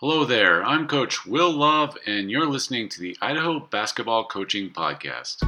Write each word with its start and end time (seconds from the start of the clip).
Hello 0.00 0.24
there, 0.24 0.64
I'm 0.64 0.86
Coach 0.86 1.26
Will 1.26 1.50
Love, 1.50 1.98
and 2.06 2.30
you're 2.30 2.46
listening 2.46 2.88
to 2.88 3.00
the 3.00 3.16
Idaho 3.20 3.58
Basketball 3.58 4.28
Coaching 4.28 4.70
Podcast. 4.70 5.42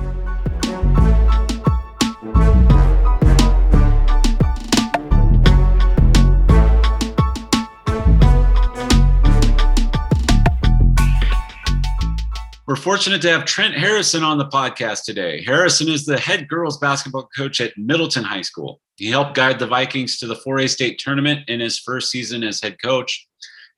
We're 12.67 12.75
fortunate 12.75 13.23
to 13.23 13.31
have 13.31 13.45
Trent 13.45 13.75
Harrison 13.75 14.25
on 14.25 14.39
the 14.39 14.47
podcast 14.47 15.05
today. 15.05 15.45
Harrison 15.45 15.89
is 15.89 16.05
the 16.05 16.19
head 16.19 16.49
girls 16.49 16.77
basketball 16.79 17.29
coach 17.37 17.61
at 17.61 17.79
Middleton 17.79 18.25
High 18.25 18.43
School. 18.43 18.81
He 18.97 19.11
helped 19.11 19.37
guide 19.37 19.61
the 19.61 19.69
Vikings 19.69 20.19
to 20.19 20.27
the 20.27 20.35
4A 20.35 20.69
state 20.69 20.99
tournament 20.99 21.49
in 21.49 21.61
his 21.61 21.79
first 21.79 22.11
season 22.11 22.43
as 22.43 22.61
head 22.61 22.83
coach. 22.83 23.29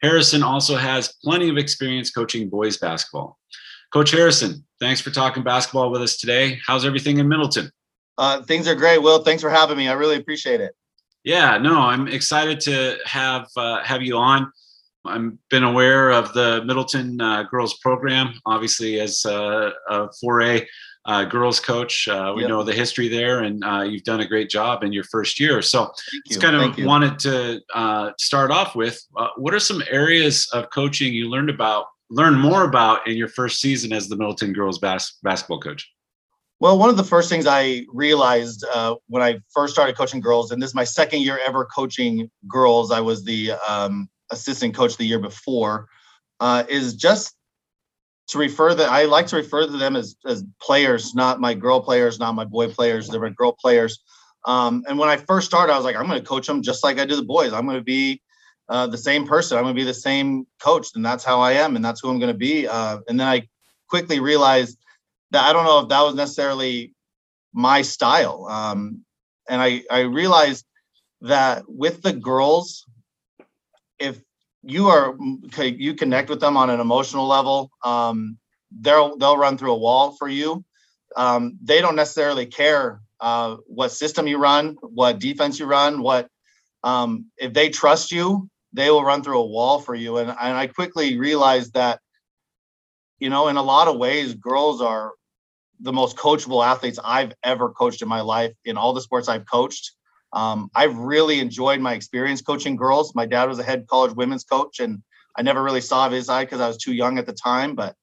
Harrison 0.03 0.43
also 0.43 0.77
has 0.77 1.15
plenty 1.23 1.49
of 1.49 1.57
experience 1.57 2.11
coaching 2.11 2.49
boys 2.49 2.77
basketball. 2.77 3.39
Coach 3.93 4.11
Harrison, 4.11 4.65
thanks 4.81 5.01
for 5.01 5.11
talking 5.11 5.43
basketball 5.43 5.91
with 5.91 6.03
us 6.03 6.17
today. 6.17 6.59
How's 6.67 6.85
everything 6.85 7.19
in 7.19 7.29
Middleton? 7.29 7.71
Uh, 8.19 8.43
things 8.43 8.67
are 8.67 8.75
great. 8.75 8.99
Will, 8.99 9.23
thanks 9.23 9.43
for 9.43 9.51
having 9.51 9.77
me. 9.77 9.89
I 9.89 9.93
really 9.93 10.17
appreciate 10.17 10.61
it. 10.61 10.75
Yeah, 11.25 11.57
no, 11.59 11.81
I'm 11.81 12.09
excited 12.09 12.59
to 12.61 12.97
have 13.07 13.47
uh, 13.57 13.83
have 13.85 14.03
you 14.03 14.17
on. 14.17 14.51
I've 15.05 15.33
been 15.51 15.65
aware 15.65 16.11
of 16.11 16.33
the 16.33 16.63
Middleton 16.65 17.21
uh, 17.21 17.45
girls 17.45 17.79
program, 17.79 18.35
obviously 18.47 19.01
as 19.01 19.25
uh, 19.25 19.71
a 19.89 20.09
4A 20.25 20.67
uh, 21.05 21.25
girls 21.25 21.59
coach. 21.61 22.07
Uh, 22.09 22.33
we 22.35 22.43
yep. 22.43 22.49
know 22.49 22.63
the 22.63 22.73
history 22.73 23.09
there, 23.09 23.41
and 23.41 23.65
uh, 23.65 23.83
you've 23.83 24.05
done 24.05 24.21
a 24.21 24.27
great 24.27 24.49
job 24.49 24.85
in 24.85 24.93
your 24.93 25.05
first 25.05 25.41
year. 25.41 25.63
So, 25.63 25.93
it's 26.27 26.37
kind 26.37 26.57
of 26.57 26.85
wanted 26.85 27.19
to 27.21 27.61
uh, 27.75 28.13
start 28.19 28.51
off 28.51 28.75
with 28.75 29.01
what 29.37 29.55
are 29.55 29.61
some 29.61 29.83
areas 29.91 30.49
of 30.53 30.71
coaching 30.71 31.13
you 31.13 31.29
learned 31.29 31.51
about, 31.51 31.87
learned 32.11 32.39
more 32.39 32.65
about 32.65 33.07
in 33.09 33.17
your 33.17 33.29
first 33.29 33.61
season 33.61 33.93
as 33.93 34.09
the 34.09 34.17
Middleton 34.17 34.53
girls 34.53 34.79
bas- 34.79 35.19
basketball 35.23 35.61
coach? 35.61 35.91
Well, 36.61 36.79
one 36.79 36.91
of 36.91 36.97
the 36.97 37.05
first 37.05 37.29
things 37.29 37.47
I 37.49 37.85
realized 37.93 38.65
when 39.09 39.23
I 39.23 39.41
first 39.53 39.73
started 39.73 39.97
coaching 39.97 40.21
girls, 40.21 40.53
and 40.53 40.63
this 40.63 40.71
is 40.71 40.75
my 40.75 40.85
second 40.85 41.23
year 41.23 41.41
ever 41.45 41.65
coaching 41.65 42.31
girls, 42.47 42.93
I 42.93 43.01
was 43.01 43.25
the 43.25 43.53
um, 43.69 44.09
assistant 44.31 44.75
coach 44.75 44.97
the 44.97 45.05
year 45.05 45.19
before, 45.19 45.89
uh, 46.39 46.65
is 46.69 46.95
just 46.95 47.35
to 48.33 48.39
refer 48.39 48.75
that 48.75 48.89
I 48.89 49.05
like 49.05 49.27
to 49.29 49.37
refer 49.37 49.67
to 49.67 49.73
them 49.73 49.95
as 49.95 50.17
as 50.27 50.45
players, 50.61 51.15
not 51.15 51.41
my 51.41 51.55
girl 51.55 51.81
players, 51.81 52.19
not 52.19 52.35
my 52.35 52.45
boy 52.45 52.69
players. 52.69 53.09
They're 53.09 53.21
my 53.21 53.31
girl 53.31 53.53
players. 53.53 54.01
Um, 54.47 54.85
and 54.89 54.99
when 54.99 55.09
I 55.09 55.19
first 55.19 55.47
started, 55.47 55.73
I 55.73 55.77
was 55.77 55.85
like, 55.85 55.97
I'm 55.97 56.07
going 56.07 56.21
to 56.21 56.27
coach 56.27 56.47
them 56.47 56.63
just 56.63 56.83
like 56.83 56.99
I 56.99 57.05
do 57.05 57.15
the 57.15 57.23
boys. 57.23 57.53
I'm 57.53 57.65
going 57.67 57.79
to 57.79 57.85
be 57.85 58.21
uh, 58.69 58.87
the 58.87 58.99
same 58.99 59.27
person. 59.27 59.57
I'm 59.57 59.65
going 59.65 59.75
to 59.75 59.81
be 59.81 59.85
the 59.85 59.95
same 59.95 60.47
coach, 60.61 60.89
and 60.95 61.05
that's 61.05 61.25
how 61.25 61.41
I 61.41 61.53
am, 61.53 61.77
and 61.77 61.85
that's 61.85 62.01
who 62.01 62.09
I'm 62.09 62.19
going 62.19 62.33
to 62.33 62.39
be. 62.39 62.67
Uh, 62.67 62.99
and 63.09 63.21
then 63.21 63.29
I 63.29 63.49
quickly 63.89 64.19
realized 64.19 64.79
that 65.31 65.45
I 65.45 65.53
don't 65.53 65.65
know 65.65 65.81
if 65.81 65.89
that 65.91 66.01
was 66.01 66.15
necessarily 66.15 66.95
my 67.53 67.83
style. 67.83 68.47
Um, 68.47 69.05
and 69.49 69.61
I 69.61 69.83
I 69.91 70.01
realized 70.01 70.65
that 71.21 71.65
with 71.69 72.03
the 72.03 72.13
girls, 72.13 72.87
if 73.99 74.21
you 74.63 74.89
are 74.89 75.17
you 75.59 75.95
connect 75.95 76.31
with 76.31 76.41
them 76.41 76.57
on 76.57 76.71
an 76.71 76.81
emotional 76.81 77.27
level, 77.27 77.71
um, 77.85 78.39
they'll 78.81 79.17
they'll 79.19 79.37
run 79.37 79.59
through 79.59 79.73
a 79.73 79.79
wall 79.79 80.13
for 80.13 80.29
you. 80.29 80.65
Um, 81.17 81.59
they 81.63 81.81
don't 81.81 81.97
necessarily 81.97 82.47
care 82.47 83.01
uh, 83.21 83.57
what 83.67 83.93
system 83.93 84.27
you 84.27 84.39
run, 84.39 84.77
what 84.81 85.19
defense 85.19 85.59
you 85.59 85.67
run, 85.67 86.03
what 86.03 86.29
um, 86.83 87.27
if 87.37 87.53
they 87.53 87.69
trust 87.69 88.13
you, 88.13 88.49
they 88.73 88.91
will 88.91 89.05
run 89.05 89.23
through 89.23 89.41
a 89.41 89.47
wall 89.47 89.81
for 89.81 89.95
you. 89.95 90.17
And, 90.19 90.31
and 90.31 90.57
I 90.57 90.67
quickly 90.67 91.19
realized 91.19 91.75
that, 91.75 92.01
you 93.19 93.31
know, 93.31 93.49
in 93.49 93.57
a 93.57 93.63
lot 93.63 93.89
of 93.89 93.99
ways, 93.99 94.35
girls 94.35 94.81
are 94.81 95.13
the 95.81 95.93
most 95.93 96.17
coachable 96.17 96.65
athletes 96.65 96.99
I've 97.03 97.33
ever 97.43 97.71
coached 97.71 98.03
in 98.03 98.09
my 98.09 98.21
life 98.21 98.55
in 98.65 98.77
all 98.77 98.93
the 98.93 99.01
sports 99.01 99.29
I've 99.29 99.47
coached. 99.47 99.93
Um, 100.33 100.71
I've 100.75 100.97
really 100.97 101.41
enjoyed 101.41 101.81
my 101.81 101.95
experience 101.95 102.43
coaching 102.43 102.77
girls. 102.77 103.15
My 103.15 103.27
dad 103.27 103.49
was 103.49 103.59
a 103.59 103.63
head 103.63 103.87
college 103.87 104.15
women's 104.15 104.45
coach, 104.45 104.81
and 104.81 105.03
I 105.37 105.43
never 105.43 105.63
really 105.63 105.81
saw 105.81 106.09
his 106.09 106.29
eye 106.29 106.45
because 106.45 106.61
I 106.61 106.69
was 106.69 106.79
too 106.79 106.93
young 106.93 107.19
at 107.19 107.27
the 107.27 107.33
time. 107.33 107.75
But 107.75 107.95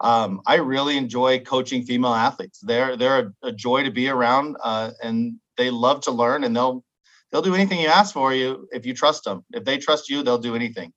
um, 0.00 0.40
I 0.46 0.56
really 0.56 0.96
enjoy 0.96 1.40
coaching 1.40 1.84
female 1.84 2.14
athletes. 2.14 2.60
They're 2.60 2.96
they're 2.96 3.32
a, 3.42 3.48
a 3.48 3.52
joy 3.52 3.84
to 3.84 3.90
be 3.90 4.08
around, 4.08 4.56
uh, 4.62 4.90
and 5.02 5.34
they 5.56 5.70
love 5.70 6.00
to 6.02 6.10
learn, 6.10 6.44
and 6.44 6.54
they'll 6.54 6.84
they'll 7.30 7.42
do 7.42 7.54
anything 7.54 7.80
you 7.80 7.88
ask 7.88 8.12
for 8.12 8.34
you 8.34 8.68
if 8.72 8.86
you 8.86 8.94
trust 8.94 9.24
them. 9.24 9.44
If 9.52 9.64
they 9.64 9.78
trust 9.78 10.08
you, 10.08 10.22
they'll 10.22 10.38
do 10.38 10.56
anything 10.56 10.92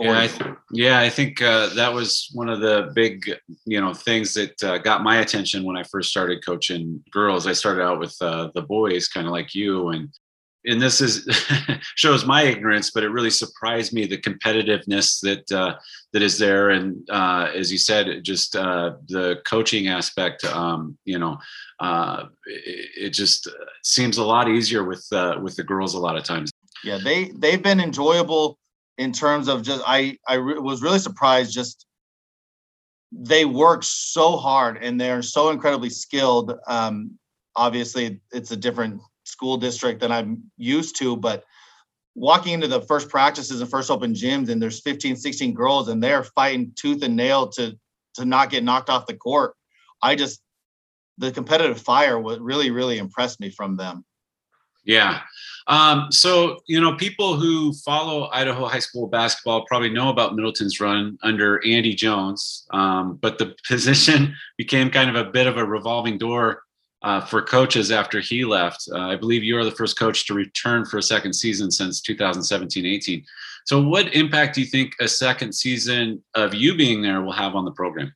yeah, 0.00 0.20
I 0.20 0.26
th- 0.26 0.54
yeah, 0.72 1.00
I 1.00 1.10
think 1.10 1.42
uh, 1.42 1.68
that 1.74 1.92
was 1.92 2.30
one 2.32 2.48
of 2.48 2.60
the 2.60 2.90
big, 2.94 3.30
you 3.66 3.80
know, 3.80 3.92
things 3.92 4.34
that 4.34 4.62
uh, 4.62 4.78
got 4.78 5.02
my 5.02 5.18
attention 5.18 5.64
when 5.64 5.76
I 5.76 5.82
first 5.84 6.10
started 6.10 6.44
coaching 6.44 7.02
girls. 7.10 7.46
I 7.46 7.52
started 7.52 7.82
out 7.82 7.98
with 7.98 8.16
uh, 8.20 8.50
the 8.54 8.62
boys, 8.62 9.08
kind 9.08 9.26
of 9.26 9.32
like 9.32 9.54
you, 9.54 9.88
and 9.88 10.08
and 10.64 10.80
this 10.80 11.00
is 11.00 11.28
shows 11.96 12.24
my 12.24 12.42
ignorance, 12.42 12.90
but 12.90 13.02
it 13.02 13.10
really 13.10 13.30
surprised 13.30 13.92
me 13.92 14.06
the 14.06 14.18
competitiveness 14.18 15.20
that 15.20 15.50
uh, 15.52 15.76
that 16.12 16.22
is 16.22 16.38
there, 16.38 16.70
and 16.70 17.08
uh, 17.10 17.50
as 17.54 17.70
you 17.70 17.78
said, 17.78 18.22
just 18.22 18.56
uh, 18.56 18.92
the 19.08 19.40
coaching 19.44 19.88
aspect. 19.88 20.44
Um, 20.44 20.96
you 21.04 21.18
know, 21.18 21.38
it, 21.80 22.90
it, 22.96 23.10
just 23.10 23.48
seems 23.82 24.18
a 24.18 24.24
lot 24.24 24.48
easier 24.48 24.84
with 24.84 25.06
with 25.42 25.56
the 25.56 25.64
girls 25.64 25.94
a 25.94 26.00
lot 26.00 26.16
of 26.16 26.24
times. 26.24 26.50
Yeah, 26.84 26.98
they 27.02 27.32
they've 27.36 27.62
been 27.62 27.80
enjoyable 27.80 28.58
in 28.98 29.12
terms 29.12 29.48
of 29.48 29.62
just 29.62 29.82
I 29.86 30.18
I 30.28 30.34
re- 30.34 30.58
was 30.58 30.82
really 30.82 30.98
surprised 30.98 31.52
just 31.52 31.86
they 33.12 33.44
work 33.44 33.82
so 33.82 34.36
hard 34.36 34.78
and 34.82 35.00
they're 35.00 35.22
so 35.22 35.50
incredibly 35.50 35.90
skilled. 35.90 36.54
Um, 36.68 37.18
obviously, 37.56 38.20
it's 38.32 38.52
a 38.52 38.56
different 38.56 39.00
school 39.24 39.56
district 39.56 40.00
than 40.00 40.12
I'm 40.12 40.50
used 40.56 40.96
to, 40.98 41.16
but 41.16 41.44
walking 42.14 42.52
into 42.52 42.68
the 42.68 42.82
first 42.82 43.08
practices 43.08 43.60
and 43.60 43.70
first 43.70 43.90
open 43.90 44.14
gyms 44.14 44.48
and 44.48 44.60
there's 44.60 44.80
15 44.80 45.16
16 45.16 45.54
girls 45.54 45.88
and 45.88 46.02
they're 46.02 46.24
fighting 46.24 46.72
tooth 46.74 47.02
and 47.02 47.16
nail 47.16 47.48
to 47.48 47.78
to 48.14 48.24
not 48.24 48.50
get 48.50 48.64
knocked 48.64 48.90
off 48.90 49.06
the 49.06 49.14
court 49.14 49.54
i 50.02 50.14
just 50.14 50.42
the 51.18 51.30
competitive 51.30 51.80
fire 51.80 52.18
what 52.18 52.40
really 52.40 52.70
really 52.70 52.98
impressed 52.98 53.40
me 53.40 53.48
from 53.48 53.76
them 53.76 54.04
yeah. 54.84 55.20
Um, 55.66 56.10
so, 56.10 56.60
you 56.66 56.80
know, 56.80 56.96
people 56.96 57.36
who 57.36 57.72
follow 57.74 58.28
Idaho 58.32 58.66
high 58.66 58.80
school 58.80 59.06
basketball 59.06 59.64
probably 59.66 59.90
know 59.90 60.08
about 60.08 60.34
Middleton's 60.34 60.80
run 60.80 61.16
under 61.22 61.64
Andy 61.64 61.94
Jones, 61.94 62.66
um, 62.72 63.18
but 63.20 63.38
the 63.38 63.54
position 63.68 64.34
became 64.58 64.90
kind 64.90 65.08
of 65.08 65.16
a 65.16 65.30
bit 65.30 65.46
of 65.46 65.56
a 65.56 65.64
revolving 65.64 66.18
door 66.18 66.62
uh, 67.02 67.20
for 67.20 67.40
coaches 67.40 67.90
after 67.90 68.20
he 68.20 68.44
left. 68.44 68.88
Uh, 68.92 68.98
I 68.98 69.16
believe 69.16 69.44
you 69.44 69.56
are 69.56 69.64
the 69.64 69.70
first 69.70 69.98
coach 69.98 70.26
to 70.26 70.34
return 70.34 70.84
for 70.84 70.98
a 70.98 71.02
second 71.02 71.32
season 71.32 71.70
since 71.70 72.00
2017 72.00 72.84
18. 72.84 73.24
So, 73.66 73.80
what 73.80 74.14
impact 74.14 74.56
do 74.56 74.60
you 74.62 74.66
think 74.66 74.92
a 75.00 75.08
second 75.08 75.54
season 75.54 76.22
of 76.34 76.54
you 76.54 76.76
being 76.76 77.00
there 77.00 77.22
will 77.22 77.32
have 77.32 77.54
on 77.54 77.64
the 77.64 77.70
program? 77.72 78.12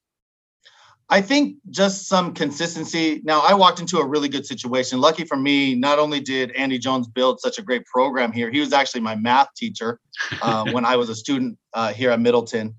I 1.10 1.20
think 1.20 1.58
just 1.70 2.08
some 2.08 2.32
consistency. 2.32 3.20
Now, 3.24 3.40
I 3.40 3.54
walked 3.54 3.78
into 3.78 3.98
a 3.98 4.06
really 4.06 4.28
good 4.28 4.46
situation. 4.46 5.00
Lucky 5.00 5.24
for 5.24 5.36
me, 5.36 5.74
not 5.74 5.98
only 5.98 6.18
did 6.18 6.50
Andy 6.52 6.78
Jones 6.78 7.06
build 7.06 7.40
such 7.40 7.58
a 7.58 7.62
great 7.62 7.84
program 7.84 8.32
here, 8.32 8.50
he 8.50 8.60
was 8.60 8.72
actually 8.72 9.02
my 9.02 9.14
math 9.14 9.48
teacher 9.54 10.00
uh, 10.40 10.64
when 10.72 10.84
I 10.84 10.96
was 10.96 11.10
a 11.10 11.14
student 11.14 11.58
uh, 11.74 11.92
here 11.92 12.10
at 12.10 12.20
Middleton. 12.20 12.74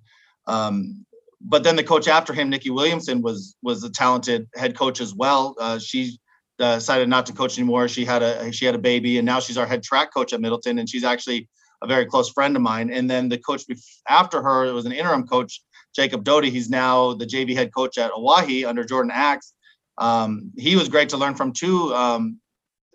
Um, 0.47 1.05
but 1.41 1.63
then 1.63 1.75
the 1.75 1.83
coach 1.83 2.07
after 2.07 2.33
him, 2.33 2.49
Nikki 2.49 2.71
Williamson, 2.71 3.21
was 3.21 3.55
was 3.61 3.83
a 3.83 3.89
talented 3.89 4.47
head 4.55 4.75
coach 4.75 4.99
as 4.99 5.13
well. 5.13 5.55
Uh, 5.59 5.77
she 5.77 6.17
decided 6.57 7.09
not 7.09 7.25
to 7.27 7.33
coach 7.33 7.57
anymore. 7.59 7.87
She 7.87 8.05
had 8.05 8.23
a 8.23 8.51
she 8.51 8.65
had 8.65 8.73
a 8.73 8.79
baby, 8.79 9.17
and 9.19 9.25
now 9.25 9.39
she's 9.39 9.57
our 9.57 9.67
head 9.67 9.83
track 9.83 10.11
coach 10.11 10.33
at 10.33 10.41
Middleton, 10.41 10.79
and 10.79 10.89
she's 10.89 11.03
actually 11.03 11.47
a 11.83 11.87
very 11.87 12.05
close 12.05 12.31
friend 12.31 12.55
of 12.55 12.61
mine. 12.61 12.89
And 12.89 13.09
then 13.09 13.29
the 13.29 13.37
coach 13.37 13.63
after 14.09 14.41
her 14.41 14.73
was 14.73 14.85
an 14.85 14.91
interim 14.91 15.28
coach 15.28 15.61
Jacob 15.95 16.23
Doty. 16.23 16.49
He's 16.49 16.69
now 16.69 17.13
the 17.13 17.25
JV 17.25 17.55
head 17.55 17.73
coach 17.73 17.97
at 17.97 18.11
Owyhee 18.13 18.65
under 18.65 18.83
Jordan 18.83 19.11
Axe. 19.13 19.53
Um, 19.97 20.51
he 20.57 20.75
was 20.75 20.89
great 20.89 21.09
to 21.09 21.17
learn 21.17 21.35
from 21.35 21.53
too. 21.53 21.93
Um, 21.93 22.39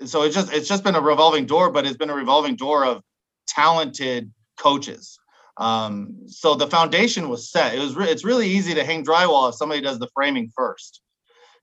so 0.05 0.23
it's 0.23 0.35
just 0.35 0.53
it's 0.53 0.69
just 0.69 0.85
been 0.85 0.95
a 0.95 1.01
revolving 1.01 1.47
door, 1.47 1.71
but 1.71 1.87
it's 1.87 1.97
been 1.97 2.11
a 2.11 2.15
revolving 2.15 2.57
door 2.57 2.85
of 2.85 3.03
talented 3.47 4.33
coaches. 4.59 5.19
Um, 5.57 6.17
so 6.27 6.55
the 6.55 6.67
foundation 6.67 7.29
was 7.29 7.51
set. 7.51 7.75
It 7.75 7.81
was 7.81 7.95
re- 7.95 8.09
it's 8.09 8.25
really 8.25 8.49
easy 8.49 8.75
to 8.75 8.85
hang 8.85 9.05
drywall 9.05 9.49
if 9.49 9.57
somebody 9.57 9.81
does 9.81 9.99
the 9.99 10.09
framing 10.15 10.51
first, 10.57 11.03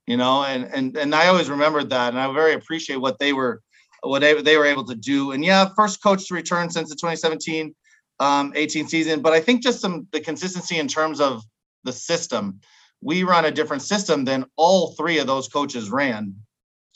you 0.06 0.18
know. 0.18 0.44
And 0.44 0.66
and 0.66 0.98
and 0.98 1.16
I 1.16 1.28
always 1.28 1.50
remembered 1.50 1.90
that, 1.90 2.10
and 2.10 2.20
I 2.20 2.32
very 2.34 2.54
appreciate 2.54 2.98
what 2.98 3.18
they 3.20 3.34
were 3.34 3.62
what 4.04 4.22
they 4.22 4.58
were 4.58 4.66
able 4.66 4.86
to 4.86 4.96
do. 4.96 5.32
And 5.32 5.44
yeah, 5.44 5.70
first 5.76 6.02
coach 6.02 6.28
to 6.28 6.36
return 6.36 6.70
since 6.70 6.90
the 6.90 6.96
2017 6.96 7.76
um, 8.20 8.54
18 8.56 8.88
season, 8.88 9.22
but 9.22 9.34
I 9.34 9.40
think 9.40 9.62
just 9.62 9.80
some 9.80 10.08
the 10.12 10.20
consistency 10.20 10.78
in 10.80 10.88
terms 10.88 11.20
of 11.20 11.44
the 11.84 11.94
system. 11.94 12.60
We 13.02 13.24
run 13.24 13.46
a 13.46 13.52
different 13.52 13.84
system 13.84 14.26
than 14.26 14.46
all 14.56 14.94
three 14.94 15.20
of 15.20 15.28
those 15.28 15.48
coaches 15.48 15.92
ran. 15.92 16.36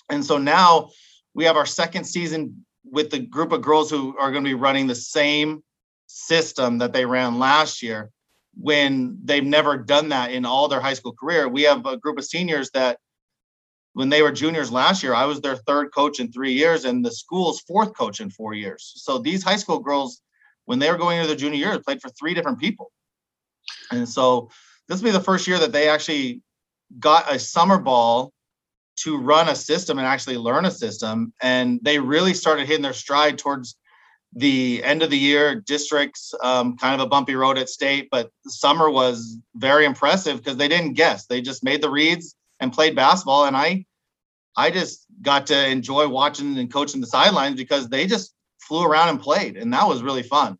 And 0.09 0.25
so 0.25 0.37
now 0.37 0.89
we 1.33 1.45
have 1.45 1.57
our 1.57 1.65
second 1.65 2.05
season 2.05 2.65
with 2.83 3.11
the 3.11 3.19
group 3.19 3.51
of 3.51 3.61
girls 3.61 3.89
who 3.89 4.17
are 4.17 4.31
going 4.31 4.43
to 4.43 4.49
be 4.49 4.55
running 4.55 4.87
the 4.87 4.95
same 4.95 5.63
system 6.07 6.79
that 6.79 6.91
they 6.91 7.05
ran 7.05 7.39
last 7.39 7.81
year 7.81 8.09
when 8.59 9.17
they've 9.23 9.43
never 9.43 9.77
done 9.77 10.09
that 10.09 10.31
in 10.31 10.45
all 10.45 10.67
their 10.67 10.81
high 10.81 10.93
school 10.93 11.13
career. 11.13 11.47
We 11.47 11.61
have 11.63 11.85
a 11.85 11.97
group 11.97 12.17
of 12.17 12.25
seniors 12.25 12.69
that 12.71 12.97
when 13.93 14.09
they 14.09 14.21
were 14.21 14.31
juniors 14.31 14.71
last 14.71 15.03
year, 15.03 15.13
I 15.13 15.25
was 15.25 15.41
their 15.41 15.55
third 15.55 15.93
coach 15.93 16.19
in 16.19 16.31
three 16.31 16.53
years 16.53 16.85
and 16.85 17.05
the 17.05 17.11
school's 17.11 17.61
fourth 17.61 17.95
coach 17.95 18.19
in 18.19 18.29
four 18.29 18.53
years. 18.53 18.93
So 18.97 19.19
these 19.19 19.43
high 19.43 19.57
school 19.57 19.79
girls, 19.79 20.21
when 20.71 20.79
they 20.79 20.89
were 20.89 20.97
going 20.97 21.17
into 21.17 21.27
their 21.27 21.35
junior 21.35 21.57
year, 21.57 21.79
played 21.79 22.01
for 22.01 22.07
three 22.11 22.33
different 22.33 22.57
people. 22.57 22.93
And 23.91 24.07
so 24.07 24.49
this 24.87 25.01
will 25.01 25.09
be 25.09 25.11
the 25.11 25.19
first 25.19 25.45
year 25.45 25.59
that 25.59 25.73
they 25.73 25.89
actually 25.89 26.41
got 26.97 27.29
a 27.29 27.37
summer 27.37 27.77
ball 27.77 28.31
to 28.99 29.17
run 29.17 29.49
a 29.49 29.55
system 29.55 29.97
and 29.97 30.07
actually 30.07 30.37
learn 30.37 30.63
a 30.63 30.71
system. 30.71 31.33
And 31.41 31.81
they 31.81 31.99
really 31.99 32.33
started 32.33 32.67
hitting 32.67 32.83
their 32.83 32.93
stride 32.93 33.37
towards 33.37 33.75
the 34.33 34.81
end 34.85 35.03
of 35.03 35.09
the 35.09 35.17
year 35.17 35.55
districts 35.55 36.33
um, 36.41 36.77
kind 36.77 36.95
of 36.95 37.05
a 37.05 37.09
bumpy 37.09 37.35
road 37.35 37.57
at 37.57 37.67
state 37.67 38.07
but 38.09 38.31
summer 38.47 38.89
was 38.89 39.37
very 39.55 39.83
impressive 39.83 40.37
because 40.37 40.55
they 40.55 40.69
didn't 40.69 40.93
guess 40.93 41.25
they 41.25 41.41
just 41.41 41.65
made 41.65 41.81
the 41.81 41.89
reads 41.89 42.33
and 42.61 42.71
played 42.71 42.95
basketball 42.95 43.43
and 43.43 43.57
i 43.57 43.83
i 44.55 44.71
just 44.71 45.05
got 45.21 45.45
to 45.45 45.67
enjoy 45.67 46.07
watching 46.07 46.57
and 46.57 46.71
coaching 46.71 47.01
the 47.01 47.07
sidelines 47.07 47.57
because 47.57 47.89
they 47.89 48.07
just 48.07 48.33
flew 48.61 48.85
around 48.85 49.09
and 49.09 49.19
played 49.19 49.57
and 49.57 49.73
that 49.73 49.85
was 49.85 50.01
really 50.01 50.23
fun 50.23 50.57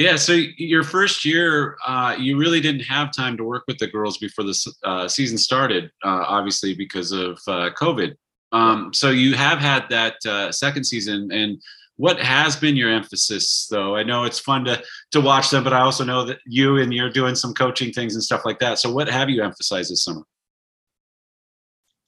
yeah 0.00 0.16
so 0.16 0.32
your 0.56 0.82
first 0.82 1.24
year 1.24 1.76
uh, 1.86 2.16
you 2.18 2.36
really 2.36 2.60
didn't 2.60 2.80
have 2.80 3.12
time 3.12 3.36
to 3.36 3.44
work 3.44 3.62
with 3.68 3.78
the 3.78 3.86
girls 3.86 4.18
before 4.18 4.44
the 4.44 4.74
uh, 4.82 5.06
season 5.06 5.38
started 5.38 5.90
uh, 6.04 6.24
obviously 6.26 6.74
because 6.74 7.12
of 7.12 7.38
uh, 7.46 7.70
covid. 7.78 8.16
Um, 8.52 8.92
so 8.92 9.10
you 9.10 9.36
have 9.36 9.60
had 9.60 9.88
that 9.90 10.16
uh, 10.26 10.50
second 10.50 10.82
season 10.84 11.30
and 11.30 11.62
what 11.96 12.18
has 12.18 12.56
been 12.56 12.76
your 12.76 12.90
emphasis 12.90 13.68
though? 13.70 13.94
I 13.94 14.02
know 14.02 14.24
it's 14.24 14.40
fun 14.40 14.64
to 14.64 14.82
to 15.12 15.20
watch 15.20 15.50
them 15.50 15.62
but 15.62 15.74
i 15.74 15.80
also 15.80 16.02
know 16.02 16.24
that 16.24 16.38
you 16.46 16.78
and 16.78 16.92
you're 16.92 17.10
doing 17.10 17.34
some 17.34 17.52
coaching 17.52 17.92
things 17.92 18.14
and 18.14 18.24
stuff 18.24 18.44
like 18.44 18.58
that. 18.60 18.78
So 18.78 18.90
what 18.90 19.08
have 19.08 19.28
you 19.28 19.44
emphasized 19.44 19.92
this 19.92 20.02
summer? 20.02 20.24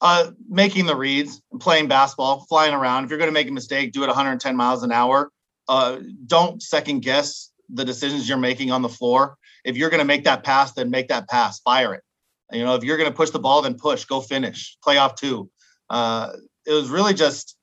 Uh, 0.01 0.31
making 0.49 0.85
the 0.85 0.95
reads 0.95 1.41
playing 1.61 1.87
basketball 1.87 2.45
flying 2.49 2.73
around. 2.73 3.05
If 3.05 3.09
you're 3.09 3.19
going 3.19 3.29
to 3.29 3.33
make 3.33 3.47
a 3.47 3.53
mistake 3.53 3.93
do 3.93 4.03
it 4.03 4.07
110 4.07 4.53
miles 4.53 4.83
an 4.83 4.91
hour. 4.91 5.31
Uh, 5.69 5.99
don't 6.27 6.61
second 6.61 6.99
guess 7.03 7.52
the 7.73 7.85
decisions 7.85 8.27
you're 8.27 8.37
making 8.37 8.71
on 8.71 8.81
the 8.81 8.89
floor 8.89 9.37
if 9.65 9.75
you're 9.77 9.89
going 9.89 9.99
to 9.99 10.05
make 10.05 10.23
that 10.23 10.43
pass 10.43 10.73
then 10.73 10.89
make 10.89 11.07
that 11.07 11.27
pass 11.29 11.59
fire 11.59 11.93
it 11.93 12.03
you 12.51 12.63
know 12.63 12.75
if 12.75 12.83
you're 12.83 12.97
going 12.97 13.09
to 13.09 13.15
push 13.15 13.29
the 13.31 13.39
ball 13.39 13.61
then 13.61 13.75
push 13.75 14.05
go 14.05 14.21
finish 14.21 14.77
play 14.83 14.97
off 14.97 15.15
two 15.15 15.49
uh, 15.89 16.31
it 16.65 16.71
was 16.71 16.89
really 16.89 17.13
just 17.13 17.57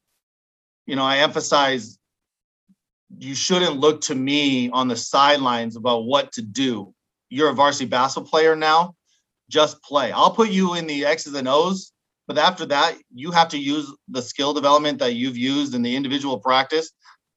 you 0.87 0.97
know 0.97 1.05
i 1.05 1.19
emphasize 1.19 1.99
you 3.19 3.35
shouldn't 3.35 3.79
look 3.79 4.01
to 4.03 4.15
me 4.15 4.71
on 4.71 4.89
the 4.89 4.97
sidelines 4.97 5.77
about 5.77 6.05
what 6.05 6.33
to 6.33 6.43
do. 6.43 6.95
You're 7.29 7.51
a 7.51 7.55
varsity 7.55 7.87
basketball 7.87 8.31
player 8.31 8.55
now. 8.55 8.95
Just 9.49 9.83
play. 9.83 10.13
I'll 10.13 10.31
put 10.31 10.51
you 10.51 10.75
in 10.75 10.87
the 10.87 11.05
X's 11.05 11.35
and 11.35 11.49
O's, 11.49 11.93
but 12.29 12.39
after 12.39 12.67
that, 12.67 12.97
you 13.13 13.33
have 13.33 13.49
to 13.49 13.59
use 13.59 13.93
the 14.09 14.23
skill 14.23 14.55
development 14.55 15.01
that 15.01 15.15
you've 15.15 15.37
used 15.37 15.75
in 15.75 15.83
the 15.83 15.97
individual 15.97 16.39
practice 16.39 16.93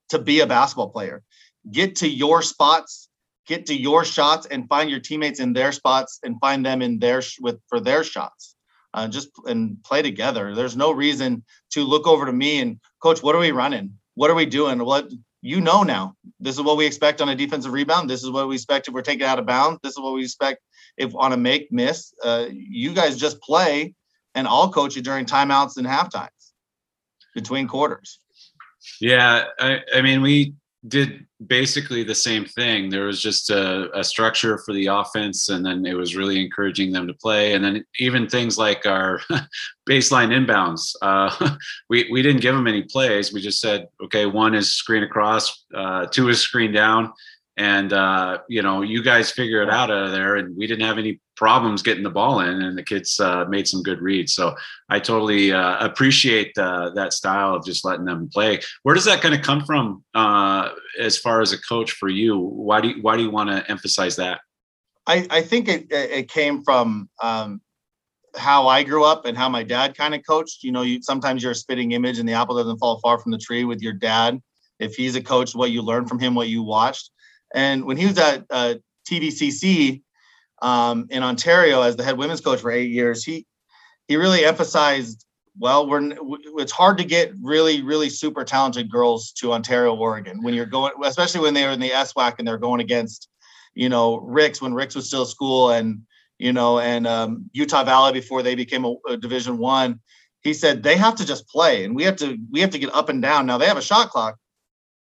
to 0.10 0.20
be 0.20 0.42
a 0.42 0.48
basketball 0.48 0.90
player. 0.90 1.24
Get 1.71 1.95
to 1.98 2.10
your 2.10 2.42
spots, 2.42 3.10
get 3.48 3.65
to 3.68 3.74
your 3.75 4.04
shots, 4.06 4.45
and 4.48 4.68
find 4.68 4.89
your 4.89 5.00
teammates 5.00 5.39
in 5.39 5.54
their 5.54 5.71
spots 5.71 6.19
and 6.24 6.39
find 6.39 6.65
them 6.65 6.81
in 6.81 7.00
their 7.00 7.21
with 7.39 7.60
for 7.68 7.80
their 7.80 8.04
shots. 8.04 8.56
Uh, 8.94 9.07
just 9.07 9.30
and 9.45 9.83
play 9.83 10.01
together. 10.04 10.54
There's 10.54 10.77
no 10.77 10.92
reason 10.92 11.44
to 11.71 11.83
look 11.83 12.06
over 12.06 12.27
to 12.27 12.33
me 12.33 12.60
and 12.60 12.80
coach. 13.01 13.24
What 13.24 13.36
are 13.36 13.39
we 13.39 13.51
running? 13.51 13.94
What 14.13 14.30
are 14.30 14.36
we 14.36 14.45
doing? 14.45 14.83
What 14.86 15.12
you 15.42 15.62
know 15.62 15.83
now 15.83 16.15
this 16.39 16.56
is 16.56 16.62
what 16.62 16.77
we 16.77 16.86
expect 16.86 17.21
on 17.21 17.30
a 17.30 17.36
defensive 17.36 17.71
rebound. 17.71 18.10
This 18.10 18.24
is 18.24 18.30
what 18.30 18.48
we 18.48 18.56
expect 18.56 18.88
if 18.88 18.94
we're 18.94 19.01
taken 19.01 19.25
out 19.25 19.39
of 19.39 19.45
bounds. 19.45 19.80
This 19.81 19.94
is 19.94 20.00
what 20.00 20.13
we 20.13 20.24
expect 20.24 20.62
if 20.98 21.15
on 21.15 21.33
a 21.33 21.38
make 21.38 21.71
miss. 21.71 22.13
Uh, 22.24 22.48
you 22.51 22.94
guys 22.94 23.18
just 23.18 23.42
play, 23.42 23.95
and 24.36 24.48
I'll 24.48 24.71
coach 24.71 24.95
you 24.95 25.01
during 25.01 25.25
timeouts 25.25 25.77
and 25.77 25.88
half 25.88 26.12
times 26.12 26.54
between 27.33 27.68
quarters. 27.68 28.19
Yeah, 29.00 29.45
I, 29.57 29.80
I 29.95 30.01
mean 30.01 30.21
we 30.21 30.56
did 30.86 31.25
basically 31.48 32.04
the 32.04 32.16
same 32.16 32.45
thing. 32.45 32.90
There 32.90 33.06
was 33.06 33.22
just 33.22 33.50
a, 33.50 33.90
a, 33.98 34.04
structure 34.04 34.57
for 34.60 34.74
the 34.74 34.88
offense, 34.88 35.50
and 35.50 35.66
then 35.66 35.86
it 35.86 35.95
was 35.95 36.16
really 36.16 36.44
encouraging 36.44 36.92
them 36.92 37.07
to 37.07 37.13
play. 37.13 37.54
And 37.54 37.63
then 37.63 37.86
even 38.00 38.28
things 38.28 38.57
like 38.57 38.86
our 38.86 39.19
baseline 39.90 40.30
inbounds, 40.30 40.95
uh, 41.01 41.56
we 41.90 42.07
we 42.12 42.22
didn't 42.22 42.42
give 42.42 42.56
them 42.56 42.68
any 42.68 42.84
plays. 42.84 43.34
We 43.34 43.42
just 43.42 43.62
said, 43.62 43.88
okay, 44.04 44.25
one 44.25 44.54
is 44.54 44.74
screen 44.74 45.04
across, 45.04 45.66
uh, 45.74 46.07
two 46.07 46.30
is 46.30 46.42
screen 46.42 46.72
down, 46.72 47.12
and 47.57 47.94
uh, 47.94 48.39
you 48.50 48.62
know 48.62 48.81
you 48.81 49.04
guys 49.04 49.31
figure 49.31 49.62
it 49.62 49.69
out 49.69 49.92
out 49.92 50.06
of 50.06 50.12
there 50.12 50.36
and 50.38 50.56
we 50.57 50.68
didn't 50.68 50.86
have 50.86 50.98
any 50.98 51.19
problems 51.36 51.82
getting 51.82 52.04
the 52.04 52.10
ball 52.10 52.42
in 52.42 52.62
and 52.62 52.78
the 52.78 52.84
kids 52.84 53.20
uh, 53.20 53.46
made 53.46 53.68
some 53.68 53.82
good 53.82 54.02
reads. 54.02 54.34
So 54.34 54.56
i 54.90 55.00
totally 55.00 55.52
uh, 55.52 55.84
appreciate 55.86 56.58
uh, 56.58 56.92
that 56.92 57.14
style 57.14 57.56
of 57.56 57.66
just 57.66 57.84
letting 57.86 58.06
them 58.06 58.30
play. 58.30 58.60
Where 58.84 58.96
does 58.96 59.06
that 59.06 59.22
kind 59.22 59.34
of 59.34 59.42
come 59.42 59.66
from 59.66 60.04
uh, 60.14 60.70
as 61.00 61.18
far 61.18 61.42
as 61.42 61.52
a 61.54 61.62
coach 61.62 61.92
for 61.92 62.10
you? 62.10 62.38
Why 62.38 62.82
do 62.82 62.90
you, 62.90 63.02
why 63.02 63.18
do 63.18 63.24
you 63.24 63.32
want 63.32 63.50
to 63.50 63.70
emphasize 63.70 64.16
that? 64.18 64.42
I, 65.08 65.28
I 65.30 65.42
think 65.42 65.68
it, 65.68 65.88
it 65.92 66.30
came 66.30 66.64
from 66.64 67.10
um, 67.22 67.62
how 68.36 68.68
i 68.68 68.82
grew 68.84 69.04
up 69.04 69.26
and 69.26 69.38
how 69.38 69.50
my 69.50 69.64
dad 69.64 69.96
kind 69.96 70.16
of 70.16 70.22
coached. 70.26 70.64
You 70.64 70.72
know 70.72 70.82
you 70.82 71.02
sometimes 71.02 71.44
you're 71.44 71.52
a 71.52 71.56
spitting 71.56 71.92
image 71.92 72.20
and 72.20 72.28
the 72.28 72.34
apple 72.34 72.56
doesn't 72.56 72.78
fall 72.78 73.00
far 73.00 73.20
from 73.20 73.32
the 73.32 73.38
tree 73.38 73.66
with 73.66 73.82
your 73.82 73.94
dad. 73.94 74.42
If 74.80 74.96
he's 74.96 75.16
a 75.16 75.22
coach 75.22 75.56
what 75.56 75.72
you 75.72 75.82
learn 75.82 76.08
from 76.08 76.20
him 76.20 76.36
what 76.36 76.48
you 76.48 76.64
watched. 76.64 77.12
And 77.54 77.86
when 77.86 77.98
he 77.98 78.08
was 78.08 78.18
at 78.18 78.46
uh, 78.50 78.76
TVCC 79.10 80.02
um, 80.63 81.07
in 81.12 81.24
Ontario 81.24 81.81
as 81.81 81.98
the 81.98 82.04
head 82.04 82.18
women's 82.18 82.42
coach 82.42 82.62
for 82.62 82.71
eight 82.71 82.89
years, 82.89 83.24
he 83.24 83.45
he 84.07 84.15
really 84.15 84.45
emphasized, 84.45 85.25
well, 85.60 85.88
we're 85.88 86.13
it's 86.57 86.71
hard 86.71 86.98
to 87.00 87.04
get 87.04 87.33
really 87.42 87.81
really 87.81 88.10
super 88.10 88.45
talented 88.45 88.89
girls 88.89 89.33
to 89.33 89.54
Ontario, 89.54 89.95
Oregon 89.95 90.42
when 90.42 90.54
you're 90.54 90.65
going, 90.65 90.94
especially 91.04 91.42
when 91.42 91.54
they 91.54 91.65
were 91.65 91.71
in 91.71 91.81
the 91.81 91.89
SWAC 91.89 92.36
and 92.39 92.48
they're 92.48 92.57
going 92.57 92.80
against, 92.80 93.27
you 93.75 93.89
know, 93.89 94.19
Ricks 94.19 94.62
when 94.62 94.74
Ricks 94.74 94.95
was 94.95 95.06
still 95.06 95.25
school 95.25 95.71
and 95.71 96.01
you 96.39 96.54
know 96.54 96.80
and 96.80 97.06
um, 97.06 97.50
Utah 97.51 97.83
Valley 97.83 98.13
before 98.13 98.42
they 98.42 98.56
became 98.56 98.86
a, 98.86 98.95
a 99.10 99.18
Division 99.18 99.57
One. 99.57 100.00
He 100.44 100.54
said 100.54 100.81
they 100.81 100.95
have 100.95 101.15
to 101.18 101.25
just 101.25 101.48
play 101.50 101.83
and 101.83 101.94
we 101.94 102.04
have 102.04 102.15
to 102.18 102.38
we 102.51 102.62
have 102.62 102.71
to 102.71 102.80
get 102.80 102.95
up 102.95 103.10
and 103.10 103.21
down. 103.21 103.45
Now 103.45 103.57
they 103.57 103.68
have 103.68 103.77
a 103.77 103.81
shot 103.81 104.12
clock, 104.12 104.38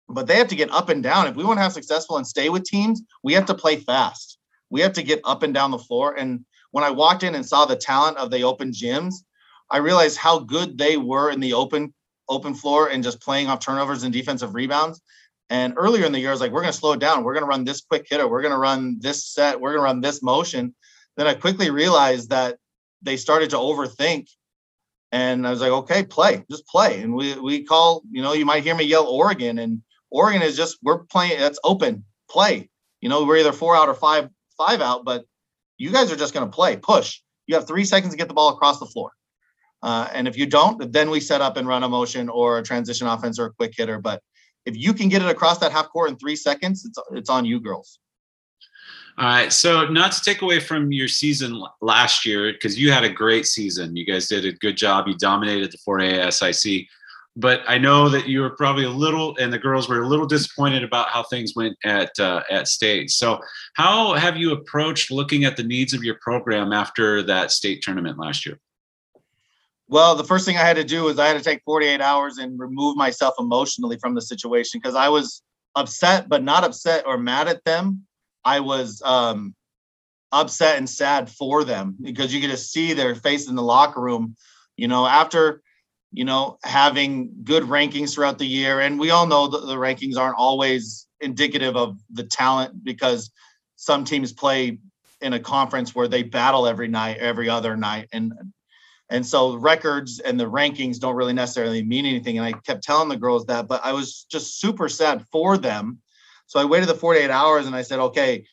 but 0.08 0.26
they 0.26 0.36
have 0.36 0.48
to 0.48 0.56
get 0.56 0.70
up 0.70 0.88
and 0.88 1.02
down. 1.02 1.26
If 1.26 1.36
we 1.36 1.44
want 1.44 1.58
to 1.58 1.62
have 1.62 1.74
successful 1.74 2.16
and 2.16 2.26
stay 2.26 2.48
with 2.48 2.64
teams, 2.64 3.02
we 3.22 3.34
have 3.34 3.46
to 3.46 3.54
play 3.54 3.76
fast. 3.76 4.38
We 4.72 4.80
have 4.80 4.94
to 4.94 5.02
get 5.02 5.20
up 5.24 5.42
and 5.42 5.52
down 5.52 5.70
the 5.70 5.78
floor. 5.78 6.14
And 6.16 6.46
when 6.70 6.82
I 6.82 6.90
walked 6.90 7.22
in 7.22 7.34
and 7.34 7.44
saw 7.44 7.66
the 7.66 7.76
talent 7.76 8.16
of 8.16 8.30
the 8.30 8.42
open 8.42 8.72
gyms, 8.72 9.16
I 9.70 9.76
realized 9.76 10.16
how 10.16 10.38
good 10.38 10.78
they 10.78 10.96
were 10.96 11.30
in 11.30 11.40
the 11.40 11.52
open 11.52 11.92
open 12.28 12.54
floor 12.54 12.88
and 12.88 13.04
just 13.04 13.20
playing 13.20 13.48
off 13.48 13.60
turnovers 13.60 14.02
and 14.02 14.12
defensive 14.12 14.54
rebounds. 14.54 15.02
And 15.50 15.74
earlier 15.76 16.06
in 16.06 16.12
the 16.12 16.20
year, 16.20 16.30
I 16.30 16.32
was 16.32 16.40
like, 16.40 16.52
we're 16.52 16.62
going 16.62 16.72
to 16.72 16.78
slow 16.78 16.92
it 16.92 17.00
down. 17.00 17.22
We're 17.22 17.34
going 17.34 17.44
to 17.44 17.48
run 17.48 17.64
this 17.64 17.82
quick 17.82 18.06
hitter. 18.08 18.26
We're 18.26 18.40
going 18.40 18.54
to 18.54 18.58
run 18.58 18.96
this 19.00 19.26
set. 19.26 19.60
We're 19.60 19.72
going 19.72 19.80
to 19.80 19.84
run 19.84 20.00
this 20.00 20.22
motion. 20.22 20.74
Then 21.18 21.26
I 21.26 21.34
quickly 21.34 21.70
realized 21.70 22.30
that 22.30 22.56
they 23.02 23.18
started 23.18 23.50
to 23.50 23.56
overthink. 23.56 24.28
And 25.10 25.46
I 25.46 25.50
was 25.50 25.60
like, 25.60 25.72
okay, 25.72 26.04
play, 26.04 26.42
just 26.50 26.66
play. 26.66 27.02
And 27.02 27.14
we 27.14 27.38
we 27.38 27.64
call, 27.64 28.02
you 28.10 28.22
know, 28.22 28.32
you 28.32 28.46
might 28.46 28.62
hear 28.62 28.74
me 28.74 28.84
yell 28.84 29.06
Oregon, 29.06 29.58
and 29.58 29.82
Oregon 30.10 30.40
is 30.40 30.56
just 30.56 30.78
we're 30.82 31.04
playing. 31.04 31.38
That's 31.38 31.58
open 31.62 32.04
play. 32.30 32.70
You 33.02 33.10
know, 33.10 33.24
we're 33.24 33.36
either 33.36 33.52
four 33.52 33.76
out 33.76 33.90
or 33.90 33.94
five 33.94 34.30
five 34.66 34.80
out, 34.80 35.04
but 35.04 35.24
you 35.78 35.90
guys 35.90 36.10
are 36.12 36.16
just 36.16 36.34
going 36.34 36.46
to 36.46 36.54
play 36.54 36.76
push. 36.76 37.20
You 37.46 37.54
have 37.54 37.66
three 37.66 37.84
seconds 37.84 38.12
to 38.12 38.18
get 38.18 38.28
the 38.28 38.34
ball 38.34 38.50
across 38.50 38.78
the 38.78 38.86
floor. 38.86 39.10
Uh, 39.82 40.08
and 40.12 40.28
if 40.28 40.38
you 40.38 40.46
don't, 40.46 40.92
then 40.92 41.10
we 41.10 41.18
set 41.18 41.40
up 41.40 41.56
and 41.56 41.66
run 41.66 41.82
a 41.82 41.88
motion 41.88 42.28
or 42.28 42.58
a 42.58 42.62
transition 42.62 43.06
offense 43.06 43.38
or 43.38 43.46
a 43.46 43.52
quick 43.52 43.74
hitter. 43.76 43.98
But 43.98 44.22
if 44.64 44.76
you 44.76 44.94
can 44.94 45.08
get 45.08 45.22
it 45.22 45.28
across 45.28 45.58
that 45.58 45.72
half 45.72 45.88
court 45.88 46.10
in 46.10 46.16
three 46.16 46.36
seconds, 46.36 46.84
it's 46.84 46.98
it's 47.12 47.30
on 47.30 47.44
you, 47.44 47.58
girls. 47.60 47.98
All 49.18 49.26
right. 49.26 49.52
So, 49.52 49.88
not 49.88 50.12
to 50.12 50.22
take 50.22 50.40
away 50.42 50.60
from 50.60 50.92
your 50.92 51.08
season 51.08 51.62
last 51.80 52.24
year, 52.24 52.52
because 52.52 52.78
you 52.78 52.92
had 52.92 53.04
a 53.04 53.10
great 53.10 53.46
season. 53.46 53.96
You 53.96 54.06
guys 54.06 54.28
did 54.28 54.46
a 54.46 54.52
good 54.52 54.76
job. 54.76 55.08
You 55.08 55.16
dominated 55.16 55.72
the 55.72 55.78
4A 55.78 56.32
SIC 56.32 56.86
but 57.36 57.62
I 57.66 57.78
know 57.78 58.08
that 58.10 58.28
you 58.28 58.40
were 58.40 58.50
probably 58.50 58.84
a 58.84 58.90
little, 58.90 59.36
and 59.38 59.52
the 59.52 59.58
girls 59.58 59.88
were 59.88 60.02
a 60.02 60.06
little 60.06 60.26
disappointed 60.26 60.84
about 60.84 61.08
how 61.08 61.22
things 61.22 61.54
went 61.56 61.76
at 61.84 62.18
uh, 62.20 62.42
at 62.50 62.68
state. 62.68 63.10
So, 63.10 63.40
how 63.74 64.14
have 64.14 64.36
you 64.36 64.52
approached 64.52 65.10
looking 65.10 65.44
at 65.44 65.56
the 65.56 65.62
needs 65.62 65.94
of 65.94 66.04
your 66.04 66.16
program 66.20 66.72
after 66.72 67.22
that 67.22 67.50
state 67.50 67.82
tournament 67.82 68.18
last 68.18 68.44
year? 68.44 68.58
Well, 69.88 70.14
the 70.14 70.24
first 70.24 70.44
thing 70.44 70.56
I 70.56 70.60
had 70.60 70.76
to 70.76 70.84
do 70.84 71.04
was 71.04 71.18
I 71.18 71.26
had 71.26 71.36
to 71.36 71.44
take 71.44 71.62
48 71.64 72.00
hours 72.00 72.38
and 72.38 72.58
remove 72.58 72.96
myself 72.96 73.34
emotionally 73.38 73.98
from 73.98 74.14
the 74.14 74.22
situation 74.22 74.80
because 74.82 74.94
I 74.94 75.08
was 75.08 75.42
upset, 75.74 76.28
but 76.28 76.42
not 76.42 76.64
upset 76.64 77.04
or 77.06 77.18
mad 77.18 77.48
at 77.48 77.64
them. 77.64 78.06
I 78.44 78.60
was 78.60 79.02
um, 79.04 79.54
upset 80.32 80.78
and 80.78 80.88
sad 80.88 81.30
for 81.30 81.64
them 81.64 81.96
because 82.00 82.32
you 82.32 82.40
get 82.40 82.50
to 82.50 82.56
see 82.56 82.92
their 82.92 83.14
face 83.14 83.48
in 83.48 83.54
the 83.54 83.62
locker 83.62 84.00
room. 84.00 84.36
You 84.76 84.88
know, 84.88 85.06
after 85.06 85.62
you 86.12 86.24
know, 86.24 86.58
having 86.62 87.32
good 87.42 87.64
rankings 87.64 88.14
throughout 88.14 88.38
the 88.38 88.46
year. 88.46 88.80
And 88.80 89.00
we 89.00 89.10
all 89.10 89.26
know 89.26 89.48
that 89.48 89.66
the 89.66 89.76
rankings 89.76 90.18
aren't 90.18 90.36
always 90.36 91.06
indicative 91.20 91.76
of 91.76 91.98
the 92.10 92.24
talent 92.24 92.84
because 92.84 93.30
some 93.76 94.04
teams 94.04 94.32
play 94.32 94.78
in 95.22 95.32
a 95.32 95.40
conference 95.40 95.94
where 95.94 96.08
they 96.08 96.22
battle 96.22 96.66
every 96.66 96.88
night, 96.88 97.18
every 97.18 97.48
other 97.48 97.76
night, 97.76 98.08
and 98.12 98.32
and 99.08 99.26
so 99.26 99.56
records 99.56 100.20
and 100.20 100.40
the 100.40 100.50
rankings 100.50 100.98
don't 100.98 101.16
really 101.16 101.34
necessarily 101.34 101.82
mean 101.82 102.06
anything. 102.06 102.38
And 102.38 102.46
I 102.46 102.52
kept 102.52 102.82
telling 102.82 103.10
the 103.10 103.16
girls 103.16 103.44
that, 103.46 103.68
but 103.68 103.84
I 103.84 103.92
was 103.92 104.26
just 104.30 104.58
super 104.58 104.88
sad 104.88 105.26
for 105.30 105.58
them. 105.58 105.98
So 106.46 106.58
I 106.58 106.64
waited 106.64 106.88
the 106.88 106.94
48 106.94 107.30
hours 107.30 107.66
and 107.66 107.76
I 107.76 107.82
said, 107.82 107.98
okay, 107.98 108.46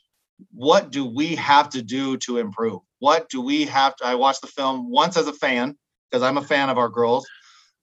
what 0.51 0.91
do 0.91 1.05
we 1.05 1.35
have 1.35 1.69
to 1.69 1.81
do 1.81 2.17
to 2.17 2.37
improve? 2.37 2.81
What 2.99 3.29
do 3.29 3.41
we 3.41 3.65
have 3.65 3.95
to? 3.97 4.05
I 4.05 4.15
watched 4.15 4.41
the 4.41 4.47
film 4.47 4.91
once 4.91 5.15
as 5.15 5.27
a 5.27 5.33
fan 5.33 5.77
because 6.09 6.23
I'm 6.23 6.37
a 6.37 6.43
fan 6.43 6.69
of 6.69 6.77
our 6.77 6.89
girls. 6.89 7.25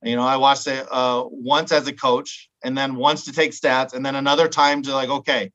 You 0.07 0.15
know, 0.15 0.23
I 0.23 0.37
watched 0.37 0.69
it 0.69 0.87
uh, 0.91 1.25
once 1.27 1.73
as 1.73 1.89
a 1.89 1.93
coach, 1.93 2.49
and 2.63 2.79
then 2.79 2.95
once 2.95 3.25
to 3.25 3.33
take 3.33 3.51
stats, 3.51 3.93
and 3.93 4.07
then 4.07 4.15
another 4.15 4.49
time 4.49 4.83
to 4.83 4.93
like, 4.93 5.09
okay, 5.09 5.51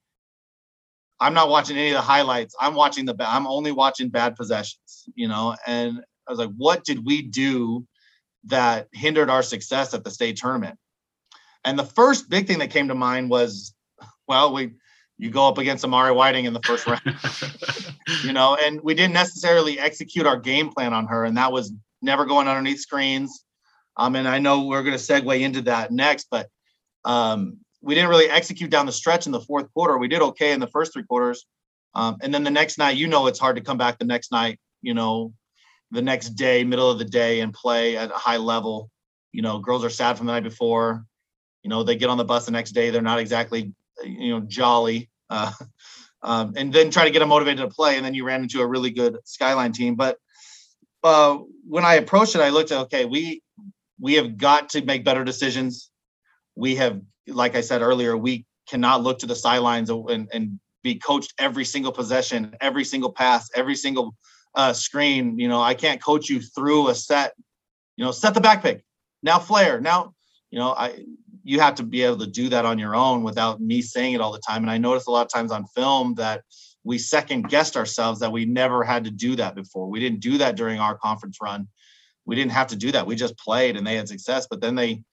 I'm 1.21 1.33
not 1.33 1.49
watching 1.49 1.77
any 1.77 1.89
of 1.89 1.95
the 1.95 2.01
highlights. 2.01 2.53
I'm 2.59 2.75
watching 2.75 3.05
the. 3.05 3.15
I'm 3.19 3.47
only 3.47 3.71
watching 3.71 4.09
bad 4.09 4.35
possessions. 4.35 5.05
You 5.15 5.29
know, 5.29 5.55
and 5.65 6.01
I 6.27 6.31
was 6.31 6.39
like, 6.39 6.51
what 6.57 6.83
did 6.83 7.05
we 7.05 7.21
do 7.21 7.85
that 8.45 8.87
hindered 8.91 9.29
our 9.29 9.43
success 9.43 9.93
at 9.93 10.03
the 10.03 10.11
state 10.11 10.35
tournament? 10.35 10.77
And 11.63 11.79
the 11.79 11.85
first 11.85 12.29
big 12.29 12.47
thing 12.47 12.59
that 12.59 12.71
came 12.71 12.89
to 12.89 12.95
mind 12.95 13.29
was, 13.29 13.73
well, 14.27 14.53
we 14.53 14.71
you 15.17 15.29
go 15.29 15.47
up 15.47 15.59
against 15.59 15.85
Amari 15.85 16.11
Whiting 16.11 16.45
in 16.45 16.53
the 16.53 16.61
first 16.65 16.87
round, 16.87 17.01
you 18.25 18.33
know, 18.33 18.57
and 18.61 18.81
we 18.81 18.95
didn't 18.95 19.13
necessarily 19.13 19.79
execute 19.79 20.25
our 20.25 20.37
game 20.37 20.69
plan 20.71 20.93
on 20.93 21.05
her, 21.07 21.23
and 21.23 21.37
that 21.37 21.53
was 21.53 21.71
never 22.01 22.25
going 22.25 22.49
underneath 22.49 22.79
screens. 22.79 23.45
Um, 24.01 24.15
and 24.15 24.27
I 24.27 24.39
know 24.39 24.65
we're 24.65 24.81
going 24.81 24.97
to 24.97 25.03
segue 25.03 25.39
into 25.39 25.61
that 25.63 25.91
next, 25.91 26.25
but 26.31 26.49
um, 27.05 27.57
we 27.81 27.93
didn't 27.93 28.09
really 28.09 28.29
execute 28.29 28.71
down 28.71 28.87
the 28.87 28.91
stretch 28.91 29.27
in 29.27 29.31
the 29.31 29.39
fourth 29.39 29.71
quarter. 29.75 29.95
We 29.99 30.07
did 30.07 30.23
okay 30.23 30.53
in 30.53 30.59
the 30.59 30.65
first 30.65 30.91
three 30.91 31.03
quarters, 31.03 31.45
um, 31.93 32.17
and 32.23 32.33
then 32.33 32.43
the 32.43 32.49
next 32.49 32.79
night, 32.79 32.97
you 32.97 33.07
know, 33.07 33.27
it's 33.27 33.37
hard 33.37 33.57
to 33.57 33.61
come 33.61 33.77
back 33.77 33.99
the 33.99 34.05
next 34.05 34.31
night, 34.31 34.59
you 34.81 34.95
know, 34.95 35.33
the 35.91 36.01
next 36.01 36.29
day, 36.29 36.63
middle 36.63 36.89
of 36.89 36.97
the 36.97 37.05
day, 37.05 37.41
and 37.41 37.53
play 37.53 37.95
at 37.95 38.09
a 38.09 38.15
high 38.15 38.37
level. 38.37 38.89
You 39.33 39.43
know, 39.43 39.59
girls 39.59 39.85
are 39.85 39.89
sad 39.91 40.17
from 40.17 40.25
the 40.25 40.33
night 40.33 40.43
before. 40.43 41.05
You 41.61 41.69
know, 41.69 41.83
they 41.83 41.95
get 41.95 42.09
on 42.09 42.17
the 42.17 42.25
bus 42.25 42.45
the 42.45 42.51
next 42.51 42.71
day, 42.71 42.89
they're 42.89 43.03
not 43.03 43.19
exactly, 43.19 43.71
you 44.03 44.31
know, 44.31 44.39
jolly 44.39 45.11
uh, 45.29 45.51
um, 46.23 46.53
and 46.55 46.73
then 46.73 46.89
try 46.89 47.05
to 47.05 47.11
get 47.11 47.19
them 47.19 47.29
motivated 47.29 47.59
to 47.59 47.67
play. 47.67 47.97
And 47.97 48.05
then 48.05 48.15
you 48.15 48.25
ran 48.25 48.41
into 48.41 48.61
a 48.61 48.67
really 48.67 48.89
good 48.89 49.19
Skyline 49.25 49.73
team. 49.73 49.93
But 49.93 50.17
uh, 51.03 51.37
when 51.67 51.85
I 51.85 51.95
approached 51.95 52.33
it, 52.33 52.41
I 52.41 52.49
looked 52.49 52.71
at 52.71 52.79
okay, 52.85 53.05
we 53.05 53.43
we 54.01 54.15
have 54.15 54.37
got 54.37 54.69
to 54.69 54.83
make 54.83 55.05
better 55.05 55.23
decisions. 55.23 55.91
We 56.55 56.75
have, 56.75 56.99
like 57.27 57.55
I 57.55 57.61
said 57.61 57.81
earlier, 57.81 58.17
we 58.17 58.45
cannot 58.67 59.03
look 59.03 59.19
to 59.19 59.27
the 59.27 59.35
sidelines 59.35 59.89
and, 59.89 60.27
and 60.33 60.59
be 60.83 60.95
coached 60.95 61.33
every 61.37 61.63
single 61.63 61.91
possession, 61.91 62.55
every 62.59 62.83
single 62.83 63.11
pass, 63.13 63.49
every 63.55 63.75
single 63.75 64.15
uh, 64.55 64.73
screen. 64.73 65.37
You 65.37 65.47
know, 65.47 65.61
I 65.61 65.75
can't 65.75 66.03
coach 66.03 66.29
you 66.29 66.41
through 66.41 66.89
a 66.89 66.95
set. 66.95 67.33
You 67.95 68.03
know, 68.03 68.11
set 68.11 68.33
the 68.33 68.41
back 68.41 68.63
pick. 68.63 68.83
Now 69.21 69.37
flare. 69.37 69.79
Now, 69.79 70.15
you 70.49 70.57
know, 70.57 70.73
I 70.73 71.05
you 71.43 71.59
have 71.59 71.75
to 71.75 71.83
be 71.83 72.03
able 72.03 72.19
to 72.19 72.27
do 72.27 72.49
that 72.49 72.65
on 72.65 72.77
your 72.79 72.95
own 72.95 73.23
without 73.23 73.61
me 73.61 73.81
saying 73.81 74.13
it 74.13 74.21
all 74.21 74.31
the 74.31 74.41
time. 74.47 74.63
And 74.63 74.71
I 74.71 74.77
noticed 74.77 75.07
a 75.07 75.11
lot 75.11 75.25
of 75.25 75.31
times 75.31 75.51
on 75.51 75.65
film 75.67 76.15
that 76.15 76.41
we 76.83 76.97
second 76.97 77.49
guessed 77.49 77.77
ourselves 77.77 78.19
that 78.19 78.31
we 78.31 78.45
never 78.45 78.83
had 78.83 79.03
to 79.05 79.11
do 79.11 79.35
that 79.37 79.55
before. 79.55 79.89
We 79.89 79.99
didn't 79.99 80.19
do 80.19 80.37
that 80.39 80.55
during 80.55 80.79
our 80.79 80.97
conference 80.97 81.37
run. 81.41 81.67
We 82.25 82.35
didn't 82.35 82.51
have 82.51 82.67
to 82.67 82.75
do 82.75 82.91
that. 82.91 83.05
We 83.07 83.15
just 83.15 83.37
played 83.37 83.75
and 83.75 83.85
they 83.85 83.95
had 83.95 84.07
success. 84.07 84.47
But 84.49 84.61
then 84.61 84.75
they 84.75 85.03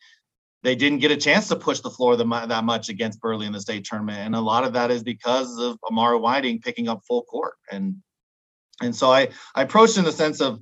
they 0.63 0.75
didn't 0.75 0.99
get 0.99 1.13
a 1.13 1.17
chance 1.17 1.49
to 1.49 1.57
push 1.57 1.81
the 1.81 1.91
floor 1.91 2.17
that 2.17 2.65
much 2.65 2.89
against 2.89 3.21
Burley 3.21 3.47
in 3.47 3.53
the 3.53 3.61
state 3.61 3.85
tournament, 3.85 4.19
and 4.19 4.35
a 4.35 4.41
lot 4.41 4.65
of 4.65 4.73
that 4.73 4.91
is 4.91 5.05
because 5.05 5.57
of 5.59 5.79
Amari 5.89 6.19
Whiting 6.19 6.61
picking 6.61 6.89
up 6.89 7.03
full 7.07 7.23
court. 7.23 7.55
And 7.71 7.97
and 8.81 8.95
so 8.95 9.11
I 9.11 9.29
I 9.55 9.63
approached 9.63 9.99
in 9.99 10.05
the 10.05 10.13
sense 10.13 10.41
of 10.41 10.61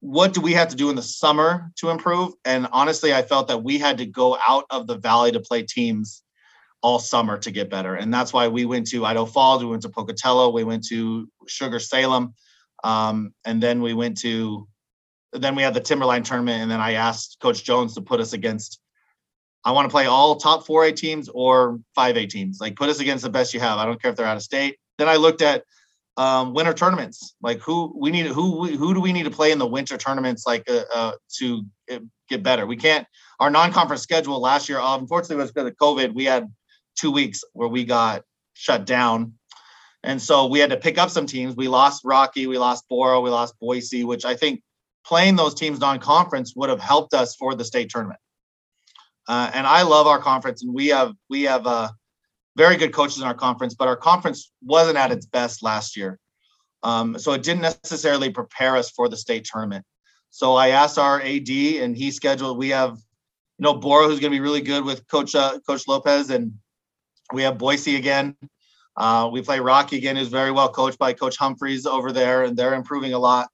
what 0.00 0.32
do 0.32 0.40
we 0.40 0.52
have 0.52 0.68
to 0.68 0.76
do 0.76 0.90
in 0.90 0.96
the 0.96 1.02
summer 1.02 1.72
to 1.76 1.90
improve? 1.90 2.34
And 2.44 2.68
honestly, 2.70 3.12
I 3.12 3.22
felt 3.22 3.48
that 3.48 3.64
we 3.64 3.78
had 3.78 3.98
to 3.98 4.06
go 4.06 4.38
out 4.46 4.64
of 4.70 4.86
the 4.86 4.98
valley 4.98 5.32
to 5.32 5.40
play 5.40 5.62
teams 5.62 6.22
all 6.82 6.98
summer 6.98 7.38
to 7.38 7.50
get 7.50 7.70
better. 7.70 7.96
And 7.96 8.12
that's 8.14 8.32
why 8.32 8.46
we 8.46 8.66
went 8.66 8.86
to 8.88 9.04
Idaho 9.04 9.26
Falls, 9.26 9.64
we 9.64 9.70
went 9.70 9.82
to 9.82 9.88
Pocatello, 9.88 10.50
we 10.50 10.62
went 10.62 10.86
to 10.88 11.28
Sugar 11.48 11.80
Salem, 11.80 12.34
um, 12.84 13.34
and 13.44 13.60
then 13.60 13.82
we 13.82 13.94
went 13.94 14.18
to 14.18 14.68
then 15.38 15.54
we 15.54 15.62
had 15.62 15.74
the 15.74 15.80
Timberline 15.80 16.22
tournament, 16.22 16.62
and 16.62 16.70
then 16.70 16.80
I 16.80 16.92
asked 16.92 17.38
Coach 17.40 17.64
Jones 17.64 17.94
to 17.94 18.00
put 18.00 18.20
us 18.20 18.32
against. 18.32 18.80
I 19.64 19.72
want 19.72 19.86
to 19.86 19.90
play 19.90 20.06
all 20.06 20.36
top 20.36 20.64
4A 20.64 20.94
teams 20.94 21.28
or 21.28 21.80
5A 21.98 22.28
teams. 22.28 22.60
Like 22.60 22.76
put 22.76 22.88
us 22.88 23.00
against 23.00 23.24
the 23.24 23.30
best 23.30 23.52
you 23.52 23.58
have. 23.60 23.78
I 23.78 23.84
don't 23.84 24.00
care 24.00 24.12
if 24.12 24.16
they're 24.16 24.26
out 24.26 24.36
of 24.36 24.42
state. 24.42 24.78
Then 24.96 25.08
I 25.08 25.16
looked 25.16 25.42
at 25.42 25.64
um, 26.16 26.54
winter 26.54 26.72
tournaments. 26.72 27.34
Like 27.42 27.58
who 27.60 27.92
we 27.96 28.10
need, 28.10 28.26
who 28.26 28.66
who 28.66 28.94
do 28.94 29.00
we 29.00 29.12
need 29.12 29.24
to 29.24 29.30
play 29.30 29.52
in 29.52 29.58
the 29.58 29.66
winter 29.66 29.96
tournaments? 29.96 30.46
Like 30.46 30.68
uh, 30.70 30.84
uh, 30.94 31.12
to 31.38 31.64
get 32.28 32.42
better. 32.42 32.66
We 32.66 32.76
can't. 32.76 33.06
Our 33.38 33.50
non-conference 33.50 34.02
schedule 34.02 34.40
last 34.40 34.68
year, 34.68 34.78
unfortunately, 34.80 35.36
was 35.36 35.52
because 35.52 35.68
of 35.68 35.76
COVID. 35.76 36.14
We 36.14 36.24
had 36.24 36.50
two 36.96 37.10
weeks 37.10 37.44
where 37.52 37.68
we 37.68 37.84
got 37.84 38.22
shut 38.54 38.86
down, 38.86 39.34
and 40.02 40.20
so 40.20 40.46
we 40.46 40.58
had 40.58 40.70
to 40.70 40.76
pick 40.76 40.96
up 40.96 41.10
some 41.10 41.26
teams. 41.26 41.54
We 41.54 41.68
lost 41.68 42.02
Rocky, 42.04 42.46
we 42.46 42.56
lost 42.56 42.88
Borah, 42.88 43.20
we 43.20 43.30
lost 43.30 43.54
Boise, 43.60 44.04
which 44.04 44.24
I 44.24 44.34
think 44.34 44.62
playing 45.06 45.36
those 45.36 45.54
teams 45.54 45.78
non-conference 45.78 46.54
would 46.56 46.68
have 46.68 46.80
helped 46.80 47.14
us 47.14 47.36
for 47.36 47.54
the 47.54 47.64
state 47.64 47.88
tournament. 47.88 48.18
Uh, 49.28 49.50
and 49.54 49.66
I 49.66 49.82
love 49.82 50.06
our 50.06 50.18
conference, 50.18 50.62
and 50.62 50.72
we 50.74 50.88
have 50.88 51.14
we 51.28 51.42
have 51.42 51.66
uh, 51.66 51.88
very 52.56 52.76
good 52.76 52.92
coaches 52.92 53.18
in 53.18 53.26
our 53.26 53.34
conference, 53.34 53.74
but 53.74 53.88
our 53.88 53.96
conference 53.96 54.52
wasn't 54.64 54.96
at 54.96 55.10
its 55.10 55.26
best 55.26 55.62
last 55.62 55.96
year. 55.96 56.18
Um, 56.82 57.18
so 57.18 57.32
it 57.32 57.42
didn't 57.42 57.62
necessarily 57.62 58.30
prepare 58.30 58.76
us 58.76 58.90
for 58.90 59.08
the 59.08 59.16
state 59.16 59.44
tournament. 59.44 59.84
So 60.30 60.54
I 60.54 60.68
asked 60.68 60.98
our 60.98 61.20
AD, 61.20 61.48
and 61.48 61.96
he 61.96 62.10
scheduled. 62.10 62.58
We 62.58 62.68
have, 62.68 62.92
you 62.92 63.62
know, 63.62 63.74
Borah, 63.74 64.06
who's 64.06 64.20
going 64.20 64.30
to 64.30 64.36
be 64.36 64.40
really 64.40 64.60
good 64.60 64.84
with 64.84 65.06
Coach 65.08 65.34
uh, 65.34 65.58
Coach 65.66 65.88
Lopez, 65.88 66.30
and 66.30 66.52
we 67.32 67.42
have 67.42 67.58
Boise 67.58 67.96
again. 67.96 68.36
Uh, 68.96 69.28
we 69.32 69.42
play 69.42 69.58
Rocky 69.58 69.96
again, 69.96 70.14
who's 70.14 70.28
very 70.28 70.52
well 70.52 70.68
coached 70.68 70.98
by 70.98 71.12
Coach 71.12 71.36
Humphreys 71.36 71.84
over 71.84 72.12
there, 72.12 72.44
and 72.44 72.56
they're 72.56 72.74
improving 72.74 73.12
a 73.12 73.18
lot. 73.18 73.48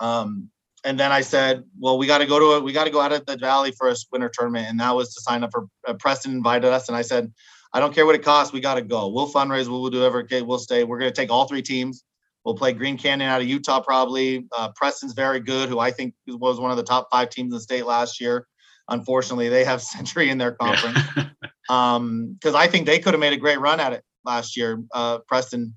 Um, 0.00 0.50
and 0.84 0.98
then 0.98 1.12
I 1.12 1.20
said, 1.20 1.64
well, 1.78 1.98
we 1.98 2.06
got 2.06 2.18
to 2.18 2.26
go 2.26 2.38
to 2.38 2.56
it. 2.56 2.64
We 2.64 2.72
got 2.72 2.84
to 2.84 2.90
go 2.90 3.00
out 3.00 3.12
of 3.12 3.26
the 3.26 3.36
valley 3.36 3.72
for 3.72 3.88
a 3.88 3.96
winter 4.12 4.30
tournament, 4.32 4.68
and 4.68 4.78
that 4.80 4.94
was 4.94 5.14
to 5.14 5.20
sign 5.20 5.42
up 5.42 5.50
for. 5.52 5.66
Uh, 5.86 5.94
Preston 5.94 6.32
invited 6.32 6.70
us, 6.70 6.88
and 6.88 6.96
I 6.96 7.02
said, 7.02 7.32
I 7.72 7.80
don't 7.80 7.94
care 7.94 8.06
what 8.06 8.14
it 8.14 8.22
costs. 8.22 8.52
We 8.52 8.60
got 8.60 8.74
to 8.74 8.82
go. 8.82 9.08
We'll 9.08 9.30
fundraise. 9.30 9.68
We'll 9.68 9.90
do 9.90 9.98
whatever. 9.98 10.26
We'll 10.44 10.58
stay. 10.58 10.84
We're 10.84 10.98
going 10.98 11.12
to 11.12 11.16
take 11.16 11.30
all 11.30 11.46
three 11.46 11.62
teams. 11.62 12.04
We'll 12.44 12.54
play 12.54 12.72
Green 12.72 12.96
Canyon 12.96 13.28
out 13.28 13.42
of 13.42 13.46
Utah 13.46 13.80
probably. 13.80 14.46
Uh, 14.56 14.70
Preston's 14.74 15.12
very 15.12 15.40
good, 15.40 15.68
who 15.68 15.78
I 15.78 15.90
think 15.90 16.14
was 16.26 16.58
one 16.58 16.70
of 16.70 16.76
the 16.76 16.82
top 16.82 17.08
five 17.10 17.28
teams 17.28 17.52
in 17.52 17.56
the 17.56 17.60
state 17.60 17.84
last 17.84 18.20
year. 18.20 18.46
Unfortunately, 18.88 19.48
they 19.48 19.64
have 19.64 19.82
Century 19.98 20.30
in 20.30 20.38
their 20.38 20.52
conference. 20.52 20.98
um, 21.68 22.36
because 22.40 22.54
I 22.54 22.66
think 22.66 22.86
they 22.86 23.00
could 23.00 23.12
have 23.12 23.20
made 23.20 23.34
a 23.34 23.38
great 23.38 23.60
run 23.60 23.80
at 23.80 23.92
it 23.92 24.02
last 24.24 24.56
year, 24.56 24.82
uh, 24.94 25.18
Preston. 25.28 25.74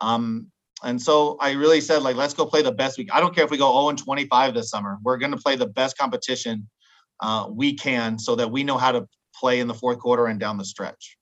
Um, 0.00 0.52
and 0.84 1.00
so 1.00 1.36
I 1.40 1.52
really 1.52 1.80
said, 1.80 2.02
like, 2.02 2.16
let's 2.16 2.34
go 2.34 2.44
play 2.44 2.62
the 2.62 2.72
best 2.72 2.98
week. 2.98 3.08
I 3.12 3.18
don't 3.18 3.34
care 3.34 3.44
if 3.44 3.50
we 3.50 3.56
go 3.56 3.72
0 3.72 3.88
and 3.88 3.98
25 3.98 4.54
this 4.54 4.70
summer. 4.70 4.98
We're 5.02 5.16
going 5.16 5.32
to 5.32 5.38
play 5.38 5.56
the 5.56 5.66
best 5.66 5.96
competition 5.96 6.68
uh, 7.20 7.46
we 7.50 7.74
can 7.74 8.18
so 8.18 8.36
that 8.36 8.50
we 8.50 8.64
know 8.64 8.76
how 8.76 8.92
to 8.92 9.08
play 9.34 9.60
in 9.60 9.66
the 9.66 9.74
fourth 9.74 9.98
quarter 9.98 10.26
and 10.26 10.38
down 10.38 10.58
the 10.58 10.64
stretch. 10.64 11.16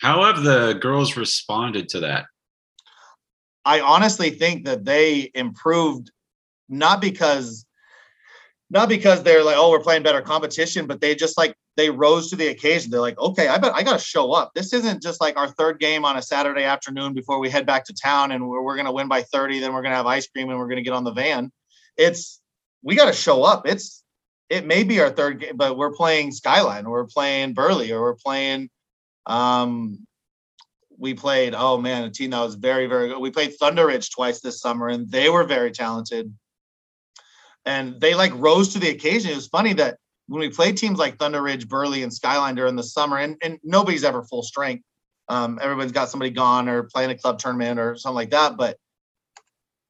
How 0.00 0.22
have 0.24 0.42
the 0.44 0.78
girls 0.80 1.16
responded 1.16 1.88
to 1.90 2.00
that? 2.00 2.26
I 3.64 3.80
honestly 3.80 4.30
think 4.30 4.64
that 4.66 4.84
they 4.84 5.30
improved 5.34 6.10
not 6.68 7.00
because 7.00 7.66
not 8.74 8.88
because 8.88 9.22
they're 9.22 9.44
like, 9.44 9.56
oh, 9.56 9.70
we're 9.70 9.80
playing 9.80 10.02
better 10.02 10.20
competition, 10.20 10.86
but 10.86 11.00
they 11.00 11.14
just 11.14 11.38
like 11.38 11.54
they 11.76 11.90
rose 11.90 12.28
to 12.30 12.36
the 12.36 12.48
occasion. 12.48 12.90
They're 12.90 13.00
like, 13.00 13.18
okay, 13.18 13.48
I 13.48 13.56
bet 13.56 13.72
I 13.72 13.82
got 13.82 13.98
to 13.98 14.04
show 14.04 14.32
up. 14.32 14.52
This 14.54 14.72
isn't 14.72 15.00
just 15.00 15.20
like 15.20 15.36
our 15.36 15.48
third 15.48 15.78
game 15.78 16.04
on 16.04 16.16
a 16.16 16.22
Saturday 16.22 16.64
afternoon 16.64 17.14
before 17.14 17.38
we 17.38 17.48
head 17.48 17.66
back 17.66 17.84
to 17.84 17.94
town 17.94 18.32
and 18.32 18.46
we're, 18.48 18.62
we're 18.62 18.74
going 18.74 18.86
to 18.86 18.92
win 18.92 19.08
by 19.08 19.22
30. 19.22 19.60
Then 19.60 19.72
we're 19.72 19.82
going 19.82 19.92
to 19.92 19.96
have 19.96 20.06
ice 20.06 20.26
cream 20.26 20.50
and 20.50 20.58
we're 20.58 20.66
going 20.66 20.76
to 20.76 20.82
get 20.82 20.92
on 20.92 21.04
the 21.04 21.12
van. 21.12 21.52
It's, 21.96 22.40
we 22.82 22.96
got 22.96 23.06
to 23.06 23.12
show 23.12 23.44
up. 23.44 23.66
It's, 23.66 24.02
it 24.50 24.66
may 24.66 24.82
be 24.82 25.00
our 25.00 25.10
third 25.10 25.40
game, 25.40 25.56
but 25.56 25.78
we're 25.78 25.94
playing 25.94 26.32
Skyline 26.32 26.84
or 26.84 26.90
we're 26.90 27.06
playing 27.06 27.54
Burley 27.54 27.92
or 27.92 28.02
we're 28.02 28.16
playing 28.16 28.70
um, 29.26 30.06
we 30.98 31.14
played, 31.14 31.54
oh 31.56 31.78
man, 31.78 32.04
a 32.04 32.10
team 32.10 32.30
that 32.30 32.40
was 32.40 32.54
very, 32.54 32.86
very 32.86 33.08
good. 33.08 33.18
We 33.18 33.30
played 33.30 33.54
Thunder 33.54 33.86
Ridge 33.86 34.10
twice 34.10 34.40
this 34.40 34.60
summer, 34.60 34.88
and 34.88 35.10
they 35.10 35.28
were 35.28 35.44
very 35.44 35.70
talented. 35.70 36.32
And 37.66 38.00
they 38.00 38.14
like 38.14 38.32
rose 38.34 38.70
to 38.70 38.78
the 38.78 38.90
occasion. 38.90 39.32
It 39.32 39.36
was 39.36 39.46
funny 39.46 39.72
that 39.74 39.98
when 40.26 40.40
we 40.40 40.50
played 40.50 40.76
teams 40.76 40.98
like 40.98 41.18
Thunder 41.18 41.42
Ridge, 41.42 41.68
Burley, 41.68 42.02
and 42.02 42.12
Skyline 42.12 42.54
during 42.54 42.76
the 42.76 42.82
summer, 42.82 43.18
and, 43.18 43.36
and 43.42 43.58
nobody's 43.62 44.04
ever 44.04 44.22
full 44.22 44.42
strength. 44.42 44.84
Um, 45.28 45.58
everyone's 45.62 45.92
got 45.92 46.10
somebody 46.10 46.30
gone 46.30 46.68
or 46.68 46.84
playing 46.84 47.10
a 47.10 47.16
club 47.16 47.38
tournament 47.38 47.80
or 47.80 47.96
something 47.96 48.16
like 48.16 48.30
that. 48.30 48.56
But 48.56 48.76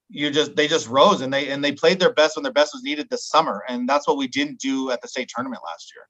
you 0.08 0.30
just 0.30 0.54
they 0.54 0.68
just 0.68 0.88
rose 0.88 1.22
and 1.22 1.32
they 1.32 1.48
and 1.48 1.64
they 1.64 1.72
played 1.72 1.98
their 1.98 2.12
best 2.12 2.36
when 2.36 2.44
their 2.44 2.52
best 2.52 2.72
was 2.74 2.84
needed 2.84 3.08
this 3.10 3.26
summer. 3.28 3.64
And 3.68 3.88
that's 3.88 4.06
what 4.06 4.16
we 4.16 4.28
didn't 4.28 4.60
do 4.60 4.90
at 4.90 5.02
the 5.02 5.08
state 5.08 5.30
tournament 5.34 5.62
last 5.64 5.92
year. 5.94 6.06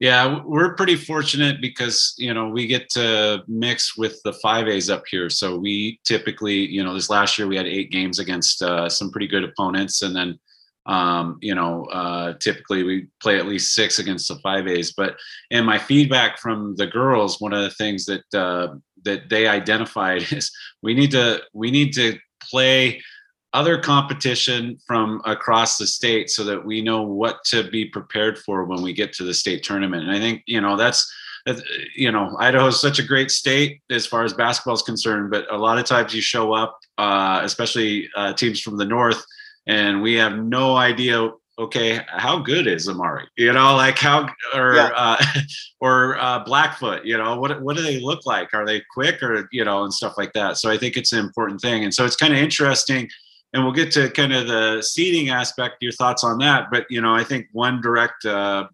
Yeah, 0.00 0.40
we're 0.44 0.74
pretty 0.74 0.96
fortunate 0.96 1.60
because 1.60 2.14
you 2.18 2.34
know 2.34 2.48
we 2.48 2.66
get 2.66 2.90
to 2.90 3.44
mix 3.46 3.96
with 3.96 4.20
the 4.24 4.32
five 4.34 4.66
A's 4.68 4.90
up 4.90 5.04
here. 5.08 5.30
So 5.30 5.56
we 5.56 6.00
typically, 6.04 6.66
you 6.66 6.82
know, 6.82 6.94
this 6.94 7.10
last 7.10 7.38
year 7.38 7.46
we 7.46 7.56
had 7.56 7.66
eight 7.66 7.90
games 7.90 8.18
against 8.18 8.60
uh, 8.60 8.88
some 8.88 9.10
pretty 9.10 9.28
good 9.28 9.44
opponents, 9.44 10.02
and 10.02 10.14
then 10.14 10.38
um, 10.86 11.38
you 11.40 11.54
know, 11.54 11.84
uh, 11.86 12.34
typically 12.34 12.82
we 12.82 13.06
play 13.22 13.38
at 13.38 13.46
least 13.46 13.74
six 13.74 13.98
against 13.98 14.28
the 14.28 14.36
five 14.36 14.66
A's. 14.66 14.92
But 14.92 15.16
in 15.50 15.64
my 15.64 15.78
feedback 15.78 16.38
from 16.38 16.74
the 16.76 16.86
girls, 16.86 17.40
one 17.40 17.52
of 17.54 17.62
the 17.62 17.70
things 17.70 18.04
that 18.06 18.34
uh, 18.34 18.74
that 19.04 19.28
they 19.30 19.46
identified 19.46 20.22
is 20.32 20.50
we 20.82 20.94
need 20.94 21.12
to 21.12 21.40
we 21.52 21.70
need 21.70 21.92
to 21.94 22.18
play 22.42 23.00
other 23.54 23.78
competition 23.78 24.76
from 24.86 25.22
across 25.24 25.78
the 25.78 25.86
state 25.86 26.28
so 26.28 26.44
that 26.44 26.64
we 26.64 26.82
know 26.82 27.02
what 27.02 27.42
to 27.44 27.70
be 27.70 27.84
prepared 27.84 28.36
for 28.36 28.64
when 28.64 28.82
we 28.82 28.92
get 28.92 29.12
to 29.14 29.24
the 29.24 29.32
state 29.32 29.62
tournament. 29.62 30.02
And 30.02 30.10
I 30.10 30.18
think, 30.18 30.42
you 30.46 30.60
know, 30.60 30.76
that's, 30.76 31.10
you 31.94 32.10
know, 32.10 32.36
Idaho 32.40 32.66
is 32.66 32.80
such 32.80 32.98
a 32.98 33.02
great 33.02 33.30
state 33.30 33.80
as 33.90 34.06
far 34.06 34.24
as 34.24 34.32
basketball 34.32 34.74
is 34.74 34.82
concerned, 34.82 35.30
but 35.30 35.50
a 35.52 35.56
lot 35.56 35.78
of 35.78 35.84
times 35.84 36.14
you 36.14 36.20
show 36.20 36.52
up, 36.52 36.78
uh, 36.98 37.40
especially 37.42 38.10
uh, 38.16 38.32
teams 38.32 38.60
from 38.60 38.76
the 38.76 38.84
north, 38.84 39.24
and 39.66 40.02
we 40.02 40.14
have 40.14 40.36
no 40.36 40.76
idea 40.76 41.30
okay, 41.58 42.00
how 42.08 42.38
good 42.38 42.66
is 42.66 42.88
Amari? 42.88 43.26
You 43.36 43.52
know, 43.52 43.76
like 43.76 43.98
how 43.98 44.28
or 44.54 44.74
yeah. 44.74 44.90
uh, 44.94 45.24
or 45.80 46.18
uh, 46.18 46.44
Blackfoot. 46.44 47.04
You 47.04 47.16
know, 47.16 47.38
what 47.38 47.62
what 47.62 47.76
do 47.76 47.82
they 47.82 48.00
look 48.00 48.26
like? 48.26 48.52
Are 48.54 48.66
they 48.66 48.82
quick 48.92 49.22
or 49.22 49.48
you 49.52 49.64
know 49.64 49.84
and 49.84 49.92
stuff 49.92 50.14
like 50.16 50.32
that? 50.32 50.58
So 50.58 50.70
I 50.70 50.76
think 50.76 50.96
it's 50.96 51.12
an 51.12 51.20
important 51.20 51.60
thing, 51.60 51.84
and 51.84 51.94
so 51.94 52.04
it's 52.04 52.16
kind 52.16 52.32
of 52.32 52.38
interesting 52.38 53.08
and 53.54 53.62
we'll 53.62 53.72
get 53.72 53.92
to 53.92 54.10
kind 54.10 54.32
of 54.32 54.48
the 54.48 54.82
seeding 54.82 55.30
aspect 55.30 55.76
your 55.80 55.92
thoughts 55.92 56.24
on 56.24 56.38
that. 56.38 56.70
But 56.70 56.86
you 56.90 57.00
know 57.00 57.14
i 57.14 57.24
think 57.24 57.46
one 57.52 57.80
direct 57.80 58.26
uh, 58.26 58.68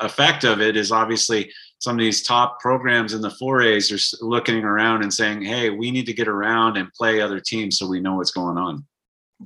effect 0.00 0.44
of 0.44 0.60
it 0.60 0.76
is 0.76 0.90
obviously 0.90 1.52
some 1.78 1.96
of 1.96 2.00
these 2.00 2.22
top 2.22 2.60
programs 2.60 3.12
in 3.12 3.20
the 3.20 3.28
4As 3.28 3.92
are 3.92 4.26
looking 4.26 4.64
around 4.64 5.02
and 5.02 5.12
saying 5.12 5.42
hey 5.42 5.68
we 5.68 5.90
need 5.90 6.06
to 6.06 6.14
get 6.14 6.28
around 6.28 6.78
and 6.78 6.92
play 6.92 7.20
other 7.20 7.40
teams 7.40 7.78
so 7.78 7.86
we 7.86 8.00
know 8.00 8.14
what's 8.14 8.30
going 8.30 8.56
on. 8.56 8.86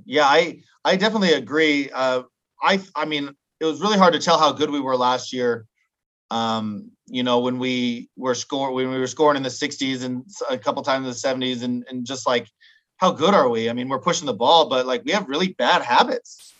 Yeah 0.04 0.26
i 0.26 0.60
i 0.84 0.94
definitely 0.96 1.32
agree. 1.32 1.90
Uh, 1.90 2.22
i 2.62 2.80
i 2.94 3.04
mean 3.04 3.34
it 3.60 3.64
was 3.64 3.80
really 3.80 3.98
hard 3.98 4.12
to 4.12 4.20
tell 4.20 4.38
how 4.38 4.52
good 4.52 4.70
we 4.70 4.80
were 4.80 4.96
last 4.96 5.32
year. 5.32 5.66
Um, 6.30 6.90
you 7.06 7.22
know 7.22 7.40
when 7.40 7.58
we 7.58 8.08
were 8.16 8.34
score 8.34 8.72
when 8.72 8.90
we 8.90 8.98
were 8.98 9.06
scoring 9.06 9.36
in 9.36 9.42
the 9.42 9.48
60s 9.50 10.04
and 10.04 10.24
a 10.48 10.56
couple 10.56 10.82
times 10.82 11.04
in 11.04 11.36
the 11.36 11.46
70s 11.46 11.62
and 11.62 11.84
and 11.88 12.06
just 12.06 12.26
like 12.26 12.48
how 12.96 13.10
good 13.12 13.34
are 13.34 13.48
we? 13.48 13.68
I 13.68 13.72
mean, 13.72 13.88
we're 13.88 14.00
pushing 14.00 14.26
the 14.26 14.34
ball, 14.34 14.68
but 14.68 14.86
like 14.86 15.04
we 15.04 15.12
have 15.12 15.28
really 15.28 15.48
bad 15.48 15.82
habits. 15.82 16.52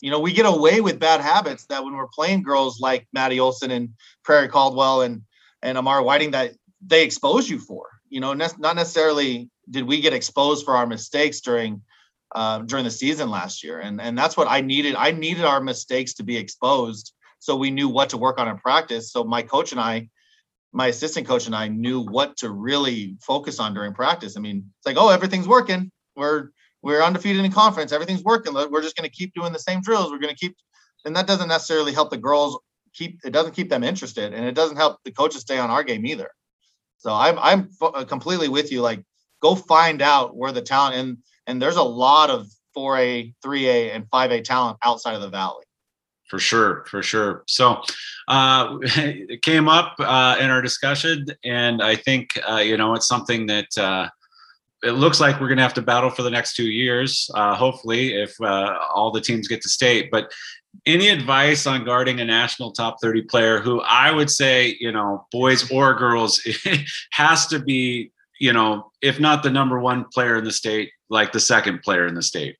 You 0.00 0.10
know, 0.10 0.20
we 0.20 0.32
get 0.32 0.46
away 0.46 0.80
with 0.80 0.98
bad 0.98 1.20
habits 1.20 1.66
that 1.66 1.84
when 1.84 1.94
we're 1.94 2.08
playing 2.08 2.42
girls 2.42 2.80
like 2.80 3.06
Maddie 3.12 3.40
Olson 3.40 3.70
and 3.70 3.90
Prairie 4.24 4.48
Caldwell 4.48 5.02
and 5.02 5.22
and 5.62 5.78
Amari 5.78 6.04
Whiting 6.04 6.32
that 6.32 6.52
they 6.86 7.02
expose 7.02 7.48
you 7.48 7.58
for. 7.58 7.86
You 8.08 8.20
know, 8.20 8.34
ne- 8.34 8.46
not 8.58 8.76
necessarily 8.76 9.48
did 9.70 9.84
we 9.84 10.00
get 10.00 10.12
exposed 10.12 10.64
for 10.64 10.76
our 10.76 10.86
mistakes 10.86 11.40
during 11.40 11.82
um, 12.34 12.66
during 12.66 12.84
the 12.84 12.90
season 12.90 13.30
last 13.30 13.64
year, 13.64 13.80
and 13.80 14.00
and 14.00 14.18
that's 14.18 14.36
what 14.36 14.48
I 14.48 14.60
needed. 14.60 14.94
I 14.96 15.12
needed 15.12 15.44
our 15.44 15.60
mistakes 15.60 16.14
to 16.14 16.22
be 16.22 16.36
exposed 16.36 17.12
so 17.38 17.56
we 17.56 17.70
knew 17.70 17.88
what 17.88 18.10
to 18.10 18.16
work 18.16 18.38
on 18.38 18.48
in 18.48 18.58
practice. 18.58 19.12
So 19.12 19.24
my 19.24 19.42
coach 19.42 19.72
and 19.72 19.80
I 19.80 20.08
my 20.76 20.88
assistant 20.88 21.26
coach 21.26 21.46
and 21.46 21.56
I 21.56 21.68
knew 21.68 22.02
what 22.02 22.36
to 22.36 22.50
really 22.50 23.16
focus 23.22 23.58
on 23.58 23.72
during 23.72 23.94
practice. 23.94 24.36
I 24.36 24.40
mean, 24.40 24.58
it's 24.78 24.86
like, 24.86 24.98
oh, 24.98 25.08
everything's 25.08 25.48
working. 25.48 25.90
We're 26.16 26.50
we're 26.82 27.02
undefeated 27.02 27.42
in 27.44 27.50
conference. 27.50 27.92
Everything's 27.92 28.22
working. 28.22 28.52
We're 28.52 28.82
just 28.82 28.94
going 28.94 29.08
to 29.08 29.16
keep 29.16 29.32
doing 29.32 29.54
the 29.54 29.58
same 29.58 29.80
drills. 29.80 30.12
We're 30.12 30.18
going 30.18 30.34
to 30.34 30.38
keep, 30.38 30.54
and 31.06 31.16
that 31.16 31.26
doesn't 31.26 31.48
necessarily 31.48 31.94
help 31.94 32.10
the 32.10 32.18
girls 32.18 32.58
keep. 32.92 33.18
It 33.24 33.30
doesn't 33.30 33.54
keep 33.54 33.70
them 33.70 33.82
interested, 33.84 34.34
and 34.34 34.44
it 34.44 34.54
doesn't 34.54 34.76
help 34.76 34.98
the 35.02 35.12
coaches 35.12 35.40
stay 35.40 35.56
on 35.56 35.70
our 35.70 35.82
game 35.82 36.04
either. 36.04 36.30
So 36.98 37.10
I'm 37.10 37.38
I'm 37.38 37.70
uh, 37.80 38.04
completely 38.04 38.48
with 38.48 38.70
you. 38.70 38.82
Like, 38.82 39.02
go 39.40 39.54
find 39.54 40.02
out 40.02 40.36
where 40.36 40.52
the 40.52 40.60
talent 40.60 40.96
and 40.96 41.16
and 41.46 41.60
there's 41.60 41.76
a 41.76 41.82
lot 41.82 42.28
of 42.28 42.48
4A, 42.76 43.32
3A, 43.42 43.94
and 43.94 44.04
5A 44.10 44.44
talent 44.44 44.76
outside 44.84 45.14
of 45.14 45.22
the 45.22 45.30
valley 45.30 45.65
for 46.28 46.38
sure 46.38 46.84
for 46.88 47.02
sure. 47.02 47.44
So 47.46 47.82
uh, 48.28 48.78
it 48.82 49.42
came 49.42 49.68
up 49.68 49.94
uh, 49.98 50.36
in 50.40 50.50
our 50.50 50.62
discussion 50.62 51.26
and 51.44 51.82
i 51.82 51.94
think 51.94 52.38
uh, 52.48 52.56
you 52.56 52.76
know 52.76 52.94
it's 52.94 53.06
something 53.06 53.46
that 53.46 53.78
uh, 53.78 54.08
it 54.82 54.92
looks 54.92 55.20
like 55.20 55.40
we're 55.40 55.48
going 55.48 55.56
to 55.56 55.62
have 55.62 55.74
to 55.74 55.82
battle 55.82 56.10
for 56.10 56.22
the 56.22 56.30
next 56.30 56.54
two 56.54 56.68
years 56.68 57.30
uh, 57.34 57.54
hopefully 57.54 58.14
if 58.14 58.38
uh, 58.40 58.78
all 58.94 59.10
the 59.10 59.20
teams 59.20 59.48
get 59.48 59.62
to 59.62 59.68
state. 59.68 60.10
But 60.10 60.30
any 60.84 61.08
advice 61.08 61.66
on 61.66 61.84
guarding 61.84 62.20
a 62.20 62.24
national 62.24 62.72
top 62.72 63.00
30 63.00 63.22
player 63.22 63.60
who 63.60 63.80
i 63.80 64.10
would 64.10 64.30
say 64.30 64.76
you 64.78 64.92
know 64.92 65.26
boys 65.32 65.70
or 65.70 65.94
girls 65.94 66.40
has 67.12 67.46
to 67.46 67.58
be 67.58 68.12
you 68.38 68.52
know 68.52 68.90
if 69.00 69.18
not 69.18 69.42
the 69.42 69.50
number 69.50 69.78
one 69.78 70.04
player 70.12 70.36
in 70.36 70.44
the 70.44 70.52
state 70.52 70.90
like 71.08 71.32
the 71.32 71.40
second 71.40 71.82
player 71.82 72.06
in 72.06 72.14
the 72.14 72.22
state 72.22 72.56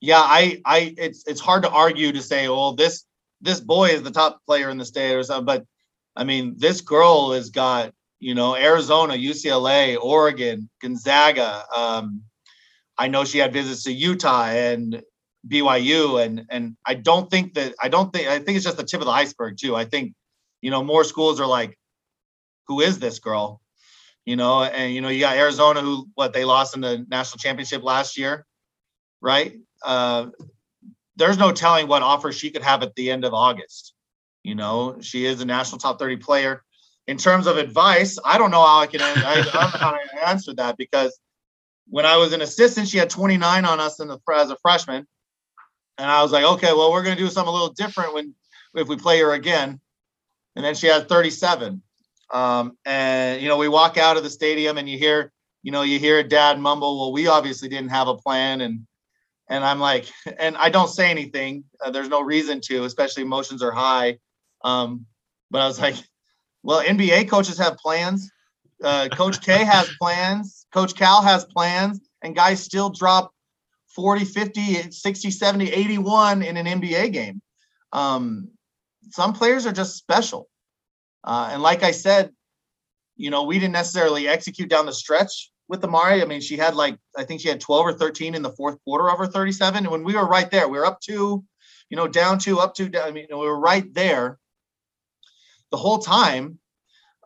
yeah, 0.00 0.20
I, 0.20 0.60
I, 0.64 0.94
it's 0.96 1.26
it's 1.26 1.40
hard 1.40 1.62
to 1.64 1.70
argue 1.70 2.12
to 2.12 2.22
say, 2.22 2.48
well, 2.48 2.74
this 2.74 3.04
this 3.40 3.60
boy 3.60 3.90
is 3.90 4.02
the 4.02 4.10
top 4.10 4.40
player 4.46 4.70
in 4.70 4.78
the 4.78 4.84
state 4.84 5.14
or 5.14 5.22
something, 5.22 5.46
but 5.46 5.64
I 6.16 6.24
mean, 6.24 6.54
this 6.58 6.80
girl 6.80 7.32
has 7.32 7.50
got 7.50 7.92
you 8.20 8.34
know 8.34 8.56
Arizona, 8.56 9.14
UCLA, 9.14 9.96
Oregon, 10.00 10.68
Gonzaga. 10.80 11.64
Um, 11.76 12.22
I 12.98 13.08
know 13.08 13.24
she 13.24 13.38
had 13.38 13.52
visits 13.52 13.84
to 13.84 13.92
Utah 13.92 14.46
and 14.46 15.02
BYU, 15.46 16.24
and 16.24 16.44
and 16.50 16.76
I 16.86 16.94
don't 16.94 17.30
think 17.30 17.54
that 17.54 17.74
I 17.82 17.88
don't 17.88 18.12
think 18.12 18.28
I 18.28 18.38
think 18.38 18.56
it's 18.56 18.64
just 18.64 18.76
the 18.76 18.84
tip 18.84 19.00
of 19.00 19.06
the 19.06 19.12
iceberg 19.12 19.56
too. 19.60 19.76
I 19.76 19.84
think 19.84 20.14
you 20.60 20.70
know 20.70 20.84
more 20.84 21.04
schools 21.04 21.40
are 21.40 21.46
like, 21.46 21.78
who 22.68 22.80
is 22.80 22.98
this 22.98 23.18
girl? 23.18 23.60
You 24.24 24.36
know, 24.36 24.62
and 24.62 24.92
you 24.94 25.00
know 25.00 25.08
you 25.08 25.20
got 25.20 25.36
Arizona 25.36 25.80
who 25.80 26.08
what 26.14 26.32
they 26.32 26.44
lost 26.44 26.74
in 26.74 26.82
the 26.82 27.04
national 27.08 27.38
championship 27.38 27.82
last 27.82 28.18
year, 28.18 28.46
right? 29.20 29.54
Uh, 29.84 30.26
there's 31.16 31.38
no 31.38 31.52
telling 31.52 31.88
what 31.88 32.02
offer 32.02 32.32
she 32.32 32.50
could 32.50 32.62
have 32.62 32.82
at 32.82 32.94
the 32.94 33.10
end 33.10 33.24
of 33.24 33.34
August. 33.34 33.94
You 34.44 34.54
know, 34.54 34.98
she 35.00 35.26
is 35.26 35.40
a 35.40 35.44
national 35.44 35.78
top 35.78 35.98
30 35.98 36.16
player. 36.16 36.62
In 37.06 37.16
terms 37.16 37.46
of 37.46 37.56
advice, 37.56 38.18
I 38.24 38.38
don't 38.38 38.50
know 38.50 38.64
how 38.64 38.80
I 38.80 38.86
can 38.86 39.00
I, 39.02 39.12
I 39.14 39.98
to 40.12 40.28
answer 40.28 40.54
that 40.54 40.76
because 40.76 41.18
when 41.88 42.04
I 42.06 42.16
was 42.16 42.32
an 42.32 42.42
assistant, 42.42 42.88
she 42.88 42.98
had 42.98 43.10
29 43.10 43.64
on 43.64 43.80
us 43.80 43.98
in 44.00 44.08
the 44.08 44.18
as 44.34 44.50
a 44.50 44.56
freshman. 44.56 45.06
And 45.96 46.10
I 46.10 46.22
was 46.22 46.32
like, 46.32 46.44
okay, 46.44 46.72
well, 46.72 46.92
we're 46.92 47.02
gonna 47.02 47.16
do 47.16 47.28
something 47.28 47.48
a 47.48 47.52
little 47.52 47.72
different 47.72 48.14
when 48.14 48.34
if 48.74 48.88
we 48.88 48.96
play 48.96 49.18
her 49.20 49.32
again. 49.32 49.80
And 50.54 50.64
then 50.64 50.74
she 50.74 50.86
had 50.86 51.08
37. 51.08 51.82
Um, 52.32 52.76
and 52.84 53.40
you 53.40 53.48
know, 53.48 53.56
we 53.56 53.68
walk 53.68 53.96
out 53.96 54.16
of 54.16 54.22
the 54.22 54.30
stadium 54.30 54.76
and 54.78 54.88
you 54.88 54.98
hear, 54.98 55.32
you 55.62 55.72
know, 55.72 55.82
you 55.82 55.98
hear 55.98 56.22
dad 56.22 56.60
mumble, 56.60 56.98
well, 56.98 57.12
we 57.12 57.26
obviously 57.26 57.68
didn't 57.68 57.90
have 57.90 58.08
a 58.08 58.16
plan 58.16 58.60
and 58.60 58.86
and 59.48 59.64
I'm 59.64 59.80
like, 59.80 60.06
and 60.38 60.56
I 60.56 60.68
don't 60.68 60.88
say 60.88 61.10
anything. 61.10 61.64
Uh, 61.82 61.90
there's 61.90 62.08
no 62.08 62.20
reason 62.20 62.60
to, 62.62 62.84
especially 62.84 63.22
emotions 63.22 63.62
are 63.62 63.72
high. 63.72 64.18
Um, 64.64 65.06
but 65.50 65.62
I 65.62 65.66
was 65.66 65.80
like, 65.80 65.96
well, 66.62 66.82
NBA 66.82 67.28
coaches 67.28 67.58
have 67.58 67.76
plans. 67.78 68.30
Uh, 68.82 69.08
Coach 69.10 69.40
K 69.44 69.64
has 69.64 69.88
plans. 70.00 70.66
Coach 70.72 70.94
Cal 70.94 71.22
has 71.22 71.44
plans, 71.44 72.00
and 72.22 72.36
guys 72.36 72.62
still 72.62 72.90
drop 72.90 73.32
40, 73.94 74.24
50, 74.24 74.90
60, 74.90 75.30
70, 75.30 75.72
81 75.72 76.42
in 76.42 76.56
an 76.56 76.66
NBA 76.66 77.12
game. 77.12 77.40
Um, 77.92 78.48
some 79.10 79.32
players 79.32 79.66
are 79.66 79.72
just 79.72 79.96
special. 79.96 80.48
Uh, 81.24 81.50
and 81.52 81.62
like 81.62 81.82
I 81.82 81.92
said, 81.92 82.30
you 83.16 83.30
know, 83.30 83.44
we 83.44 83.58
didn't 83.58 83.72
necessarily 83.72 84.28
execute 84.28 84.68
down 84.68 84.86
the 84.86 84.92
stretch 84.92 85.50
with 85.68 85.84
Amari. 85.84 86.22
I 86.22 86.24
mean, 86.24 86.40
she 86.40 86.56
had 86.56 86.74
like 86.74 86.98
I 87.16 87.24
think 87.24 87.40
she 87.40 87.48
had 87.48 87.60
12 87.60 87.86
or 87.86 87.92
13 87.92 88.34
in 88.34 88.42
the 88.42 88.50
fourth 88.52 88.82
quarter 88.84 89.10
of 89.10 89.18
her 89.18 89.26
37. 89.26 89.84
And 89.84 89.92
when 89.92 90.04
we 90.04 90.14
were 90.14 90.26
right 90.26 90.50
there, 90.50 90.68
we 90.68 90.78
were 90.78 90.86
up 90.86 91.00
to, 91.02 91.44
you 91.90 91.96
know, 91.96 92.08
down 92.08 92.38
to 92.40 92.58
up 92.58 92.74
to. 92.76 92.90
I 93.02 93.10
mean, 93.10 93.26
we 93.30 93.36
were 93.36 93.58
right 93.58 93.92
there 93.94 94.38
the 95.70 95.76
whole 95.76 95.98
time. 95.98 96.58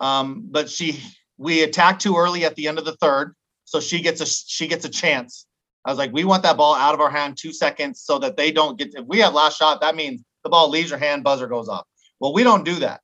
Um, 0.00 0.48
but 0.50 0.68
she 0.68 1.00
we 1.38 1.62
attacked 1.62 2.02
too 2.02 2.16
early 2.16 2.44
at 2.44 2.56
the 2.56 2.68
end 2.68 2.78
of 2.78 2.84
the 2.84 2.96
third, 2.96 3.34
so 3.64 3.80
she 3.80 4.00
gets 4.00 4.20
a 4.20 4.26
she 4.26 4.66
gets 4.66 4.84
a 4.84 4.88
chance. 4.88 5.46
I 5.84 5.90
was 5.90 5.98
like, 5.98 6.12
we 6.12 6.24
want 6.24 6.44
that 6.44 6.56
ball 6.56 6.74
out 6.74 6.94
of 6.94 7.00
our 7.00 7.10
hand 7.10 7.36
two 7.36 7.52
seconds 7.52 8.00
so 8.00 8.18
that 8.20 8.36
they 8.36 8.52
don't 8.52 8.78
get. 8.78 8.94
If 8.94 9.06
we 9.06 9.18
have 9.20 9.34
last 9.34 9.58
shot, 9.58 9.80
that 9.80 9.96
means 9.96 10.22
the 10.42 10.50
ball 10.50 10.68
leaves 10.70 10.90
your 10.90 10.98
hand, 10.98 11.24
buzzer 11.24 11.46
goes 11.46 11.68
off. 11.68 11.86
Well, 12.20 12.32
we 12.32 12.42
don't 12.42 12.64
do 12.64 12.76
that. 12.76 13.00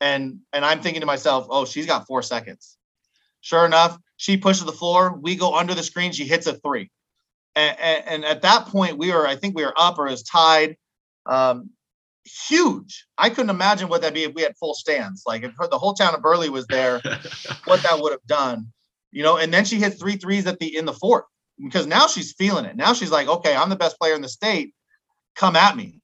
And 0.00 0.40
and 0.52 0.64
I'm 0.64 0.80
thinking 0.80 1.00
to 1.00 1.06
myself, 1.06 1.46
oh, 1.50 1.64
she's 1.64 1.86
got 1.86 2.06
four 2.06 2.22
seconds. 2.22 2.76
Sure 3.40 3.66
enough, 3.66 3.98
she 4.22 4.36
pushes 4.36 4.64
the 4.64 4.72
floor. 4.72 5.18
We 5.20 5.34
go 5.34 5.56
under 5.56 5.74
the 5.74 5.82
screen. 5.82 6.12
She 6.12 6.28
hits 6.28 6.46
a 6.46 6.52
three. 6.54 6.92
And, 7.56 7.76
and, 7.80 8.04
and 8.06 8.24
at 8.24 8.42
that 8.42 8.66
point, 8.66 8.96
we 8.96 9.10
were, 9.10 9.26
I 9.26 9.34
think 9.34 9.56
we 9.56 9.64
were 9.64 9.74
up 9.76 9.98
or 9.98 10.06
as 10.06 10.22
tied. 10.22 10.76
Um, 11.26 11.70
huge. 12.24 13.04
I 13.18 13.30
couldn't 13.30 13.50
imagine 13.50 13.88
what 13.88 14.00
that'd 14.00 14.14
be 14.14 14.22
if 14.22 14.32
we 14.32 14.42
had 14.42 14.56
full 14.56 14.74
stands. 14.74 15.24
Like 15.26 15.42
if 15.42 15.50
the 15.56 15.76
whole 15.76 15.94
town 15.94 16.14
of 16.14 16.22
Burley 16.22 16.50
was 16.50 16.68
there, 16.68 17.00
what 17.64 17.82
that 17.82 17.98
would 17.98 18.12
have 18.12 18.24
done. 18.28 18.72
You 19.10 19.24
know, 19.24 19.38
and 19.38 19.52
then 19.52 19.64
she 19.64 19.80
hit 19.80 19.98
three 19.98 20.14
threes 20.14 20.46
at 20.46 20.60
the 20.60 20.76
in 20.76 20.84
the 20.84 20.92
fourth 20.92 21.24
because 21.60 21.88
now 21.88 22.06
she's 22.06 22.32
feeling 22.32 22.64
it. 22.64 22.76
Now 22.76 22.92
she's 22.92 23.10
like, 23.10 23.26
okay, 23.26 23.56
I'm 23.56 23.70
the 23.70 23.76
best 23.76 23.98
player 23.98 24.14
in 24.14 24.22
the 24.22 24.28
state. 24.28 24.72
Come 25.34 25.56
at 25.56 25.76
me. 25.76 26.00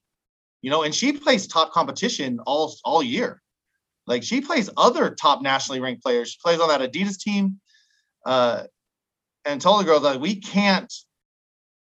You 0.63 0.71
know, 0.71 0.83
and 0.83 0.93
she 0.93 1.13
plays 1.13 1.47
top 1.47 1.71
competition 1.71 2.41
all 2.47 2.75
all 2.85 3.01
year. 3.01 3.41
Like 4.09 4.25
she 4.25 4.41
plays 4.41 4.69
other 4.77 5.15
top 5.15 5.41
nationally 5.41 5.79
ranked 5.79 6.03
players. 6.03 6.33
She 6.33 6.39
plays 6.45 6.59
on 6.59 6.69
that 6.69 6.81
Adidas 6.81 7.17
team. 7.17 7.61
Uh, 8.29 8.65
and 9.47 9.61
told 9.61 9.81
the 9.81 9.85
girls 9.85 10.03
like 10.03 10.21
we 10.21 10.37
can't 10.37 10.93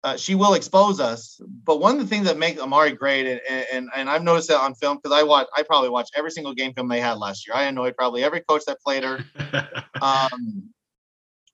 uh, 0.03 0.17
she 0.17 0.35
will 0.35 0.53
expose 0.53 0.99
us. 0.99 1.39
But 1.63 1.79
one 1.79 1.95
of 1.95 2.01
the 2.01 2.07
things 2.07 2.25
that 2.25 2.37
make 2.37 2.59
Amari 2.59 2.91
great, 2.91 3.25
and 3.25 3.65
and, 3.71 3.89
and 3.95 4.09
I've 4.09 4.23
noticed 4.23 4.49
that 4.49 4.59
on 4.59 4.75
film 4.75 4.97
because 4.97 5.17
I 5.17 5.23
watch, 5.23 5.47
I 5.55 5.63
probably 5.63 5.89
watched 5.89 6.11
every 6.15 6.31
single 6.31 6.53
game 6.53 6.73
film 6.73 6.89
they 6.89 6.99
had 6.99 7.17
last 7.17 7.47
year. 7.47 7.55
I 7.55 7.63
annoyed 7.63 7.95
probably 7.97 8.23
every 8.23 8.41
coach 8.41 8.63
that 8.65 8.81
played 8.81 9.03
her. 9.03 9.23
um, 10.01 10.69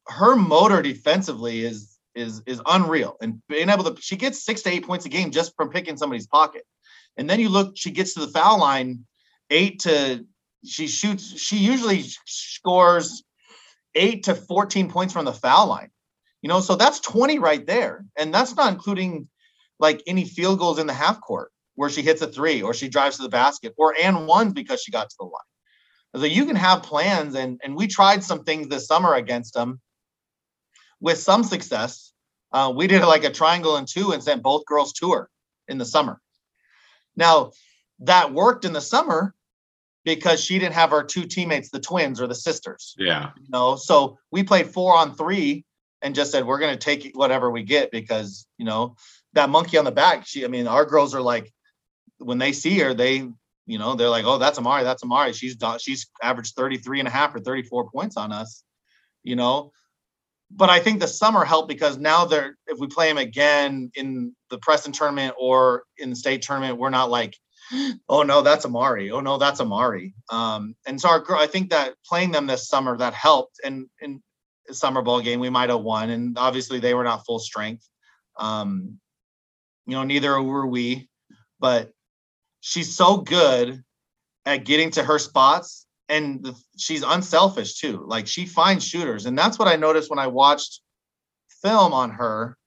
her 0.07 0.35
motor 0.35 0.81
defensively 0.81 1.63
is 1.63 1.97
is 2.15 2.41
is 2.47 2.59
unreal, 2.65 3.17
and 3.21 3.41
being 3.47 3.69
able 3.69 3.83
to, 3.83 4.01
she 4.01 4.15
gets 4.15 4.43
six 4.43 4.63
to 4.63 4.71
eight 4.71 4.85
points 4.85 5.05
a 5.05 5.09
game 5.09 5.29
just 5.29 5.55
from 5.55 5.69
picking 5.69 5.95
somebody's 5.95 6.27
pocket. 6.27 6.63
And 7.17 7.29
then 7.29 7.39
you 7.39 7.49
look, 7.49 7.77
she 7.77 7.91
gets 7.91 8.15
to 8.15 8.21
the 8.21 8.29
foul 8.29 8.59
line, 8.59 9.05
eight 9.51 9.81
to 9.81 10.25
she 10.65 10.87
shoots. 10.87 11.39
She 11.39 11.57
usually 11.57 12.03
scores 12.25 13.23
eight 13.95 14.23
to 14.23 14.35
fourteen 14.35 14.89
points 14.89 15.13
from 15.13 15.25
the 15.25 15.33
foul 15.33 15.67
line 15.67 15.91
you 16.41 16.47
know, 16.47 16.61
so 16.61 16.75
that's 16.75 16.99
20 16.99 17.39
right 17.39 17.65
there. 17.65 18.05
And 18.17 18.33
that's 18.33 18.55
not 18.55 18.71
including 18.71 19.27
like 19.79 20.01
any 20.07 20.25
field 20.25 20.59
goals 20.59 20.79
in 20.79 20.87
the 20.87 20.93
half 20.93 21.21
court 21.21 21.51
where 21.75 21.89
she 21.89 22.01
hits 22.01 22.21
a 22.21 22.27
three 22.27 22.61
or 22.61 22.73
she 22.73 22.89
drives 22.89 23.17
to 23.17 23.23
the 23.23 23.29
basket 23.29 23.73
or 23.77 23.93
and 23.99 24.27
one 24.27 24.51
because 24.51 24.81
she 24.81 24.91
got 24.91 25.09
to 25.09 25.15
the 25.19 25.25
line. 25.25 25.33
So 26.15 26.23
you 26.23 26.45
can 26.45 26.55
have 26.55 26.83
plans 26.83 27.35
and 27.35 27.59
and 27.63 27.75
we 27.75 27.87
tried 27.87 28.23
some 28.23 28.43
things 28.43 28.67
this 28.67 28.87
summer 28.87 29.13
against 29.13 29.53
them 29.53 29.79
with 30.99 31.19
some 31.19 31.43
success. 31.43 32.13
Uh, 32.51 32.73
we 32.75 32.87
did 32.87 33.03
like 33.03 33.23
a 33.23 33.29
triangle 33.29 33.75
and 33.75 33.87
two 33.87 34.11
and 34.11 34.23
sent 34.23 34.41
both 34.41 34.65
girls 34.65 34.91
to 34.93 35.11
her 35.11 35.29
in 35.67 35.77
the 35.77 35.85
summer. 35.85 36.19
Now 37.15 37.51
that 37.99 38.33
worked 38.33 38.65
in 38.65 38.73
the 38.73 38.81
summer 38.81 39.35
because 40.15 40.43
she 40.43 40.59
didn't 40.59 40.75
have 40.75 40.93
our 40.93 41.03
two 41.03 41.25
teammates, 41.25 41.69
the 41.69 41.79
twins 41.79 42.19
or 42.19 42.27
the 42.27 42.35
sisters. 42.35 42.95
Yeah. 42.97 43.31
You 43.37 43.47
know, 43.49 43.75
so 43.75 44.17
we 44.31 44.43
played 44.43 44.67
four 44.67 44.95
on 44.95 45.15
three 45.15 45.65
and 46.01 46.15
just 46.15 46.31
said 46.31 46.45
we're 46.45 46.59
going 46.59 46.73
to 46.73 46.79
take 46.79 47.11
whatever 47.13 47.51
we 47.51 47.63
get 47.63 47.91
because 47.91 48.47
you 48.57 48.65
know 48.65 48.95
that 49.33 49.49
monkey 49.49 49.77
on 49.77 49.85
the 49.85 49.91
back 49.91 50.25
she 50.25 50.45
i 50.45 50.47
mean 50.47 50.67
our 50.67 50.85
girls 50.85 51.13
are 51.13 51.21
like 51.21 51.51
when 52.17 52.37
they 52.37 52.51
see 52.51 52.79
her 52.79 52.93
they 52.93 53.27
you 53.65 53.77
know 53.77 53.95
they're 53.95 54.09
like 54.09 54.25
oh 54.25 54.37
that's 54.37 54.57
amari 54.57 54.83
that's 54.83 55.03
amari 55.03 55.33
she's 55.33 55.55
she's 55.79 56.09
averaged 56.21 56.55
33 56.55 56.99
and 56.99 57.07
a 57.07 57.11
half 57.11 57.35
or 57.35 57.39
34 57.39 57.89
points 57.91 58.17
on 58.17 58.31
us 58.31 58.63
you 59.23 59.35
know 59.35 59.71
but 60.51 60.69
i 60.69 60.79
think 60.79 60.99
the 60.99 61.07
summer 61.07 61.43
helped 61.43 61.69
because 61.69 61.97
now 61.97 62.25
they're 62.25 62.57
if 62.67 62.79
we 62.79 62.87
play 62.87 63.07
them 63.07 63.17
again 63.17 63.91
in 63.95 64.35
the 64.49 64.57
preston 64.59 64.91
tournament 64.91 65.35
or 65.37 65.83
in 65.97 66.09
the 66.09 66.15
state 66.15 66.41
tournament 66.41 66.77
we're 66.77 66.89
not 66.89 67.09
like 67.09 67.37
oh 68.09 68.23
no 68.23 68.41
that's 68.41 68.65
amari 68.65 69.11
oh 69.11 69.19
no 69.19 69.37
that's 69.37 69.59
amari 69.59 70.13
um 70.31 70.75
and 70.87 70.99
so 70.99 71.09
our 71.09 71.23
i 71.35 71.45
think 71.45 71.69
that 71.69 71.93
playing 72.05 72.31
them 72.31 72.47
this 72.47 72.67
summer 72.67 72.97
that 72.97 73.13
helped 73.13 73.59
and 73.63 73.87
and 74.01 74.21
summer 74.73 75.01
ball 75.01 75.21
game, 75.21 75.39
we 75.39 75.49
might 75.49 75.69
have 75.69 75.81
won. 75.81 76.09
And 76.09 76.37
obviously 76.37 76.79
they 76.79 76.93
were 76.93 77.03
not 77.03 77.25
full 77.25 77.39
strength. 77.39 77.87
Um, 78.37 78.99
you 79.85 79.95
know, 79.95 80.03
neither 80.03 80.41
were 80.41 80.67
we, 80.67 81.09
but 81.59 81.91
she's 82.61 82.95
so 82.95 83.17
good 83.17 83.83
at 84.45 84.65
getting 84.65 84.91
to 84.91 85.03
her 85.03 85.19
spots 85.19 85.85
and 86.07 86.43
the, 86.43 86.55
she's 86.77 87.03
unselfish 87.03 87.79
too. 87.79 88.03
Like 88.05 88.27
she 88.27 88.45
finds 88.45 88.85
shooters. 88.85 89.25
And 89.25 89.37
that's 89.37 89.59
what 89.59 89.67
I 89.67 89.75
noticed 89.75 90.09
when 90.09 90.19
I 90.19 90.27
watched 90.27 90.81
film 91.61 91.93
on 91.93 92.11
her, 92.11 92.57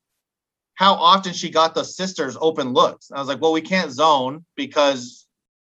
how 0.83 0.95
often 0.95 1.33
she 1.33 1.49
got 1.49 1.77
the 1.77 1.85
sisters 1.85 2.37
open 2.40 2.73
looks. 2.73 3.12
I 3.12 3.21
was 3.21 3.29
like, 3.29 3.40
well, 3.40 3.53
we 3.53 3.61
can't 3.61 3.92
zone 3.92 4.45
because 4.57 5.29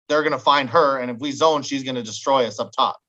they're 0.08 0.22
to 0.34 0.38
find 0.38 0.70
her. 0.70 1.00
And 1.00 1.10
if 1.10 1.18
we 1.18 1.32
zone, 1.32 1.64
she's 1.64 1.84
to 1.96 2.04
destroy 2.04 2.46
us 2.46 2.60
up 2.60 2.72
top. 2.72 3.00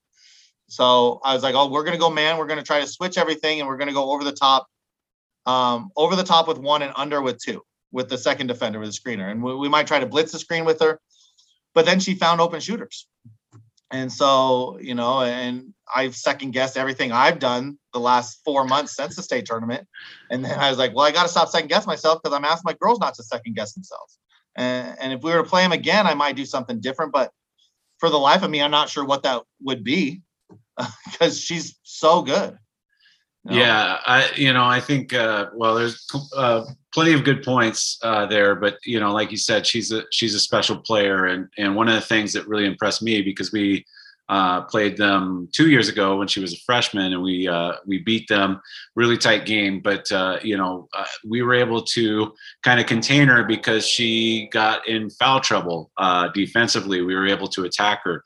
So 0.67 1.21
I 1.23 1.35
was 1.35 1.43
like, 1.43 1.53
oh, 1.53 1.69
we're 1.69 1.83
to 1.93 1.99
go 1.99 2.09
man. 2.09 2.39
We're 2.39 2.47
to 2.57 2.65
try 2.65 2.81
to 2.81 2.87
switch 2.87 3.19
everything 3.19 3.59
and 3.59 3.67
we're 3.67 3.77
to 3.89 3.93
go 3.93 4.11
over 4.11 4.23
the 4.23 4.31
top, 4.31 4.65
um, 5.45 5.91
over 5.95 6.15
the 6.15 6.23
top 6.23 6.47
with 6.47 6.57
one 6.57 6.81
and 6.81 6.91
under 6.95 7.21
with 7.21 7.37
two, 7.37 7.61
with 7.91 8.09
the 8.09 8.17
second 8.17 8.47
defender 8.47 8.79
with 8.79 8.89
the 8.89 8.99
screener. 8.99 9.29
And 9.29 9.43
we, 9.43 9.55
we 9.55 9.69
might 9.69 9.85
try 9.85 9.99
to 9.99 10.07
blitz 10.07 10.31
the 10.31 10.39
screen 10.39 10.65
with 10.65 10.79
her. 10.79 10.99
But 11.75 11.85
then 11.85 11.99
she 11.99 12.15
found 12.15 12.41
open 12.41 12.61
shooters. 12.61 13.07
And 13.91 14.11
so, 14.11 14.79
you 14.79 14.95
know, 14.95 15.21
and 15.21 15.73
I've 15.93 16.15
second 16.15 16.51
guessed 16.51 16.77
everything 16.77 17.11
I've 17.11 17.39
done 17.39 17.77
the 17.91 17.99
last 17.99 18.39
four 18.45 18.63
months 18.65 18.95
since 18.95 19.17
the 19.17 19.23
state 19.23 19.45
tournament. 19.45 19.85
And 20.29 20.45
then 20.45 20.57
I 20.57 20.69
was 20.69 20.79
like, 20.79 20.95
well, 20.95 21.05
I 21.05 21.11
got 21.11 21.23
to 21.23 21.29
stop 21.29 21.49
second 21.49 21.67
guess 21.67 21.85
myself 21.85 22.21
because 22.23 22.35
I'm 22.35 22.45
asking 22.45 22.63
my 22.65 22.77
girls 22.79 22.99
not 22.99 23.15
to 23.15 23.23
second 23.23 23.55
guess 23.55 23.73
themselves. 23.73 24.17
And, 24.55 24.97
and 24.99 25.13
if 25.13 25.23
we 25.23 25.31
were 25.31 25.43
to 25.43 25.49
play 25.49 25.63
them 25.63 25.73
again, 25.73 26.07
I 26.07 26.13
might 26.13 26.37
do 26.37 26.45
something 26.45 26.79
different. 26.79 27.11
But 27.11 27.31
for 27.99 28.09
the 28.09 28.17
life 28.17 28.43
of 28.43 28.49
me, 28.49 28.61
I'm 28.61 28.71
not 28.71 28.89
sure 28.89 29.03
what 29.03 29.23
that 29.23 29.43
would 29.61 29.83
be 29.83 30.21
because 31.11 31.39
she's 31.39 31.77
so 31.83 32.21
good. 32.21 32.57
You 33.45 33.51
know? 33.51 33.57
Yeah, 33.57 33.97
I 34.05 34.31
you 34.35 34.53
know 34.53 34.65
I 34.65 34.79
think 34.79 35.13
uh, 35.13 35.47
well 35.55 35.75
there's 35.75 36.07
uh, 36.37 36.63
plenty 36.93 37.13
of 37.13 37.23
good 37.23 37.43
points 37.43 37.99
uh, 38.03 38.25
there, 38.25 38.55
but 38.55 38.77
you 38.83 38.99
know 38.99 39.11
like 39.11 39.31
you 39.31 39.37
said 39.37 39.65
she's 39.65 39.91
a 39.91 40.03
she's 40.11 40.35
a 40.35 40.39
special 40.39 40.77
player 40.77 41.25
and 41.25 41.47
and 41.57 41.75
one 41.75 41.87
of 41.87 41.95
the 41.95 42.01
things 42.01 42.33
that 42.33 42.47
really 42.47 42.65
impressed 42.65 43.01
me 43.01 43.21
because 43.21 43.51
we 43.51 43.85
uh, 44.29 44.61
played 44.61 44.95
them 44.95 45.49
two 45.51 45.69
years 45.69 45.89
ago 45.89 46.15
when 46.17 46.27
she 46.27 46.39
was 46.39 46.53
a 46.53 46.57
freshman, 46.65 47.11
and 47.11 47.21
we 47.21 47.47
uh, 47.47 47.73
we 47.85 47.99
beat 47.99 48.27
them 48.29 48.61
really 48.95 49.17
tight 49.17 49.45
game. 49.45 49.81
But 49.81 50.09
uh, 50.11 50.39
you 50.41 50.57
know, 50.57 50.87
uh, 50.93 51.05
we 51.27 51.41
were 51.41 51.53
able 51.53 51.81
to 51.83 52.33
kind 52.63 52.79
of 52.79 52.85
contain 52.85 53.27
her 53.27 53.43
because 53.43 53.85
she 53.85 54.47
got 54.51 54.87
in 54.87 55.09
foul 55.09 55.41
trouble 55.41 55.91
uh, 55.97 56.29
defensively. 56.29 57.01
We 57.01 57.15
were 57.15 57.27
able 57.27 57.47
to 57.49 57.65
attack 57.65 58.01
her 58.05 58.23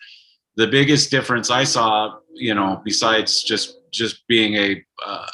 the 0.55 0.67
biggest 0.67 1.11
difference 1.11 1.49
I 1.49 1.63
saw, 1.63 2.15
you 2.33 2.53
know, 2.53 2.81
besides 2.83 3.43
just 3.43 3.77
just 3.91 4.27
being 4.27 4.55
a 4.55 4.83
uh, 5.05 5.25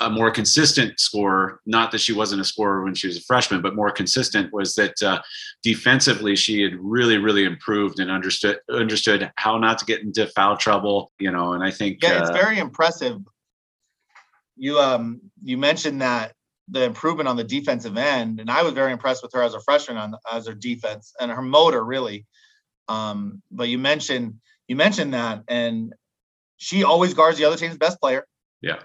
a 0.00 0.08
more 0.08 0.30
consistent 0.30 0.98
scorer, 0.98 1.60
not 1.66 1.92
that 1.92 2.00
she 2.00 2.12
wasn't 2.12 2.40
a 2.40 2.44
scorer 2.44 2.82
when 2.82 2.94
she 2.94 3.06
was 3.06 3.18
a 3.18 3.22
freshman, 3.22 3.60
but 3.60 3.74
more 3.74 3.90
consistent, 3.90 4.52
was 4.52 4.74
that 4.74 5.00
uh, 5.02 5.20
defensively 5.62 6.34
she 6.34 6.62
had 6.62 6.74
really, 6.80 7.18
really 7.18 7.44
improved 7.44 8.00
and 8.00 8.10
understood 8.10 8.58
understood 8.70 9.30
how 9.36 9.58
not 9.58 9.78
to 9.78 9.84
get 9.84 10.00
into 10.00 10.26
foul 10.28 10.56
trouble. 10.56 11.12
You 11.18 11.30
know, 11.30 11.52
and 11.52 11.62
I 11.62 11.70
think 11.70 11.98
yeah, 12.02 12.20
it's 12.20 12.30
uh, 12.30 12.34
very 12.34 12.58
impressive. 12.58 13.18
You 14.56 14.78
um 14.78 15.20
you 15.42 15.58
mentioned 15.58 16.00
that 16.00 16.32
the 16.68 16.84
improvement 16.84 17.28
on 17.28 17.36
the 17.36 17.44
defensive 17.44 17.96
end, 17.96 18.40
and 18.40 18.50
I 18.50 18.62
was 18.62 18.72
very 18.72 18.92
impressed 18.92 19.22
with 19.22 19.32
her 19.34 19.42
as 19.42 19.54
a 19.54 19.60
freshman 19.60 19.96
on 19.96 20.14
as 20.32 20.46
her 20.46 20.54
defense 20.54 21.12
and 21.20 21.30
her 21.30 21.42
motor 21.42 21.84
really. 21.84 22.26
Um, 22.88 23.42
but 23.50 23.68
you 23.68 23.78
mentioned 23.78 24.34
you 24.66 24.76
mentioned 24.76 25.14
that, 25.14 25.42
and 25.48 25.92
she 26.56 26.84
always 26.84 27.12
guards 27.12 27.38
the 27.38 27.44
other 27.44 27.56
team's 27.56 27.76
best 27.76 28.00
player. 28.00 28.24
Yeah. 28.62 28.80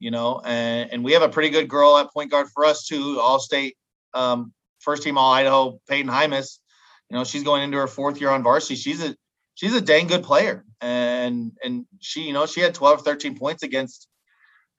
You 0.00 0.10
know, 0.10 0.40
and, 0.44 0.90
and 0.92 1.04
we 1.04 1.12
have 1.12 1.22
a 1.22 1.28
pretty 1.28 1.50
good 1.50 1.68
girl 1.68 1.96
at 1.96 2.12
point 2.12 2.30
guard 2.30 2.48
for 2.52 2.64
us 2.64 2.86
too, 2.86 3.20
all 3.20 3.38
state 3.38 3.76
um, 4.14 4.52
first 4.80 5.02
team 5.02 5.18
all 5.18 5.32
Idaho, 5.32 5.80
Peyton 5.88 6.10
Hymas. 6.10 6.58
You 7.08 7.16
know, 7.16 7.24
she's 7.24 7.42
going 7.42 7.62
into 7.62 7.78
her 7.78 7.86
fourth 7.86 8.20
year 8.20 8.30
on 8.30 8.42
varsity. 8.42 8.76
She's 8.76 9.02
a 9.02 9.14
she's 9.54 9.74
a 9.74 9.80
dang 9.80 10.06
good 10.06 10.22
player. 10.22 10.64
And 10.80 11.52
and 11.62 11.86
she, 12.00 12.22
you 12.22 12.32
know, 12.32 12.46
she 12.46 12.60
had 12.60 12.74
12, 12.74 13.02
13 13.02 13.38
points 13.38 13.62
against 13.62 14.08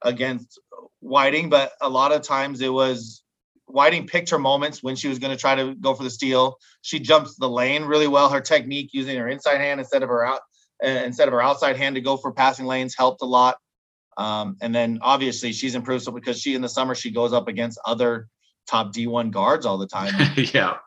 against 0.02 0.60
Whiting, 1.00 1.50
but 1.50 1.72
a 1.82 1.90
lot 1.90 2.12
of 2.12 2.22
times 2.22 2.62
it 2.62 2.72
was 2.72 3.24
Whiting 3.66 4.08
picked 4.08 4.32
her 4.32 4.40
moments 4.40 4.82
when 4.82 4.96
she 4.96 5.08
was 5.08 5.20
going 5.20 5.32
to 5.32 5.40
try 5.40 5.56
to 5.56 5.76
go 5.76 5.94
for 5.94 6.04
the 6.04 6.10
steal. 6.10 6.58
She 6.82 7.00
jumps 7.00 7.36
the 7.36 7.50
lane 7.50 7.84
really 7.84 8.08
well. 8.08 8.30
Her 8.30 8.42
technique 8.42 8.90
using 8.94 9.18
her 9.18 9.28
inside 9.28 9.58
hand 9.58 9.80
instead 9.80 10.04
of 10.04 10.10
her 10.10 10.26
out 10.26 10.42
instead 10.82 11.28
of 11.28 11.34
her 11.34 11.42
outside 11.42 11.78
hand 11.78 11.96
to 11.96 12.02
go 12.02 12.18
for 12.18 12.32
passing 12.32 12.66
lanes 12.66 12.96
helped 12.98 13.22
a 13.22 13.26
lot. 13.26 13.58
Um, 14.18 14.58
and 14.62 14.74
then 14.74 15.00
obviously 15.02 15.54
she's 15.54 15.76
improved 15.76 16.04
so 16.04 16.12
because 16.12 16.40
she 16.40 16.56
in 16.56 16.62
the 16.62 16.70
summer 16.70 16.96
she 16.96 17.12
goes 17.12 17.34
up 17.34 17.48
against 17.48 17.80
other 17.86 18.28
top 18.68 18.94
D1 18.94 19.32
guards 19.32 19.66
all 19.66 19.78
the 19.78 19.88
time. 19.88 20.14
yeah. 20.54 20.78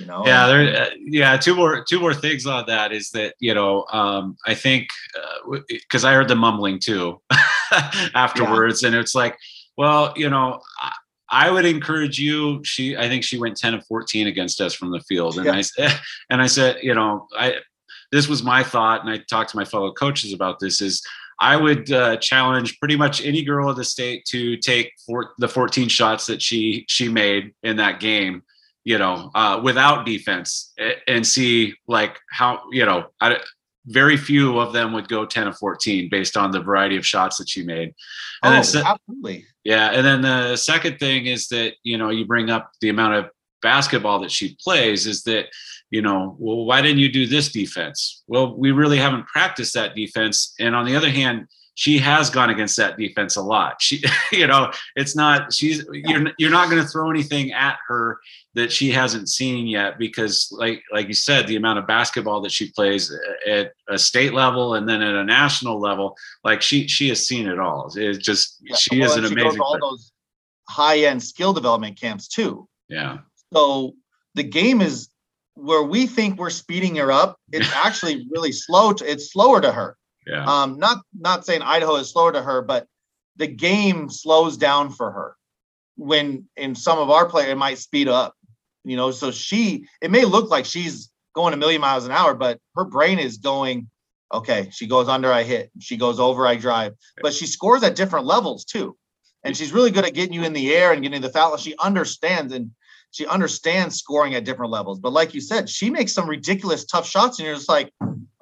You 0.00 0.06
know. 0.06 0.22
Yeah, 0.26 0.46
there. 0.46 0.82
Uh, 0.82 0.90
yeah, 0.98 1.36
two 1.36 1.54
more 1.54 1.84
two 1.84 2.00
more 2.00 2.14
things 2.14 2.46
on 2.46 2.64
that 2.66 2.92
is 2.92 3.10
that 3.10 3.34
you 3.38 3.54
know 3.54 3.86
um, 3.92 4.36
I 4.46 4.54
think 4.54 4.88
because 5.68 6.04
uh, 6.04 6.08
I 6.08 6.14
heard 6.14 6.28
the 6.28 6.34
mumbling 6.34 6.78
too 6.78 7.20
afterwards, 8.14 8.82
yeah. 8.82 8.88
and 8.88 8.96
it's 8.96 9.14
like, 9.14 9.36
well, 9.76 10.12
you 10.16 10.30
know. 10.30 10.60
I, 10.80 10.92
I 11.34 11.50
would 11.50 11.64
encourage 11.64 12.18
you. 12.18 12.62
She, 12.62 12.94
I 12.94 13.08
think 13.08 13.24
she 13.24 13.38
went 13.38 13.56
10 13.56 13.72
of 13.72 13.86
14 13.86 14.26
against 14.26 14.60
us 14.60 14.74
from 14.74 14.90
the 14.90 15.00
field. 15.00 15.38
And 15.38 15.46
yeah. 15.46 15.62
I, 15.88 15.98
and 16.30 16.42
I 16.42 16.46
said, 16.46 16.80
you 16.82 16.94
know, 16.94 17.26
I, 17.34 17.54
this 18.12 18.28
was 18.28 18.42
my 18.42 18.62
thought, 18.62 19.00
and 19.00 19.08
I 19.08 19.16
talked 19.30 19.50
to 19.50 19.56
my 19.56 19.64
fellow 19.64 19.90
coaches 19.92 20.34
about 20.34 20.60
this. 20.60 20.82
Is 20.82 21.02
I 21.42 21.56
would 21.56 21.90
uh, 21.90 22.16
challenge 22.18 22.78
pretty 22.78 22.96
much 22.96 23.24
any 23.24 23.42
girl 23.42 23.68
of 23.68 23.76
the 23.76 23.84
state 23.84 24.24
to 24.26 24.56
take 24.56 24.92
four, 25.04 25.32
the 25.38 25.48
14 25.48 25.88
shots 25.88 26.26
that 26.26 26.40
she 26.40 26.86
she 26.88 27.08
made 27.08 27.52
in 27.64 27.76
that 27.76 27.98
game, 27.98 28.42
you 28.84 28.96
know, 28.96 29.30
uh, 29.34 29.60
without 29.62 30.06
defense, 30.06 30.72
and 31.08 31.26
see 31.26 31.74
like 31.88 32.18
how 32.30 32.62
you 32.70 32.86
know. 32.86 33.06
I, 33.20 33.38
very 33.86 34.16
few 34.16 34.60
of 34.60 34.72
them 34.72 34.92
would 34.92 35.08
go 35.08 35.26
10 35.26 35.48
of 35.48 35.58
14 35.58 36.08
based 36.08 36.36
on 36.36 36.52
the 36.52 36.60
variety 36.60 36.96
of 36.96 37.04
shots 37.04 37.38
that 37.38 37.48
she 37.48 37.64
made. 37.64 37.92
And 38.44 38.54
oh, 38.54 38.62
then, 38.62 38.84
absolutely. 38.86 39.44
Yeah. 39.64 39.90
And 39.90 40.06
then 40.06 40.22
the 40.22 40.54
second 40.54 41.00
thing 41.00 41.26
is 41.26 41.48
that, 41.48 41.74
you 41.82 41.98
know, 41.98 42.10
you 42.10 42.24
bring 42.24 42.48
up 42.48 42.70
the 42.80 42.90
amount 42.90 43.14
of 43.14 43.30
basketball 43.62 44.20
that 44.20 44.30
she 44.30 44.56
plays 44.62 45.06
is 45.06 45.22
that 45.24 45.46
you 45.90 46.02
know 46.02 46.36
well 46.38 46.64
why 46.64 46.82
didn't 46.82 46.98
you 46.98 47.10
do 47.10 47.26
this 47.26 47.50
defense? 47.50 48.22
Well 48.26 48.56
we 48.56 48.72
really 48.72 48.98
haven't 48.98 49.26
practiced 49.26 49.74
that 49.74 49.94
defense. 49.94 50.54
And 50.60 50.74
on 50.74 50.84
the 50.84 50.96
other 50.96 51.10
hand 51.10 51.46
she 51.74 51.98
has 51.98 52.28
gone 52.28 52.50
against 52.50 52.76
that 52.76 52.98
defense 52.98 53.36
a 53.36 53.42
lot. 53.42 53.80
She 53.80 54.02
you 54.32 54.46
know 54.46 54.70
it's 54.96 55.16
not 55.16 55.52
she's 55.52 55.84
you're 55.92 56.30
you're 56.38 56.50
not 56.50 56.70
going 56.70 56.82
to 56.82 56.88
throw 56.88 57.10
anything 57.10 57.52
at 57.52 57.78
her 57.88 58.18
that 58.54 58.70
she 58.70 58.90
hasn't 58.90 59.28
seen 59.28 59.66
yet 59.66 59.98
because 59.98 60.48
like 60.52 60.82
like 60.92 61.08
you 61.08 61.14
said 61.14 61.46
the 61.46 61.56
amount 61.56 61.78
of 61.78 61.86
basketball 61.86 62.40
that 62.42 62.52
she 62.52 62.70
plays 62.72 63.14
at 63.46 63.72
a 63.88 63.98
state 63.98 64.34
level 64.34 64.74
and 64.74 64.88
then 64.88 65.02
at 65.02 65.14
a 65.14 65.24
national 65.24 65.80
level 65.80 66.16
like 66.44 66.60
she 66.62 66.86
she 66.88 67.08
has 67.08 67.26
seen 67.26 67.46
it 67.46 67.58
all. 67.58 67.90
It's 67.94 68.18
just 68.18 68.58
yeah, 68.62 68.76
she 68.76 69.00
well, 69.00 69.10
is 69.10 69.16
an 69.16 69.24
amazing 69.24 69.60
all 69.60 69.78
those 69.80 70.12
high 70.68 70.98
end 70.98 71.22
skill 71.22 71.52
development 71.52 71.98
camps 71.98 72.28
too. 72.28 72.68
Yeah 72.88 73.18
so 73.52 73.94
the 74.34 74.42
game 74.42 74.80
is 74.80 75.08
where 75.54 75.82
we 75.82 76.06
think 76.06 76.38
we're 76.38 76.50
speeding 76.50 76.96
her 76.96 77.12
up. 77.12 77.38
It's 77.50 77.70
actually 77.74 78.26
really 78.30 78.52
slow 78.52 78.92
to, 78.92 79.10
it's 79.10 79.32
slower 79.32 79.60
to 79.60 79.72
her. 79.72 79.96
Yeah. 80.26 80.44
Um 80.44 80.78
not 80.78 80.98
not 81.18 81.44
saying 81.44 81.62
idaho 81.62 81.96
is 81.96 82.10
slower 82.10 82.32
to 82.32 82.42
her 82.42 82.62
but 82.62 82.86
the 83.36 83.48
game 83.48 84.08
slows 84.08 84.56
down 84.56 84.90
for 84.90 85.10
her 85.10 85.36
when 85.96 86.48
in 86.56 86.74
some 86.76 86.98
of 86.98 87.10
our 87.10 87.28
play 87.28 87.50
it 87.50 87.56
might 87.56 87.78
speed 87.78 88.08
up 88.08 88.36
you 88.84 88.96
know? 88.96 89.10
So 89.10 89.30
she 89.30 89.86
it 90.00 90.10
may 90.10 90.24
look 90.24 90.48
like 90.48 90.64
she's 90.64 91.10
going 91.34 91.54
a 91.54 91.56
million 91.56 91.80
miles 91.80 92.06
an 92.06 92.12
hour 92.12 92.34
but 92.34 92.60
her 92.76 92.84
brain 92.84 93.18
is 93.18 93.38
going 93.38 93.88
okay 94.32 94.68
she 94.70 94.86
goes 94.86 95.08
under 95.08 95.32
i 95.32 95.42
hit. 95.42 95.72
She 95.80 95.96
goes 95.96 96.20
over 96.20 96.46
i 96.46 96.54
drive. 96.54 96.94
But 97.20 97.34
she 97.34 97.46
scores 97.46 97.82
at 97.82 97.96
different 97.96 98.26
levels 98.26 98.64
too. 98.64 98.96
And 99.42 99.56
she's 99.56 99.72
really 99.72 99.90
good 99.90 100.04
at 100.04 100.14
getting 100.14 100.34
you 100.34 100.44
in 100.44 100.52
the 100.52 100.72
air 100.72 100.92
and 100.92 101.02
getting 101.02 101.20
the 101.20 101.30
foul. 101.30 101.56
She 101.56 101.74
understands 101.82 102.52
and 102.52 102.70
she 103.12 103.26
understands 103.26 103.96
scoring 103.96 104.34
at 104.34 104.44
different 104.44 104.72
levels 104.72 104.98
but 104.98 105.12
like 105.12 105.32
you 105.32 105.40
said 105.40 105.68
she 105.68 105.88
makes 105.88 106.12
some 106.12 106.28
ridiculous 106.28 106.84
tough 106.84 107.06
shots 107.06 107.38
and 107.38 107.46
you're 107.46 107.54
just 107.54 107.68
like 107.68 107.92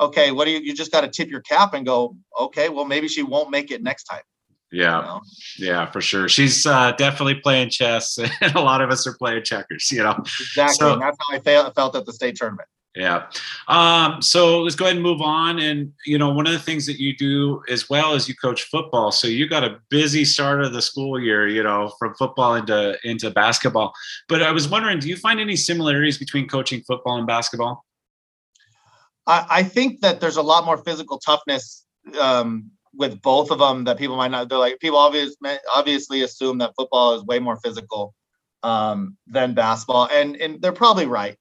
okay 0.01 0.31
what 0.31 0.47
do 0.47 0.51
you 0.51 0.61
you 0.61 0.75
just 0.75 0.91
got 0.91 1.03
to 1.03 1.09
tip 1.09 1.29
your 1.29 1.41
cap 1.41 1.75
and 1.75 1.85
go 1.85 2.17
okay 2.41 2.69
well 2.69 2.85
maybe 2.85 3.07
she 3.07 3.23
won't 3.23 3.51
make 3.51 3.71
it 3.71 3.83
next 3.83 4.05
time 4.05 4.23
yeah, 4.73 5.01
you 5.01 5.05
know? 5.05 5.21
yeah, 5.59 5.91
for 5.91 6.01
sure. 6.01 6.29
She's 6.29 6.65
uh, 6.65 6.93
definitely 6.93 7.35
playing 7.35 7.71
chess, 7.71 8.19
and 8.41 8.55
a 8.55 8.61
lot 8.61 8.81
of 8.81 8.91
us 8.91 9.07
are 9.07 9.15
playing 9.15 9.43
checkers. 9.43 9.91
You 9.91 10.05
know, 10.05 10.15
exactly. 10.19 10.75
So, 10.75 10.93
and 10.93 11.03
that's 11.03 11.17
how 11.19 11.37
I 11.37 11.41
felt 11.73 11.97
at 11.97 12.07
the 12.07 12.13
state 12.13 12.37
tournament. 12.37 12.69
Yeah. 12.97 13.27
Um, 13.69 14.21
so 14.21 14.63
let's 14.63 14.75
go 14.75 14.85
ahead 14.85 14.97
and 14.97 15.03
move 15.03 15.23
on. 15.23 15.61
And 15.61 15.93
you 16.07 16.19
know, 16.19 16.31
one 16.31 16.47
of 16.47 16.53
the 16.53 16.59
things 16.59 16.87
that 16.87 16.99
you 16.99 17.17
do 17.17 17.63
as 17.69 17.89
well 17.89 18.15
as 18.15 18.29
you 18.29 18.35
coach 18.35 18.65
football. 18.65 19.13
So 19.13 19.29
you 19.29 19.49
got 19.49 19.63
a 19.63 19.79
busy 19.91 20.25
start 20.25 20.63
of 20.63 20.73
the 20.73 20.83
school 20.83 21.21
year. 21.21 21.47
You 21.47 21.63
know, 21.63 21.93
from 21.99 22.15
football 22.15 22.57
into 22.57 22.99
into 23.05 23.31
basketball. 23.31 23.93
But 24.29 24.43
I 24.43 24.51
was 24.51 24.69
wondering, 24.69 24.99
do 24.99 25.09
you 25.09 25.17
find 25.17 25.39
any 25.39 25.55
similarities 25.55 26.19
between 26.19 26.49
coaching 26.49 26.83
football 26.83 27.17
and 27.17 27.29
basketball? 27.29 27.85
I, 29.27 29.47
I 29.49 29.63
think 29.63 30.01
that 30.01 30.21
there's 30.21 30.37
a 30.37 30.43
lot 30.43 30.65
more 30.65 30.79
physical 30.79 31.19
toughness 31.19 31.85
um, 32.21 32.73
with 32.93 33.23
both 33.23 33.53
of 33.53 33.61
them 33.61 33.85
that 33.85 33.99
people 33.99 34.17
might 34.17 34.33
not. 34.33 34.49
They're 34.49 34.59
like 34.59 34.81
people 34.81 34.99
obviously 34.99 35.37
obviously 35.73 36.23
assume 36.23 36.59
that 36.59 36.75
football 36.77 37.15
is 37.15 37.25
way 37.25 37.39
more 37.39 37.57
physical 37.63 38.15
um, 38.65 39.17
than 39.29 39.55
basketball, 39.55 40.09
and 40.13 40.35
and 40.37 40.61
they're 40.61 40.73
probably 40.73 41.07
right 41.07 41.37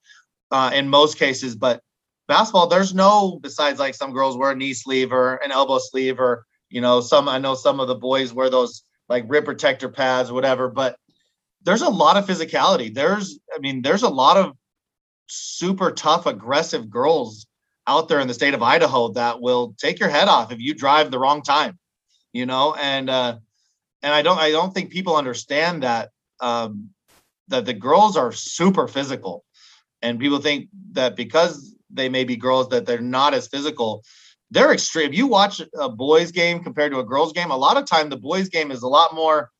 uh, 0.51 0.71
in 0.73 0.89
most 0.89 1.17
cases. 1.17 1.55
But 1.55 1.81
basketball, 2.27 2.67
there's 2.67 2.93
no 2.93 3.39
besides 3.41 3.79
like 3.79 3.95
some 3.95 4.13
girls 4.13 4.37
wear 4.37 4.51
a 4.51 4.55
knee 4.55 4.73
sleeve 4.73 5.11
or 5.11 5.35
an 5.37 5.51
elbow 5.51 5.79
sleeve 5.79 6.19
or 6.19 6.45
you 6.69 6.81
know 6.81 7.01
some 7.01 7.27
I 7.27 7.39
know 7.39 7.55
some 7.55 7.79
of 7.79 7.87
the 7.87 7.95
boys 7.95 8.33
wear 8.33 8.49
those 8.49 8.83
like 9.07 9.25
rib 9.27 9.45
protector 9.45 9.89
pads 9.89 10.31
whatever. 10.31 10.69
But 10.69 10.97
there's 11.63 11.81
a 11.81 11.89
lot 11.89 12.17
of 12.17 12.25
physicality. 12.25 12.93
There's 12.93 13.39
I 13.55 13.59
mean 13.59 13.81
there's 13.81 14.03
a 14.03 14.09
lot 14.09 14.37
of 14.37 14.55
super 15.27 15.91
tough 15.91 16.25
aggressive 16.25 16.89
girls 16.89 17.45
out 17.87 18.07
there 18.07 18.19
in 18.19 18.27
the 18.27 18.33
state 18.33 18.53
of 18.53 18.61
Idaho 18.61 19.09
that 19.13 19.41
will 19.41 19.75
take 19.79 19.99
your 19.99 20.09
head 20.09 20.27
off 20.27 20.51
if 20.51 20.59
you 20.59 20.73
drive 20.73 21.09
the 21.09 21.19
wrong 21.19 21.41
time, 21.41 21.77
you 22.33 22.45
know, 22.45 22.75
and 22.75 23.09
uh, 23.09 23.37
and 24.03 24.13
I 24.13 24.21
don't 24.21 24.37
I 24.37 24.51
don't 24.51 24.73
think 24.73 24.91
people 24.91 25.15
understand 25.15 25.83
that 25.83 26.09
um, 26.39 26.89
that 27.47 27.65
the 27.65 27.73
girls 27.73 28.15
are 28.15 28.31
super 28.31 28.87
physical, 28.87 29.43
and 30.01 30.19
people 30.19 30.39
think 30.39 30.69
that 30.91 31.15
because 31.15 31.75
they 31.89 32.09
may 32.09 32.23
be 32.23 32.35
girls 32.35 32.69
that 32.69 32.85
they're 32.85 33.01
not 33.01 33.33
as 33.33 33.47
physical. 33.47 34.03
They're 34.51 34.73
extreme. 34.73 35.13
You 35.13 35.27
watch 35.27 35.61
a 35.77 35.89
boys 35.89 36.31
game 36.31 36.63
compared 36.63 36.91
to 36.91 36.99
a 36.99 37.03
girls 37.03 37.33
game, 37.33 37.51
a 37.51 37.57
lot 37.57 37.77
of 37.77 37.85
time 37.85 38.09
the 38.09 38.17
boys 38.17 38.49
game 38.49 38.71
is 38.71 38.81
a 38.81 38.87
lot 38.87 39.13
more. 39.13 39.51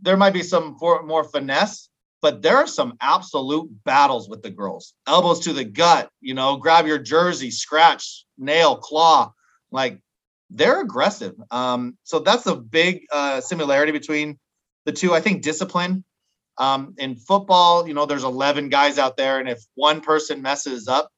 There 0.00 0.16
might 0.16 0.32
be 0.32 0.42
some 0.42 0.76
more 0.80 1.24
finesse, 1.24 1.88
but 2.20 2.42
there 2.42 2.56
are 2.56 2.66
some 2.66 2.94
absolute 3.00 3.68
battles 3.84 4.28
with 4.28 4.42
the 4.42 4.50
girls. 4.50 4.94
Elbows 5.06 5.40
to 5.40 5.52
the 5.52 5.64
gut, 5.64 6.10
you 6.20 6.34
know, 6.34 6.56
grab 6.56 6.86
your 6.86 6.98
jersey, 6.98 7.50
scratch, 7.50 8.26
nail, 8.36 8.76
claw. 8.76 9.32
Like 9.70 10.00
they're 10.50 10.80
aggressive. 10.80 11.34
Um, 11.50 11.96
so 12.02 12.18
that's 12.18 12.46
a 12.46 12.56
big 12.56 13.06
uh, 13.12 13.40
similarity 13.40 13.92
between 13.92 14.38
the 14.84 14.92
two. 14.92 15.14
I 15.14 15.20
think 15.20 15.42
discipline. 15.42 16.04
Um, 16.58 16.94
in 16.98 17.16
football, 17.16 17.86
you 17.86 17.94
know, 17.94 18.06
there's 18.06 18.24
11 18.24 18.68
guys 18.68 18.98
out 18.98 19.16
there, 19.16 19.40
and 19.40 19.48
if 19.48 19.62
one 19.74 20.00
person 20.00 20.42
messes 20.42 20.88
up, 20.88 21.10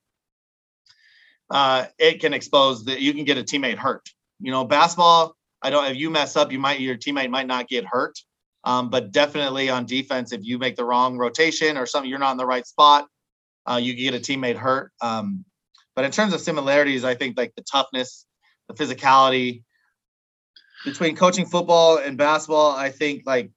uh, 1.51 1.87
it 1.99 2.21
can 2.21 2.35
expose 2.35 2.85
that 2.87 3.01
you 3.01 3.15
can 3.15 3.25
get 3.25 3.39
a 3.39 3.43
teammate 3.43 3.79
hurt. 3.79 4.09
You 4.41 4.51
know, 4.51 4.65
basketball, 4.65 5.37
I 5.63 5.71
don't. 5.71 5.91
If 5.91 5.97
you 5.97 6.11
mess 6.11 6.37
up, 6.37 6.53
you 6.53 6.59
might 6.59 6.81
your 6.81 6.97
teammate 6.97 7.31
might 7.31 7.47
not 7.47 7.69
get 7.69 7.85
hurt, 7.85 8.19
um, 8.65 8.91
but 8.91 9.13
definitely 9.13 9.71
on 9.71 9.87
defense, 9.87 10.33
if 10.33 10.45
you 10.45 10.59
make 10.59 10.77
the 10.77 10.85
wrong 10.85 11.17
rotation 11.17 11.77
or 11.77 11.87
something, 11.87 12.11
you're 12.11 12.19
not 12.19 12.33
in 12.33 12.37
the 12.37 12.47
right 12.47 12.67
spot, 12.67 13.07
uh, 13.67 13.77
you 13.77 13.95
get 13.95 14.15
a 14.15 14.19
teammate 14.19 14.57
hurt. 14.57 14.93
Um, 15.01 15.45
but 15.97 16.05
in 16.05 16.11
terms 16.11 16.33
of 16.33 16.41
similarities, 16.41 17.05
I 17.05 17.15
think 17.15 17.37
like 17.37 17.55
the 17.57 17.63
toughness, 17.63 18.27
the 18.69 18.75
physicality 18.75 19.63
between 20.85 21.17
coaching 21.17 21.47
football 21.47 21.99
and 21.99 22.17
basketball, 22.17 22.73
I 22.73 22.91
think 22.91 23.23
like 23.27 23.51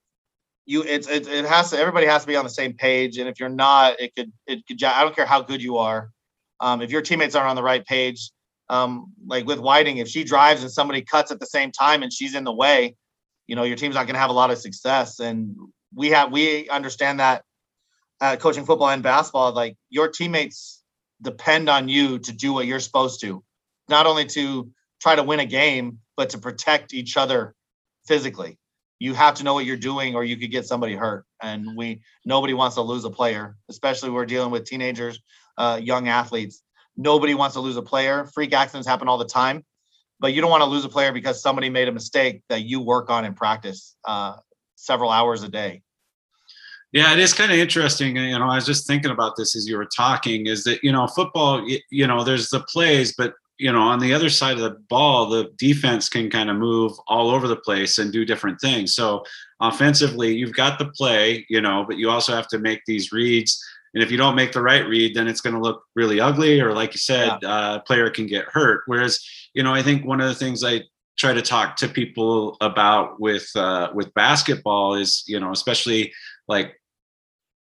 you, 0.66 0.84
it's 0.84 1.08
it, 1.08 1.28
it 1.28 1.46
has 1.46 1.72
to. 1.72 1.78
Everybody 1.78 2.06
has 2.06 2.22
to 2.22 2.28
be 2.28 2.36
on 2.36 2.44
the 2.44 2.50
same 2.50 2.74
page, 2.74 3.18
and 3.18 3.28
if 3.28 3.40
you're 3.40 3.50
not, 3.50 4.00
it 4.00 4.16
could 4.16 4.32
it 4.48 4.66
could. 4.68 4.82
I 4.84 5.02
don't 5.04 5.16
care 5.16 5.26
how 5.26 5.42
good 5.42 5.62
you 5.62 5.78
are. 5.78 6.12
Um, 6.60 6.82
if 6.82 6.92
your 6.92 7.02
teammates 7.02 7.36
aren't 7.36 7.50
on 7.50 7.56
the 7.56 7.64
right 7.64 7.86
page, 7.86 8.32
um, 8.70 9.12
like 9.26 9.46
with 9.46 9.60
Whiting, 9.60 9.98
if 9.98 10.08
she 10.08 10.24
drives 10.24 10.62
and 10.62 10.72
somebody 10.72 11.02
cuts 11.02 11.32
at 11.32 11.40
the 11.40 11.48
same 11.48 11.72
time 11.72 12.04
and 12.04 12.14
she's 12.14 12.36
in 12.36 12.44
the 12.44 12.54
way, 12.54 12.96
you 13.52 13.56
know 13.58 13.64
your 13.64 13.76
team's 13.76 13.96
not 13.96 14.06
going 14.06 14.14
to 14.14 14.20
have 14.20 14.30
a 14.30 14.34
lot 14.34 14.50
of 14.50 14.58
success 14.58 15.20
and 15.20 15.58
we 15.94 16.10
have 16.10 16.32
we 16.32 16.70
understand 16.70 17.20
that 17.20 17.44
uh, 18.22 18.38
coaching 18.38 18.66
football 18.66 18.90
and 18.90 19.04
basketball 19.04 19.52
like 19.52 19.76
your 19.90 20.08
teammates 20.08 20.82
depend 21.22 21.68
on 21.68 21.90
you 21.90 22.18
to 22.18 22.32
do 22.32 22.54
what 22.54 22.66
you're 22.66 22.80
supposed 22.80 23.20
to 23.20 23.44
not 23.90 24.06
only 24.08 24.26
to 24.26 24.72
try 25.02 25.16
to 25.18 25.24
win 25.24 25.42
a 25.42 25.46
game 25.46 26.00
but 26.16 26.30
to 26.30 26.38
protect 26.38 26.94
each 26.94 27.18
other 27.18 27.54
physically 28.08 28.58
you 29.02 29.16
have 29.16 29.34
to 29.34 29.44
know 29.44 29.56
what 29.56 29.66
you're 29.66 29.78
doing 29.78 30.16
or 30.16 30.24
you 30.24 30.38
could 30.38 30.52
get 30.52 30.66
somebody 30.66 30.96
hurt 30.96 31.26
and 31.42 31.76
we 31.76 32.02
nobody 32.26 32.54
wants 32.54 32.76
to 32.76 32.82
lose 32.82 33.04
a 33.04 33.10
player 33.10 33.56
especially 33.70 34.10
we're 34.10 34.26
dealing 34.26 34.52
with 34.52 34.64
teenagers 34.66 35.20
uh, 35.58 35.80
young 35.82 36.08
athletes 36.08 36.62
nobody 36.96 37.34
wants 37.34 37.56
to 37.56 37.60
lose 37.60 37.78
a 37.78 37.82
player 37.82 38.26
freak 38.26 38.54
accidents 38.54 38.88
happen 38.88 39.08
all 39.08 39.18
the 39.18 39.26
time 39.26 39.64
but 40.22 40.34
you 40.34 40.40
don't 40.40 40.52
want 40.52 40.62
to 40.62 40.70
lose 40.70 40.86
a 40.86 40.90
player 40.90 41.12
because 41.12 41.42
somebody 41.42 41.70
made 41.70 41.88
a 41.88 41.92
mistake 41.92 42.44
that 42.48 42.62
you 42.62 42.80
work 42.80 43.10
on 43.10 43.26
in 43.26 43.34
practice 43.34 43.96
uh, 44.06 44.36
several 44.76 45.10
hours 45.10 45.42
a 45.42 45.50
day. 45.50 45.82
Yeah, 46.92 47.12
it 47.14 47.20
is 47.20 47.34
kind 47.34 47.52
of 47.52 47.58
interesting. 47.58 48.16
You 48.18 48.38
know, 48.38 48.48
I 48.48 48.56
was 48.56 48.66
just 48.66 48.86
thinking 48.86 49.12
about 49.12 49.36
this 49.36 49.56
as 49.56 49.68
you 49.68 49.78
were 49.78 49.90
talking. 49.96 50.46
Is 50.46 50.64
that 50.66 50.84
you 50.84 50.92
know, 50.92 51.08
football? 51.08 51.66
You 51.90 52.06
know, 52.06 52.24
there's 52.24 52.50
the 52.50 52.60
plays, 52.62 53.16
but 53.18 53.34
you 53.62 53.72
know, 53.72 53.82
on 53.82 54.00
the 54.00 54.12
other 54.12 54.30
side 54.30 54.56
of 54.56 54.64
the 54.64 54.80
ball, 54.90 55.30
the 55.30 55.52
defense 55.58 56.10
can 56.10 56.32
kind 56.32 56.50
of 56.50 56.56
move 56.56 56.94
all 57.08 57.30
over 57.30 57.48
the 57.48 57.56
place 57.56 58.00
and 58.00 58.12
do 58.12 58.26
different 58.26 58.60
things. 58.60 58.96
So 58.96 59.24
offensively, 59.60 60.34
you've 60.36 60.56
got 60.56 60.80
the 60.80 60.88
play, 60.88 61.46
you 61.48 61.62
know, 61.62 61.86
but 61.88 61.98
you 61.98 62.10
also 62.10 62.34
have 62.34 62.48
to 62.48 62.58
make 62.58 62.82
these 62.88 63.12
reads. 63.12 63.64
And 63.94 64.02
if 64.02 64.10
you 64.10 64.18
don't 64.18 64.36
make 64.36 64.52
the 64.52 64.64
right 64.64 64.88
read, 64.88 65.14
then 65.14 65.28
it's 65.28 65.42
going 65.42 65.54
to 65.54 65.62
look 65.62 65.84
really 65.96 66.20
ugly, 66.20 66.60
or 66.60 66.74
like 66.74 66.94
you 66.94 66.98
said, 66.98 67.38
yeah. 67.44 67.50
uh, 67.50 67.80
player 67.82 68.10
can 68.10 68.26
get 68.26 68.46
hurt. 68.46 68.82
Whereas 68.88 69.20
you 69.54 69.62
know, 69.62 69.74
I 69.74 69.84
think 69.84 70.06
one 70.06 70.22
of 70.22 70.28
the 70.28 70.36
things 70.36 70.64
I 70.64 70.82
try 71.18 71.34
to 71.34 71.42
talk 71.42 71.76
to 71.78 71.88
people 71.88 72.58
about 72.62 73.20
with 73.20 73.48
uh, 73.56 73.92
with 73.94 74.14
basketball 74.16 74.96
is, 74.96 75.24
you 75.28 75.40
know, 75.40 75.52
especially 75.52 76.12
like 76.48 76.82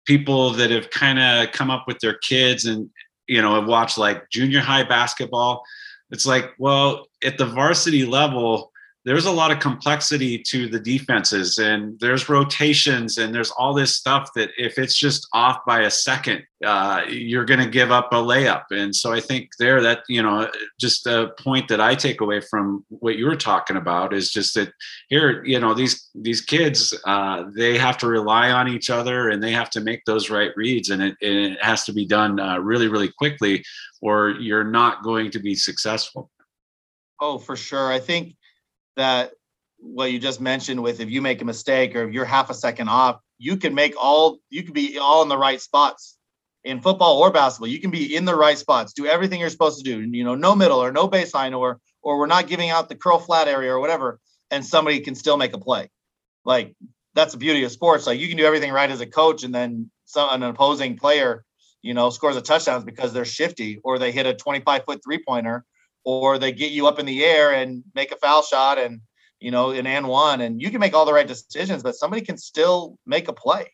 people 0.06 0.52
that 0.52 0.69
have 0.69 0.89
kind 0.89 1.19
of 1.19 1.52
come 1.54 1.69
up 1.69 1.86
with 1.88 2.00
their 2.00 2.17
kids 2.17 2.65
and 2.65 2.89
you 3.28 3.42
know 3.42 3.60
I've 3.60 3.68
watched 3.68 3.98
like 3.98 4.30
junior 4.30 4.60
high 4.60 4.84
basketball. 4.84 5.63
It's 6.10 6.26
like, 6.26 6.52
well, 6.58 7.08
at 7.24 7.38
the 7.38 7.46
varsity 7.46 8.06
level, 8.06 8.72
there's 9.08 9.26
a 9.26 9.32
lot 9.32 9.52
of 9.52 9.62
complexity 9.62 10.38
to 10.38 10.67
the 10.67 10.82
defenses 10.82 11.60
and 11.60 11.98
there's 12.02 12.28
rotations 12.28 13.17
and 13.17 13.34
there's 13.34 13.52
all 13.52 13.74
this 13.74 13.96
stuff 13.96 14.32
that 14.36 14.50
if 14.58 14.78
it's 14.78 14.98
just 14.98 15.26
off 15.32 15.60
by 15.65 15.84
a 15.84 15.89
second 15.89 16.43
uh, 16.65 17.04
you're 17.08 17.46
going 17.46 17.60
to 17.60 17.70
give 17.70 17.89
up 17.89 18.12
a 18.12 18.15
layup. 18.15 18.63
And 18.72 18.93
so 18.93 19.13
i 19.13 19.22
think 19.22 19.52
there 19.60 19.82
that 19.82 20.00
you 20.10 20.22
know 20.22 20.52
just 20.78 21.08
a 21.08 21.32
point 21.39 21.70
that 21.70 21.80
i 21.80 21.96
take 21.96 22.20
away 22.20 22.41
from 22.41 22.84
what 22.89 23.15
you 23.15 23.26
were 23.26 23.38
talking 23.38 23.78
about 23.78 24.13
is 24.13 24.30
just 24.30 24.56
that 24.56 24.74
here 25.08 25.41
you 25.46 25.60
know 25.60 25.74
these 25.74 26.10
these 26.13 26.41
kids 26.41 26.93
uh, 27.06 27.46
they 27.56 27.78
have 27.78 27.98
to 28.00 28.08
rely 28.08 28.52
on 28.52 28.67
each 28.67 28.89
other 28.89 29.30
and 29.30 29.41
they 29.41 29.52
have 29.52 29.70
to 29.70 29.80
make 29.80 30.04
those 30.04 30.30
right 30.30 30.52
reads 30.58 30.89
and 30.89 31.02
it, 31.02 31.15
and 31.22 31.54
it 31.54 31.63
has 31.63 31.86
to 31.86 31.93
be 31.93 32.06
done 32.06 32.41
uh, 32.41 32.58
really 32.58 32.89
really 32.89 33.12
quickly 33.17 33.63
or 34.02 34.32
you're 34.32 34.65
not 34.65 35.02
going 35.02 35.32
to 35.32 35.39
be 35.39 35.56
successful. 35.56 36.30
Oh 37.22 37.38
for 37.38 37.56
sure. 37.56 37.89
I 37.91 38.00
think 38.00 38.36
that 38.97 39.31
what 39.79 40.12
you 40.12 40.19
just 40.19 40.41
mentioned 40.41 40.81
with 40.81 40.99
if 40.99 41.10
you 41.10 41.21
make 41.21 41.41
a 41.41 41.45
mistake 41.45 41.95
or 41.95 42.07
if 42.07 42.13
you're 42.13 42.25
half 42.25 42.49
a 42.49 42.53
second 42.53 42.89
off, 42.89 43.19
you 43.38 43.55
can 43.55 43.73
make 43.73 43.93
all 43.97 44.39
you 44.49 44.63
can 44.63 44.73
be 44.73 44.97
all 44.97 45.21
in 45.21 45.29
the 45.29 45.38
right 45.38 45.62
spots 45.62 46.17
in 46.63 46.81
football 46.81 47.19
or 47.19 47.31
basketball. 47.31 47.69
You 47.69 47.79
can 47.79 47.91
be 47.91 48.15
in 48.15 48.25
the 48.25 48.36
right 48.36 48.57
spots, 48.57 48.93
do 48.93 49.05
everything 49.05 49.39
you're 49.39 49.49
supposed 49.49 49.77
to 49.77 49.83
do. 49.83 50.01
You 50.01 50.23
know, 50.23 50.36
no 50.36 50.55
middle 50.55 50.79
or 50.79 50.91
no 50.91 51.07
baseline 51.07 51.57
or 51.57 51.79
or 52.01 52.17
we're 52.17 52.27
not 52.27 52.47
giving 52.47 52.69
out 52.69 52.89
the 52.89 52.95
curl 52.95 53.19
flat 53.19 53.47
area 53.47 53.71
or 53.71 53.79
whatever, 53.79 54.19
and 54.51 54.65
somebody 54.65 54.99
can 54.99 55.15
still 55.15 55.38
make 55.38 55.53
a 55.53 55.60
play. 55.60 55.89
Like 56.43 56.75
that's 57.13 57.33
the 57.33 57.39
beauty 57.39 57.63
of 57.63 57.71
sports. 57.71 58.07
Like 58.07 58.19
you 58.19 58.27
can 58.27 58.38
do 58.38 58.45
everything 58.45 58.71
right 58.71 58.89
as 58.89 59.01
a 59.01 59.07
coach, 59.07 59.43
and 59.43 59.53
then 59.53 59.91
some 60.05 60.29
an 60.29 60.43
opposing 60.43 60.97
player, 60.97 61.43
you 61.81 61.93
know, 61.93 62.10
scores 62.10 62.36
a 62.36 62.41
touchdown 62.41 62.83
because 62.83 63.13
they're 63.13 63.25
shifty 63.25 63.79
or 63.83 63.99
they 63.99 64.12
hit 64.12 64.25
a 64.25 64.33
25 64.33 64.86
foot 64.86 65.01
three 65.03 65.23
pointer 65.23 65.65
or 66.08 66.39
they 66.39 66.54
get 66.54 66.72
you 66.72 66.88
up 66.88 67.00
in 67.00 67.06
the 67.06 67.22
air 67.26 67.54
and 67.54 67.84
make 67.93 68.13
a 68.13 68.15
foul 68.15 68.41
shot 68.41 68.78
and 68.78 69.02
you 69.41 69.52
know 69.52 69.72
an 69.72 69.86
and 69.86 70.08
one 70.08 70.39
and 70.39 70.62
you 70.62 70.72
can 70.72 70.80
make 70.80 70.93
all 70.93 71.06
the 71.06 71.12
right 71.12 71.28
decisions 71.28 71.84
but 71.84 71.96
somebody 71.96 72.22
can 72.22 72.38
still 72.38 72.98
make 73.06 73.28
a 73.28 73.34
play. 73.34 73.72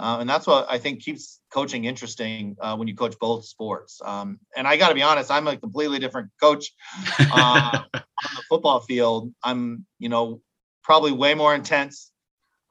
Uh, 0.00 0.18
and 0.20 0.28
that's 0.28 0.46
what 0.46 0.66
i 0.68 0.78
think 0.78 1.00
keeps 1.00 1.40
coaching 1.52 1.84
interesting 1.84 2.56
uh, 2.60 2.76
when 2.76 2.88
you 2.88 2.94
coach 2.94 3.16
both 3.18 3.46
sports. 3.46 4.00
Um, 4.04 4.38
and 4.56 4.68
i 4.68 4.76
got 4.76 4.90
to 4.90 4.94
be 4.94 5.02
honest 5.02 5.30
i'm 5.30 5.48
a 5.48 5.56
completely 5.56 5.98
different 5.98 6.28
coach 6.40 6.72
uh, 7.18 7.82
on 8.28 8.36
the 8.36 8.42
football 8.48 8.80
field. 8.80 9.32
I'm 9.42 9.86
you 9.98 10.08
know 10.08 10.40
probably 10.82 11.12
way 11.12 11.34
more 11.34 11.54
intense 11.54 12.10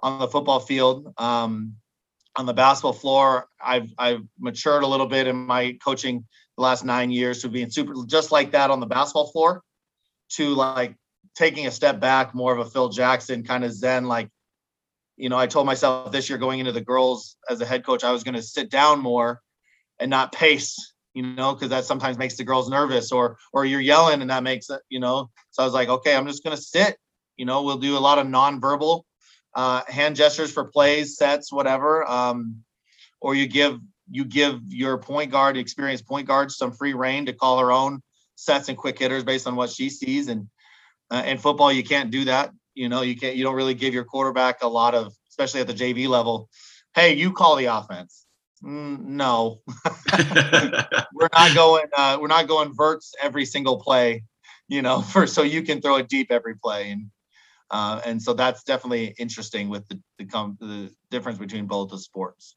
on 0.02 0.20
the 0.20 0.28
football 0.28 0.60
field 0.60 1.14
um, 1.18 1.76
on 2.36 2.46
the 2.46 2.54
basketball 2.54 2.94
floor. 2.94 3.48
I've 3.64 3.92
i've 3.98 4.24
matured 4.40 4.84
a 4.84 4.88
little 4.88 5.08
bit 5.08 5.28
in 5.28 5.36
my 5.36 5.78
coaching 5.84 6.26
the 6.62 6.68
last 6.68 6.86
nine 6.86 7.10
years 7.12 7.42
to 7.42 7.50
being 7.50 7.72
super 7.72 7.94
just 8.06 8.32
like 8.32 8.52
that 8.52 8.70
on 8.70 8.80
the 8.80 8.86
basketball 8.86 9.32
floor 9.32 9.64
to 10.30 10.54
like 10.54 10.96
taking 11.36 11.66
a 11.66 11.72
step 11.72 12.00
back, 12.00 12.36
more 12.36 12.54
of 12.54 12.60
a 12.60 12.70
Phil 12.70 12.90
Jackson 12.90 13.44
kind 13.44 13.64
of 13.64 13.74
zen. 13.74 14.06
Like, 14.06 14.30
you 15.18 15.30
know, 15.30 15.38
I 15.38 15.48
told 15.48 15.66
myself 15.66 16.12
this 16.12 16.30
year 16.30 16.38
going 16.38 16.60
into 16.60 16.72
the 16.72 16.82
girls 16.82 17.36
as 17.50 17.62
a 17.62 17.66
head 17.66 17.84
coach, 17.84 18.04
I 18.04 18.12
was 18.12 18.24
going 18.24 18.36
to 18.36 18.44
sit 18.44 18.70
down 18.70 19.00
more 19.00 19.42
and 20.00 20.12
not 20.12 20.34
pace, 20.34 20.94
you 21.16 21.24
know, 21.24 21.54
because 21.54 21.70
that 21.70 21.86
sometimes 21.86 22.18
makes 22.20 22.38
the 22.38 22.44
girls 22.44 22.70
nervous 22.70 23.12
or 23.12 23.38
or 23.54 23.66
you're 23.66 23.82
yelling 23.82 24.22
and 24.22 24.30
that 24.30 24.44
makes 24.44 24.70
it, 24.70 24.82
you 24.88 25.00
know. 25.00 25.32
So 25.50 25.64
I 25.64 25.66
was 25.66 25.74
like, 25.74 25.90
okay, 25.90 26.16
I'm 26.16 26.28
just 26.28 26.44
going 26.44 26.56
to 26.56 26.62
sit. 26.62 26.96
You 27.38 27.46
know, 27.46 27.64
we'll 27.64 27.78
do 27.78 27.98
a 27.98 28.00
lot 28.00 28.20
of 28.20 28.28
nonverbal 28.28 29.02
uh, 29.56 29.82
hand 29.88 30.16
gestures 30.16 30.52
for 30.52 30.66
plays, 30.66 31.18
sets, 31.18 31.52
whatever. 31.52 32.08
Um, 32.08 32.64
or 33.20 33.34
you 33.34 33.48
give 33.48 33.80
you 34.12 34.26
give 34.26 34.62
your 34.68 34.98
point 34.98 35.32
guard, 35.32 35.58
experienced 35.58 36.06
point 36.06 36.28
guard, 36.28 36.52
some 36.52 36.72
free 36.72 36.94
reign 36.94 37.26
to 37.26 37.34
call 37.34 37.60
her 37.60 37.72
own 37.72 38.02
sets 38.36 38.70
and 38.70 38.78
quick 38.78 39.00
hitters 39.00 39.24
based 39.24 39.48
on 39.48 39.56
what 39.56 39.70
she 39.70 39.90
sees. 39.90 40.28
And 40.28 40.48
uh, 41.10 41.24
in 41.26 41.38
football, 41.38 41.72
you 41.72 41.84
can't 41.84 42.12
do 42.12 42.26
that. 42.26 42.52
You 42.74 42.90
know, 42.90 43.02
you 43.02 43.16
can't. 43.16 43.36
You 43.36 43.44
don't 43.44 43.56
really 43.56 43.74
give 43.74 43.94
your 43.94 44.04
quarterback 44.04 44.64
a 44.64 44.68
lot 44.68 44.96
of, 44.96 45.14
especially 45.30 45.62
at 45.62 45.68
the 45.68 45.74
JV 45.74 46.08
level. 46.08 46.50
Hey, 46.94 47.16
you 47.16 47.32
call 47.32 47.56
the 47.56 47.66
offense. 47.66 48.26
Mm, 48.64 49.00
no, 49.02 49.62
we're 51.14 51.30
not 51.34 51.56
going. 51.56 51.86
Uh, 51.96 52.18
we're 52.22 52.28
not 52.28 52.48
going 52.48 52.74
verts 52.74 53.14
every 53.22 53.46
single 53.46 53.82
play. 53.82 54.24
You 54.68 54.82
know, 54.82 55.02
for 55.14 55.28
so 55.28 55.42
you 55.42 55.64
can 55.64 55.82
throw 55.82 55.98
it 55.98 56.08
deep 56.08 56.32
every 56.32 56.56
play, 56.56 56.92
and 56.92 57.08
uh, 57.70 58.02
and 58.06 58.22
so 58.22 58.34
that's 58.34 58.64
definitely 58.64 59.16
interesting 59.18 59.70
with 59.70 59.88
the 59.88 60.00
the, 60.18 60.26
com- 60.26 60.58
the 60.60 60.92
difference 61.10 61.40
between 61.40 61.66
both 61.66 61.90
the 61.90 61.98
sports. 61.98 62.56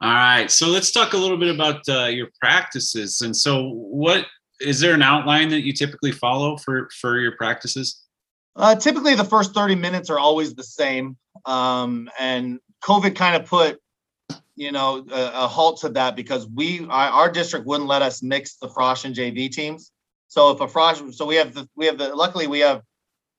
All 0.00 0.12
right, 0.12 0.50
so 0.50 0.68
let's 0.68 0.90
talk 0.90 1.12
a 1.12 1.16
little 1.16 1.36
bit 1.36 1.54
about 1.54 1.88
uh, 1.88 2.06
your 2.06 2.28
practices. 2.40 3.20
And 3.20 3.36
so, 3.36 3.70
what 3.70 4.26
is 4.60 4.80
there 4.80 4.94
an 4.94 5.02
outline 5.02 5.48
that 5.50 5.62
you 5.64 5.72
typically 5.72 6.12
follow 6.12 6.56
for 6.56 6.88
for 7.00 7.18
your 7.18 7.36
practices? 7.36 8.02
Uh, 8.56 8.74
typically, 8.74 9.14
the 9.14 9.24
first 9.24 9.54
thirty 9.54 9.74
minutes 9.74 10.10
are 10.10 10.18
always 10.18 10.54
the 10.54 10.64
same, 10.64 11.16
um, 11.46 12.08
and 12.18 12.60
COVID 12.82 13.14
kind 13.14 13.36
of 13.36 13.48
put 13.48 13.80
you 14.56 14.72
know 14.72 15.04
a, 15.10 15.44
a, 15.44 15.48
halt 15.48 15.80
to 15.80 15.88
that 15.90 16.16
because 16.16 16.46
we 16.48 16.86
our, 16.86 17.08
our 17.08 17.30
district 17.30 17.66
wouldn't 17.66 17.88
let 17.88 18.02
us 18.02 18.22
mix 18.22 18.56
the 18.56 18.68
frosh 18.68 19.04
and 19.04 19.14
JV 19.14 19.50
teams. 19.50 19.90
So 20.28 20.50
if 20.50 20.60
a 20.60 20.66
frosh, 20.66 21.14
so 21.14 21.24
we 21.24 21.36
have 21.36 21.54
the 21.54 21.68
we 21.76 21.86
have 21.86 21.98
the 21.98 22.14
luckily 22.14 22.46
we 22.46 22.60
have 22.60 22.82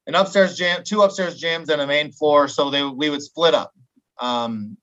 an 0.08 0.16
upstairs 0.16 0.58
gym, 0.58 0.84
two 0.84 1.02
upstairs 1.02 1.42
gyms, 1.42 1.70
and 1.70 1.82
a 1.82 1.88
main 1.88 2.12
floor. 2.12 2.48
So 2.48 2.70
they 2.70 2.84
we 2.84 3.10
would 3.10 3.22
split 3.22 3.54
up. 3.54 3.72
Um, 4.20 4.78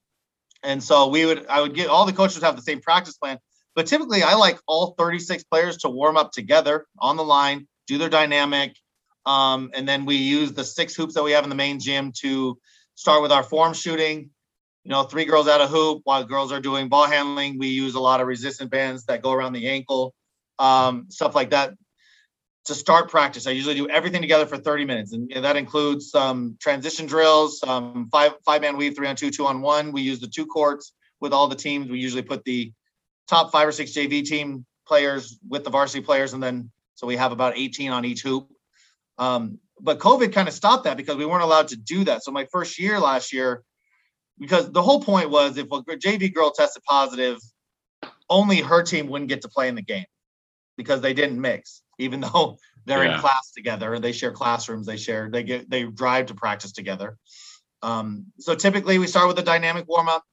and 0.62 0.82
so 0.82 1.08
we 1.08 1.26
would, 1.26 1.46
I 1.46 1.60
would 1.60 1.74
get 1.74 1.88
all 1.88 2.06
the 2.06 2.12
coaches 2.12 2.42
have 2.42 2.56
the 2.56 2.62
same 2.62 2.80
practice 2.80 3.16
plan, 3.16 3.38
but 3.74 3.86
typically 3.86 4.22
I 4.22 4.34
like 4.34 4.58
all 4.66 4.94
36 4.98 5.44
players 5.44 5.78
to 5.78 5.88
warm 5.88 6.16
up 6.16 6.32
together 6.32 6.86
on 6.98 7.16
the 7.16 7.24
line, 7.24 7.66
do 7.86 7.98
their 7.98 8.08
dynamic. 8.08 8.76
Um, 9.24 9.70
and 9.74 9.88
then 9.88 10.04
we 10.04 10.16
use 10.16 10.52
the 10.52 10.64
six 10.64 10.94
hoops 10.94 11.14
that 11.14 11.22
we 11.22 11.32
have 11.32 11.44
in 11.44 11.50
the 11.50 11.56
main 11.56 11.78
gym 11.78 12.12
to 12.20 12.58
start 12.94 13.22
with 13.22 13.32
our 13.32 13.42
form 13.42 13.72
shooting. 13.74 14.30
You 14.84 14.90
know, 14.90 15.04
three 15.04 15.24
girls 15.24 15.46
at 15.46 15.60
a 15.60 15.68
hoop 15.68 16.02
while 16.04 16.24
girls 16.24 16.50
are 16.50 16.60
doing 16.60 16.88
ball 16.88 17.06
handling. 17.06 17.58
We 17.58 17.68
use 17.68 17.94
a 17.94 18.00
lot 18.00 18.20
of 18.20 18.26
resistant 18.26 18.70
bands 18.70 19.04
that 19.04 19.22
go 19.22 19.32
around 19.32 19.52
the 19.52 19.68
ankle, 19.68 20.12
um, 20.58 21.06
stuff 21.08 21.36
like 21.36 21.50
that 21.50 21.74
to 22.64 22.74
start 22.74 23.10
practice. 23.10 23.46
I 23.46 23.50
usually 23.50 23.74
do 23.74 23.88
everything 23.88 24.20
together 24.20 24.46
for 24.46 24.56
30 24.56 24.84
minutes, 24.84 25.12
and 25.12 25.30
that 25.32 25.56
includes 25.56 26.10
some 26.10 26.56
transition 26.60 27.06
drills, 27.06 27.58
some 27.58 28.08
five 28.10 28.34
five 28.44 28.60
man 28.60 28.76
weave, 28.76 28.94
three 28.94 29.08
on 29.08 29.16
two, 29.16 29.30
two 29.30 29.46
on 29.46 29.60
one. 29.60 29.92
We 29.92 30.02
use 30.02 30.20
the 30.20 30.28
two 30.28 30.46
courts 30.46 30.92
with 31.20 31.32
all 31.32 31.48
the 31.48 31.56
teams. 31.56 31.90
We 31.90 31.98
usually 31.98 32.22
put 32.22 32.44
the 32.44 32.72
top 33.28 33.50
five 33.50 33.66
or 33.66 33.72
six 33.72 33.92
JV 33.92 34.24
team 34.24 34.64
players 34.86 35.38
with 35.48 35.64
the 35.64 35.70
varsity 35.70 36.04
players, 36.04 36.34
and 36.34 36.42
then 36.42 36.70
so 36.94 37.06
we 37.06 37.16
have 37.16 37.32
about 37.32 37.56
18 37.56 37.90
on 37.90 38.04
each 38.04 38.22
hoop. 38.22 38.48
Um, 39.18 39.58
but 39.80 39.98
COVID 39.98 40.32
kind 40.32 40.46
of 40.46 40.54
stopped 40.54 40.84
that 40.84 40.96
because 40.96 41.16
we 41.16 41.26
weren't 41.26 41.42
allowed 41.42 41.68
to 41.68 41.76
do 41.76 42.04
that. 42.04 42.22
So 42.22 42.30
my 42.30 42.46
first 42.52 42.78
year 42.78 43.00
last 43.00 43.32
year, 43.32 43.64
because 44.38 44.70
the 44.70 44.82
whole 44.82 45.00
point 45.02 45.30
was 45.30 45.56
if 45.56 45.66
a 45.66 45.82
JV 45.82 46.32
girl 46.32 46.52
tested 46.52 46.82
positive, 46.84 47.38
only 48.30 48.60
her 48.60 48.82
team 48.82 49.08
wouldn't 49.08 49.28
get 49.28 49.42
to 49.42 49.48
play 49.48 49.68
in 49.68 49.74
the 49.74 49.82
game 49.82 50.04
because 50.76 51.00
they 51.00 51.12
didn't 51.12 51.40
mix 51.40 51.82
even 52.02 52.20
though 52.20 52.58
they're 52.84 53.04
yeah. 53.04 53.14
in 53.14 53.20
class 53.20 53.52
together. 53.52 53.98
They 53.98 54.12
share 54.12 54.32
classrooms. 54.32 54.86
They 54.86 54.96
share. 54.96 55.30
They 55.30 55.42
get. 55.42 55.70
They 55.70 55.84
drive 55.84 56.26
to 56.26 56.34
practice 56.34 56.72
together. 56.72 57.16
Um, 57.82 58.26
so 58.38 58.54
typically 58.54 58.98
we 58.98 59.06
start 59.06 59.28
with 59.28 59.38
a 59.38 59.42
dynamic 59.42 59.88
warm 59.88 60.08
up, 60.08 60.24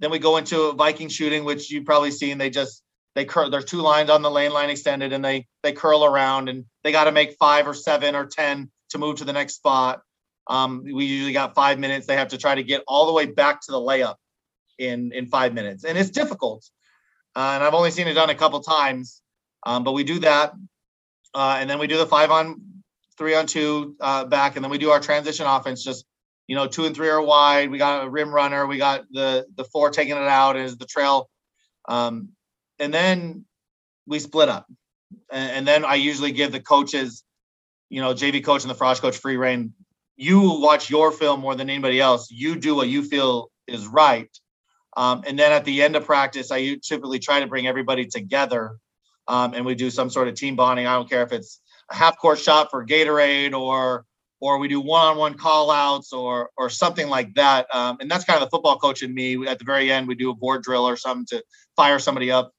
then 0.00 0.10
we 0.10 0.18
go 0.18 0.36
into 0.36 0.62
a 0.64 0.72
Viking 0.74 1.08
shooting, 1.08 1.44
which 1.44 1.70
you've 1.70 1.84
probably 1.84 2.10
seen. 2.10 2.38
They 2.38 2.50
just 2.50 2.82
they 3.14 3.24
curl. 3.24 3.50
There's 3.50 3.64
two 3.64 3.80
lines 3.80 4.10
on 4.10 4.22
the 4.22 4.30
lane 4.30 4.52
line 4.52 4.70
extended, 4.70 5.12
and 5.12 5.24
they 5.24 5.46
they 5.62 5.72
curl 5.72 6.04
around, 6.04 6.48
and 6.48 6.64
they 6.82 6.92
got 6.92 7.04
to 7.04 7.12
make 7.12 7.36
five 7.38 7.66
or 7.66 7.74
seven 7.74 8.14
or 8.14 8.26
ten 8.26 8.70
to 8.90 8.98
move 8.98 9.16
to 9.16 9.24
the 9.24 9.32
next 9.32 9.54
spot. 9.54 10.02
Um, 10.46 10.82
we 10.84 11.06
usually 11.06 11.32
got 11.32 11.54
five 11.54 11.78
minutes. 11.78 12.06
They 12.06 12.16
have 12.16 12.28
to 12.28 12.38
try 12.38 12.54
to 12.54 12.62
get 12.62 12.82
all 12.86 13.06
the 13.06 13.12
way 13.12 13.26
back 13.26 13.60
to 13.62 13.72
the 13.72 13.78
layup 13.78 14.16
in 14.78 15.12
in 15.12 15.26
five 15.26 15.54
minutes, 15.54 15.84
and 15.84 15.96
it's 15.96 16.10
difficult. 16.10 16.68
Uh, 17.36 17.52
and 17.54 17.64
I've 17.64 17.74
only 17.74 17.90
seen 17.90 18.06
it 18.06 18.14
done 18.14 18.30
a 18.30 18.34
couple 18.34 18.60
times, 18.60 19.20
um, 19.64 19.84
but 19.84 19.92
we 19.92 20.04
do 20.04 20.20
that. 20.20 20.52
Uh, 21.34 21.56
and 21.58 21.68
then 21.68 21.78
we 21.78 21.86
do 21.86 21.98
the 21.98 22.06
five 22.06 22.30
on 22.30 22.60
three 23.18 23.34
on 23.34 23.46
two 23.46 23.96
uh, 24.00 24.24
back, 24.24 24.56
and 24.56 24.64
then 24.64 24.70
we 24.70 24.78
do 24.78 24.90
our 24.90 25.00
transition 25.00 25.46
offense. 25.46 25.82
Just 25.82 26.04
you 26.46 26.54
know, 26.54 26.66
two 26.66 26.84
and 26.84 26.94
three 26.94 27.08
are 27.08 27.22
wide. 27.22 27.70
We 27.70 27.78
got 27.78 28.04
a 28.04 28.10
rim 28.10 28.32
runner. 28.32 28.66
We 28.66 28.78
got 28.78 29.04
the 29.10 29.46
the 29.56 29.64
four 29.64 29.90
taking 29.90 30.16
it 30.16 30.22
out 30.22 30.56
as 30.56 30.76
the 30.76 30.86
trail, 30.86 31.28
um, 31.88 32.30
and 32.78 32.92
then 32.92 33.44
we 34.06 34.18
split 34.18 34.48
up. 34.48 34.66
And, 35.30 35.50
and, 35.52 35.68
then 35.68 35.84
I 35.84 35.94
usually 35.94 36.32
give 36.32 36.52
the 36.52 36.60
coaches, 36.60 37.22
you 37.88 38.00
know, 38.00 38.14
JV 38.14 38.44
coach 38.44 38.62
and 38.62 38.70
the 38.70 38.74
frosh 38.74 39.00
coach 39.00 39.16
free 39.16 39.36
reign. 39.36 39.72
You 40.16 40.60
watch 40.60 40.90
your 40.90 41.12
film 41.12 41.40
more 41.40 41.54
than 41.54 41.70
anybody 41.70 42.00
else. 42.00 42.30
You 42.30 42.56
do 42.56 42.74
what 42.74 42.88
you 42.88 43.02
feel 43.02 43.50
is 43.66 43.86
right. 43.86 44.30
Um, 44.96 45.24
and 45.26 45.38
then 45.38 45.52
at 45.52 45.64
the 45.64 45.82
end 45.82 45.96
of 45.96 46.04
practice, 46.04 46.50
I 46.50 46.76
typically 46.82 47.18
try 47.18 47.40
to 47.40 47.46
bring 47.46 47.66
everybody 47.66 48.06
together 48.06 48.76
um, 49.28 49.54
and 49.54 49.64
we 49.64 49.74
do 49.74 49.90
some 49.90 50.10
sort 50.10 50.28
of 50.28 50.34
team 50.34 50.56
bonding. 50.56 50.86
I 50.86 50.94
don't 50.94 51.08
care 51.08 51.22
if 51.22 51.32
it's 51.32 51.60
a 51.90 51.94
half 51.94 52.18
court 52.18 52.38
shot 52.38 52.70
for 52.70 52.84
Gatorade 52.84 53.58
or 53.58 54.04
or 54.40 54.58
we 54.58 54.68
do 54.68 54.80
one-on-one 54.80 55.34
call 55.34 55.70
outs 55.70 56.12
or 56.12 56.50
or 56.56 56.68
something 56.68 57.08
like 57.08 57.34
that. 57.34 57.66
Um, 57.74 57.96
and 58.00 58.10
that's 58.10 58.24
kind 58.24 58.42
of 58.42 58.46
the 58.46 58.50
football 58.50 58.78
coach 58.78 59.02
in 59.02 59.14
me. 59.14 59.46
At 59.46 59.58
the 59.58 59.64
very 59.64 59.90
end, 59.90 60.08
we 60.08 60.14
do 60.14 60.30
a 60.30 60.34
board 60.34 60.62
drill 60.62 60.86
or 60.86 60.96
something 60.96 61.26
to 61.30 61.42
fire 61.76 61.98
somebody 61.98 62.30
up, 62.30 62.52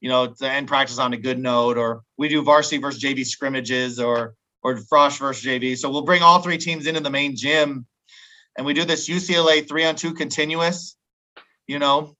you 0.00 0.08
know, 0.08 0.28
to 0.28 0.50
end 0.50 0.68
practice 0.68 0.98
on 0.98 1.12
a 1.12 1.16
good 1.16 1.38
note. 1.38 1.78
Or 1.78 2.02
we 2.18 2.28
do 2.28 2.42
varsity 2.42 2.78
versus 2.78 3.02
JV 3.02 3.24
scrimmages 3.24 3.98
or 3.98 4.34
or 4.62 4.76
Frosh 4.76 5.18
versus 5.18 5.44
JV. 5.44 5.76
So 5.76 5.90
we'll 5.90 6.02
bring 6.02 6.22
all 6.22 6.42
three 6.42 6.58
teams 6.58 6.86
into 6.86 7.00
the 7.00 7.10
main 7.10 7.36
gym 7.36 7.86
and 8.56 8.66
we 8.66 8.74
do 8.74 8.84
this 8.84 9.08
UCLA 9.08 9.66
three 9.66 9.84
on 9.84 9.96
two 9.96 10.12
continuous, 10.12 10.96
you 11.66 11.78
know, 11.78 12.16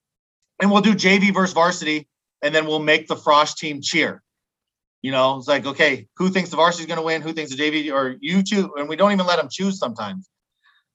and 0.61 0.71
we'll 0.71 0.83
do 0.83 0.95
JV 0.95 1.35
versus 1.35 1.55
varsity 1.55 2.09
and 2.43 2.55
then 2.55 2.67
we'll 2.67 2.79
make 2.79 3.09
the 3.09 3.17
Frosh 3.17 3.57
team 3.57 3.81
cheer. 3.81 4.23
You 5.03 5.13
know, 5.13 5.39
it's 5.39 5.49
like, 5.49 5.67
okay, 5.67 6.09
who 6.17 6.29
thinks 6.29 6.51
the 6.51 6.57
varsity 6.57 6.83
is 6.83 6.87
going 6.87 6.99
to 6.99 7.05
win? 7.05 7.23
Who 7.23 7.33
thinks 7.33 7.55
the 7.55 7.63
JV 7.63 7.93
or 7.93 8.17
you 8.21 8.43
two? 8.43 8.75
And 8.77 8.89
we 8.89 8.97
don't 8.97 9.13
even 9.13 9.27
let 9.27 9.37
them 9.37 9.49
choose 9.51 9.79
sometimes. 9.79 10.29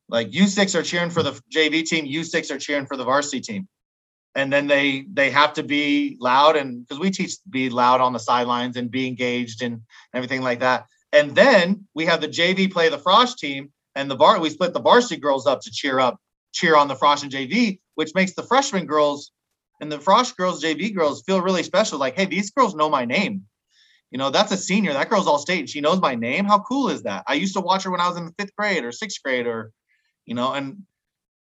Like 0.08 0.30
U6 0.30 0.76
are 0.76 0.84
cheering 0.84 1.10
for 1.10 1.24
the 1.24 1.40
JV 1.54 1.84
team, 1.84 2.06
U6 2.06 2.52
are 2.52 2.60
cheering 2.60 2.86
for 2.86 2.98
the 2.98 3.04
varsity 3.04 3.42
team. 3.42 3.68
And 4.36 4.52
then 4.52 4.68
they 4.68 5.06
they 5.12 5.32
have 5.32 5.54
to 5.54 5.64
be 5.64 6.18
loud 6.20 6.56
and 6.58 6.86
because 6.86 7.00
we 7.00 7.10
teach 7.10 7.38
be 7.50 7.70
loud 7.70 8.02
on 8.02 8.14
the 8.14 8.20
sidelines 8.20 8.76
and 8.76 8.92
be 8.92 9.08
engaged 9.08 9.64
and 9.64 9.82
everything 10.14 10.42
like 10.42 10.60
that. 10.60 10.86
And 11.14 11.34
then 11.34 11.88
we 11.96 12.06
have 12.06 12.22
the 12.22 12.28
JV 12.28 12.72
play 12.72 12.90
the 12.90 12.98
Frosh 12.98 13.38
team 13.38 13.72
and 13.96 14.12
the 14.12 14.16
bar 14.16 14.40
we 14.40 14.50
split 14.50 14.74
the 14.74 14.82
varsity 14.82 15.20
girls 15.20 15.48
up 15.48 15.62
to 15.62 15.72
cheer 15.72 16.00
up, 16.00 16.20
cheer 16.52 16.76
on 16.76 16.90
the 16.90 16.96
Frosh 16.96 17.24
and 17.24 17.32
JV, 17.32 17.80
which 17.96 18.14
makes 18.14 18.34
the 18.34 18.44
freshman 18.44 18.86
girls 18.86 19.32
and 19.82 19.92
the 19.92 19.98
Frosh 19.98 20.36
girls, 20.36 20.64
JV 20.64 20.96
girls 20.96 21.24
feel 21.26 21.42
really 21.42 21.64
special. 21.64 22.00
Like, 22.00 22.16
hey, 22.16 22.26
these 22.26 22.52
girls 22.52 22.76
know 22.76 22.90
my 22.90 23.06
name. 23.06 23.44
You 24.12 24.18
know, 24.18 24.30
that's 24.30 24.52
a 24.52 24.58
senior. 24.58 24.94
That 24.94 25.10
girl's 25.10 25.28
all 25.28 25.40
state. 25.40 25.70
She 25.70 25.82
knows 25.82 26.00
my 26.00 26.16
name. 26.16 26.46
How 26.46 26.60
cool 26.60 26.90
is 26.90 27.04
that? 27.04 27.24
I 27.28 27.34
used 27.34 27.56
to 27.56 27.62
watch 27.62 27.84
her 27.84 27.92
when 27.92 28.00
I 28.00 28.08
was 28.08 28.18
in 28.18 28.26
the 28.26 28.34
fifth 28.38 28.56
grade 28.56 28.84
or 28.84 28.92
sixth 28.92 29.22
grade, 29.24 29.48
or, 29.48 29.72
you 30.26 30.36
know, 30.36 30.54
and 30.54 30.84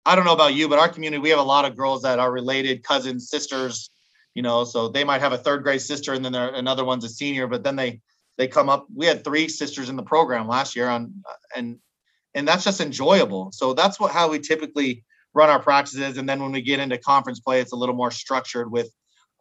I 0.05 0.15
don't 0.15 0.25
know 0.25 0.33
about 0.33 0.53
you, 0.53 0.67
but 0.67 0.79
our 0.79 0.89
community, 0.89 1.21
we 1.21 1.29
have 1.29 1.39
a 1.39 1.43
lot 1.43 1.65
of 1.65 1.77
girls 1.77 2.01
that 2.03 2.19
are 2.19 2.31
related, 2.31 2.83
cousins, 2.83 3.29
sisters, 3.29 3.89
you 4.35 4.41
know, 4.41 4.65
so 4.65 4.89
they 4.89 5.03
might 5.03 5.21
have 5.21 5.31
a 5.33 5.37
third 5.37 5.63
grade 5.63 5.81
sister 5.81 6.13
and 6.13 6.23
then 6.23 6.33
there 6.33 6.53
another 6.53 6.85
one's 6.85 7.05
a 7.05 7.09
senior, 7.09 7.47
but 7.47 7.63
then 7.63 7.75
they 7.75 8.01
they 8.37 8.47
come 8.47 8.67
up. 8.69 8.85
We 8.93 9.05
had 9.05 9.23
three 9.23 9.47
sisters 9.47 9.89
in 9.89 9.95
the 9.95 10.03
program 10.03 10.47
last 10.47 10.75
year 10.75 10.89
on 10.89 11.23
and 11.55 11.79
and 12.33 12.47
that's 12.47 12.65
just 12.65 12.81
enjoyable. 12.81 13.51
So 13.53 13.73
that's 13.73 13.99
what 13.99 14.11
how 14.11 14.29
we 14.29 14.39
typically 14.39 15.05
run 15.35 15.49
our 15.49 15.61
practices. 15.61 16.17
And 16.17 16.27
then 16.27 16.41
when 16.41 16.51
we 16.51 16.61
get 16.61 16.79
into 16.79 16.97
conference 16.97 17.39
play, 17.39 17.59
it's 17.59 17.73
a 17.73 17.75
little 17.75 17.93
more 17.93 18.09
structured 18.09 18.71
with 18.71 18.89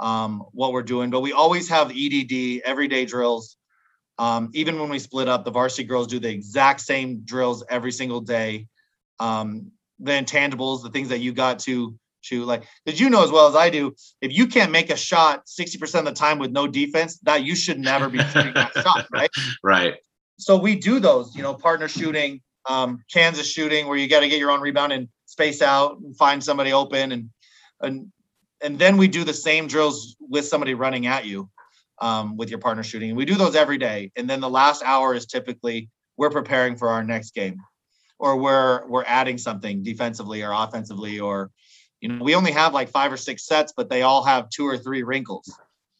um, 0.01 0.45
what 0.53 0.73
we're 0.73 0.83
doing. 0.83 1.09
But 1.09 1.21
we 1.21 1.33
always 1.33 1.69
have 1.71 1.93
EDD 1.97 2.63
everyday 2.65 3.07
drills. 3.07 3.57
Um, 4.19 4.51
even 4.53 4.79
when 4.79 4.91
we 4.91 4.99
split 4.99 5.29
up, 5.29 5.45
the 5.45 5.51
varsity 5.51 5.85
girls 5.85 6.09
do 6.09 6.19
the 6.19 6.29
exact 6.29 6.81
same 6.81 7.21
drills 7.25 7.65
every 7.71 7.93
single 7.93 8.21
day. 8.21 8.67
Um, 9.21 9.71
the 10.01 10.13
intangibles, 10.13 10.83
the 10.83 10.91
things 10.91 11.09
that 11.09 11.21
you 11.21 11.33
got 11.33 11.61
to 11.61 11.97
to 12.27 12.45
like, 12.45 12.65
did 12.87 12.99
you 12.99 13.11
know 13.11 13.23
as 13.23 13.31
well 13.31 13.47
as 13.49 13.55
I 13.55 13.71
do, 13.71 13.95
if 14.23 14.33
you 14.33 14.47
can't 14.47 14.73
make 14.73 14.91
a 14.91 14.97
shot 14.97 15.45
60% 15.47 15.99
of 15.99 16.05
the 16.07 16.13
time 16.13 16.39
with 16.39 16.51
no 16.53 16.67
defense, 16.67 17.19
that 17.21 17.45
you 17.45 17.55
should 17.55 17.79
never 17.79 18.09
be 18.09 18.19
shooting 18.19 18.55
that 18.55 18.73
shot, 18.83 19.07
right? 19.13 19.31
Right. 19.63 19.97
So 20.39 20.57
we 20.57 20.77
do 20.77 21.01
those, 21.01 21.37
you 21.37 21.43
know, 21.43 21.53
partner 21.53 21.87
shooting, 21.87 22.41
um, 22.67 23.05
Kansas 23.13 23.47
shooting, 23.47 23.87
where 23.87 23.99
you 23.99 24.09
got 24.09 24.21
to 24.21 24.29
get 24.29 24.39
your 24.39 24.51
own 24.51 24.63
rebound 24.63 24.93
and 24.93 25.09
space 25.35 25.61
out 25.62 25.99
and 25.99 26.16
find 26.16 26.43
somebody 26.43 26.72
open 26.72 27.11
and 27.11 27.28
and 27.80 28.12
and 28.62 28.78
then 28.78 28.97
we 28.97 29.09
do 29.09 29.24
the 29.24 29.35
same 29.35 29.66
drills 29.66 30.16
with 30.20 30.47
somebody 30.47 30.74
running 30.74 31.07
at 31.07 31.26
you 31.26 31.51
um, 32.01 32.37
with 32.37 32.51
your 32.51 32.61
partner 32.61 32.85
shooting. 32.85 33.16
We 33.16 33.24
do 33.24 33.35
those 33.35 33.57
every 33.57 33.78
day, 33.78 34.12
and 34.16 34.30
then 34.30 34.41
the 34.41 34.49
last 34.49 34.82
hour 34.85 35.12
is 35.12 35.26
typically 35.26 35.91
we're 36.16 36.30
preparing 36.30 36.76
for 36.76 36.89
our 36.89 37.03
next 37.03 37.35
game, 37.35 37.57
or 38.20 38.37
we're 38.37 38.87
we're 38.89 39.05
adding 39.05 39.39
something 39.39 39.82
defensively 39.82 40.43
or 40.43 40.53
offensively, 40.53 41.18
or 41.18 41.51
you 42.01 42.09
know 42.09 42.24
we 42.24 42.37
only 42.37 42.53
have 42.53 42.72
like 42.72 42.89
five 42.91 43.12
or 43.12 43.16
six 43.18 43.45
sets, 43.45 43.74
but 43.76 43.91
they 43.91 44.03
all 44.03 44.22
have 44.22 44.49
two 44.51 44.66
or 44.66 44.78
three 44.78 45.03
wrinkles, 45.03 45.53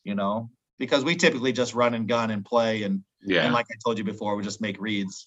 you 0.05 0.15
know, 0.15 0.49
because 0.79 1.05
we 1.05 1.17
typically 1.17 1.53
just 1.53 1.75
run 1.75 1.93
and 1.95 2.07
gun 2.09 2.31
and 2.31 2.45
play 2.45 2.85
and 2.85 3.03
Yeah. 3.21 3.45
and 3.45 3.53
like 3.53 3.67
I 3.73 3.77
told 3.85 3.99
you 3.99 4.05
before, 4.05 4.37
we 4.37 4.45
just 4.45 4.61
make 4.61 4.81
reads. 4.81 5.27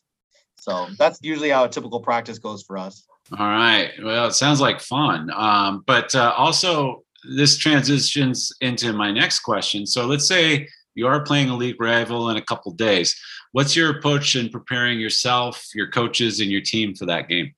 So 0.59 0.87
that's 0.97 1.19
usually 1.21 1.49
how 1.49 1.65
a 1.65 1.69
typical 1.69 1.99
practice 1.99 2.39
goes 2.39 2.63
for 2.63 2.77
us. 2.77 3.05
All 3.31 3.47
right. 3.47 3.91
Well, 4.01 4.27
it 4.27 4.33
sounds 4.33 4.61
like 4.61 4.79
fun. 4.79 5.29
Um, 5.33 5.83
but 5.85 6.15
uh, 6.15 6.33
also, 6.37 7.03
this 7.35 7.57
transitions 7.57 8.51
into 8.61 8.93
my 8.93 9.11
next 9.11 9.41
question. 9.41 9.85
So, 9.85 10.05
let's 10.05 10.27
say 10.27 10.69
you 10.95 11.07
are 11.07 11.21
playing 11.21 11.49
a 11.49 11.55
league 11.55 11.79
rival 11.81 12.29
in 12.29 12.37
a 12.37 12.41
couple 12.41 12.71
days. 12.73 13.15
What's 13.51 13.75
your 13.75 13.97
approach 13.97 14.35
in 14.35 14.49
preparing 14.49 14.99
yourself, 14.99 15.67
your 15.75 15.89
coaches, 15.89 16.39
and 16.39 16.49
your 16.49 16.61
team 16.61 16.95
for 16.95 17.05
that 17.07 17.27
game? 17.27 17.53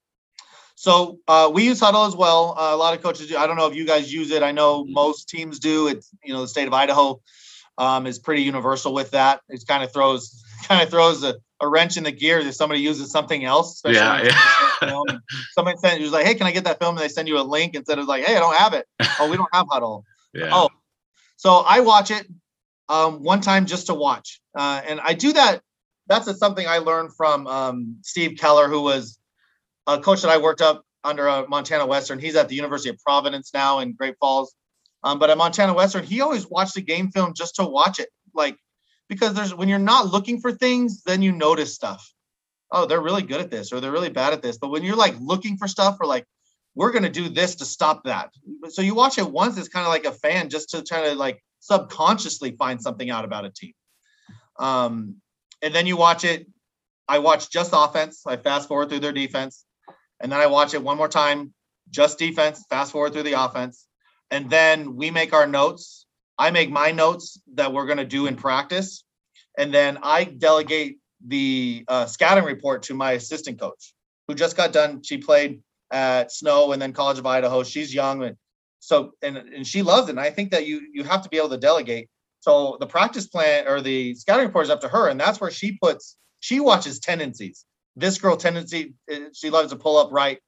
So 0.75 1.19
uh, 1.27 1.51
we 1.53 1.65
use 1.65 1.81
Hudl 1.81 2.07
as 2.07 2.15
well. 2.15 2.55
Uh, 2.57 2.73
a 2.73 2.77
lot 2.77 2.95
of 2.95 3.03
coaches 3.03 3.27
do. 3.27 3.35
I 3.37 3.45
don't 3.47 3.57
know 3.57 3.67
if 3.67 3.75
you 3.75 3.85
guys 3.85 4.13
use 4.13 4.31
it. 4.31 4.41
I 4.43 4.53
know 4.53 4.85
Mhm. 4.85 4.93
most 4.93 5.27
teams 5.27 5.59
do. 5.59 5.87
It's 5.89 6.09
you 6.23 6.31
know 6.33 6.41
the 6.41 6.47
state 6.47 6.67
of 6.69 6.73
Idaho 6.73 7.19
um, 7.77 8.07
is 8.07 8.17
pretty 8.17 8.43
universal 8.43 8.93
with 8.93 9.11
that. 9.11 9.41
It 9.49 9.61
kind 9.67 9.83
of 9.83 9.91
throws 9.91 10.41
kind 10.69 10.81
of 10.81 10.89
throws 10.89 11.23
a, 11.23 11.35
a 11.59 11.67
wrench 11.67 11.97
in 11.97 12.03
the 12.03 12.11
gears 12.11 12.45
if 12.45 12.53
somebody 12.53 12.79
uses 12.79 13.11
something 13.11 13.43
else. 13.43 13.73
Especially 13.73 13.99
Yeah, 13.99 14.31
yeah. 14.81 15.17
Somebody 15.53 15.77
sent 15.77 16.01
was 16.01 16.11
like, 16.11 16.25
"Hey, 16.25 16.35
can 16.35 16.47
I 16.47 16.51
get 16.51 16.63
that 16.63 16.79
film?" 16.79 16.95
And 16.95 17.03
they 17.03 17.09
send 17.09 17.27
you 17.27 17.37
a 17.37 17.41
link 17.41 17.75
instead 17.75 17.99
of 17.99 18.05
like, 18.05 18.23
"Hey, 18.23 18.37
I 18.37 18.39
don't 18.39 18.55
have 18.55 18.73
it." 18.73 18.85
Oh, 19.19 19.29
we 19.29 19.35
don't 19.35 19.53
have 19.53 19.65
Hudl. 19.67 20.03
Yeah. 20.31 20.49
Oh, 20.53 20.69
so 21.37 21.63
I 21.67 21.79
watch 21.79 22.11
it 22.11 22.27
um, 22.87 23.23
one 23.23 23.41
time 23.41 23.65
just 23.65 23.87
to 23.87 23.95
watch, 23.95 24.39
uh, 24.55 24.79
and 24.87 24.99
I 25.03 25.15
do 25.15 25.33
that. 25.33 25.63
That's 26.05 26.27
a, 26.27 26.35
something 26.35 26.67
I 26.67 26.77
learned 26.77 27.15
from 27.15 27.47
um, 27.47 27.97
Steve 28.03 28.37
Keller, 28.37 28.67
who 28.67 28.81
was 28.81 29.17
a 29.87 29.99
coach 29.99 30.21
that 30.21 30.29
I 30.29 30.37
worked 30.37 30.61
up 30.61 30.83
under 31.03 31.27
uh, 31.27 31.45
Montana 31.47 31.87
Western. 31.87 32.19
He's 32.19 32.35
at 32.35 32.47
the 32.47 32.53
University 32.53 32.91
of 32.91 32.99
Providence 32.99 33.55
now 33.55 33.79
in 33.79 33.93
Great 33.93 34.17
Falls, 34.19 34.53
um, 35.03 35.17
but 35.17 35.31
at 35.31 35.37
Montana 35.39 35.73
Western, 35.73 36.03
he 36.03 36.21
always 36.21 36.47
watched 36.47 36.75
the 36.75 36.81
game 36.81 37.09
film 37.09 37.33
just 37.33 37.55
to 37.55 37.65
watch 37.65 37.99
it, 37.99 38.09
like 38.35 38.55
because 39.09 39.33
there's 39.33 39.53
when 39.53 39.67
you're 39.67 39.79
not 39.79 40.07
looking 40.07 40.39
for 40.39 40.51
things, 40.51 41.03
then 41.03 41.21
you 41.21 41.31
notice 41.31 41.73
stuff. 41.73 42.13
Oh, 42.71 42.85
they're 42.85 43.01
really 43.01 43.23
good 43.23 43.41
at 43.41 43.49
this, 43.49 43.73
or 43.73 43.81
they're 43.81 43.91
really 43.91 44.11
bad 44.11 44.31
at 44.31 44.43
this. 44.43 44.57
But 44.57 44.69
when 44.69 44.83
you're 44.83 44.95
like 44.95 45.15
looking 45.19 45.57
for 45.57 45.67
stuff, 45.67 45.97
or 45.99 46.05
like 46.05 46.25
we're 46.75 46.91
gonna 46.91 47.09
do 47.09 47.27
this 47.27 47.55
to 47.55 47.65
stop 47.65 48.03
that. 48.05 48.31
So 48.69 48.81
you 48.81 48.93
watch 48.93 49.17
it 49.17 49.29
once, 49.29 49.57
it's 49.57 49.67
kind 49.67 49.85
of 49.85 49.91
like 49.91 50.05
a 50.05 50.11
fan 50.11 50.49
just 50.49 50.69
to 50.69 50.83
try 50.83 51.09
to 51.09 51.15
like 51.15 51.43
subconsciously 51.59 52.51
find 52.51 52.81
something 52.81 53.09
out 53.09 53.25
about 53.25 53.45
a 53.45 53.49
team. 53.49 53.73
Um, 54.59 55.15
and 55.61 55.73
then 55.73 55.87
you 55.87 55.97
watch 55.97 56.23
it. 56.23 56.47
I 57.07 57.19
watch 57.19 57.49
just 57.49 57.71
offense. 57.73 58.23
I 58.27 58.37
fast 58.37 58.67
forward 58.67 58.89
through 58.89 58.99
their 58.99 59.11
defense, 59.11 59.65
and 60.19 60.31
then 60.31 60.39
I 60.39 60.45
watch 60.45 60.75
it 60.75 60.83
one 60.83 60.97
more 60.97 61.09
time, 61.09 61.53
just 61.89 62.19
defense. 62.19 62.63
Fast 62.69 62.91
forward 62.91 63.13
through 63.13 63.23
the 63.23 63.33
offense, 63.43 63.87
and 64.29 64.47
then 64.49 64.95
we 64.95 65.09
make 65.09 65.33
our 65.33 65.47
notes. 65.47 66.05
I 66.39 66.51
make 66.51 66.71
my 66.71 66.91
notes 66.91 67.39
that 67.55 67.73
we're 67.73 67.85
gonna 67.85 68.05
do 68.05 68.25
in 68.25 68.35
practice, 68.37 69.03
and 69.57 69.73
then 69.73 69.99
I 70.01 70.23
delegate 70.23 70.99
the 71.27 71.83
uh, 71.87 72.05
scouting 72.05 72.45
report 72.45 72.83
to 72.83 72.93
my 72.93 73.11
assistant 73.11 73.59
coach, 73.59 73.93
who 74.27 74.35
just 74.35 74.55
got 74.55 74.71
done. 74.71 75.03
She 75.03 75.17
played 75.17 75.61
at 75.91 76.31
Snow 76.31 76.71
and 76.71 76.81
then 76.81 76.93
College 76.93 77.19
of 77.19 77.25
Idaho. 77.25 77.63
She's 77.63 77.93
young, 77.93 78.23
and 78.23 78.37
so 78.79 79.11
and 79.21 79.37
and 79.37 79.67
she 79.67 79.81
loves 79.81 80.07
it. 80.07 80.11
And 80.11 80.19
I 80.19 80.29
think 80.29 80.51
that 80.51 80.65
you 80.65 80.81
you 80.93 81.03
have 81.03 81.21
to 81.23 81.29
be 81.29 81.37
able 81.37 81.49
to 81.49 81.57
delegate. 81.57 82.09
So 82.39 82.77
the 82.79 82.87
practice 82.87 83.27
plan 83.27 83.67
or 83.67 83.81
the 83.81 84.15
scouting 84.15 84.45
report 84.47 84.65
is 84.65 84.69
up 84.69 84.81
to 84.81 84.87
her, 84.87 85.09
and 85.09 85.19
that's 85.19 85.41
where 85.41 85.51
she 85.51 85.77
puts. 85.77 86.15
She 86.39 86.61
watches 86.61 86.99
tendencies. 86.99 87.65
This 87.97 88.17
girl 88.17 88.37
tendency, 88.37 88.93
eh, 89.09 89.25
she 89.33 89.49
loves 89.49 89.71
to 89.71 89.75
pull 89.75 89.97
up 89.97 90.09
right. 90.13 90.39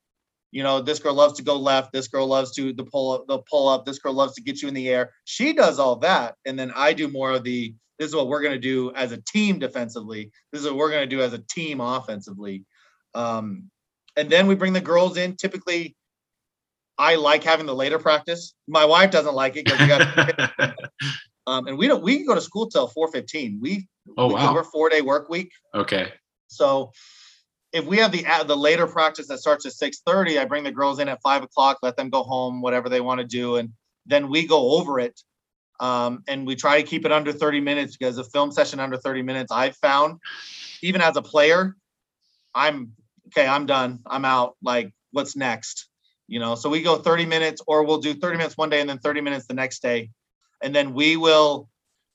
You 0.51 0.63
know, 0.63 0.81
this 0.81 0.99
girl 0.99 1.13
loves 1.13 1.33
to 1.35 1.43
go 1.43 1.57
left. 1.57 1.93
This 1.93 2.09
girl 2.09 2.27
loves 2.27 2.51
to 2.55 2.73
the 2.73 2.83
pull 2.83 3.13
up, 3.13 3.27
the 3.27 3.39
pull 3.49 3.69
up. 3.69 3.85
This 3.85 3.99
girl 3.99 4.13
loves 4.13 4.33
to 4.35 4.41
get 4.41 4.61
you 4.61 4.67
in 4.67 4.73
the 4.73 4.89
air. 4.89 5.11
She 5.23 5.53
does 5.53 5.79
all 5.79 5.95
that, 5.97 6.35
and 6.45 6.59
then 6.59 6.71
I 6.75 6.93
do 6.93 7.07
more 7.07 7.31
of 7.31 7.43
the. 7.43 7.73
This 7.97 8.09
is 8.09 8.15
what 8.15 8.27
we're 8.27 8.41
going 8.41 8.55
to 8.55 8.59
do 8.59 8.91
as 8.95 9.11
a 9.11 9.21
team 9.21 9.59
defensively. 9.59 10.31
This 10.51 10.61
is 10.61 10.67
what 10.67 10.75
we're 10.75 10.89
going 10.89 11.07
to 11.07 11.15
do 11.15 11.21
as 11.21 11.33
a 11.33 11.37
team 11.37 11.79
offensively. 11.79 12.65
Um, 13.13 13.69
and 14.17 14.29
then 14.29 14.47
we 14.47 14.55
bring 14.55 14.73
the 14.73 14.81
girls 14.81 15.17
in. 15.17 15.35
Typically, 15.35 15.95
I 16.97 17.15
like 17.15 17.43
having 17.43 17.65
the 17.65 17.75
later 17.75 17.99
practice. 17.99 18.53
My 18.67 18.85
wife 18.85 19.11
doesn't 19.11 19.35
like 19.35 19.55
it 19.55 19.65
because 19.65 19.79
we 19.79 19.87
got. 19.87 20.01
um, 21.47 21.67
and 21.67 21.77
we 21.77 21.87
don't. 21.87 22.03
We 22.03 22.17
can 22.17 22.25
go 22.25 22.35
to 22.35 22.41
school 22.41 22.69
till 22.69 22.87
four 22.87 23.07
fifteen. 23.09 23.59
We 23.61 23.87
oh 24.17 24.27
we- 24.27 24.33
wow. 24.33 24.53
we're 24.53 24.63
four 24.63 24.89
day 24.89 25.01
work 25.01 25.29
week. 25.29 25.51
Okay. 25.73 26.11
So 26.47 26.91
if 27.73 27.85
we 27.85 27.97
have 27.97 28.11
the 28.11 28.25
the 28.45 28.55
later 28.55 28.87
practice 28.87 29.27
that 29.27 29.39
starts 29.39 29.65
at 29.65 29.73
six 29.73 30.01
thirty, 30.05 30.37
I 30.37 30.45
bring 30.45 30.63
the 30.63 30.71
girls 30.71 30.99
in 30.99 31.07
at 31.07 31.21
five 31.21 31.43
o'clock, 31.43 31.79
let 31.81 31.95
them 31.95 32.09
go 32.09 32.23
home, 32.23 32.61
whatever 32.61 32.89
they 32.89 33.01
want 33.01 33.19
to 33.21 33.27
do, 33.27 33.55
and 33.55 33.69
then 34.05 34.29
we 34.29 34.47
go 34.47 34.71
over 34.79 34.99
it. 34.99 35.19
Um, 35.79 36.23
and 36.27 36.45
we 36.45 36.55
try 36.55 36.79
to 36.79 36.87
keep 36.87 37.05
it 37.05 37.11
under 37.11 37.33
30 37.33 37.59
minutes 37.59 37.97
because 37.97 38.19
a 38.19 38.23
film 38.23 38.51
session 38.51 38.79
under 38.79 38.97
30 38.97 39.23
minutes, 39.23 39.51
I've 39.51 39.75
found, 39.77 40.19
even 40.83 41.01
as 41.01 41.17
a 41.17 41.23
player, 41.23 41.75
I'm 42.53 42.93
okay, 43.27 43.47
I'm 43.47 43.65
done. 43.65 43.99
I'm 44.05 44.23
out. 44.25 44.57
Like, 44.61 44.91
what's 45.11 45.35
next? 45.35 45.87
You 46.27 46.39
know, 46.39 46.55
so 46.55 46.69
we 46.69 46.81
go 46.81 46.97
30 46.97 47.25
minutes, 47.25 47.61
or 47.65 47.83
we'll 47.83 47.97
do 47.97 48.13
30 48.13 48.37
minutes 48.37 48.57
one 48.57 48.69
day 48.69 48.79
and 48.79 48.89
then 48.89 48.99
30 48.99 49.21
minutes 49.21 49.47
the 49.47 49.53
next 49.53 49.81
day. 49.81 50.11
And 50.61 50.73
then 50.73 50.93
we 50.93 51.17
will 51.17 51.67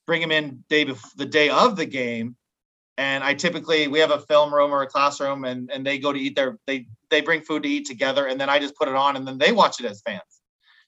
bring 0.07 0.21
them 0.21 0.31
in 0.31 0.65
day 0.69 0.87
bef- 0.87 1.15
the 1.17 1.27
day 1.27 1.49
of 1.51 1.77
the 1.77 1.87
game 1.87 2.37
and 2.99 3.23
I 3.23 3.35
typically 3.35 3.89
we 3.89 3.99
have 3.99 4.11
a 4.11 4.21
film 4.21 4.55
room 4.55 4.73
or 4.73 4.83
a 4.83 4.87
classroom 4.87 5.45
and 5.45 5.71
and 5.71 5.87
they 5.87 5.99
go 5.99 6.13
to 6.13 6.19
eat 6.19 6.37
their 6.37 6.59
they 6.67 6.87
they 7.11 7.21
bring 7.21 7.43
food 7.43 7.63
to 7.63 7.69
eat 7.69 7.87
together 7.87 8.27
and 8.27 8.41
then 8.41 8.49
I 8.49 8.59
just 8.59 8.77
put 8.77 8.89
it 8.89 8.95
on 8.95 9.17
and 9.17 9.27
then 9.27 9.39
they 9.39 9.53
watch 9.53 9.81
it 9.81 9.87
as 9.87 10.03
fans. 10.03 10.23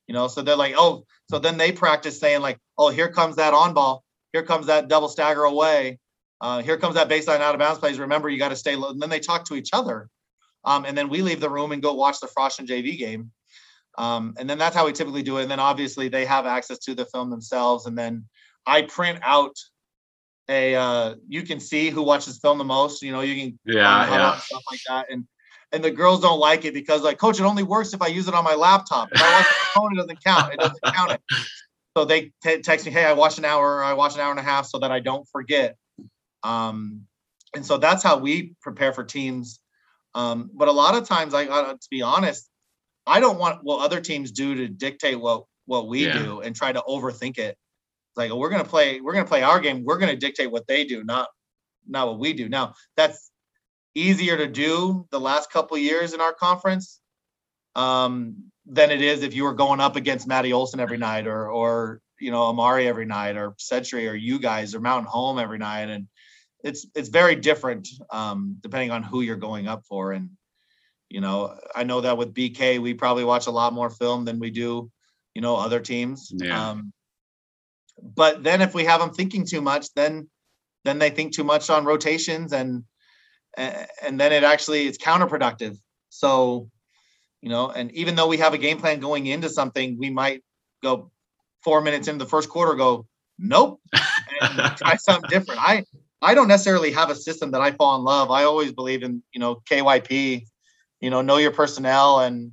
You 0.06 0.14
know, 0.14 0.26
so 0.26 0.40
they're 0.40 0.56
like, 0.56 0.74
"Oh, 0.76 1.04
so 1.30 1.38
then 1.38 1.58
they 1.58 1.70
practice 1.70 2.18
saying 2.18 2.40
like, 2.40 2.58
"Oh, 2.78 2.88
here 2.88 3.10
comes 3.10 3.36
that 3.36 3.52
on 3.52 3.74
ball. 3.74 4.04
Here 4.32 4.42
comes 4.42 4.66
that 4.66 4.88
double 4.88 5.08
stagger 5.08 5.44
away." 5.44 5.98
Uh, 6.40 6.62
here 6.62 6.76
comes 6.76 6.94
that 6.94 7.08
baseline 7.08 7.40
out 7.40 7.54
of 7.54 7.58
bounds 7.58 7.78
plays. 7.78 7.98
Remember, 7.98 8.28
you 8.28 8.38
got 8.38 8.50
to 8.50 8.56
stay 8.56 8.76
low. 8.76 8.90
And 8.90 9.02
then 9.02 9.10
they 9.10 9.20
talk 9.20 9.44
to 9.46 9.54
each 9.54 9.70
other. 9.72 10.08
Um, 10.64 10.84
and 10.84 10.96
then 10.96 11.08
we 11.08 11.22
leave 11.22 11.40
the 11.40 11.50
room 11.50 11.72
and 11.72 11.82
go 11.82 11.94
watch 11.94 12.20
the 12.20 12.28
Frosh 12.28 12.58
and 12.58 12.68
JV 12.68 12.96
game. 12.98 13.30
Um, 13.96 14.34
and 14.38 14.48
then 14.48 14.58
that's 14.58 14.76
how 14.76 14.86
we 14.86 14.92
typically 14.92 15.22
do 15.22 15.38
it. 15.38 15.42
And 15.42 15.50
then 15.50 15.60
obviously 15.60 16.08
they 16.08 16.24
have 16.24 16.46
access 16.46 16.78
to 16.80 16.94
the 16.94 17.06
film 17.06 17.30
themselves. 17.30 17.86
And 17.86 17.98
then 17.98 18.24
I 18.66 18.82
print 18.82 19.18
out 19.22 19.56
a 20.48 20.74
uh, 20.74 21.14
you 21.28 21.42
can 21.42 21.60
see 21.60 21.90
who 21.90 22.02
watches 22.02 22.38
film 22.38 22.58
the 22.58 22.64
most. 22.64 23.02
You 23.02 23.12
know, 23.12 23.20
you 23.20 23.34
can 23.34 23.58
yeah, 23.64 24.10
yeah. 24.10 24.38
stuff 24.38 24.62
like 24.70 24.80
that. 24.88 25.06
And 25.10 25.26
and 25.72 25.84
the 25.84 25.90
girls 25.90 26.20
don't 26.20 26.40
like 26.40 26.64
it 26.64 26.74
because 26.74 27.02
like, 27.02 27.18
coach, 27.18 27.38
it 27.38 27.44
only 27.44 27.62
works 27.62 27.92
if 27.92 28.00
I 28.00 28.06
use 28.06 28.28
it 28.28 28.34
on 28.34 28.44
my 28.44 28.54
laptop. 28.54 29.08
If 29.12 29.22
I 29.22 29.32
watch 29.32 29.46
the 29.46 29.80
phone, 29.80 29.92
it 29.92 29.96
doesn't 29.96 30.24
count. 30.24 30.54
It 30.54 30.60
doesn't 30.60 30.94
count 30.94 31.12
it. 31.12 31.20
So 31.96 32.04
they 32.04 32.30
t- 32.44 32.60
text 32.60 32.86
me, 32.86 32.92
hey, 32.92 33.04
I 33.04 33.12
watched 33.14 33.38
an 33.38 33.44
hour, 33.44 33.82
I 33.82 33.92
watched 33.94 34.14
an 34.14 34.20
hour 34.20 34.30
and 34.30 34.38
a 34.38 34.42
half, 34.42 34.66
so 34.66 34.78
that 34.78 34.92
I 34.92 35.00
don't 35.00 35.26
forget. 35.32 35.76
Um, 36.44 37.08
and 37.56 37.66
so 37.66 37.76
that's 37.76 38.04
how 38.04 38.18
we 38.18 38.54
prepare 38.62 38.92
for 38.92 39.02
teams. 39.02 39.58
Um, 40.14 40.48
but 40.54 40.68
a 40.68 40.72
lot 40.72 40.94
of 40.94 41.08
times, 41.08 41.34
I 41.34 41.46
uh, 41.46 41.72
to 41.72 41.88
be 41.90 42.02
honest, 42.02 42.48
I 43.04 43.18
don't 43.18 43.40
want 43.40 43.64
what 43.64 43.84
other 43.84 44.00
teams 44.00 44.30
do 44.30 44.54
to 44.54 44.68
dictate 44.68 45.18
what 45.18 45.44
what 45.66 45.88
we 45.88 46.06
yeah. 46.06 46.22
do 46.22 46.40
and 46.40 46.54
try 46.54 46.70
to 46.70 46.80
overthink 46.82 47.38
it. 47.38 47.58
Like 48.18 48.32
we're 48.32 48.50
gonna 48.50 48.64
play, 48.64 49.00
we're 49.00 49.14
gonna 49.14 49.24
play 49.24 49.42
our 49.42 49.60
game. 49.60 49.84
We're 49.84 49.98
gonna 49.98 50.16
dictate 50.16 50.50
what 50.50 50.66
they 50.66 50.84
do, 50.84 51.04
not 51.04 51.28
not 51.86 52.08
what 52.08 52.18
we 52.18 52.32
do. 52.32 52.48
Now 52.48 52.74
that's 52.96 53.30
easier 53.94 54.36
to 54.36 54.46
do 54.46 55.06
the 55.10 55.20
last 55.20 55.50
couple 55.50 55.78
years 55.78 56.12
in 56.12 56.20
our 56.20 56.32
conference 56.32 57.00
um, 57.74 58.50
than 58.66 58.90
it 58.90 59.00
is 59.00 59.22
if 59.22 59.34
you 59.34 59.44
were 59.44 59.54
going 59.54 59.80
up 59.80 59.96
against 59.96 60.26
Matty 60.26 60.52
Olson 60.52 60.80
every 60.80 60.98
night 60.98 61.26
or 61.26 61.50
or 61.50 62.00
you 62.18 62.30
know 62.30 62.42
Amari 62.42 62.88
every 62.88 63.06
night 63.06 63.36
or 63.36 63.54
Century 63.58 64.08
or 64.08 64.14
you 64.14 64.38
guys 64.38 64.74
or 64.74 64.80
Mountain 64.80 65.10
Home 65.10 65.38
every 65.38 65.58
night 65.58 65.88
and 65.88 66.08
it's 66.64 66.86
it's 66.94 67.08
very 67.08 67.36
different 67.36 67.88
um, 68.10 68.56
depending 68.60 68.90
on 68.90 69.02
who 69.02 69.20
you're 69.20 69.36
going 69.36 69.68
up 69.68 69.84
for 69.88 70.12
and 70.12 70.30
you 71.08 71.20
know 71.20 71.56
I 71.74 71.84
know 71.84 72.00
that 72.00 72.18
with 72.18 72.34
BK 72.34 72.80
we 72.80 72.94
probably 72.94 73.24
watch 73.24 73.46
a 73.46 73.52
lot 73.52 73.72
more 73.72 73.90
film 73.90 74.24
than 74.24 74.38
we 74.38 74.50
do 74.50 74.90
you 75.34 75.40
know 75.40 75.56
other 75.56 75.80
teams 75.80 76.32
yeah. 76.34 76.70
um, 76.70 76.92
but 78.02 78.42
then 78.42 78.60
if 78.60 78.74
we 78.74 78.84
have 78.84 79.00
them 79.00 79.12
thinking 79.12 79.44
too 79.44 79.60
much 79.60 79.92
then 79.94 80.28
then 80.84 80.98
they 80.98 81.10
think 81.10 81.34
too 81.34 81.44
much 81.44 81.70
on 81.70 81.84
rotations 81.84 82.52
and 82.52 82.84
and 83.56 84.20
then 84.20 84.32
it 84.32 84.44
actually 84.44 84.86
it's 84.86 84.98
counterproductive. 84.98 85.76
So, 86.10 86.70
you 87.42 87.48
know, 87.48 87.70
and 87.70 87.92
even 87.92 88.14
though 88.14 88.28
we 88.28 88.38
have 88.38 88.54
a 88.54 88.58
game 88.58 88.78
plan 88.78 89.00
going 89.00 89.26
into 89.26 89.48
something, 89.48 89.98
we 89.98 90.10
might 90.10 90.42
go 90.82 91.10
four 91.62 91.80
minutes 91.80 92.08
into 92.08 92.24
the 92.24 92.30
first 92.30 92.48
quarter, 92.48 92.74
go 92.74 93.06
nope, 93.38 93.80
and 94.40 94.76
try 94.76 94.96
something 94.96 95.28
different. 95.28 95.60
I 95.60 95.84
I 96.22 96.34
don't 96.34 96.48
necessarily 96.48 96.92
have 96.92 97.10
a 97.10 97.14
system 97.14 97.52
that 97.52 97.60
I 97.60 97.72
fall 97.72 97.96
in 97.96 98.04
love. 98.04 98.30
I 98.30 98.44
always 98.44 98.72
believe 98.72 99.02
in 99.02 99.22
you 99.32 99.40
know 99.40 99.56
KYP, 99.70 100.44
you 101.00 101.10
know, 101.10 101.20
know 101.20 101.36
your 101.36 101.52
personnel 101.52 102.20
and 102.20 102.52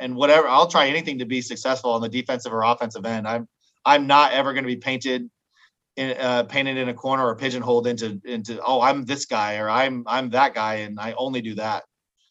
and 0.00 0.16
whatever. 0.16 0.48
I'll 0.48 0.68
try 0.68 0.88
anything 0.88 1.18
to 1.18 1.26
be 1.26 1.40
successful 1.42 1.92
on 1.92 2.00
the 2.00 2.08
defensive 2.08 2.52
or 2.52 2.62
offensive 2.62 3.06
end. 3.06 3.28
I'm 3.28 3.48
I'm 3.86 4.06
not 4.06 4.32
ever 4.32 4.52
going 4.52 4.64
to 4.64 4.68
be 4.68 4.76
painted 4.76 5.30
in, 5.96 6.16
uh, 6.18 6.42
painted 6.44 6.76
in 6.76 6.88
a 6.88 6.94
corner 6.94 7.26
or 7.26 7.36
pigeonholed 7.36 7.86
into 7.86 8.20
into 8.24 8.60
oh 8.62 8.80
I'm 8.82 9.04
this 9.04 9.26
guy 9.26 9.56
or 9.58 9.70
I'm 9.70 10.04
I'm 10.06 10.30
that 10.30 10.54
guy 10.54 10.74
and 10.76 11.00
I 11.00 11.12
only 11.16 11.40
do 11.40 11.54
that. 11.54 11.84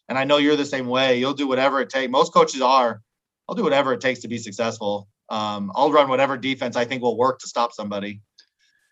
And 0.08 0.16
I 0.16 0.24
know 0.24 0.36
you're 0.36 0.54
the 0.56 0.64
same 0.64 0.86
way. 0.86 1.18
You'll 1.18 1.34
do 1.34 1.48
whatever 1.48 1.80
it 1.80 1.90
takes. 1.90 2.10
Most 2.12 2.32
coaches 2.32 2.62
are. 2.62 3.02
I'll 3.48 3.56
do 3.56 3.64
whatever 3.64 3.92
it 3.92 4.00
takes 4.00 4.20
to 4.20 4.28
be 4.28 4.38
successful. 4.38 5.08
Um, 5.30 5.72
I'll 5.74 5.90
run 5.90 6.08
whatever 6.08 6.36
defense 6.36 6.76
I 6.76 6.84
think 6.84 7.02
will 7.02 7.16
work 7.18 7.40
to 7.40 7.48
stop 7.48 7.72
somebody. 7.72 8.20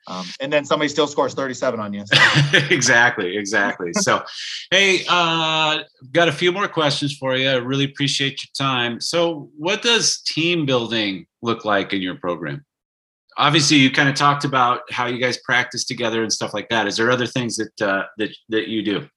Um, 0.06 0.26
and 0.40 0.52
then 0.52 0.64
somebody 0.64 0.88
still 0.88 1.06
scores 1.06 1.32
37 1.34 1.80
on 1.80 1.92
you. 1.92 2.04
So. 2.06 2.16
exactly, 2.70 3.36
exactly. 3.36 3.92
So, 3.94 4.22
hey, 4.70 5.04
uh, 5.08 5.78
got 6.12 6.28
a 6.28 6.32
few 6.32 6.52
more 6.52 6.68
questions 6.68 7.16
for 7.16 7.36
you. 7.36 7.48
I 7.48 7.54
really 7.54 7.84
appreciate 7.84 8.44
your 8.44 8.50
time. 8.56 9.00
So, 9.00 9.50
what 9.56 9.80
does 9.80 10.20
team 10.20 10.66
building 10.66 11.26
look 11.40 11.64
like 11.64 11.92
in 11.92 12.02
your 12.02 12.16
program? 12.16 12.64
obviously 13.36 13.76
you 13.76 13.90
kind 13.90 14.08
of 14.08 14.14
talked 14.14 14.44
about 14.44 14.80
how 14.90 15.06
you 15.06 15.18
guys 15.18 15.38
practice 15.38 15.84
together 15.84 16.22
and 16.22 16.32
stuff 16.32 16.54
like 16.54 16.68
that 16.68 16.86
is 16.86 16.96
there 16.96 17.10
other 17.10 17.26
things 17.26 17.56
that 17.56 17.82
uh, 17.82 18.04
that 18.18 18.30
that 18.48 18.68
you 18.68 18.82
do 18.82 19.08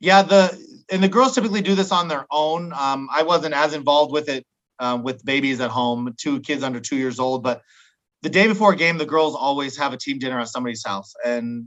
yeah 0.00 0.22
the 0.22 0.82
and 0.90 1.02
the 1.02 1.08
girls 1.08 1.34
typically 1.34 1.60
do 1.60 1.74
this 1.74 1.92
on 1.92 2.08
their 2.08 2.26
own 2.30 2.72
um, 2.74 3.08
i 3.12 3.22
wasn't 3.22 3.54
as 3.54 3.74
involved 3.74 4.12
with 4.12 4.28
it 4.28 4.44
um, 4.78 5.02
with 5.02 5.24
babies 5.24 5.60
at 5.60 5.70
home 5.70 6.14
two 6.18 6.40
kids 6.40 6.62
under 6.62 6.80
two 6.80 6.96
years 6.96 7.18
old 7.18 7.42
but 7.42 7.62
the 8.22 8.28
day 8.30 8.46
before 8.46 8.72
a 8.72 8.76
game 8.76 8.98
the 8.98 9.06
girls 9.06 9.34
always 9.34 9.76
have 9.76 9.92
a 9.92 9.96
team 9.96 10.18
dinner 10.18 10.40
at 10.40 10.48
somebody's 10.48 10.84
house 10.84 11.14
and 11.24 11.66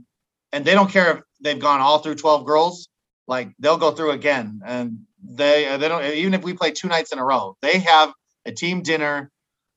and 0.52 0.64
they 0.64 0.74
don't 0.74 0.90
care 0.90 1.16
if 1.16 1.22
they've 1.40 1.60
gone 1.60 1.80
all 1.80 1.98
through 1.98 2.14
12 2.14 2.44
girls 2.46 2.88
like 3.26 3.50
they'll 3.58 3.78
go 3.78 3.90
through 3.90 4.12
again 4.12 4.60
and 4.64 4.98
they 5.22 5.76
they 5.78 5.88
don't 5.88 6.04
even 6.04 6.34
if 6.34 6.42
we 6.42 6.52
play 6.54 6.70
two 6.70 6.88
nights 6.88 7.12
in 7.12 7.18
a 7.18 7.24
row 7.24 7.56
they 7.62 7.78
have 7.78 8.12
a 8.46 8.52
team 8.52 8.82
dinner 8.82 9.30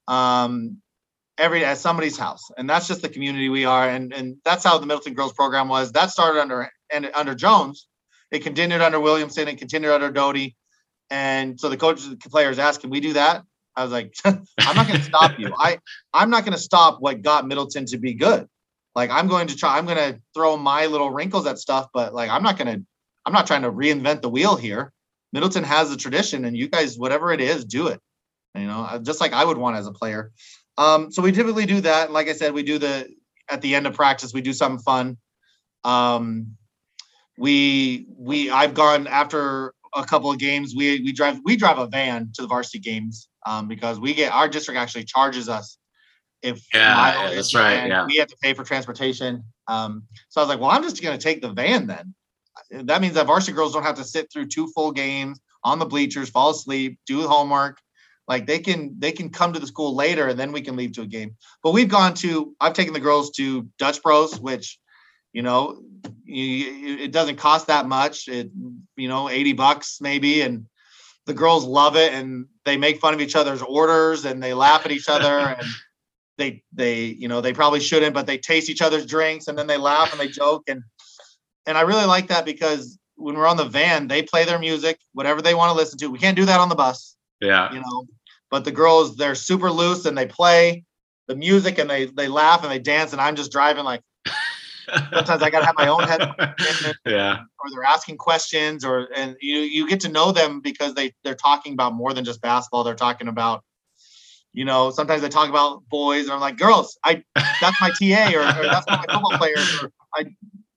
um, 0.07 0.77
every 1.37 1.63
at 1.63 1.77
somebody's 1.77 2.17
house, 2.17 2.41
and 2.57 2.69
that's 2.69 2.87
just 2.87 3.01
the 3.01 3.09
community 3.09 3.49
we 3.49 3.65
are, 3.65 3.89
and 3.89 4.13
and 4.13 4.37
that's 4.43 4.63
how 4.63 4.77
the 4.77 4.85
Middleton 4.85 5.13
Girls 5.13 5.33
program 5.33 5.67
was. 5.67 5.91
That 5.91 6.11
started 6.11 6.39
under 6.41 6.69
and 6.91 7.09
under 7.13 7.35
Jones, 7.35 7.87
it 8.31 8.39
continued 8.39 8.81
under 8.81 8.99
Williamson, 8.99 9.47
it 9.47 9.57
continued 9.57 9.91
under 9.91 10.11
Doty, 10.11 10.55
and 11.09 11.59
so 11.59 11.69
the 11.69 11.77
coaches, 11.77 12.09
the 12.09 12.29
players 12.29 12.59
asked, 12.59 12.81
"Can 12.81 12.89
we 12.89 12.99
do 12.99 13.13
that?" 13.13 13.43
I 13.77 13.83
was 13.83 13.91
like, 13.91 14.13
"I'm 14.25 14.75
not 14.75 14.87
going 14.87 14.99
to 14.99 15.05
stop 15.05 15.39
you. 15.39 15.53
I 15.57 15.77
I'm 16.13 16.29
not 16.29 16.43
going 16.43 16.53
to 16.53 16.59
stop 16.59 16.97
what 16.99 17.21
got 17.21 17.47
Middleton 17.47 17.85
to 17.85 17.97
be 17.97 18.15
good. 18.15 18.47
Like 18.95 19.11
I'm 19.11 19.27
going 19.27 19.47
to 19.47 19.55
try. 19.55 19.77
I'm 19.77 19.85
going 19.85 19.97
to 19.97 20.19
throw 20.33 20.57
my 20.57 20.87
little 20.87 21.11
wrinkles 21.11 21.45
at 21.45 21.59
stuff, 21.59 21.87
but 21.93 22.13
like 22.13 22.29
I'm 22.29 22.43
not 22.43 22.57
going 22.57 22.79
to. 22.79 22.85
I'm 23.25 23.33
not 23.33 23.45
trying 23.45 23.61
to 23.61 23.71
reinvent 23.71 24.21
the 24.21 24.29
wheel 24.29 24.55
here. 24.55 24.91
Middleton 25.33 25.63
has 25.63 25.91
a 25.91 25.97
tradition, 25.97 26.45
and 26.45 26.57
you 26.57 26.67
guys, 26.67 26.97
whatever 26.97 27.31
it 27.31 27.41
is, 27.41 27.65
do 27.65 27.87
it. 27.87 28.01
You 28.55 28.65
know, 28.65 28.99
just 29.03 29.21
like 29.21 29.33
I 29.33 29.45
would 29.45 29.57
want 29.57 29.75
as 29.77 29.85
a 29.85 29.91
player. 29.91 30.31
Um, 30.77 31.11
so 31.11 31.21
we 31.21 31.31
typically 31.31 31.65
do 31.65 31.81
that. 31.81 32.05
And 32.05 32.13
like 32.13 32.27
I 32.27 32.33
said, 32.33 32.53
we 32.53 32.63
do 32.63 32.79
the 32.79 33.07
at 33.49 33.61
the 33.61 33.75
end 33.75 33.85
of 33.85 33.93
practice, 33.93 34.33
we 34.33 34.41
do 34.41 34.53
something 34.53 34.81
fun. 34.81 35.17
Um, 35.83 36.57
we 37.37 38.07
we 38.17 38.49
I've 38.49 38.73
gone 38.73 39.05
after 39.05 39.73
a 39.95 40.03
couple 40.03 40.31
of 40.31 40.39
games. 40.39 40.73
We 40.75 41.01
we 41.01 41.11
drive 41.11 41.39
we 41.43 41.55
drive 41.55 41.77
a 41.77 41.85
van 41.85 42.31
to 42.33 42.41
the 42.41 42.47
varsity 42.47 42.79
games 42.79 43.29
um, 43.47 43.67
because 43.67 43.99
we 43.99 44.13
get 44.13 44.33
our 44.33 44.49
district 44.49 44.77
actually 44.77 45.05
charges 45.05 45.47
us 45.47 45.77
if 46.43 46.61
yeah, 46.73 47.31
that's 47.33 47.55
right. 47.55 47.87
Yeah, 47.87 48.05
we 48.05 48.17
have 48.17 48.27
to 48.27 48.37
pay 48.41 48.53
for 48.53 48.63
transportation. 48.63 49.43
Um, 49.67 50.03
so 50.29 50.41
I 50.41 50.43
was 50.43 50.49
like, 50.49 50.59
well, 50.59 50.69
I'm 50.69 50.83
just 50.83 51.01
going 51.01 51.17
to 51.17 51.23
take 51.23 51.41
the 51.41 51.49
van 51.49 51.87
then. 51.87 52.13
That 52.85 53.01
means 53.01 53.13
that 53.15 53.25
varsity 53.25 53.53
girls 53.53 53.73
don't 53.73 53.83
have 53.83 53.95
to 53.95 54.03
sit 54.03 54.31
through 54.31 54.47
two 54.47 54.67
full 54.67 54.91
games 54.91 55.39
on 55.63 55.79
the 55.79 55.85
bleachers, 55.85 56.29
fall 56.29 56.51
asleep, 56.51 56.99
do 57.07 57.27
homework, 57.27 57.79
like 58.27 58.45
they 58.45 58.59
can 58.59 58.95
they 58.99 59.11
can 59.11 59.29
come 59.29 59.53
to 59.53 59.59
the 59.59 59.67
school 59.67 59.95
later 59.95 60.27
and 60.27 60.39
then 60.39 60.51
we 60.51 60.61
can 60.61 60.75
leave 60.75 60.91
to 60.93 61.01
a 61.01 61.07
game. 61.07 61.35
But 61.63 61.71
we've 61.71 61.89
gone 61.89 62.13
to 62.15 62.53
I've 62.59 62.73
taken 62.73 62.93
the 62.93 62.99
girls 62.99 63.31
to 63.31 63.67
Dutch 63.79 64.03
Bros, 64.03 64.39
which 64.39 64.77
you 65.33 65.41
know 65.41 65.81
you, 66.25 66.97
it 66.99 67.11
doesn't 67.11 67.37
cost 67.37 67.67
that 67.67 67.87
much. 67.87 68.27
It 68.27 68.51
you 68.95 69.07
know 69.07 69.29
80 69.29 69.53
bucks 69.53 69.99
maybe 70.01 70.41
and 70.41 70.65
the 71.27 71.33
girls 71.33 71.65
love 71.65 71.95
it 71.95 72.13
and 72.13 72.47
they 72.65 72.77
make 72.77 72.99
fun 72.99 73.13
of 73.13 73.21
each 73.21 73.35
other's 73.35 73.61
orders 73.61 74.25
and 74.25 74.41
they 74.41 74.53
laugh 74.53 74.85
at 74.85 74.91
each 74.91 75.07
other 75.07 75.27
and 75.59 75.67
they 76.37 76.63
they 76.73 77.05
you 77.05 77.27
know 77.27 77.41
they 77.41 77.53
probably 77.53 77.79
shouldn't 77.79 78.15
but 78.15 78.25
they 78.25 78.37
taste 78.37 78.69
each 78.69 78.81
other's 78.81 79.05
drinks 79.05 79.47
and 79.47 79.57
then 79.57 79.67
they 79.67 79.77
laugh 79.77 80.11
and 80.11 80.19
they 80.19 80.27
joke 80.27 80.63
and 80.67 80.81
and 81.67 81.77
I 81.77 81.81
really 81.81 82.05
like 82.05 82.27
that 82.29 82.45
because 82.45 82.97
when 83.15 83.35
we're 83.35 83.47
on 83.47 83.57
the 83.57 83.65
van 83.65 84.07
they 84.07 84.23
play 84.23 84.45
their 84.45 84.59
music 84.59 84.99
whatever 85.13 85.41
they 85.41 85.53
want 85.53 85.69
to 85.71 85.77
listen 85.77 85.99
to 85.99 86.07
we 86.07 86.17
can't 86.17 86.35
do 86.35 86.45
that 86.45 86.59
on 86.59 86.69
the 86.69 86.75
bus 86.75 87.15
yeah 87.41 87.71
you 87.71 87.79
know 87.79 88.05
but 88.49 88.63
the 88.63 88.71
girls, 88.71 89.15
they're 89.15 89.35
super 89.35 89.71
loose 89.71 90.05
and 90.05 90.17
they 90.17 90.25
play 90.25 90.83
the 91.27 91.35
music 91.35 91.79
and 91.79 91.89
they 91.89 92.05
they 92.05 92.27
laugh 92.27 92.63
and 92.63 92.71
they 92.71 92.79
dance. 92.79 93.11
And 93.11 93.21
I'm 93.21 93.35
just 93.35 93.51
driving 93.51 93.83
like 93.83 94.01
sometimes 95.13 95.41
I 95.43 95.49
gotta 95.49 95.65
have 95.65 95.75
my 95.77 95.87
own 95.87 96.03
head. 96.03 96.21
yeah. 97.05 97.37
Or 97.59 97.71
they're 97.71 97.83
asking 97.83 98.17
questions 98.17 98.85
or 98.85 99.09
and 99.15 99.35
you 99.41 99.59
you 99.59 99.87
get 99.87 99.99
to 100.01 100.09
know 100.09 100.31
them 100.31 100.61
because 100.61 100.93
they 100.93 101.13
they're 101.23 101.35
talking 101.35 101.73
about 101.73 101.93
more 101.93 102.13
than 102.13 102.25
just 102.25 102.41
basketball. 102.41 102.83
They're 102.83 102.95
talking 102.95 103.27
about 103.27 103.63
you 104.53 104.65
know, 104.65 104.89
sometimes 104.89 105.21
they 105.21 105.29
talk 105.29 105.49
about 105.49 105.87
boys, 105.87 106.23
and 106.23 106.33
I'm 106.33 106.39
like, 106.39 106.57
girls, 106.57 106.97
I 107.03 107.23
that's 107.35 107.79
my 107.79 107.91
TA 107.91 108.31
or, 108.33 108.41
or 108.41 108.63
that's 108.63 108.87
my 108.87 108.97
football 108.97 109.37
players, 109.37 109.83
or 109.83 109.91
I, 110.15 110.25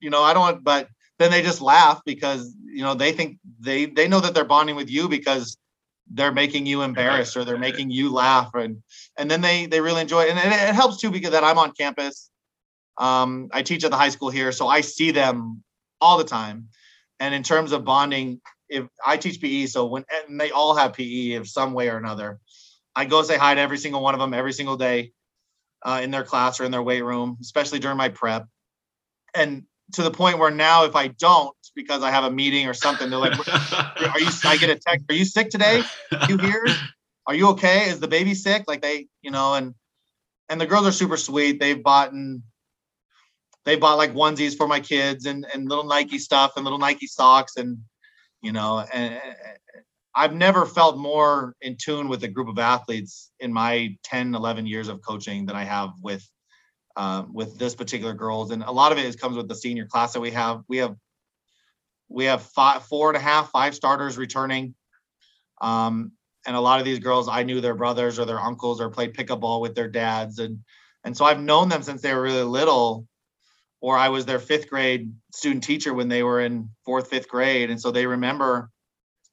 you 0.00 0.10
know, 0.10 0.22
I 0.22 0.34
don't. 0.34 0.62
But 0.62 0.88
then 1.18 1.30
they 1.30 1.40
just 1.42 1.62
laugh 1.62 2.02
because 2.04 2.54
you 2.64 2.82
know 2.82 2.94
they 2.94 3.12
think 3.12 3.38
they 3.60 3.86
they 3.86 4.08
know 4.08 4.20
that 4.20 4.34
they're 4.34 4.44
bonding 4.44 4.76
with 4.76 4.90
you 4.90 5.08
because 5.08 5.56
they're 6.12 6.32
making 6.32 6.66
you 6.66 6.82
embarrassed 6.82 7.36
or 7.36 7.44
they're 7.44 7.58
making 7.58 7.90
you 7.90 8.12
laugh 8.12 8.54
and 8.54 8.82
and 9.18 9.30
then 9.30 9.40
they 9.40 9.66
they 9.66 9.80
really 9.80 10.00
enjoy 10.00 10.22
it 10.22 10.30
and 10.30 10.38
it, 10.38 10.68
it 10.68 10.74
helps 10.74 10.96
too 10.96 11.10
because 11.10 11.30
that 11.30 11.44
i'm 11.44 11.58
on 11.58 11.70
campus 11.72 12.30
um, 12.98 13.48
i 13.52 13.62
teach 13.62 13.84
at 13.84 13.90
the 13.90 13.96
high 13.96 14.08
school 14.08 14.30
here 14.30 14.52
so 14.52 14.66
i 14.66 14.80
see 14.80 15.10
them 15.10 15.62
all 16.00 16.18
the 16.18 16.24
time 16.24 16.68
and 17.18 17.34
in 17.34 17.42
terms 17.42 17.72
of 17.72 17.84
bonding 17.84 18.40
if 18.68 18.86
i 19.04 19.16
teach 19.16 19.40
pe 19.40 19.66
so 19.66 19.86
when 19.86 20.04
and 20.28 20.40
they 20.40 20.50
all 20.50 20.74
have 20.74 20.92
pe 20.92 21.34
of 21.34 21.48
some 21.48 21.72
way 21.72 21.88
or 21.88 21.96
another 21.96 22.38
i 22.94 23.04
go 23.04 23.22
say 23.22 23.36
hi 23.36 23.54
to 23.54 23.60
every 23.60 23.78
single 23.78 24.02
one 24.02 24.14
of 24.14 24.20
them 24.20 24.34
every 24.34 24.52
single 24.52 24.76
day 24.76 25.12
uh, 25.82 26.00
in 26.02 26.10
their 26.10 26.24
class 26.24 26.60
or 26.60 26.64
in 26.64 26.70
their 26.70 26.82
weight 26.82 27.02
room 27.02 27.38
especially 27.40 27.78
during 27.78 27.96
my 27.96 28.08
prep 28.08 28.46
and 29.34 29.64
to 29.92 30.02
the 30.02 30.10
point 30.10 30.38
where 30.38 30.50
now 30.50 30.84
if 30.84 30.94
I 30.94 31.08
don't 31.08 31.56
because 31.74 32.02
I 32.02 32.10
have 32.10 32.24
a 32.24 32.30
meeting 32.30 32.68
or 32.68 32.74
something, 32.74 33.10
they're 33.10 33.18
like, 33.18 33.38
"Are 33.48 34.20
you?" 34.20 34.28
I 34.44 34.56
get 34.56 34.70
a 34.70 34.76
text. 34.76 35.06
Are 35.08 35.14
you 35.14 35.24
sick 35.24 35.50
today? 35.50 35.82
You 36.28 36.36
here? 36.38 36.66
Are 37.26 37.34
you 37.34 37.48
okay? 37.50 37.88
Is 37.88 38.00
the 38.00 38.08
baby 38.08 38.34
sick? 38.34 38.64
Like 38.66 38.82
they, 38.82 39.08
you 39.22 39.30
know, 39.30 39.54
and 39.54 39.74
and 40.48 40.60
the 40.60 40.66
girls 40.66 40.86
are 40.86 40.92
super 40.92 41.16
sweet. 41.16 41.60
They've 41.60 41.82
bought 41.82 42.12
and 42.12 42.42
they 43.64 43.76
bought 43.76 43.98
like 43.98 44.14
onesies 44.14 44.56
for 44.56 44.66
my 44.66 44.80
kids 44.80 45.26
and 45.26 45.46
and 45.54 45.68
little 45.68 45.84
Nike 45.84 46.18
stuff 46.18 46.52
and 46.56 46.64
little 46.64 46.78
Nike 46.78 47.06
socks 47.06 47.56
and 47.56 47.78
you 48.42 48.52
know 48.52 48.84
and 48.92 49.20
I've 50.14 50.34
never 50.34 50.66
felt 50.66 50.98
more 50.98 51.54
in 51.60 51.76
tune 51.76 52.08
with 52.08 52.24
a 52.24 52.28
group 52.28 52.48
of 52.48 52.58
athletes 52.58 53.30
in 53.38 53.52
my 53.52 53.96
10 54.04 54.34
11 54.34 54.66
years 54.66 54.88
of 54.88 55.00
coaching 55.02 55.46
than 55.46 55.56
I 55.56 55.64
have 55.64 55.90
with 56.02 56.26
uh, 56.96 57.24
with 57.32 57.58
this 57.58 57.74
particular 57.74 58.14
girls. 58.14 58.50
And 58.50 58.62
a 58.62 58.72
lot 58.72 58.92
of 58.92 58.98
it 58.98 59.04
is 59.04 59.16
comes 59.16 59.36
with 59.36 59.48
the 59.48 59.54
senior 59.54 59.86
class 59.86 60.12
that 60.12 60.20
we 60.20 60.32
have. 60.32 60.62
We 60.68 60.78
have 60.78 60.96
we 62.08 62.24
have 62.24 62.42
five 62.42 62.84
four 62.84 63.08
and 63.08 63.16
a 63.16 63.20
half 63.20 63.50
five 63.50 63.74
starters 63.74 64.18
returning. 64.18 64.74
Um, 65.60 66.12
and 66.46 66.56
a 66.56 66.60
lot 66.60 66.80
of 66.80 66.84
these 66.84 66.98
girls 66.98 67.28
I 67.28 67.42
knew 67.44 67.60
their 67.60 67.74
brothers 67.74 68.18
or 68.18 68.24
their 68.24 68.40
uncles 68.40 68.80
or 68.80 68.90
played 68.90 69.14
pickup 69.14 69.40
ball 69.40 69.60
with 69.60 69.74
their 69.74 69.88
dads. 69.88 70.38
And 70.38 70.58
and 71.04 71.16
so 71.16 71.24
I've 71.24 71.40
known 71.40 71.68
them 71.68 71.82
since 71.82 72.02
they 72.02 72.12
were 72.12 72.22
really 72.22 72.42
little 72.42 73.06
or 73.80 73.96
I 73.96 74.10
was 74.10 74.26
their 74.26 74.38
fifth 74.38 74.68
grade 74.68 75.12
student 75.32 75.64
teacher 75.64 75.94
when 75.94 76.08
they 76.08 76.22
were 76.22 76.40
in 76.40 76.70
fourth 76.84 77.08
fifth 77.08 77.28
grade. 77.28 77.70
And 77.70 77.80
so 77.80 77.90
they 77.90 78.06
remember 78.06 78.70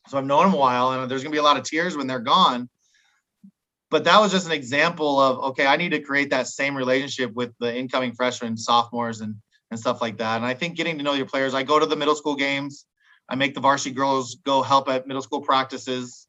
so 0.07 0.17
I've 0.17 0.25
known 0.25 0.45
them 0.45 0.53
a 0.53 0.57
while 0.57 0.91
and 0.91 1.11
there's 1.11 1.21
going 1.21 1.31
to 1.31 1.35
be 1.35 1.39
a 1.39 1.43
lot 1.43 1.57
of 1.57 1.63
tears 1.63 1.97
when 1.97 2.07
they're 2.07 2.19
gone. 2.19 2.69
But 3.89 4.05
that 4.05 4.19
was 4.19 4.31
just 4.31 4.45
an 4.45 4.53
example 4.53 5.19
of 5.19 5.39
okay 5.51 5.65
I 5.65 5.77
need 5.77 5.89
to 5.89 5.99
create 5.99 6.29
that 6.31 6.47
same 6.47 6.75
relationship 6.75 7.33
with 7.33 7.53
the 7.59 7.75
incoming 7.75 8.13
freshmen 8.13 8.57
sophomores 8.57 9.21
and 9.21 9.35
and 9.69 9.79
stuff 9.79 10.01
like 10.01 10.17
that. 10.17 10.37
And 10.37 10.45
I 10.45 10.53
think 10.53 10.77
getting 10.77 10.97
to 10.97 11.03
know 11.03 11.13
your 11.13 11.25
players 11.25 11.53
I 11.53 11.63
go 11.63 11.79
to 11.79 11.85
the 11.85 11.95
middle 11.95 12.15
school 12.15 12.35
games. 12.35 12.85
I 13.29 13.35
make 13.35 13.53
the 13.53 13.59
varsity 13.59 13.93
girls 13.93 14.35
go 14.35 14.61
help 14.61 14.87
at 14.87 15.05
middle 15.05 15.21
school 15.21 15.41
practices. 15.41 16.27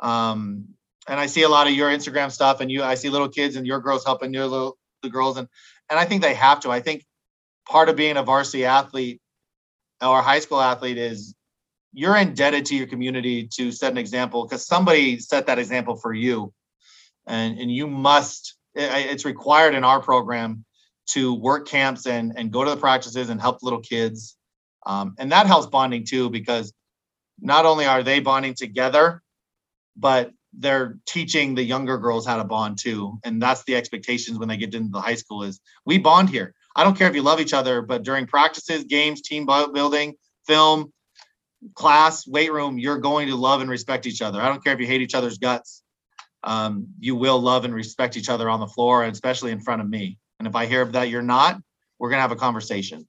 Um, 0.00 0.74
and 1.08 1.18
I 1.18 1.26
see 1.26 1.42
a 1.42 1.48
lot 1.48 1.66
of 1.66 1.72
your 1.72 1.90
Instagram 1.90 2.30
stuff, 2.30 2.60
and 2.60 2.70
you, 2.70 2.82
I 2.82 2.94
see 2.94 3.08
little 3.08 3.28
kids 3.28 3.56
and 3.56 3.66
your 3.66 3.80
girls 3.80 4.04
helping 4.04 4.32
your 4.32 4.46
little 4.46 4.78
the 5.02 5.08
girls, 5.08 5.36
and 5.36 5.48
and 5.90 5.98
I 5.98 6.04
think 6.04 6.22
they 6.22 6.34
have 6.34 6.60
to. 6.60 6.70
I 6.70 6.80
think 6.80 7.04
part 7.68 7.88
of 7.88 7.96
being 7.96 8.16
a 8.16 8.22
varsity 8.22 8.64
athlete 8.64 9.20
or 10.02 10.22
high 10.22 10.40
school 10.40 10.60
athlete 10.60 10.98
is 10.98 11.34
you're 11.92 12.16
indebted 12.16 12.66
to 12.66 12.76
your 12.76 12.86
community 12.86 13.48
to 13.54 13.72
set 13.72 13.92
an 13.92 13.98
example 13.98 14.44
because 14.46 14.66
somebody 14.66 15.18
set 15.18 15.46
that 15.46 15.58
example 15.58 15.96
for 15.96 16.12
you, 16.12 16.52
and 17.26 17.58
and 17.58 17.70
you 17.70 17.86
must. 17.86 18.56
It's 18.74 19.26
required 19.26 19.74
in 19.74 19.84
our 19.84 20.00
program 20.00 20.64
to 21.08 21.34
work 21.34 21.68
camps 21.68 22.06
and 22.06 22.32
and 22.36 22.52
go 22.52 22.64
to 22.64 22.70
the 22.70 22.76
practices 22.78 23.28
and 23.28 23.40
help 23.40 23.62
little 23.62 23.80
kids, 23.80 24.36
um, 24.86 25.14
and 25.18 25.32
that 25.32 25.46
helps 25.46 25.66
bonding 25.66 26.06
too 26.06 26.30
because 26.30 26.72
not 27.40 27.66
only 27.66 27.86
are 27.86 28.02
they 28.02 28.20
bonding 28.20 28.54
together 28.54 29.22
but 29.96 30.32
they're 30.54 30.98
teaching 31.06 31.54
the 31.54 31.62
younger 31.62 31.98
girls 31.98 32.26
how 32.26 32.36
to 32.36 32.44
bond 32.44 32.78
too. 32.78 33.18
And 33.24 33.40
that's 33.40 33.64
the 33.64 33.76
expectations 33.76 34.38
when 34.38 34.48
they 34.48 34.56
get 34.56 34.74
into 34.74 34.90
the 34.90 35.00
high 35.00 35.14
school 35.14 35.42
is 35.42 35.60
we 35.86 35.98
bond 35.98 36.30
here 36.30 36.54
i 36.76 36.84
don't 36.84 36.96
care 36.96 37.08
if 37.08 37.14
you 37.14 37.22
love 37.22 37.40
each 37.40 37.52
other 37.52 37.82
but 37.82 38.02
during 38.02 38.26
practices 38.26 38.84
games 38.84 39.22
team 39.22 39.46
building 39.46 40.14
film 40.46 40.92
class 41.74 42.26
weight 42.26 42.52
room 42.52 42.78
you're 42.78 42.98
going 42.98 43.28
to 43.28 43.36
love 43.36 43.60
and 43.60 43.70
respect 43.70 44.06
each 44.06 44.22
other. 44.22 44.40
I 44.40 44.48
don't 44.48 44.62
care 44.62 44.72
if 44.72 44.80
you 44.80 44.86
hate 44.86 45.00
each 45.00 45.14
other's 45.14 45.38
guts. 45.38 45.82
Um, 46.44 46.88
you 46.98 47.14
will 47.14 47.40
love 47.40 47.64
and 47.64 47.72
respect 47.72 48.16
each 48.16 48.28
other 48.28 48.50
on 48.50 48.58
the 48.58 48.66
floor 48.66 49.04
and 49.04 49.12
especially 49.12 49.52
in 49.52 49.60
front 49.60 49.80
of 49.80 49.88
me. 49.88 50.18
And 50.38 50.48
if 50.48 50.56
i 50.56 50.66
hear 50.66 50.84
that 50.84 51.08
you're 51.08 51.22
not 51.22 51.60
we're 51.98 52.08
going 52.08 52.18
to 52.18 52.22
have 52.22 52.32
a 52.32 52.36
conversation 52.36 53.06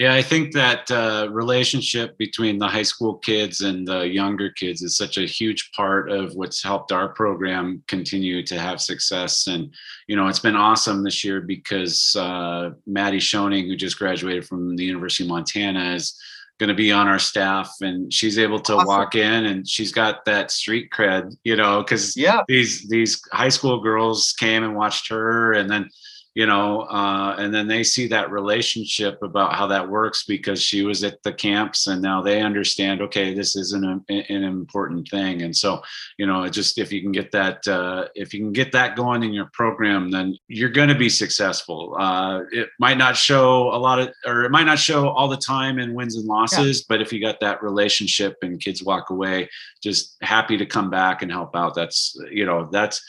yeah, 0.00 0.14
I 0.14 0.22
think 0.22 0.54
that 0.54 0.90
uh, 0.90 1.28
relationship 1.30 2.16
between 2.16 2.56
the 2.56 2.66
high 2.66 2.84
school 2.84 3.18
kids 3.18 3.60
and 3.60 3.86
the 3.86 4.08
younger 4.08 4.48
kids 4.48 4.80
is 4.80 4.96
such 4.96 5.18
a 5.18 5.26
huge 5.26 5.72
part 5.72 6.10
of 6.10 6.34
what's 6.36 6.62
helped 6.62 6.90
our 6.90 7.10
program 7.10 7.82
continue 7.86 8.42
to 8.46 8.58
have 8.58 8.80
success. 8.80 9.46
And, 9.46 9.74
you 10.06 10.16
know, 10.16 10.28
it's 10.28 10.38
been 10.38 10.56
awesome 10.56 11.04
this 11.04 11.22
year 11.22 11.42
because 11.42 12.16
uh, 12.18 12.70
Maddie 12.86 13.18
Schoening, 13.18 13.66
who 13.66 13.76
just 13.76 13.98
graduated 13.98 14.46
from 14.46 14.74
the 14.74 14.86
University 14.86 15.24
of 15.24 15.28
Montana, 15.28 15.92
is 15.92 16.18
going 16.58 16.68
to 16.68 16.74
be 16.74 16.92
on 16.92 17.06
our 17.06 17.18
staff 17.18 17.70
and 17.82 18.10
she's 18.10 18.38
able 18.38 18.60
to 18.60 18.76
awesome. 18.76 18.86
walk 18.86 19.14
in 19.16 19.44
and 19.44 19.68
she's 19.68 19.92
got 19.92 20.26
that 20.26 20.50
street 20.50 20.90
cred 20.90 21.34
you 21.42 21.56
know 21.56 21.82
because 21.82 22.14
yeah 22.18 22.42
these 22.48 22.86
these 22.90 23.22
high 23.32 23.48
school 23.48 23.80
girls 23.80 24.34
came 24.38 24.62
and 24.62 24.76
watched 24.76 25.08
her 25.08 25.54
and 25.54 25.70
then 25.70 25.88
you 26.34 26.46
know 26.46 26.82
uh, 26.82 27.34
and 27.38 27.52
then 27.52 27.66
they 27.66 27.82
see 27.82 28.06
that 28.06 28.30
relationship 28.30 29.22
about 29.22 29.54
how 29.54 29.66
that 29.66 29.88
works 29.88 30.24
because 30.24 30.62
she 30.62 30.82
was 30.82 31.02
at 31.02 31.22
the 31.22 31.32
camps 31.32 31.86
and 31.86 32.00
now 32.00 32.22
they 32.22 32.40
understand 32.40 33.00
okay 33.02 33.34
this 33.34 33.56
is 33.56 33.72
an, 33.72 34.04
an 34.08 34.44
important 34.44 35.08
thing. 35.08 35.42
And 35.42 35.54
so 35.54 35.82
you 36.18 36.26
know 36.26 36.48
just 36.48 36.78
if 36.78 36.92
you 36.92 37.00
can 37.00 37.12
get 37.12 37.32
that 37.32 37.66
uh, 37.66 38.08
if 38.14 38.32
you 38.32 38.40
can 38.40 38.52
get 38.52 38.72
that 38.72 38.96
going 38.96 39.22
in 39.22 39.32
your 39.32 39.50
program 39.52 40.10
then 40.10 40.36
you're 40.48 40.70
going 40.70 40.88
to 40.88 40.94
be 40.94 41.08
successful. 41.08 41.96
Uh, 41.98 42.42
it 42.52 42.68
might 42.78 42.98
not 42.98 43.16
show 43.16 43.74
a 43.74 43.78
lot 43.78 43.98
of 43.98 44.10
or 44.26 44.44
it 44.44 44.50
might 44.50 44.66
not 44.66 44.78
show 44.78 45.08
all 45.08 45.28
the 45.28 45.36
time 45.36 45.78
in 45.78 45.94
wins 45.94 46.16
and 46.16 46.26
losses 46.26 46.78
yeah. 46.78 46.84
but 46.88 47.00
if 47.00 47.12
you 47.12 47.20
got 47.20 47.40
that 47.40 47.62
relationship 47.62 48.36
and 48.42 48.60
kids 48.60 48.82
walk 48.82 49.10
away 49.10 49.48
just 49.82 50.16
happy 50.22 50.56
to 50.56 50.66
come 50.66 50.90
back 50.90 51.22
and 51.22 51.30
help 51.30 51.56
out. 51.56 51.74
That's 51.74 52.16
you 52.30 52.46
know 52.46 52.68
that's 52.70 53.02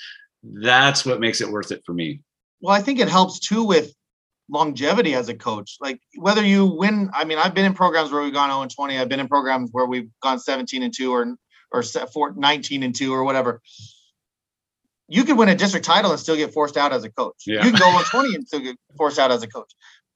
that's 0.44 1.06
what 1.06 1.20
makes 1.20 1.42
it 1.42 1.50
worth 1.50 1.72
it 1.72 1.84
for 1.86 1.94
me 1.94 2.22
well, 2.62 2.76
I 2.76 2.82
think 2.82 3.00
it 3.00 3.10
helps 3.10 3.40
too 3.40 3.64
with 3.64 3.94
longevity 4.50 5.16
as 5.16 5.30
a 5.30 5.34
coach. 5.34 5.78
Like 5.80 6.00
whether 6.16 6.46
you 6.46 6.66
win, 6.66 7.10
I 7.14 7.26
mean, 7.26 7.38
I've 7.38 7.54
been 7.54 7.66
in 7.66 7.74
programs 7.74 8.12
where 8.12 8.22
we've 8.22 8.34
gone 8.34 8.50
0 8.50 8.62
and 8.62 8.72
20. 8.72 8.98
I've 8.98 9.10
been 9.10 9.20
in 9.20 9.28
programs 9.28 9.70
where 9.72 9.86
we've 9.86 10.10
gone 10.22 10.40
17 10.40 10.84
and 10.84 10.94
2 10.94 11.14
or 11.14 11.36
or 11.74 12.34
19 12.36 12.84
and 12.84 12.94
2 12.94 13.14
or 13.14 13.24
whatever. 13.24 13.62
You 15.08 15.24
could 15.24 15.38
win 15.38 15.50
a 15.50 15.56
district 15.56 15.86
title 15.86 16.12
and 16.12 16.20
still 16.20 16.36
get 16.36 16.54
forced 16.54 16.78
out 16.78 16.94
as 16.94 17.04
a 17.04 17.10
coach. 17.10 17.44
Yeah. 17.46 17.66
You 17.66 17.72
can 17.72 17.80
go 17.80 17.88
on 17.88 18.04
20 18.04 18.36
and 18.36 18.48
still 18.48 18.60
get 18.60 18.78
forced 18.98 19.20
out 19.20 19.32
as 19.32 19.44
a 19.44 19.48
coach. 19.48 19.72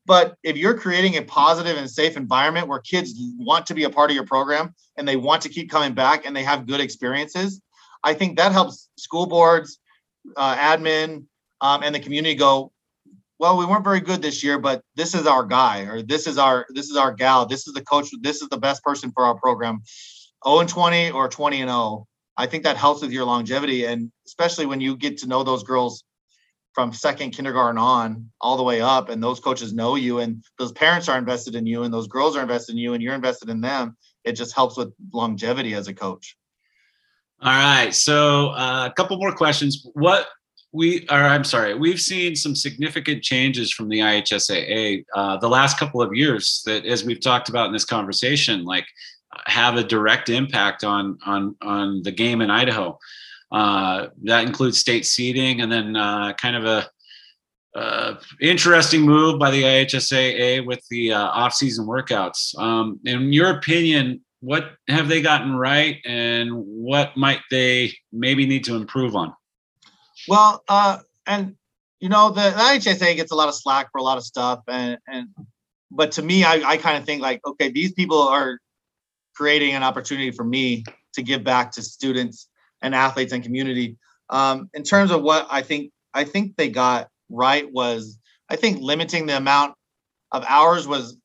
But 0.05 0.35
if 0.43 0.55
you're 0.55 0.77
creating 0.77 1.17
a 1.17 1.23
positive 1.23 1.77
and 1.77 1.89
safe 1.89 2.15
environment 2.15 2.67
where 2.67 2.79
kids 2.79 3.13
want 3.37 3.65
to 3.67 3.73
be 3.73 3.85
a 3.85 3.89
part 3.89 4.11
of 4.11 4.15
your 4.15 4.25
program 4.25 4.73
and 4.97 5.07
they 5.07 5.15
want 5.15 5.41
to 5.43 5.49
keep 5.49 5.69
coming 5.69 5.93
back 5.93 6.25
and 6.25 6.35
they 6.35 6.43
have 6.43 6.67
good 6.67 6.79
experiences, 6.79 7.61
I 8.03 8.13
think 8.13 8.37
that 8.37 8.51
helps 8.51 8.87
school 8.97 9.25
boards, 9.25 9.79
uh, 10.37 10.55
admin, 10.55 11.25
um, 11.65 11.81
and 11.81 11.95
the 11.95 11.99
community 11.99 12.35
go, 12.35 12.71
well, 13.39 13.57
we 13.57 13.65
weren't 13.65 13.83
very 13.83 13.99
good 13.99 14.21
this 14.21 14.43
year, 14.43 14.59
but 14.59 14.83
this 14.95 15.15
is 15.15 15.25
our 15.25 15.43
guy, 15.43 15.81
or 15.81 16.03
this 16.03 16.27
is 16.27 16.37
our 16.37 16.65
this 16.69 16.89
is 16.89 16.95
our 16.95 17.11
gal, 17.11 17.45
this 17.47 17.67
is 17.67 17.73
the 17.73 17.81
coach, 17.81 18.09
this 18.21 18.41
is 18.41 18.49
the 18.49 18.57
best 18.57 18.83
person 18.83 19.11
for 19.11 19.25
our 19.25 19.35
program. 19.35 19.81
0 20.47 20.59
and 20.59 20.69
20 20.69 21.11
or 21.11 21.27
20 21.27 21.61
and 21.61 21.69
0. 21.69 22.05
I 22.37 22.45
think 22.45 22.63
that 22.63 22.77
helps 22.77 23.01
with 23.01 23.11
your 23.11 23.25
longevity, 23.25 23.85
and 23.85 24.11
especially 24.27 24.67
when 24.67 24.79
you 24.79 24.95
get 24.95 25.17
to 25.19 25.27
know 25.27 25.43
those 25.43 25.63
girls 25.63 26.03
from 26.73 26.93
second 26.93 27.31
kindergarten 27.31 27.79
on 27.79 28.29
all 28.41 28.57
the 28.57 28.63
way 28.63 28.81
up, 28.81 29.09
and 29.09 29.23
those 29.23 29.39
coaches 29.39 29.73
know 29.73 29.95
you, 29.95 30.19
and 30.19 30.43
those 30.59 30.71
parents 30.71 31.09
are 31.09 31.17
invested 31.17 31.55
in 31.55 31.65
you, 31.65 31.83
and 31.83 31.93
those 31.93 32.07
girls 32.07 32.35
are 32.35 32.43
invested 32.43 32.73
in 32.73 32.77
you, 32.77 32.93
and 32.93 33.01
you're 33.01 33.15
invested 33.15 33.49
in 33.49 33.59
them. 33.59 33.97
It 34.23 34.33
just 34.33 34.53
helps 34.53 34.77
with 34.77 34.93
longevity 35.11 35.73
as 35.73 35.87
a 35.87 35.93
coach. 35.93 36.37
All 37.41 37.51
right, 37.51 37.93
so 37.93 38.49
uh, 38.49 38.87
a 38.91 38.93
couple 38.93 39.17
more 39.17 39.33
questions. 39.33 39.85
What 39.93 40.27
we 40.75 41.07
are 41.07 41.23
i'm 41.23 41.43
sorry 41.43 41.73
we've 41.73 42.01
seen 42.01 42.35
some 42.35 42.55
significant 42.55 43.23
changes 43.23 43.71
from 43.71 43.87
the 43.87 43.99
ihsaa 43.99 45.03
uh, 45.15 45.37
the 45.37 45.47
last 45.57 45.79
couple 45.79 46.01
of 46.01 46.13
years 46.13 46.61
that 46.65 46.85
as 46.85 47.03
we've 47.05 47.21
talked 47.21 47.47
about 47.49 47.67
in 47.67 47.73
this 47.73 47.85
conversation 47.85 48.65
like 48.65 48.87
have 49.45 49.75
a 49.75 49.83
direct 49.83 50.29
impact 50.29 50.83
on 50.83 51.17
on 51.25 51.55
on 51.61 52.01
the 52.03 52.11
game 52.11 52.41
in 52.41 52.49
idaho. 52.49 52.97
Uh, 53.51 54.07
that 54.23 54.45
includes 54.45 54.79
state 54.79 55.05
seeding 55.05 55.61
and 55.61 55.71
then 55.71 55.95
uh, 55.95 56.33
kind 56.33 56.55
of 56.55 56.65
a 56.65 56.89
uh, 57.77 58.15
interesting 58.41 59.01
move 59.01 59.37
by 59.39 59.51
the 59.51 59.63
ihsaa 59.63 60.65
with 60.65 60.81
the 60.89 61.13
uh, 61.13 61.27
off-season 61.27 61.85
workouts. 61.85 62.57
Um, 62.57 62.99
in 63.05 63.31
your 63.31 63.57
opinion 63.57 64.21
what 64.41 64.71
have 64.87 65.07
they 65.07 65.21
gotten 65.21 65.55
right 65.55 65.99
and 66.05 66.51
what 66.53 67.15
might 67.15 67.41
they 67.49 67.93
maybe 68.11 68.45
need 68.45 68.63
to 68.63 68.75
improve 68.75 69.15
on 69.15 69.33
well, 70.27 70.63
uh, 70.67 70.99
and 71.25 71.55
you 71.99 72.09
know, 72.09 72.29
the, 72.29 72.41
the 72.41 72.57
IHSA 72.57 73.15
gets 73.15 73.31
a 73.31 73.35
lot 73.35 73.47
of 73.47 73.55
slack 73.55 73.91
for 73.91 73.99
a 73.99 74.03
lot 74.03 74.17
of 74.17 74.23
stuff, 74.23 74.61
and 74.67 74.97
and 75.07 75.29
but 75.91 76.11
to 76.13 76.21
me, 76.21 76.43
I, 76.43 76.55
I 76.63 76.77
kind 76.77 76.97
of 76.97 77.05
think 77.05 77.21
like, 77.21 77.41
okay, 77.45 77.69
these 77.69 77.93
people 77.93 78.21
are 78.21 78.59
creating 79.35 79.73
an 79.73 79.83
opportunity 79.83 80.31
for 80.31 80.43
me 80.43 80.83
to 81.13 81.23
give 81.23 81.43
back 81.43 81.71
to 81.73 81.81
students 81.81 82.49
and 82.81 82.95
athletes 82.95 83.33
and 83.33 83.43
community. 83.43 83.97
Um, 84.29 84.69
in 84.73 84.83
terms 84.83 85.11
of 85.11 85.21
what 85.21 85.47
I 85.49 85.61
think, 85.61 85.91
I 86.13 86.23
think 86.23 86.55
they 86.55 86.69
got 86.69 87.09
right 87.29 87.71
was 87.71 88.17
I 88.49 88.55
think 88.55 88.81
limiting 88.81 89.25
the 89.25 89.37
amount 89.37 89.75
of 90.31 90.43
hours 90.47 90.87
was 90.87 91.17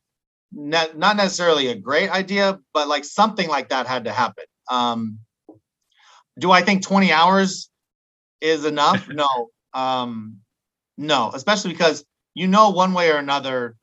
ne- 0.52 0.92
not 0.94 1.16
necessarily 1.16 1.68
a 1.68 1.74
great 1.74 2.10
idea, 2.10 2.58
but 2.72 2.88
like 2.88 3.04
something 3.04 3.48
like 3.48 3.70
that 3.70 3.86
had 3.86 4.04
to 4.04 4.12
happen. 4.12 4.44
Um, 4.70 5.18
do 6.38 6.50
I 6.50 6.62
think 6.62 6.82
20 6.82 7.12
hours 7.12 7.69
is 8.40 8.64
enough? 8.64 9.08
no. 9.12 9.48
Um, 9.72 10.38
no, 10.96 11.30
especially 11.34 11.72
because 11.72 12.04
you 12.34 12.46
know 12.46 12.70
one 12.70 12.92
way 12.92 13.10
or 13.10 13.16
another, 13.16 13.76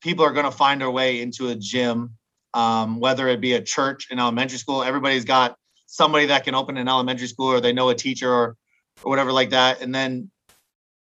people 0.00 0.24
are 0.24 0.32
going 0.32 0.44
to 0.44 0.52
find 0.52 0.80
their 0.80 0.90
way 0.90 1.20
into 1.20 1.48
a 1.48 1.54
gym, 1.54 2.16
um, 2.52 3.00
whether 3.00 3.28
it 3.28 3.40
be 3.40 3.54
a 3.54 3.62
church, 3.62 4.08
in 4.10 4.18
elementary 4.18 4.58
school. 4.58 4.82
Everybody's 4.82 5.24
got 5.24 5.56
somebody 5.86 6.26
that 6.26 6.44
can 6.44 6.54
open 6.54 6.76
an 6.76 6.88
elementary 6.88 7.26
school, 7.26 7.48
or 7.48 7.60
they 7.60 7.72
know 7.72 7.88
a 7.88 7.94
teacher, 7.94 8.32
or 8.32 8.56
or 9.02 9.10
whatever 9.10 9.32
like 9.32 9.50
that. 9.50 9.80
And 9.80 9.94
then, 9.94 10.30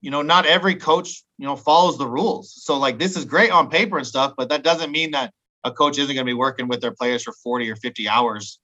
you 0.01 0.11
know, 0.11 0.21
not 0.21 0.45
every 0.45 0.75
coach, 0.75 1.23
you 1.37 1.45
know, 1.45 1.55
follows 1.55 1.97
the 1.97 2.07
rules. 2.07 2.53
So 2.63 2.77
like 2.77 2.97
this 2.97 3.15
is 3.15 3.25
great 3.25 3.51
on 3.51 3.69
paper 3.69 3.97
and 3.97 4.07
stuff, 4.07 4.33
but 4.37 4.49
that 4.49 4.63
doesn't 4.63 4.91
mean 4.91 5.11
that 5.11 5.33
a 5.63 5.71
coach 5.71 5.97
isn't 5.97 6.15
going 6.15 6.25
to 6.25 6.29
be 6.29 6.33
working 6.33 6.67
with 6.67 6.81
their 6.81 6.93
players 6.93 7.23
for 7.23 7.33
40 7.43 7.69
or 7.69 7.75
50 7.75 8.07
hours 8.07 8.59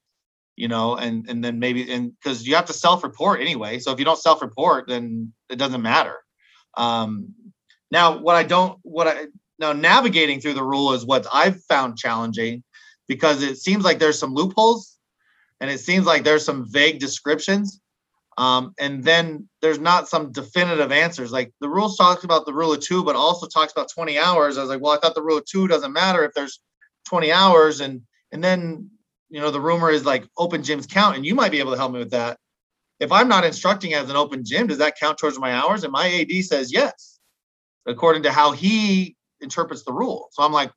you 0.55 0.67
know 0.67 0.95
and 0.95 1.27
and 1.29 1.43
then 1.43 1.59
maybe 1.59 1.91
and 1.91 2.11
because 2.19 2.45
you 2.47 2.55
have 2.55 2.65
to 2.65 2.73
self-report 2.73 3.41
anyway 3.41 3.79
so 3.79 3.91
if 3.91 3.99
you 3.99 4.05
don't 4.05 4.19
self-report 4.19 4.87
then 4.87 5.33
it 5.49 5.57
doesn't 5.57 5.81
matter. 5.81 6.17
Um 6.75 7.33
now 7.91 8.17
what 8.17 8.35
i 8.35 8.43
don't 8.43 8.79
what 8.81 9.07
i 9.07 9.25
now 9.59 9.73
navigating 9.73 10.39
through 10.39 10.53
the 10.53 10.63
rule 10.63 10.93
is 10.93 11.05
what 11.05 11.27
i've 11.31 11.61
found 11.65 11.97
challenging 11.97 12.63
because 13.07 13.43
it 13.43 13.57
seems 13.57 13.83
like 13.83 13.99
there's 13.99 14.17
some 14.17 14.33
loopholes 14.33 14.97
and 15.59 15.69
it 15.69 15.79
seems 15.79 16.05
like 16.05 16.23
there's 16.23 16.45
some 16.45 16.65
vague 16.71 16.99
descriptions 16.99 17.79
um, 18.37 18.73
and 18.79 19.03
then 19.03 19.47
there's 19.61 19.79
not 19.79 20.09
some 20.09 20.31
definitive 20.31 20.91
answers. 20.91 21.31
Like 21.31 21.53
the 21.61 21.69
rules 21.69 21.97
talks 21.97 22.23
about 22.23 22.45
the 22.47 22.53
rule 22.53 22.73
of 22.73 22.79
two 22.79 23.03
but 23.03 23.15
also 23.15 23.45
talks 23.47 23.71
about 23.71 23.91
20 23.93 24.17
hours. 24.17 24.57
I 24.57 24.61
was 24.61 24.69
like 24.69 24.81
well 24.81 24.93
i 24.93 24.97
thought 24.97 25.15
the 25.15 25.21
rule 25.21 25.37
of 25.37 25.45
two 25.45 25.67
doesn't 25.67 25.93
matter 25.93 26.23
if 26.23 26.33
there's 26.33 26.59
20 27.07 27.31
hours 27.31 27.79
and 27.79 28.01
and 28.31 28.43
then 28.43 28.89
you 29.33 29.41
know 29.41 29.49
the 29.49 29.59
rumor 29.59 29.89
is 29.89 30.05
like 30.05 30.27
open 30.37 30.61
gyms 30.61 30.87
count 30.87 31.15
and 31.15 31.25
you 31.25 31.33
might 31.33 31.51
be 31.51 31.57
able 31.57 31.71
to 31.71 31.77
help 31.77 31.91
me 31.91 31.97
with 31.97 32.11
that. 32.11 32.37
If 32.99 33.11
i'm 33.11 33.27
not 33.27 33.43
instructing 33.43 33.95
as 33.95 34.09
an 34.09 34.15
open 34.15 34.45
gym 34.45 34.67
does 34.67 34.77
that 34.77 34.97
count 34.97 35.17
towards 35.17 35.39
my 35.39 35.53
hours? 35.53 35.83
And 35.83 35.91
my 35.91 36.07
ad 36.07 36.45
says 36.45 36.71
yes 36.71 37.19
according 37.87 38.23
to 38.23 38.31
how 38.31 38.51
he 38.51 39.17
interprets 39.41 39.83
the 39.83 39.91
rule. 39.91 40.29
So 40.31 40.43
i'm 40.43 40.53
like 40.53 40.71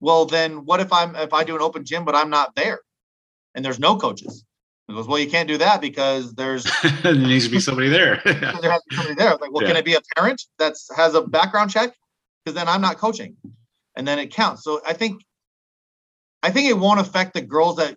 well 0.00 0.26
then 0.26 0.64
what 0.64 0.78
if 0.78 0.92
i'm 0.92 1.16
if 1.16 1.34
i 1.34 1.42
do 1.42 1.56
an 1.56 1.60
open 1.60 1.84
gym 1.84 2.04
but 2.04 2.14
i'm 2.14 2.30
not 2.30 2.54
there? 2.54 2.78
And 3.56 3.64
there's 3.64 3.80
no 3.80 3.96
coaches. 3.96 4.44
He 4.86 4.94
goes 4.94 5.08
well 5.08 5.18
you 5.18 5.28
can't 5.28 5.48
do 5.48 5.58
that 5.58 5.80
because 5.80 6.34
there's 6.34 6.64
there 7.02 7.16
needs 7.16 7.46
to 7.46 7.50
be 7.50 7.58
somebody 7.58 7.88
there. 7.88 8.22
There 8.24 8.34
has 8.34 8.82
to 8.82 8.90
be 8.90 8.94
somebody 8.94 9.16
there. 9.16 9.32
Like 9.32 9.52
well 9.52 9.62
yeah. 9.62 9.70
can 9.70 9.76
it 9.76 9.84
be 9.84 9.94
a 9.94 10.00
parent 10.14 10.40
that's 10.56 10.88
has 10.96 11.16
a 11.16 11.22
background 11.22 11.72
check? 11.72 11.92
Because 12.44 12.54
then 12.54 12.68
i'm 12.68 12.80
not 12.80 12.96
coaching. 12.96 13.36
And 13.96 14.06
then 14.06 14.20
it 14.20 14.32
counts. 14.32 14.62
So 14.62 14.80
i 14.86 14.92
think 14.92 15.20
I 16.42 16.50
think 16.50 16.68
it 16.68 16.78
won't 16.78 17.00
affect 17.00 17.34
the 17.34 17.40
girls 17.40 17.76
that 17.76 17.96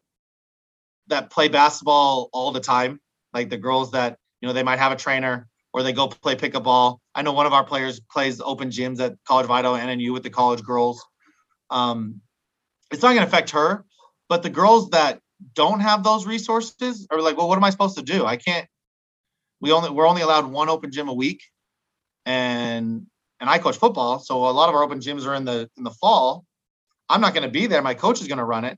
that 1.07 1.29
play 1.29 1.47
basketball 1.47 2.29
all 2.33 2.51
the 2.51 2.59
time, 2.59 2.99
like 3.33 3.49
the 3.49 3.57
girls 3.57 3.91
that 3.91 4.17
you 4.41 4.47
know 4.47 4.53
they 4.53 4.63
might 4.63 4.79
have 4.79 4.91
a 4.91 4.95
trainer 4.95 5.47
or 5.73 5.83
they 5.83 5.93
go 5.93 6.07
play 6.07 6.35
pickup 6.35 6.63
ball. 6.63 7.01
I 7.15 7.21
know 7.21 7.33
one 7.33 7.45
of 7.45 7.53
our 7.53 7.63
players 7.63 7.99
plays 7.99 8.41
open 8.41 8.69
gyms 8.69 8.99
at 8.99 9.15
College 9.27 9.45
of 9.45 9.51
Idaho 9.51 9.75
and 9.75 10.01
NNU 10.01 10.13
with 10.13 10.23
the 10.23 10.29
college 10.29 10.63
girls. 10.63 11.05
Um, 11.69 12.21
it's 12.91 13.01
not 13.01 13.09
going 13.09 13.21
to 13.21 13.27
affect 13.27 13.51
her, 13.51 13.85
but 14.27 14.43
the 14.43 14.49
girls 14.49 14.89
that 14.89 15.19
don't 15.53 15.79
have 15.79 16.03
those 16.03 16.25
resources 16.25 17.07
are 17.09 17.21
like, 17.21 17.37
well, 17.37 17.47
what 17.47 17.57
am 17.57 17.63
I 17.63 17.69
supposed 17.69 17.97
to 17.97 18.03
do? 18.03 18.25
I 18.25 18.37
can't. 18.37 18.67
We 19.61 19.71
only 19.71 19.89
we're 19.91 20.07
only 20.07 20.23
allowed 20.23 20.45
one 20.47 20.69
open 20.69 20.91
gym 20.91 21.07
a 21.07 21.13
week, 21.13 21.41
and 22.25 23.05
and 23.39 23.49
I 23.49 23.59
coach 23.59 23.77
football, 23.77 24.19
so 24.19 24.45
a 24.45 24.51
lot 24.51 24.69
of 24.69 24.75
our 24.75 24.83
open 24.83 24.99
gyms 24.99 25.25
are 25.25 25.35
in 25.35 25.45
the 25.45 25.69
in 25.77 25.83
the 25.83 25.91
fall. 25.91 26.45
I'm 27.11 27.21
not 27.21 27.33
going 27.33 27.43
to 27.43 27.49
be 27.49 27.67
there. 27.67 27.81
My 27.81 27.93
coach 27.93 28.21
is 28.21 28.27
going 28.27 28.37
to 28.37 28.45
run 28.45 28.65
it. 28.65 28.77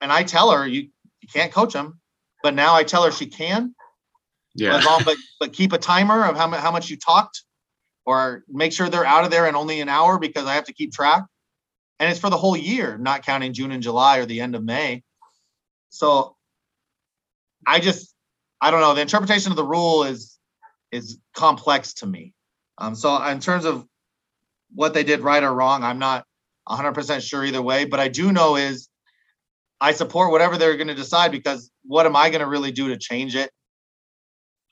And 0.00 0.12
I 0.12 0.24
tell 0.24 0.50
her, 0.50 0.66
you, 0.66 0.88
you 1.20 1.28
can't 1.32 1.52
coach 1.52 1.72
them. 1.72 2.00
But 2.42 2.54
now 2.54 2.74
I 2.74 2.82
tell 2.82 3.04
her 3.04 3.12
she 3.12 3.26
can. 3.26 3.74
Yeah. 4.54 4.72
But, 4.72 4.84
long, 4.84 5.02
but, 5.04 5.16
but 5.38 5.52
keep 5.52 5.72
a 5.72 5.78
timer 5.78 6.24
of 6.24 6.36
how, 6.36 6.50
how 6.50 6.72
much 6.72 6.90
you 6.90 6.96
talked 6.96 7.42
or 8.04 8.42
make 8.48 8.72
sure 8.72 8.88
they're 8.88 9.06
out 9.06 9.24
of 9.24 9.30
there 9.30 9.46
in 9.46 9.54
only 9.54 9.80
an 9.80 9.88
hour 9.88 10.18
because 10.18 10.46
I 10.46 10.54
have 10.54 10.64
to 10.64 10.72
keep 10.72 10.92
track. 10.92 11.24
And 12.00 12.10
it's 12.10 12.18
for 12.18 12.30
the 12.30 12.36
whole 12.36 12.56
year, 12.56 12.98
not 12.98 13.24
counting 13.24 13.52
June 13.52 13.70
and 13.70 13.82
July 13.82 14.18
or 14.18 14.26
the 14.26 14.40
end 14.40 14.56
of 14.56 14.64
May. 14.64 15.04
So 15.90 16.36
I 17.64 17.78
just, 17.78 18.12
I 18.60 18.72
don't 18.72 18.80
know. 18.80 18.94
The 18.94 19.02
interpretation 19.02 19.52
of 19.52 19.56
the 19.56 19.64
rule 19.64 20.02
is 20.04 20.38
is 20.90 21.18
complex 21.34 21.94
to 21.94 22.06
me. 22.06 22.34
Um, 22.78 22.94
so 22.94 23.22
in 23.24 23.40
terms 23.40 23.64
of 23.64 23.86
what 24.74 24.94
they 24.94 25.04
did 25.04 25.20
right 25.20 25.42
or 25.42 25.52
wrong, 25.52 25.82
I'm 25.84 25.98
not 25.98 26.24
100% 26.68 27.20
sure 27.22 27.44
either 27.44 27.62
way. 27.62 27.84
But 27.84 28.00
I 28.00 28.08
do 28.08 28.32
know 28.32 28.56
is 28.56 28.88
I 29.80 29.92
support 29.92 30.30
whatever 30.30 30.56
they're 30.56 30.76
going 30.76 30.88
to 30.88 30.94
decide 30.94 31.32
because 31.32 31.70
what 31.84 32.06
am 32.06 32.16
I 32.16 32.30
going 32.30 32.40
to 32.40 32.46
really 32.46 32.72
do 32.72 32.88
to 32.88 32.96
change 32.96 33.36
it? 33.36 33.50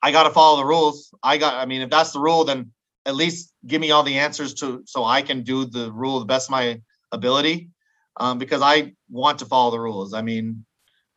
I 0.01 0.11
got 0.11 0.23
to 0.23 0.31
follow 0.31 0.57
the 0.57 0.65
rules. 0.65 1.13
I 1.21 1.37
got, 1.37 1.55
I 1.55 1.65
mean, 1.65 1.81
if 1.81 1.89
that's 1.89 2.11
the 2.11 2.19
rule, 2.19 2.43
then 2.43 2.71
at 3.05 3.15
least 3.15 3.53
give 3.67 3.81
me 3.81 3.91
all 3.91 4.03
the 4.03 4.19
answers 4.19 4.53
to 4.55 4.83
so 4.85 5.03
I 5.03 5.21
can 5.21 5.43
do 5.43 5.65
the 5.65 5.91
rule 5.91 6.19
the 6.19 6.25
best 6.25 6.47
of 6.47 6.51
my 6.51 6.81
ability. 7.11 7.69
Um, 8.17 8.37
because 8.37 8.61
I 8.61 8.93
want 9.09 9.39
to 9.39 9.45
follow 9.45 9.71
the 9.71 9.79
rules. 9.79 10.13
I 10.13 10.21
mean, 10.21 10.65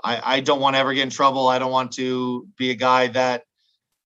I, 0.03 0.37
I 0.37 0.41
don't 0.41 0.61
want 0.61 0.77
to 0.77 0.81
ever 0.81 0.95
get 0.95 1.03
in 1.03 1.11
trouble. 1.11 1.49
I 1.49 1.59
don't 1.59 1.73
want 1.73 1.93
to 1.93 2.47
be 2.57 2.71
a 2.71 2.75
guy 2.75 3.09
that 3.09 3.43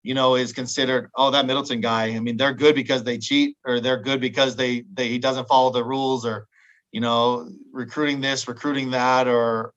you 0.05 0.13
know, 0.13 0.37
is 0.37 0.53
considered, 0.53 1.11
oh, 1.17 1.31
that 1.31 1.47
Middleton 1.47 1.81
guy. 1.81 2.09
I 2.09 2.21
mean, 2.21 2.37
they're 2.37 2.53
good 2.53 2.75
because 2.75 3.03
they 3.03 3.19
cheat, 3.19 3.57
or 3.65 3.81
they're 3.81 4.01
good 4.01 4.21
because 4.21 4.55
they 4.55 4.85
they 4.93 5.09
he 5.09 5.19
doesn't 5.19 5.49
follow 5.49 5.71
the 5.71 5.83
rules, 5.83 6.27
or 6.27 6.47
you 6.95 7.01
know, 7.01 7.51
recruiting 7.73 8.21
this, 8.21 8.47
recruiting 8.47 8.93
that, 8.93 9.27
or 9.27 9.73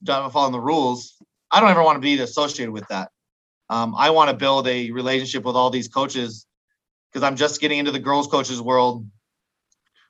not 0.00 0.32
following 0.32 0.52
the 0.52 0.60
rules. 0.60 1.20
I 1.50 1.58
don't 1.58 1.70
ever 1.70 1.82
want 1.82 1.96
to 1.96 2.00
be 2.00 2.20
associated 2.20 2.70
with 2.70 2.86
that. 2.86 3.10
Um, 3.68 3.96
I 3.98 4.10
want 4.10 4.30
to 4.30 4.36
build 4.36 4.68
a 4.68 4.92
relationship 4.92 5.42
with 5.42 5.56
all 5.56 5.70
these 5.70 5.88
coaches 5.88 6.46
because 7.10 7.24
I'm 7.24 7.34
just 7.34 7.60
getting 7.60 7.80
into 7.80 7.90
the 7.90 7.98
girls' 7.98 8.28
coaches 8.28 8.62
world 8.62 9.04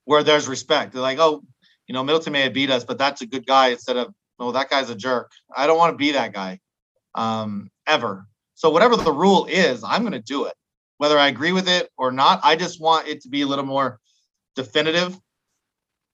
where 0.05 0.23
there's 0.23 0.47
respect. 0.47 0.93
They're 0.93 1.01
like, 1.01 1.19
oh, 1.19 1.43
you 1.87 1.95
know, 1.95 2.05
Middleton 2.05 2.35
may 2.35 2.43
have 2.43 2.53
beat 2.53 2.69
us, 2.69 2.85
but 2.85 2.99
that's 2.99 3.23
a 3.23 3.27
good 3.27 3.47
guy 3.47 3.69
instead 3.69 3.97
of, 3.97 4.13
oh, 4.39 4.53
that 4.53 4.69
guy's 4.69 4.91
a 4.91 4.95
jerk. 4.95 5.33
I 5.57 5.67
don't 5.67 5.79
want 5.79 5.95
to 5.95 5.97
be 5.97 6.13
that 6.13 6.35
guy 6.35 6.61
um, 7.15 7.71
ever. 7.87 8.27
So 8.57 8.69
whatever 8.69 8.99
the 8.99 9.11
rule 9.11 9.47
is, 9.47 9.83
I'm 9.83 10.03
going 10.03 10.13
to 10.13 10.21
do 10.21 10.45
it, 10.45 10.55
whether 10.99 11.19
I 11.19 11.29
agree 11.29 11.53
with 11.53 11.67
it 11.67 11.89
or 11.97 12.13
not. 12.13 12.41
I 12.45 12.57
just 12.57 12.79
want 12.79 13.09
it 13.09 13.23
to 13.23 13.31
be 13.31 13.41
a 13.41 13.47
little 13.47 13.65
more 13.65 14.01
definitive, 14.55 15.19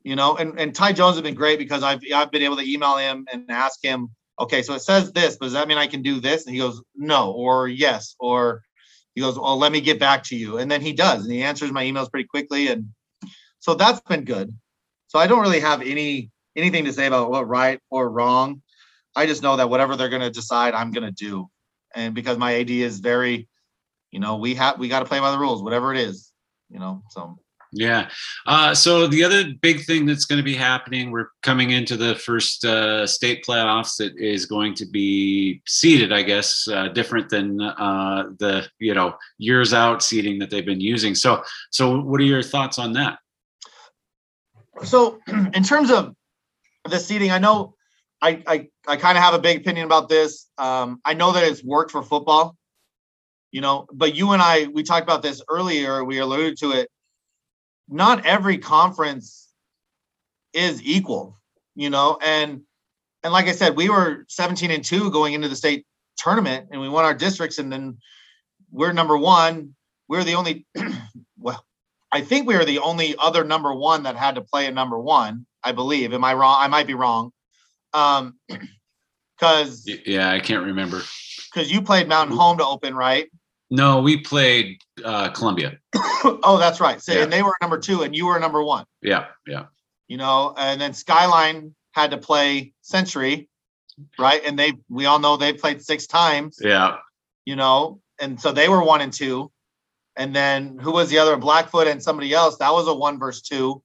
you 0.08 0.16
know. 0.16 0.36
And 0.36 0.58
and 0.58 0.74
Ty 0.74 0.92
Jones 0.92 1.16
has 1.16 1.22
been 1.22 1.34
great 1.34 1.58
because 1.58 1.82
I've 1.82 2.00
I've 2.14 2.30
been 2.30 2.42
able 2.42 2.56
to 2.56 2.70
email 2.70 2.96
him 2.96 3.26
and 3.32 3.50
ask 3.50 3.82
him, 3.82 4.08
okay, 4.40 4.62
so 4.62 4.74
it 4.74 4.82
says 4.82 5.12
this, 5.12 5.36
but 5.36 5.46
does 5.46 5.52
that 5.52 5.68
mean 5.68 5.78
I 5.78 5.86
can 5.86 6.02
do 6.02 6.20
this? 6.20 6.46
And 6.46 6.54
he 6.54 6.60
goes, 6.60 6.82
no, 6.96 7.32
or 7.32 7.68
yes, 7.68 8.14
or 8.18 8.62
he 9.14 9.20
goes, 9.20 9.38
well, 9.38 9.58
let 9.58 9.72
me 9.72 9.80
get 9.80 9.98
back 9.98 10.22
to 10.24 10.36
you, 10.36 10.58
and 10.58 10.70
then 10.70 10.80
he 10.80 10.92
does, 10.92 11.24
and 11.24 11.32
he 11.32 11.42
answers 11.42 11.72
my 11.72 11.84
emails 11.84 12.10
pretty 12.10 12.26
quickly, 12.26 12.68
and 12.68 12.88
so 13.58 13.74
that's 13.74 14.00
been 14.00 14.24
good. 14.24 14.56
So 15.08 15.18
I 15.18 15.26
don't 15.26 15.40
really 15.40 15.60
have 15.60 15.82
any 15.82 16.30
anything 16.56 16.84
to 16.86 16.92
say 16.92 17.06
about 17.06 17.30
what 17.30 17.48
right 17.48 17.80
or 17.90 18.10
wrong. 18.10 18.62
I 19.14 19.26
just 19.26 19.42
know 19.42 19.56
that 19.56 19.70
whatever 19.70 19.96
they're 19.96 20.08
going 20.08 20.22
to 20.22 20.30
decide, 20.30 20.74
I'm 20.74 20.92
going 20.92 21.06
to 21.06 21.12
do 21.12 21.48
and 21.94 22.14
because 22.14 22.38
my 22.38 22.54
AD 22.60 22.70
is 22.70 23.00
very, 23.00 23.48
you 24.10 24.20
know, 24.20 24.36
we 24.36 24.54
have 24.54 24.78
we 24.78 24.88
got 24.88 25.00
to 25.00 25.04
play 25.04 25.20
by 25.20 25.30
the 25.30 25.38
rules, 25.38 25.62
whatever 25.62 25.92
it 25.92 26.00
is, 26.00 26.32
you 26.70 26.78
know. 26.78 27.02
So 27.10 27.38
yeah. 27.72 28.08
Uh, 28.46 28.74
so 28.74 29.06
the 29.06 29.22
other 29.22 29.52
big 29.60 29.84
thing 29.84 30.06
that's 30.06 30.24
going 30.24 30.38
to 30.38 30.44
be 30.44 30.54
happening, 30.54 31.10
we're 31.10 31.28
coming 31.42 31.70
into 31.70 31.96
the 31.96 32.14
first 32.14 32.64
uh, 32.64 33.06
state 33.06 33.44
playoffs 33.46 33.96
that 33.96 34.16
is 34.16 34.46
going 34.46 34.74
to 34.74 34.86
be 34.86 35.60
seeded, 35.66 36.12
I 36.12 36.22
guess, 36.22 36.66
uh, 36.68 36.88
different 36.88 37.28
than 37.28 37.60
uh, 37.60 38.30
the 38.38 38.66
you 38.78 38.94
know 38.94 39.16
years 39.36 39.74
out 39.74 40.02
seeding 40.02 40.38
that 40.38 40.50
they've 40.50 40.64
been 40.64 40.80
using. 40.80 41.14
So, 41.14 41.42
so 41.70 42.00
what 42.00 42.20
are 42.20 42.24
your 42.24 42.42
thoughts 42.42 42.78
on 42.78 42.92
that? 42.94 43.18
So, 44.84 45.18
in 45.52 45.62
terms 45.62 45.90
of 45.90 46.14
the 46.88 46.98
seeding, 46.98 47.30
I 47.30 47.38
know 47.38 47.74
I 48.22 48.42
I, 48.46 48.68
I 48.86 48.96
kind 48.96 49.18
of 49.18 49.24
have 49.24 49.34
a 49.34 49.38
big 49.38 49.58
opinion 49.58 49.84
about 49.84 50.08
this. 50.08 50.48
Um, 50.56 51.00
I 51.04 51.14
know 51.14 51.32
that 51.32 51.44
it's 51.44 51.62
worked 51.62 51.90
for 51.90 52.02
football, 52.02 52.56
you 53.52 53.60
know, 53.60 53.86
but 53.92 54.14
you 54.14 54.32
and 54.32 54.40
I 54.40 54.68
we 54.68 54.82
talked 54.82 55.02
about 55.04 55.22
this 55.22 55.42
earlier. 55.48 56.02
We 56.02 56.18
alluded 56.18 56.56
to 56.58 56.72
it. 56.72 56.90
Not 57.88 58.26
every 58.26 58.58
conference 58.58 59.48
is 60.52 60.82
equal, 60.82 61.38
you 61.74 61.90
know, 61.90 62.18
and 62.24 62.62
and 63.22 63.32
like 63.32 63.46
I 63.46 63.52
said, 63.52 63.76
we 63.76 63.88
were 63.88 64.24
17 64.28 64.70
and 64.70 64.84
two 64.84 65.10
going 65.10 65.34
into 65.34 65.48
the 65.48 65.56
state 65.56 65.86
tournament, 66.16 66.68
and 66.70 66.80
we 66.80 66.88
won 66.88 67.04
our 67.04 67.14
districts, 67.14 67.58
and 67.58 67.72
then 67.72 67.98
we're 68.70 68.92
number 68.92 69.16
one. 69.16 69.74
We're 70.08 70.24
the 70.24 70.34
only, 70.34 70.66
well, 71.38 71.64
I 72.12 72.20
think 72.20 72.46
we 72.46 72.56
were 72.56 72.64
the 72.64 72.78
only 72.78 73.14
other 73.18 73.44
number 73.44 73.74
one 73.74 74.04
that 74.04 74.16
had 74.16 74.36
to 74.36 74.40
play 74.40 74.66
a 74.66 74.70
number 74.70 74.98
one. 74.98 75.46
I 75.62 75.72
believe. 75.72 76.12
Am 76.14 76.24
I 76.24 76.34
wrong? 76.34 76.56
I 76.60 76.68
might 76.68 76.86
be 76.86 76.94
wrong. 76.94 77.32
Um, 77.92 78.38
because 79.38 79.88
yeah, 80.06 80.30
I 80.30 80.40
can't 80.40 80.64
remember. 80.64 81.02
Because 81.52 81.70
you 81.70 81.82
played 81.82 82.08
Mountain 82.08 82.36
Home 82.36 82.58
to 82.58 82.64
open, 82.64 82.94
right? 82.94 83.28
No, 83.70 84.00
we 84.00 84.18
played 84.18 84.78
uh, 85.04 85.28
Columbia. 85.30 85.78
oh, 85.96 86.56
that's 86.58 86.80
right. 86.80 87.00
So, 87.02 87.12
yeah. 87.12 87.24
and 87.24 87.32
they 87.32 87.42
were 87.42 87.54
number 87.60 87.78
two, 87.78 88.02
and 88.02 88.14
you 88.16 88.26
were 88.26 88.38
number 88.38 88.62
one. 88.62 88.84
Yeah, 89.02 89.26
yeah. 89.46 89.66
You 90.08 90.16
know, 90.16 90.54
and 90.56 90.80
then 90.80 90.94
Skyline 90.94 91.74
had 91.92 92.10
to 92.12 92.16
play 92.18 92.72
Century, 92.80 93.48
right? 94.18 94.40
And 94.46 94.58
they, 94.58 94.72
we 94.88 95.04
all 95.04 95.18
know 95.18 95.36
they 95.36 95.52
played 95.52 95.82
six 95.82 96.06
times. 96.06 96.58
Yeah. 96.62 96.96
You 97.44 97.56
know, 97.56 98.00
and 98.20 98.40
so 98.40 98.52
they 98.52 98.68
were 98.68 98.82
one 98.82 99.00
and 99.02 99.12
two. 99.12 99.50
And 100.16 100.34
then 100.34 100.78
who 100.78 100.92
was 100.92 101.10
the 101.10 101.18
other? 101.18 101.36
Blackfoot 101.36 101.86
and 101.86 102.02
somebody 102.02 102.32
else. 102.32 102.56
That 102.56 102.72
was 102.72 102.88
a 102.88 102.94
one 102.94 103.18
versus 103.18 103.42
two. 103.42 103.82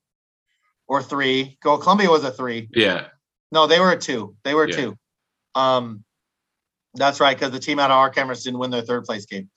or 0.87 1.01
three. 1.01 1.57
Go 1.61 1.77
Columbia 1.77 2.09
was 2.09 2.23
a 2.23 2.31
three. 2.31 2.69
Yeah. 2.73 3.07
No, 3.51 3.67
they 3.67 3.79
were 3.79 3.91
a 3.91 3.97
two. 3.97 4.35
They 4.43 4.53
were 4.53 4.67
Yeah. 4.67 4.75
two. 4.75 4.97
Um, 5.55 6.03
that's 6.95 7.19
right, 7.19 7.35
because 7.37 7.51
the 7.51 7.59
team 7.59 7.79
out 7.79 7.89
of 7.91 7.97
our 7.97 8.09
cameras 8.09 8.43
didn't 8.43 8.59
win 8.59 8.69
their 8.71 8.81
third 8.81 9.05
place 9.05 9.25
game. 9.25 9.49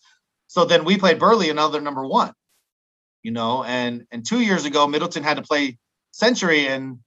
So 0.47 0.65
then 0.65 0.85
we 0.85 0.99
played 0.99 1.19
Burley, 1.19 1.51
another 1.51 1.81
number 1.81 2.07
one. 2.07 2.33
You 3.23 3.33
know, 3.33 3.65
and 3.65 4.07
and 4.13 4.25
two 4.25 4.41
years 4.41 4.65
ago, 4.65 4.87
Middleton 4.87 5.25
had 5.25 5.37
to 5.37 5.43
play 5.43 5.79
Century, 6.13 6.69
and 6.69 7.01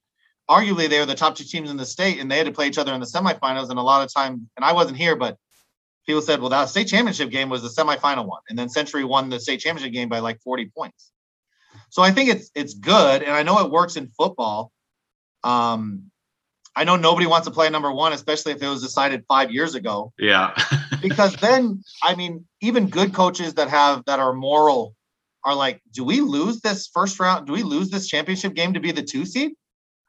arguably 0.48 0.88
they 0.88 0.98
were 0.98 1.06
the 1.06 1.14
top 1.14 1.34
two 1.34 1.44
teams 1.44 1.70
in 1.70 1.76
the 1.76 1.86
state, 1.86 2.20
and 2.20 2.30
they 2.30 2.36
had 2.36 2.46
to 2.46 2.52
play 2.52 2.66
each 2.66 2.78
other 2.78 2.92
in 2.92 3.00
the 3.00 3.06
semifinals. 3.06 3.70
And 3.70 3.78
a 3.78 3.82
lot 3.82 4.04
of 4.04 4.12
time, 4.12 4.48
and 4.56 4.64
I 4.64 4.72
wasn't 4.72 4.98
here, 4.98 5.16
but 5.16 5.38
people 6.06 6.20
said, 6.20 6.40
well, 6.40 6.50
that 6.50 6.68
state 6.68 6.88
championship 6.88 7.30
game 7.30 7.48
was 7.48 7.62
the 7.62 7.68
semifinal 7.68 8.26
one, 8.26 8.42
and 8.50 8.58
then 8.58 8.68
Century 8.68 9.04
won 9.04 9.30
the 9.30 9.40
state 9.40 9.60
championship 9.60 9.94
game 9.94 10.10
by 10.10 10.18
like 10.18 10.40
40 10.42 10.70
points. 10.76 11.10
So 11.88 12.02
I 12.02 12.10
think 12.10 12.28
it's 12.30 12.50
it's 12.54 12.74
good, 12.74 13.22
and 13.22 13.32
I 13.32 13.42
know 13.42 13.64
it 13.64 13.70
works 13.70 13.96
in 13.96 14.08
football. 14.08 14.72
Um, 15.42 16.10
I 16.76 16.84
know 16.84 16.96
nobody 16.96 17.26
wants 17.26 17.46
to 17.46 17.52
play 17.52 17.68
number 17.70 17.92
one, 17.92 18.12
especially 18.12 18.52
if 18.52 18.62
it 18.62 18.68
was 18.68 18.82
decided 18.82 19.24
five 19.26 19.50
years 19.50 19.74
ago, 19.74 20.12
Yeah. 20.18 20.54
because 21.02 21.36
then 21.36 21.82
I 22.02 22.14
mean, 22.14 22.46
even 22.60 22.88
good 22.88 23.14
coaches 23.14 23.54
that 23.54 23.68
have 23.68 24.04
that 24.06 24.20
are 24.20 24.32
moral 24.32 24.94
are 25.44 25.54
like, 25.54 25.80
do 25.92 26.04
we 26.04 26.20
lose 26.20 26.60
this 26.60 26.88
first 26.92 27.18
round? 27.18 27.46
Do 27.46 27.52
we 27.52 27.62
lose 27.62 27.90
this 27.90 28.08
championship 28.08 28.54
game 28.54 28.74
to 28.74 28.80
be 28.80 28.92
the 28.92 29.02
two 29.02 29.24
seed? 29.24 29.52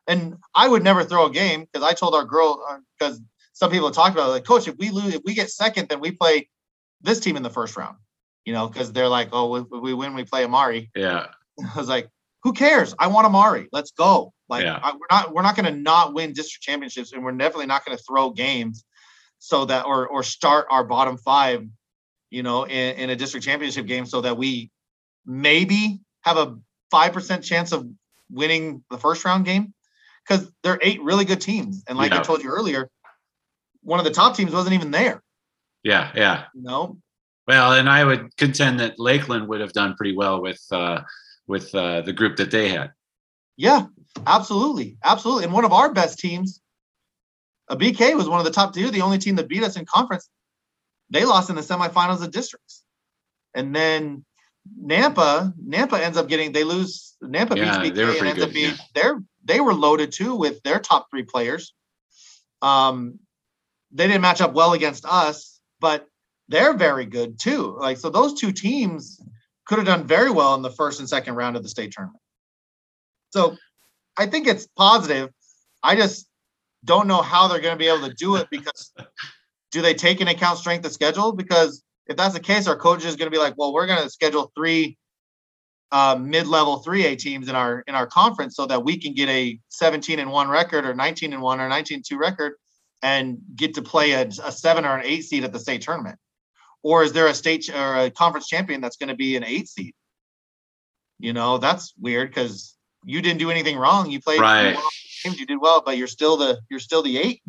And 0.08 0.36
I 0.56 0.68
would 0.68 0.84
never 0.84 1.04
throw 1.04 1.26
a 1.28 1.32
game 1.32 1.62
because 1.62 1.88
I 1.88 1.94
told 1.94 2.16
our 2.16 2.26
girl 2.26 2.64
uh, 2.70 2.78
because 2.98 3.22
some 3.54 3.72
people 3.72 3.92
talk 3.92 4.12
about 4.12 4.28
it, 4.28 4.32
like, 4.32 4.44
coach, 4.44 4.68
if 4.68 4.76
we 4.78 4.90
lose, 4.90 5.14
if 5.14 5.22
we 5.24 5.34
get 5.34 5.50
second, 5.50 5.90
then 5.90 6.00
we 6.00 6.12
play 6.12 6.50
this 7.02 7.20
team 7.20 7.38
in 7.38 7.44
the 7.44 7.50
first 7.50 7.78
round. 7.78 7.98
You 8.46 8.54
know, 8.54 8.68
because 8.68 8.92
they're 8.92 9.08
like, 9.08 9.30
oh, 9.34 9.56
if 9.56 9.68
we 9.70 9.94
win, 9.94 10.16
we 10.16 10.24
play 10.24 10.44
Amari. 10.44 10.90
yeah. 10.96 11.28
I 11.76 11.78
was 11.78 11.88
like, 11.88 12.10
who 12.44 12.54
cares? 12.54 12.96
I 12.98 13.08
want 13.08 13.28
Amari. 13.28 13.68
Let's 13.72 13.92
go. 13.92 14.34
Like 14.50 14.64
Yeah. 14.64 14.80
I, 14.82 14.94
we're 14.94 15.00
not 15.12 15.34
we're 15.34 15.42
not 15.44 15.56
going 15.56 15.72
to 15.72 15.80
not 15.80 16.14
win 16.14 16.34
district 16.34 16.64
championships, 16.64 17.14
and 17.14 17.24
we're 17.24 17.32
definitely 17.34 17.68
not 17.68 17.86
going 17.86 17.98
to 17.98 18.04
throw 18.04 18.32
games 18.32 18.84
so 19.44 19.66
that 19.66 19.86
or 19.88 20.08
or 20.08 20.22
start 20.22 20.68
our 20.70 20.84
bottom 20.84 21.18
five, 21.18 21.68
you 22.30 22.44
know, 22.44 22.64
in, 22.64 22.96
in 22.96 23.10
a 23.10 23.16
district 23.16 23.44
championship 23.44 23.88
game 23.88 24.06
so 24.06 24.22
that 24.22 24.38
we 24.38 24.70
maybe 25.26 26.00
have 26.22 26.38
a 26.38 26.58
five 26.92 27.12
percent 27.12 27.44
chance 27.44 27.72
of 27.72 27.88
winning 28.30 28.84
the 28.92 29.00
first 29.00 29.26
round 29.26 29.46
game 29.46 29.74
because 30.24 30.52
there 30.62 30.74
are 30.74 30.80
eight 30.84 31.02
really 31.02 31.26
good 31.26 31.42
teams, 31.42 31.84
and 31.88 31.98
like 31.98 32.12
I 32.12 32.22
told 32.22 32.44
you 32.44 32.52
earlier, 32.52 32.88
one 33.82 34.00
of 34.00 34.06
the 34.06 34.12
top 34.12 34.36
teams 34.36 34.52
wasn't 34.54 34.76
even 34.76 34.92
there. 34.92 35.24
Yeah. 35.84 36.12
Yeah. 36.16 36.46
You 36.54 36.62
know, 36.62 36.98
Well, 37.48 37.74
and 37.74 37.90
I 37.90 38.04
would 38.04 38.36
contend 38.38 38.80
that 38.80 39.00
Lakeland 39.00 39.48
would 39.48 39.62
have 39.62 39.74
done 39.74 39.96
pretty 39.96 40.16
well 40.16 40.42
with 40.42 40.62
uh, 40.72 41.02
with 41.48 41.74
uh, 41.74 42.02
the 42.02 42.14
group 42.14 42.38
that 42.38 42.52
they 42.52 42.70
had. 42.70 42.92
Yeah, 43.58 43.88
absolutely, 44.28 44.98
absolutely. 45.04 45.46
And 45.46 45.54
one 45.54 45.66
of 45.66 45.74
our 45.74 45.92
best 45.92 46.20
teams, 46.20 46.61
a 47.72 47.76
BK 47.76 48.16
was 48.16 48.28
one 48.28 48.40
of 48.40 48.46
the 48.46 48.52
top 48.52 48.74
two, 48.74 48.92
the 48.92 49.02
only 49.02 49.18
team 49.18 49.36
that 49.36 49.48
beat 49.48 49.64
us 49.64 49.78
in 49.78 49.86
conference. 49.86 50.30
They 51.10 51.26
lost 51.26 51.50
in 51.50 51.56
the 51.56 51.62
semifinals 51.62 52.22
of 52.22 52.32
districts, 52.32 52.84
and 53.56 53.74
then 53.74 54.26
Nampa, 54.80 55.54
Nampa 55.58 56.00
ends 56.00 56.18
up 56.18 56.28
getting 56.28 56.52
they 56.52 56.66
lose. 56.66 57.16
Nampa 57.24 57.56
Yeah, 57.56 57.82
beats 57.82 57.96
they 57.96 58.06
were 58.06 58.12
BK 58.12 58.20
and 58.20 58.28
ends 58.28 58.44
up 58.44 58.54
being 58.54 58.72
yeah. 58.72 58.78
they're 58.94 59.24
they 59.44 59.60
were 59.62 59.74
loaded 59.74 60.12
too 60.12 60.36
with 60.36 60.62
their 60.64 60.80
top 60.80 61.08
three 61.10 61.24
players. 61.24 61.74
Um, 62.62 63.20
they 63.92 64.08
didn't 64.08 64.22
match 64.22 64.42
up 64.42 64.54
well 64.54 64.74
against 64.74 65.06
us, 65.06 65.60
but 65.80 66.08
they're 66.50 66.74
very 66.74 67.06
good 67.06 67.40
too. 67.40 67.78
Like 67.80 67.98
so, 67.98 68.10
those 68.10 68.40
two 68.40 68.52
teams 68.52 69.20
could 69.66 69.78
have 69.78 69.88
done 69.88 70.06
very 70.06 70.30
well 70.30 70.56
in 70.56 70.62
the 70.62 70.70
first 70.70 71.00
and 71.00 71.08
second 71.08 71.36
round 71.36 71.56
of 71.56 71.64
the 71.64 71.70
state 71.70 71.94
tournament. 71.94 72.22
So 73.32 73.56
I 74.18 74.26
think 74.26 74.48
it's 74.48 74.68
positive. 74.76 75.30
I 75.82 75.96
just 75.96 76.28
don't 76.86 77.08
know 77.08 77.22
how 77.22 77.48
they're 77.48 77.60
going 77.60 77.74
to 77.76 77.80
be 77.80 77.88
able 77.88 78.08
to 78.08 78.14
do 78.14 78.36
it 78.38 78.48
because 78.50 78.94
do 79.72 79.82
they 79.82 79.94
take 79.94 80.20
into 80.22 80.34
account 80.34 80.58
strength 80.58 80.86
of 80.86 80.92
schedule? 80.92 81.32
Because 81.32 81.84
if 82.08 82.18
that's 82.18 82.34
the 82.34 82.40
case, 82.40 82.68
our 82.68 82.76
coach 82.76 83.06
is 83.06 83.16
going 83.16 83.28
to 83.32 83.36
be 83.36 83.42
like, 83.42 83.56
well, 83.58 83.74
we're 83.74 83.88
going 83.88 84.02
to 84.02 84.10
schedule 84.10 84.52
three 84.56 84.98
uh, 85.92 86.18
mid-level 86.20 86.84
3A 86.86 87.18
teams 87.18 87.50
in 87.50 87.56
our 87.56 87.84
in 87.88 87.96
our 87.96 88.08
conference 88.08 88.56
so 88.56 88.66
that 88.66 88.84
we 88.84 88.98
can 88.98 89.14
get 89.14 89.28
a 89.30 89.60
17 89.70 90.20
and 90.20 90.32
one 90.32 90.48
record 90.48 90.86
or 90.86 90.94
19 90.94 91.34
and 91.34 91.42
one 91.42 91.60
or 91.60 91.68
19 91.68 91.96
and 91.96 92.06
two 92.06 92.18
record 92.18 92.54
and 93.02 93.40
get 93.56 93.74
to 93.76 93.82
play 93.82 94.12
a, 94.12 94.22
a 94.44 94.52
seven 94.52 94.86
or 94.86 94.96
an 94.96 95.06
eight 95.06 95.24
seed 95.24 95.44
at 95.44 95.52
the 95.52 95.60
state 95.60 95.82
tournament. 95.82 96.18
Or 96.84 97.04
is 97.04 97.14
there 97.14 97.28
a 97.28 97.34
state 97.34 97.64
ch- 97.64 97.72
or 97.72 97.96
a 97.96 98.10
conference 98.10 98.48
champion 98.48 98.82
that's 98.82 98.98
going 98.98 99.10
to 99.10 99.16
be 99.16 99.36
an 99.36 99.44
eight 99.44 99.68
seed? 99.68 99.94
You 101.20 101.34
know, 101.34 101.58
that's 101.58 101.94
weird 102.00 102.30
because 102.30 102.76
you 103.04 103.22
didn't 103.22 103.40
do 103.40 103.52
anything 103.52 103.78
wrong. 103.78 104.10
You 104.10 104.22
played 104.22 104.42
Right. 104.42 104.78
Won 105.24 105.32
all 105.32 105.34
the 105.34 105.38
games, 105.38 105.40
you 105.40 105.46
did 105.46 105.62
well, 105.62 105.82
but 105.86 105.98
you're 105.98 106.08
still 106.08 106.38
the 106.38 106.60
you're 106.70 106.80
still 106.80 107.02
the 107.04 107.18
eight. 107.18 107.42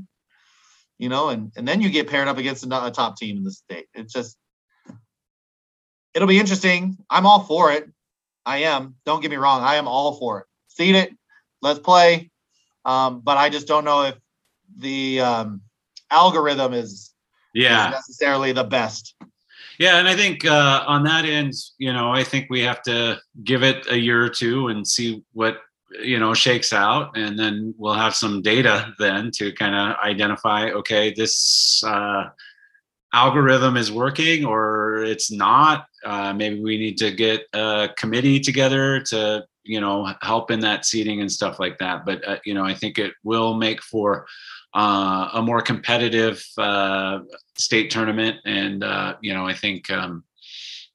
You 0.98 1.08
know, 1.08 1.30
and 1.30 1.52
and 1.56 1.66
then 1.66 1.80
you 1.80 1.90
get 1.90 2.08
paired 2.08 2.28
up 2.28 2.38
against 2.38 2.64
a, 2.64 2.86
a 2.86 2.90
top 2.90 3.16
team 3.16 3.38
in 3.38 3.44
the 3.44 3.50
state. 3.50 3.86
It's 3.94 4.12
just 4.12 4.36
it'll 6.14 6.28
be 6.28 6.38
interesting. 6.38 6.96
I'm 7.10 7.26
all 7.26 7.40
for 7.40 7.72
it. 7.72 7.88
I 8.44 8.58
am. 8.58 8.96
Don't 9.06 9.20
get 9.20 9.30
me 9.30 9.36
wrong. 9.36 9.62
I 9.62 9.76
am 9.76 9.88
all 9.88 10.18
for 10.18 10.40
it. 10.40 10.46
Seed 10.68 10.94
it. 10.94 11.12
Let's 11.60 11.78
play. 11.78 12.30
Um, 12.84 13.20
but 13.20 13.36
I 13.36 13.48
just 13.48 13.68
don't 13.68 13.84
know 13.84 14.02
if 14.02 14.16
the 14.76 15.20
um, 15.20 15.62
algorithm 16.10 16.72
is, 16.72 16.90
is 16.90 17.12
Yeah. 17.54 17.90
necessarily 17.90 18.52
the 18.52 18.64
best. 18.64 19.14
Yeah, 19.78 19.98
and 19.98 20.08
I 20.08 20.16
think 20.16 20.44
uh, 20.44 20.84
on 20.86 21.04
that 21.04 21.24
end, 21.24 21.52
you 21.78 21.92
know, 21.92 22.10
I 22.10 22.24
think 22.24 22.48
we 22.50 22.60
have 22.62 22.82
to 22.82 23.20
give 23.44 23.62
it 23.62 23.86
a 23.90 23.96
year 23.96 24.22
or 24.24 24.28
two 24.28 24.68
and 24.68 24.86
see 24.86 25.22
what 25.32 25.58
you 26.00 26.18
know 26.18 26.34
shakes 26.34 26.72
out, 26.72 27.16
and 27.16 27.38
then 27.38 27.74
we'll 27.78 27.94
have 27.94 28.14
some 28.14 28.42
data 28.42 28.92
then 28.98 29.30
to 29.32 29.52
kind 29.52 29.74
of 29.74 29.96
identify. 30.04 30.70
Okay, 30.70 31.12
this 31.14 31.82
uh, 31.84 32.28
algorithm 33.12 33.76
is 33.76 33.92
working 33.92 34.44
or 34.44 35.04
it's 35.04 35.30
not. 35.30 35.86
Uh, 36.04 36.32
maybe 36.32 36.60
we 36.60 36.78
need 36.78 36.98
to 36.98 37.10
get 37.10 37.42
a 37.52 37.90
committee 37.96 38.40
together 38.40 39.00
to 39.00 39.44
you 39.64 39.80
know 39.80 40.12
help 40.22 40.50
in 40.50 40.60
that 40.60 40.84
seating 40.84 41.20
and 41.20 41.30
stuff 41.30 41.60
like 41.60 41.78
that. 41.78 42.04
But 42.04 42.26
uh, 42.26 42.38
you 42.44 42.54
know, 42.54 42.64
I 42.64 42.74
think 42.74 42.98
it 42.98 43.12
will 43.22 43.54
make 43.54 43.82
for 43.82 44.26
uh, 44.74 45.28
a 45.34 45.42
more 45.42 45.60
competitive 45.60 46.44
uh, 46.58 47.20
state 47.58 47.90
tournament, 47.90 48.38
and 48.44 48.82
uh, 48.82 49.16
you 49.20 49.34
know, 49.34 49.46
I 49.46 49.54
think 49.54 49.90
um, 49.90 50.24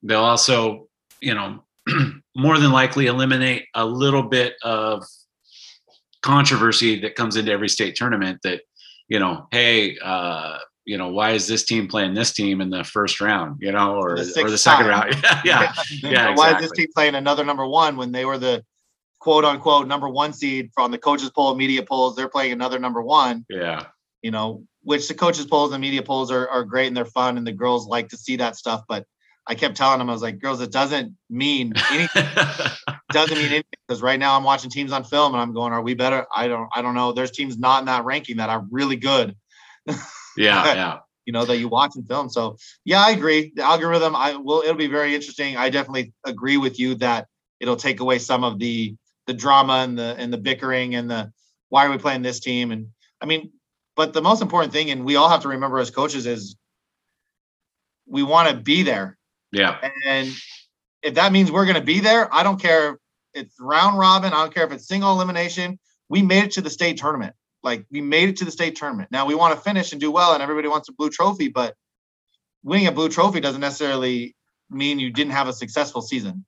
they'll 0.01 0.19
also, 0.19 0.87
you 1.21 1.33
know, 1.33 1.63
more 2.37 2.57
than 2.59 2.71
likely 2.71 3.07
eliminate 3.07 3.65
a 3.73 3.85
little 3.85 4.23
bit 4.23 4.53
of 4.63 5.03
controversy 6.21 6.99
that 7.01 7.15
comes 7.15 7.35
into 7.35 7.51
every 7.51 7.69
state 7.69 7.95
tournament. 7.95 8.39
That 8.43 8.61
you 9.07 9.19
know, 9.19 9.47
hey, 9.51 9.97
uh, 10.03 10.57
you 10.85 10.97
know, 10.97 11.09
why 11.09 11.31
is 11.31 11.47
this 11.47 11.65
team 11.65 11.87
playing 11.87 12.13
this 12.13 12.33
team 12.33 12.61
in 12.61 12.69
the 12.69 12.83
first 12.83 13.19
round? 13.21 13.57
You 13.59 13.71
know, 13.71 13.95
or 13.95 14.15
The 14.17 14.43
or 14.43 14.49
the 14.49 14.57
second 14.57 14.87
time. 14.87 15.09
round? 15.11 15.15
yeah, 15.23 15.41
yeah, 15.43 15.73
Yeah, 16.11 16.35
Why 16.35 16.49
is 16.49 16.53
this 16.55 16.61
exactly. 16.71 16.83
team 16.85 16.91
playing 16.95 17.15
another 17.15 17.43
number 17.43 17.65
one 17.67 17.97
when 17.97 18.11
they 18.11 18.25
were 18.25 18.37
the 18.37 18.63
quote 19.19 19.45
unquote 19.45 19.87
number 19.87 20.09
one 20.09 20.33
seed 20.33 20.69
from 20.73 20.91
the 20.91 20.97
coaches 20.97 21.29
poll, 21.29 21.55
media 21.55 21.83
polls? 21.83 22.15
They're 22.15 22.29
playing 22.29 22.53
another 22.53 22.79
number 22.79 23.01
one. 23.01 23.45
yeah. 23.49 23.85
you 24.21 24.31
know, 24.31 24.63
which 24.83 25.07
the 25.07 25.13
coaches 25.13 25.45
polls 25.45 25.73
and 25.73 25.81
media 25.81 26.01
polls 26.01 26.31
are, 26.31 26.47
are 26.49 26.63
great 26.63 26.87
and 26.87 26.95
they're 26.95 27.05
fun 27.05 27.37
and 27.37 27.45
the 27.45 27.51
girls 27.51 27.87
like 27.87 28.07
to 28.09 28.17
see 28.17 28.37
that 28.37 28.55
stuff. 28.55 28.83
But 28.87 29.05
I 29.47 29.55
kept 29.55 29.77
telling 29.77 29.99
them, 29.99 30.09
I 30.09 30.13
was 30.13 30.21
like, 30.21 30.39
girls, 30.39 30.61
it 30.61 30.71
doesn't 30.71 31.15
mean 31.29 31.73
anything. 31.91 32.25
doesn't 33.11 33.37
mean 33.37 33.47
anything 33.47 33.63
because 33.87 34.01
right 34.01 34.19
now 34.19 34.35
I'm 34.35 34.43
watching 34.43 34.69
teams 34.69 34.91
on 34.91 35.03
film 35.03 35.33
and 35.33 35.41
I'm 35.41 35.53
going, 35.53 35.71
are 35.71 35.81
we 35.81 35.93
better? 35.93 36.25
I 36.35 36.47
don't, 36.47 36.69
I 36.73 36.81
don't 36.81 36.95
know. 36.95 37.13
There's 37.13 37.31
teams 37.31 37.57
not 37.57 37.79
in 37.79 37.85
that 37.85 38.03
ranking 38.03 38.37
that 38.37 38.49
are 38.49 38.65
really 38.69 38.97
good, 38.97 39.35
yeah, 39.87 39.95
yeah. 40.37 40.97
you 41.25 41.33
know, 41.33 41.45
that 41.45 41.57
you 41.57 41.69
watch 41.69 41.95
in 41.95 42.03
film. 42.03 42.29
So 42.29 42.57
yeah, 42.83 43.01
I 43.01 43.11
agree. 43.11 43.53
The 43.55 43.63
algorithm, 43.63 44.15
I 44.15 44.35
will, 44.35 44.61
it'll 44.61 44.75
be 44.75 44.87
very 44.87 45.15
interesting. 45.15 45.55
I 45.55 45.69
definitely 45.69 46.13
agree 46.25 46.57
with 46.57 46.79
you 46.79 46.95
that 46.95 47.27
it'll 47.59 47.77
take 47.77 48.01
away 48.01 48.19
some 48.19 48.43
of 48.43 48.59
the, 48.59 48.95
the 49.27 49.33
drama 49.33 49.73
and 49.75 49.97
the, 49.97 50.15
and 50.17 50.31
the 50.31 50.37
bickering 50.37 50.95
and 50.95 51.09
the, 51.09 51.31
why 51.69 51.85
are 51.85 51.91
we 51.91 51.97
playing 51.97 52.21
this 52.21 52.39
team? 52.39 52.71
And 52.71 52.87
I 53.21 53.25
mean, 53.25 53.51
but 53.95 54.13
the 54.13 54.21
most 54.21 54.41
important 54.41 54.73
thing, 54.73 54.91
and 54.91 55.05
we 55.05 55.15
all 55.15 55.27
have 55.27 55.41
to 55.41 55.49
remember 55.49 55.79
as 55.79 55.89
coaches 55.89 56.27
is 56.27 56.55
we 58.05 58.23
want 58.23 58.49
to 58.49 58.55
be 58.55 58.83
there. 58.83 59.16
Yeah, 59.51 59.77
And 60.05 60.29
if 61.01 61.15
that 61.15 61.31
means 61.31 61.51
we're 61.51 61.65
going 61.65 61.75
to 61.75 61.81
be 61.81 61.99
there, 61.99 62.33
I 62.33 62.43
don't 62.43 62.61
care 62.61 62.91
if 62.91 62.95
it's 63.33 63.55
round 63.59 63.97
robin. 63.97 64.33
I 64.33 64.37
don't 64.41 64.53
care 64.53 64.65
if 64.65 64.71
it's 64.71 64.87
single 64.87 65.11
elimination. 65.13 65.79
We 66.09 66.21
made 66.21 66.45
it 66.45 66.51
to 66.51 66.61
the 66.61 66.69
state 66.69 66.97
tournament. 66.97 67.33
Like 67.63 67.85
we 67.91 68.01
made 68.01 68.29
it 68.29 68.37
to 68.37 68.45
the 68.45 68.51
state 68.51 68.75
tournament. 68.75 69.09
Now 69.11 69.25
we 69.25 69.35
want 69.35 69.55
to 69.55 69.61
finish 69.61 69.91
and 69.91 70.01
do 70.01 70.11
well, 70.11 70.33
and 70.33 70.43
everybody 70.43 70.67
wants 70.67 70.89
a 70.89 70.93
blue 70.93 71.09
trophy, 71.09 71.47
but 71.47 71.75
winning 72.63 72.87
a 72.87 72.91
blue 72.91 73.09
trophy 73.09 73.39
doesn't 73.39 73.61
necessarily 73.61 74.35
mean 74.69 74.99
you 74.99 75.11
didn't 75.11 75.33
have 75.33 75.47
a 75.47 75.53
successful 75.53 76.01
season. 76.01 76.45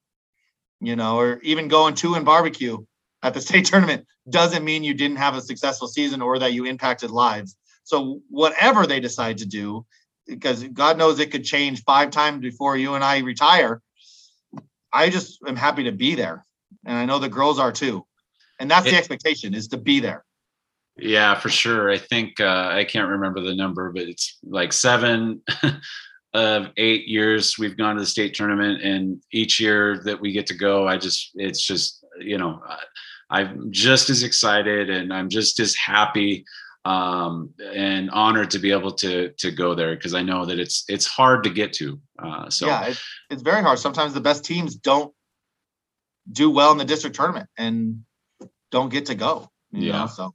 You 0.81 0.95
know, 0.95 1.19
or 1.19 1.39
even 1.41 1.67
going 1.67 1.95
two 1.95 2.15
in 2.15 2.23
barbecue 2.23 2.77
at 3.21 3.33
the 3.33 3.41
state 3.49 3.65
tournament 3.65 4.05
doesn't 4.29 4.63
mean 4.63 4.83
you 4.83 4.93
didn't 4.93 5.17
have 5.17 5.35
a 5.35 5.41
successful 5.41 5.87
season 5.87 6.21
or 6.21 6.39
that 6.39 6.53
you 6.53 6.65
impacted 6.65 7.11
lives. 7.11 7.55
So 7.83 8.21
whatever 8.29 8.85
they 8.85 8.99
decide 8.99 9.39
to 9.39 9.45
do, 9.45 9.85
because 10.29 10.63
God 10.63 10.97
knows 10.97 11.19
it 11.19 11.31
could 11.31 11.43
change 11.43 11.83
five 11.83 12.11
times 12.11 12.41
before 12.41 12.77
you 12.77 12.95
and 12.95 13.03
I 13.03 13.19
retire. 13.19 13.81
I 14.91 15.09
just 15.09 15.39
am 15.47 15.55
happy 15.55 15.83
to 15.83 15.91
be 15.91 16.15
there. 16.15 16.45
And 16.85 16.97
I 16.97 17.05
know 17.05 17.19
the 17.19 17.29
girls 17.29 17.59
are 17.59 17.71
too. 17.71 18.05
and 18.59 18.69
that's 18.69 18.87
it, 18.87 18.91
the 18.91 18.97
expectation 18.97 19.53
is 19.53 19.67
to 19.69 19.77
be 19.77 19.99
there. 19.99 20.23
Yeah, 20.97 21.35
for 21.35 21.49
sure. 21.49 21.89
I 21.89 21.97
think 21.97 22.39
uh, 22.39 22.69
I 22.71 22.83
can't 22.83 23.09
remember 23.09 23.41
the 23.41 23.55
number, 23.55 23.91
but 23.91 24.03
it's 24.03 24.37
like 24.43 24.73
seven 24.73 25.41
of 26.33 26.67
eight 26.77 27.07
years 27.07 27.57
we've 27.57 27.77
gone 27.77 27.95
to 27.95 28.01
the 28.01 28.07
state 28.07 28.33
tournament, 28.33 28.81
and 28.81 29.21
each 29.31 29.59
year 29.59 30.01
that 30.03 30.19
we 30.19 30.31
get 30.31 30.47
to 30.47 30.53
go, 30.53 30.87
I 30.87 30.97
just 30.97 31.31
it's 31.35 31.65
just 31.65 32.03
you 32.19 32.37
know 32.37 32.61
I'm 33.29 33.71
just 33.71 34.09
as 34.09 34.23
excited 34.23 34.89
and 34.89 35.13
I'm 35.13 35.29
just 35.29 35.59
as 35.59 35.75
happy 35.75 36.45
um, 36.89 37.53
and 37.75 38.09
honored 38.09 38.49
to 38.49 38.57
be 38.57 38.71
able 38.71 38.91
to 38.91 39.29
to 39.37 39.51
go 39.51 39.75
there 39.75 39.95
because 39.95 40.15
I 40.15 40.23
know 40.23 40.43
that 40.45 40.59
it's 40.59 40.85
it's 40.87 41.05
hard 41.05 41.43
to 41.43 41.51
get 41.51 41.71
to. 41.73 41.99
Uh, 42.17 42.49
so 42.49 42.65
yeah, 42.65 42.87
it's, 42.87 43.03
it's 43.29 43.41
very 43.43 43.61
hard. 43.61 43.77
Sometimes 43.77 44.13
the 44.13 44.21
best 44.21 44.43
teams 44.43 44.75
don't 44.75 45.13
do 46.31 46.49
well 46.49 46.71
in 46.71 46.79
the 46.79 46.85
district 46.85 47.15
tournament 47.15 47.47
and 47.57 48.03
don't 48.71 48.89
get 48.89 49.05
to 49.07 49.15
go. 49.15 49.49
yeah. 49.71 49.91
Know, 49.91 50.07
so. 50.07 50.33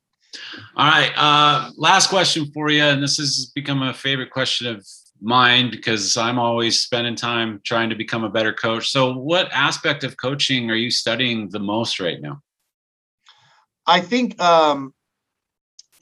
All 0.77 0.89
right. 0.89 1.13
Uh, 1.17 1.71
last 1.77 2.09
question 2.09 2.51
for 2.53 2.71
you, 2.71 2.83
and 2.83 3.03
this 3.03 3.19
has 3.19 3.51
become 3.55 3.83
a 3.83 3.95
favorite 3.95 4.31
question 4.31 4.67
of 4.67 4.87
mine 5.21 5.71
because 5.71 6.17
I'm 6.17 6.39
always 6.41 6.81
spending 6.81 7.15
time 7.15 7.61
trying 7.65 7.89
to 7.91 7.97
become 7.97 8.25
a 8.25 8.31
better 8.31 8.53
coach. 8.53 8.91
So, 8.91 9.13
what 9.17 9.49
aspect 9.53 10.05
of 10.05 10.17
coaching 10.17 10.71
are 10.71 10.77
you 10.77 10.91
studying 10.91 11.51
the 11.51 11.61
most 11.61 12.01
right 12.01 12.21
now? 12.21 12.41
I 13.87 14.01
think 14.01 14.41
um, 14.41 14.93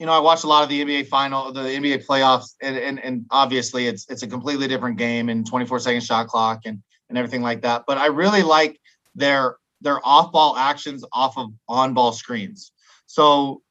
you 0.03 0.07
know, 0.07 0.11
I 0.11 0.19
watched 0.19 0.43
a 0.43 0.47
lot 0.47 0.63
of 0.63 0.69
the 0.69 0.83
NBA 0.83 1.07
final, 1.07 1.53
the 1.53 1.61
NBA 1.61 2.05
playoffs, 2.05 2.55
and, 2.61 2.75
and, 2.75 2.99
and 2.99 3.25
obviously 3.31 3.87
it's 3.87 4.05
it's 4.09 4.21
a 4.21 4.27
completely 4.27 4.67
different 4.67 4.97
game 4.97 5.29
and 5.29 5.47
24 5.47 5.79
second 5.79 6.01
shot 6.01 6.27
clock 6.27 6.63
and 6.65 6.83
and 7.07 7.17
everything 7.17 7.41
like 7.41 7.61
that. 7.61 7.85
But 7.87 7.97
I 7.97 8.07
really 8.07 8.43
like 8.43 8.81
their 9.15 9.55
their 9.79 10.05
off 10.05 10.33
ball 10.33 10.57
actions 10.57 11.05
off 11.13 11.37
of 11.37 11.53
on 11.69 11.93
ball 11.93 12.11
screens. 12.11 12.73
So 13.05 13.61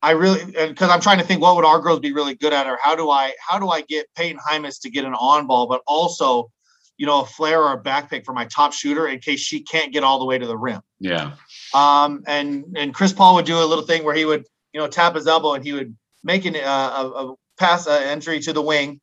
I 0.00 0.12
really 0.12 0.42
because 0.46 0.88
I'm 0.88 1.02
trying 1.02 1.18
to 1.18 1.24
think 1.24 1.42
what 1.42 1.54
would 1.54 1.66
our 1.66 1.80
girls 1.80 2.00
be 2.00 2.14
really 2.14 2.34
good 2.34 2.54
at, 2.54 2.66
or 2.66 2.78
how 2.80 2.96
do 2.96 3.10
I 3.10 3.34
how 3.38 3.58
do 3.58 3.68
I 3.68 3.82
get 3.82 4.06
Peyton 4.16 4.40
Hymas 4.40 4.80
to 4.80 4.90
get 4.90 5.04
an 5.04 5.12
on 5.12 5.46
ball, 5.46 5.66
but 5.66 5.82
also 5.86 6.50
you 6.96 7.04
know 7.04 7.20
a 7.20 7.26
flare 7.26 7.62
or 7.62 7.72
a 7.74 7.78
back 7.78 8.08
pick 8.08 8.24
for 8.24 8.32
my 8.32 8.46
top 8.46 8.72
shooter 8.72 9.06
in 9.08 9.18
case 9.18 9.40
she 9.40 9.60
can't 9.60 9.92
get 9.92 10.02
all 10.02 10.18
the 10.18 10.24
way 10.24 10.38
to 10.38 10.46
the 10.46 10.56
rim. 10.56 10.80
Yeah. 10.98 11.32
Um 11.74 12.24
and 12.26 12.74
and 12.74 12.94
Chris 12.94 13.12
Paul 13.12 13.34
would 13.34 13.44
do 13.44 13.58
a 13.58 13.66
little 13.66 13.84
thing 13.84 14.02
where 14.02 14.14
he 14.14 14.24
would 14.24 14.46
you 14.74 14.80
know, 14.80 14.88
tap 14.88 15.14
his 15.14 15.26
elbow 15.26 15.54
and 15.54 15.64
he 15.64 15.72
would 15.72 15.96
make 16.24 16.44
an, 16.44 16.56
uh, 16.56 16.58
a, 16.60 17.06
a 17.06 17.34
pass 17.56 17.86
uh, 17.86 17.92
entry 17.92 18.40
to 18.40 18.52
the 18.52 18.60
wing. 18.60 19.00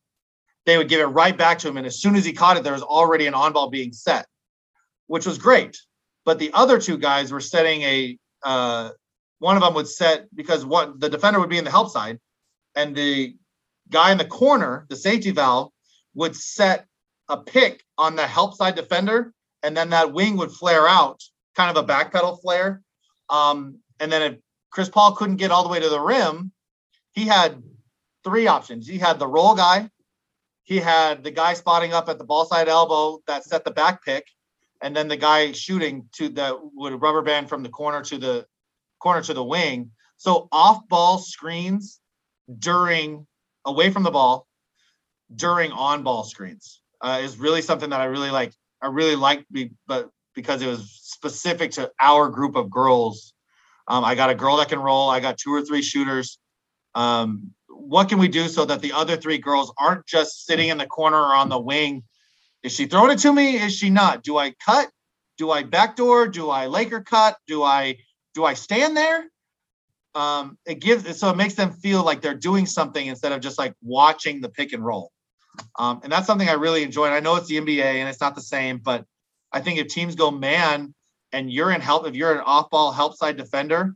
They 0.66 0.76
would 0.76 0.88
give 0.88 1.00
it 1.00 1.06
right 1.06 1.36
back 1.36 1.58
to 1.60 1.68
him. 1.68 1.78
And 1.78 1.86
as 1.86 1.98
soon 1.98 2.14
as 2.14 2.24
he 2.24 2.32
caught 2.32 2.58
it, 2.58 2.62
there 2.62 2.74
was 2.74 2.82
already 2.82 3.26
an 3.26 3.34
on 3.34 3.54
ball 3.54 3.70
being 3.70 3.92
set, 3.92 4.26
which 5.06 5.26
was 5.26 5.38
great. 5.38 5.76
But 6.24 6.38
the 6.38 6.52
other 6.52 6.78
two 6.78 6.98
guys 6.98 7.32
were 7.32 7.40
setting 7.40 7.82
a, 7.82 8.18
uh, 8.44 8.90
one 9.38 9.56
of 9.56 9.62
them 9.62 9.74
would 9.74 9.88
set 9.88 10.28
because 10.36 10.64
what 10.64 11.00
the 11.00 11.08
defender 11.08 11.40
would 11.40 11.48
be 11.48 11.58
in 11.58 11.64
the 11.64 11.70
help 11.70 11.90
side 11.90 12.20
and 12.76 12.94
the 12.94 13.34
guy 13.90 14.12
in 14.12 14.18
the 14.18 14.24
corner, 14.24 14.86
the 14.88 14.96
safety 14.96 15.30
valve, 15.30 15.72
would 16.14 16.36
set 16.36 16.86
a 17.28 17.38
pick 17.38 17.82
on 17.96 18.14
the 18.14 18.26
help 18.26 18.54
side 18.54 18.76
defender. 18.76 19.32
And 19.62 19.76
then 19.76 19.90
that 19.90 20.12
wing 20.12 20.36
would 20.36 20.52
flare 20.52 20.86
out, 20.86 21.22
kind 21.56 21.76
of 21.76 21.82
a 21.82 21.86
backpedal 21.86 22.40
flare. 22.42 22.82
Um, 23.30 23.78
and 23.98 24.12
then 24.12 24.22
it 24.22 24.42
Chris 24.72 24.88
Paul 24.88 25.12
couldn't 25.12 25.36
get 25.36 25.50
all 25.50 25.62
the 25.62 25.68
way 25.68 25.80
to 25.80 25.88
the 25.88 26.00
rim, 26.00 26.50
he 27.12 27.26
had 27.26 27.62
three 28.24 28.46
options. 28.46 28.88
He 28.88 28.98
had 28.98 29.18
the 29.18 29.26
roll 29.26 29.54
guy, 29.54 29.90
he 30.64 30.78
had 30.78 31.22
the 31.22 31.30
guy 31.30 31.54
spotting 31.54 31.92
up 31.92 32.08
at 32.08 32.18
the 32.18 32.24
ball 32.24 32.44
side 32.46 32.68
elbow 32.68 33.20
that 33.26 33.44
set 33.44 33.64
the 33.64 33.70
back 33.70 34.04
pick, 34.04 34.26
and 34.80 34.96
then 34.96 35.08
the 35.08 35.16
guy 35.16 35.52
shooting 35.52 36.08
to 36.12 36.28
the 36.28 36.58
would 36.74 37.00
rubber 37.00 37.22
band 37.22 37.48
from 37.48 37.62
the 37.62 37.68
corner 37.68 38.02
to 38.02 38.18
the 38.18 38.46
corner 38.98 39.22
to 39.22 39.34
the 39.34 39.44
wing. 39.44 39.90
So 40.16 40.48
off 40.52 40.88
ball 40.88 41.18
screens 41.18 42.00
during 42.58 43.26
away 43.64 43.90
from 43.90 44.02
the 44.02 44.10
ball 44.10 44.46
during 45.34 45.72
on 45.72 46.02
ball 46.02 46.24
screens 46.24 46.80
uh, 47.00 47.20
is 47.22 47.38
really 47.38 47.62
something 47.62 47.90
that 47.90 48.00
I 48.00 48.04
really 48.04 48.30
like. 48.30 48.52
I 48.80 48.86
really 48.88 49.16
like, 49.16 49.46
but 49.86 50.10
because 50.34 50.62
it 50.62 50.66
was 50.66 50.90
specific 51.02 51.72
to 51.72 51.90
our 52.00 52.28
group 52.28 52.56
of 52.56 52.70
girls 52.70 53.34
um, 53.88 54.04
I 54.04 54.14
got 54.14 54.30
a 54.30 54.34
girl 54.34 54.56
that 54.58 54.68
can 54.68 54.78
roll. 54.78 55.10
I 55.10 55.20
got 55.20 55.38
two 55.38 55.52
or 55.52 55.62
three 55.62 55.82
shooters. 55.82 56.38
Um, 56.94 57.52
what 57.68 58.08
can 58.08 58.18
we 58.18 58.28
do 58.28 58.48
so 58.48 58.64
that 58.64 58.80
the 58.80 58.92
other 58.92 59.16
three 59.16 59.38
girls 59.38 59.72
aren't 59.78 60.06
just 60.06 60.46
sitting 60.46 60.68
in 60.68 60.78
the 60.78 60.86
corner 60.86 61.18
or 61.18 61.34
on 61.34 61.48
the 61.48 61.58
wing? 61.58 62.04
Is 62.62 62.72
she 62.72 62.86
throwing 62.86 63.10
it 63.10 63.18
to 63.20 63.32
me? 63.32 63.56
Is 63.56 63.76
she 63.76 63.90
not? 63.90 64.22
Do 64.22 64.38
I 64.38 64.52
cut? 64.64 64.88
Do 65.36 65.50
I 65.50 65.62
backdoor? 65.62 66.28
Do 66.28 66.50
I 66.50 66.66
Laker 66.66 67.00
cut? 67.00 67.36
Do 67.46 67.62
I 67.62 67.98
do 68.34 68.44
I 68.44 68.54
stand 68.54 68.96
there? 68.96 69.28
Um, 70.14 70.58
it 70.66 70.78
gives 70.78 71.18
so 71.18 71.30
it 71.30 71.36
makes 71.36 71.54
them 71.54 71.72
feel 71.72 72.04
like 72.04 72.20
they're 72.20 72.34
doing 72.34 72.66
something 72.66 73.04
instead 73.04 73.32
of 73.32 73.40
just 73.40 73.58
like 73.58 73.74
watching 73.82 74.40
the 74.40 74.48
pick 74.48 74.72
and 74.72 74.84
roll. 74.84 75.10
Um, 75.78 76.00
and 76.02 76.12
that's 76.12 76.26
something 76.26 76.48
I 76.48 76.52
really 76.52 76.82
enjoy. 76.82 77.06
And 77.06 77.14
I 77.14 77.20
know 77.20 77.36
it's 77.36 77.48
the 77.48 77.58
NBA 77.58 77.82
and 77.82 78.08
it's 78.08 78.20
not 78.20 78.34
the 78.34 78.42
same, 78.42 78.78
but 78.78 79.04
I 79.52 79.60
think 79.60 79.78
if 79.78 79.88
teams 79.88 80.14
go 80.14 80.30
man 80.30 80.94
and 81.32 81.50
you're 81.50 81.70
in 81.72 81.80
help, 81.80 82.06
if 82.06 82.14
you're 82.14 82.32
an 82.32 82.40
off 82.40 82.70
ball 82.70 82.92
help 82.92 83.16
side 83.16 83.36
defender, 83.36 83.94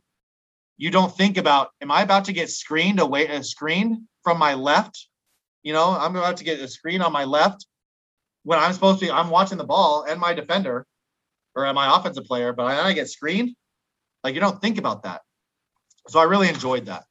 you 0.78 0.90
don't 0.90 1.14
think 1.14 1.36
about, 1.36 1.70
am 1.80 1.90
I 1.90 2.02
about 2.02 2.26
to 2.26 2.32
get 2.32 2.50
screened 2.50 3.00
away, 3.00 3.28
uh, 3.28 3.40
a 3.40 3.44
screen 3.44 4.08
from 4.22 4.38
my 4.38 4.54
left? 4.54 5.08
You 5.62 5.72
know, 5.72 5.90
I'm 5.90 6.16
about 6.16 6.38
to 6.38 6.44
get 6.44 6.60
a 6.60 6.68
screen 6.68 7.00
on 7.00 7.12
my 7.12 7.24
left 7.24 7.66
when 8.44 8.58
I'm 8.58 8.72
supposed 8.72 9.00
to 9.00 9.06
be, 9.06 9.10
I'm 9.10 9.30
watching 9.30 9.58
the 9.58 9.64
ball 9.64 10.04
and 10.08 10.20
my 10.20 10.32
defender 10.32 10.86
or 11.54 11.72
my 11.72 11.96
offensive 11.96 12.24
player, 12.24 12.52
but 12.52 12.66
I 12.66 12.92
get 12.92 13.08
screened. 13.08 13.56
Like 14.22 14.34
you 14.34 14.40
don't 14.40 14.60
think 14.60 14.78
about 14.78 15.02
that. 15.04 15.22
So 16.08 16.20
I 16.20 16.24
really 16.24 16.48
enjoyed 16.48 16.86
that. 16.86 17.04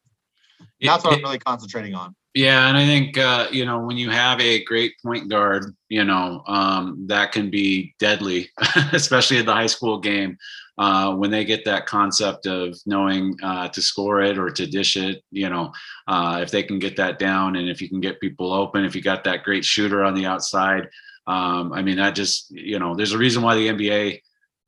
That's 0.81 1.03
what 1.03 1.13
it, 1.13 1.17
I'm 1.17 1.23
really 1.23 1.39
concentrating 1.39 1.95
on. 1.95 2.15
Yeah, 2.35 2.67
and 2.67 2.77
I 2.77 2.85
think 2.85 3.17
uh, 3.17 3.47
you 3.51 3.65
know 3.65 3.79
when 3.79 3.97
you 3.97 4.09
have 4.09 4.41
a 4.41 4.63
great 4.65 4.93
point 5.01 5.29
guard, 5.29 5.73
you 5.87 6.03
know 6.03 6.43
um, 6.47 7.05
that 7.07 7.31
can 7.31 7.49
be 7.49 7.95
deadly, 7.97 8.49
especially 8.91 9.37
in 9.37 9.45
the 9.45 9.53
high 9.53 9.67
school 9.67 9.99
game 9.99 10.37
uh, 10.77 11.15
when 11.15 11.31
they 11.31 11.45
get 11.45 11.63
that 11.63 11.85
concept 11.85 12.45
of 12.45 12.77
knowing 12.85 13.37
uh, 13.41 13.69
to 13.69 13.81
score 13.81 14.21
it 14.21 14.37
or 14.37 14.49
to 14.49 14.67
dish 14.67 14.97
it. 14.97 15.23
You 15.31 15.49
know, 15.49 15.71
uh, 16.07 16.39
if 16.41 16.51
they 16.51 16.61
can 16.61 16.77
get 16.77 16.97
that 16.97 17.19
down, 17.19 17.55
and 17.55 17.69
if 17.69 17.81
you 17.81 17.87
can 17.87 18.01
get 18.01 18.19
people 18.19 18.51
open, 18.51 18.83
if 18.83 18.95
you 18.95 19.01
got 19.01 19.23
that 19.23 19.43
great 19.43 19.63
shooter 19.63 20.03
on 20.03 20.13
the 20.13 20.25
outside, 20.25 20.89
um, 21.27 21.71
I 21.71 21.81
mean 21.81 21.95
that 21.97 22.15
just 22.15 22.51
you 22.51 22.79
know 22.79 22.95
there's 22.95 23.13
a 23.13 23.17
reason 23.17 23.43
why 23.43 23.55
the 23.55 23.69
NBA 23.69 24.19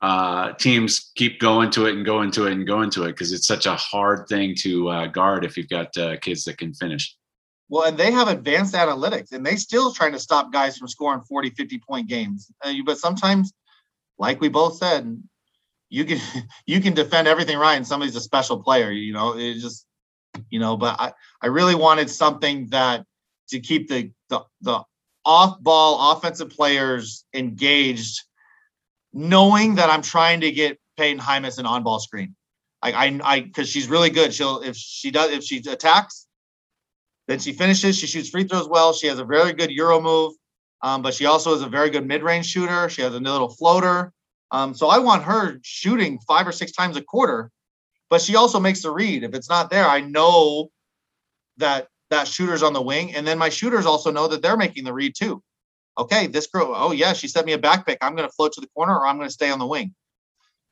uh, 0.02 0.54
teams 0.54 1.12
keep 1.16 1.40
going 1.40 1.72
to 1.72 1.86
it 1.88 1.96
and 1.96 2.06
going 2.06 2.32
to 2.32 2.48
it 2.48 2.54
and 2.54 2.68
going 2.68 2.90
to 2.92 3.04
it 3.04 3.14
because 3.14 3.34
it's 3.34 3.48
such 3.48 3.66
a 3.66 3.76
hard 3.76 4.28
thing 4.28 4.56
to 4.56 4.90
uh, 4.90 5.08
guard 5.08 5.44
if 5.44 5.58
you've 5.58 5.70
got 5.70 5.96
uh, 5.98 6.18
kids 6.18 6.44
that 6.44 6.58
can 6.58 6.74
finish. 6.74 7.16
Well, 7.70 7.84
and 7.84 7.98
they 7.98 8.12
have 8.12 8.28
advanced 8.28 8.76
analytics 8.76 9.32
and 9.34 9.46
they 9.46 9.56
still 9.56 9.92
trying 9.92 10.14
to 10.14 10.20
stop 10.20 10.54
guys 10.54 10.78
from 10.78 10.88
scoring 10.88 11.22
40, 11.28 11.50
50 11.50 11.80
point 11.80 12.08
games. 12.08 12.50
Uh, 12.64 12.74
but 12.86 12.98
sometimes, 12.98 13.54
like 14.18 14.40
we 14.40 14.50
both 14.50 14.78
said, 14.78 15.22
you 15.90 16.06
can 16.06 16.20
you 16.66 16.82
can 16.82 16.94
defend 16.94 17.28
everything 17.28 17.58
right 17.58 17.76
and 17.76 17.88
somebody's 17.88 18.16
a 18.16 18.22
special 18.22 18.62
player, 18.62 18.92
you 18.92 19.14
know, 19.14 19.38
it 19.38 19.56
just 19.56 19.86
you 20.50 20.60
know, 20.60 20.78
but 20.78 21.00
I, 21.00 21.14
I 21.42 21.48
really 21.48 21.76
wanted 21.76 22.10
something 22.10 22.68
that 22.70 23.06
to 23.50 23.60
keep 23.60 23.90
the 23.90 24.12
the, 24.30 24.42
the 24.62 24.84
off 25.26 25.60
ball 25.62 26.14
offensive 26.14 26.50
players 26.50 27.26
engaged, 27.34 28.24
knowing 29.18 29.76
that 29.76 29.90
I'm 29.90 30.04
trying 30.04 30.42
to 30.42 30.52
get 30.52 30.80
Peyton 30.96 31.20
Hymas 31.20 31.58
an 31.58 31.66
on 31.66 31.84
ball 31.84 32.00
screen. 32.00 32.36
I 32.82 32.92
I 32.92 33.20
I 33.24 33.40
because 33.42 33.68
she's 33.68 33.90
really 33.90 34.12
good. 34.12 34.34
She'll 34.34 34.62
if 34.62 34.78
she 34.78 35.10
does 35.12 35.32
if 35.32 35.44
she 35.44 35.58
attacks, 35.68 36.28
then 37.28 37.40
she 37.40 37.52
finishes. 37.52 37.98
She 37.98 38.06
shoots 38.08 38.30
free 38.30 38.44
throws 38.44 38.70
well. 38.70 38.94
She 38.94 39.08
has 39.08 39.20
a 39.20 39.26
very 39.26 39.54
good 39.54 39.72
Euro 39.72 40.00
move, 40.00 40.34
um, 40.84 41.02
but 41.02 41.16
she 41.16 41.26
also 41.26 41.54
is 41.56 41.64
a 41.64 41.68
very 41.68 41.90
good 41.90 42.06
mid 42.06 42.22
range 42.22 42.46
shooter. 42.46 42.88
She 42.90 43.02
has 43.02 43.16
a 43.16 43.20
little 43.20 43.50
floater. 43.50 44.14
Um, 44.52 44.74
so 44.74 44.88
I 44.88 45.00
want 45.00 45.24
her 45.24 45.60
shooting 45.64 46.20
five 46.28 46.48
or 46.48 46.52
six 46.52 46.72
times 46.72 46.96
a 46.96 47.02
quarter, 47.02 47.52
but 48.10 48.22
she 48.22 48.36
also 48.36 48.60
makes 48.60 48.82
the 48.82 48.92
read. 48.92 49.24
If 49.24 49.34
it's 49.34 49.50
not 49.50 49.70
there, 49.70 49.88
I 49.88 50.00
know 50.00 50.70
that 51.58 51.88
that 52.12 52.28
shooter's 52.28 52.64
on 52.64 52.74
the 52.74 52.82
wing. 52.82 53.16
And 53.16 53.28
then 53.28 53.38
my 53.38 53.50
shooters 53.50 53.86
also 53.86 54.12
know 54.12 54.28
that 54.28 54.42
they're 54.42 54.56
making 54.56 54.86
the 54.86 54.94
read 54.94 55.16
too. 55.16 55.44
Okay, 55.98 56.28
this 56.28 56.48
girl, 56.48 56.74
oh 56.76 56.92
yeah, 56.92 57.14
she 57.14 57.28
sent 57.28 57.46
me 57.46 57.54
a 57.54 57.58
back 57.58 57.86
pick. 57.86 57.98
I'm 58.02 58.16
gonna 58.16 58.30
float 58.30 58.54
to 58.54 58.62
the 58.62 58.68
corner 58.68 58.96
or 58.96 59.08
I'm 59.08 59.18
gonna 59.18 59.30
stay 59.30 59.50
on 59.50 59.60
the 59.60 59.66
wing. 59.66 59.96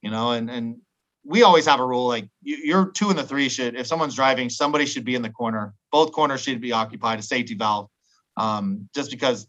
You 0.02 0.12
know, 0.12 0.32
and 0.32 0.50
and 0.50 0.78
we 1.26 1.42
always 1.42 1.66
have 1.66 1.80
a 1.80 1.86
rule 1.86 2.08
like 2.08 2.30
you're 2.42 2.92
two 2.92 3.10
and 3.10 3.18
the 3.18 3.24
three 3.24 3.50
should 3.50 3.76
if 3.76 3.88
someone's 3.88 4.16
driving 4.16 4.50
somebody 4.50 4.86
should 4.86 5.04
be 5.04 5.16
in 5.16 5.24
the 5.24 5.30
corner. 5.30 5.74
Both 5.92 6.12
corners 6.12 6.42
should 6.42 6.62
be 6.62 6.72
occupied 6.72 7.20
a 7.20 7.24
safety 7.24 7.56
valve. 7.56 7.90
Um, 8.38 8.90
just 8.94 9.10
because 9.10 9.48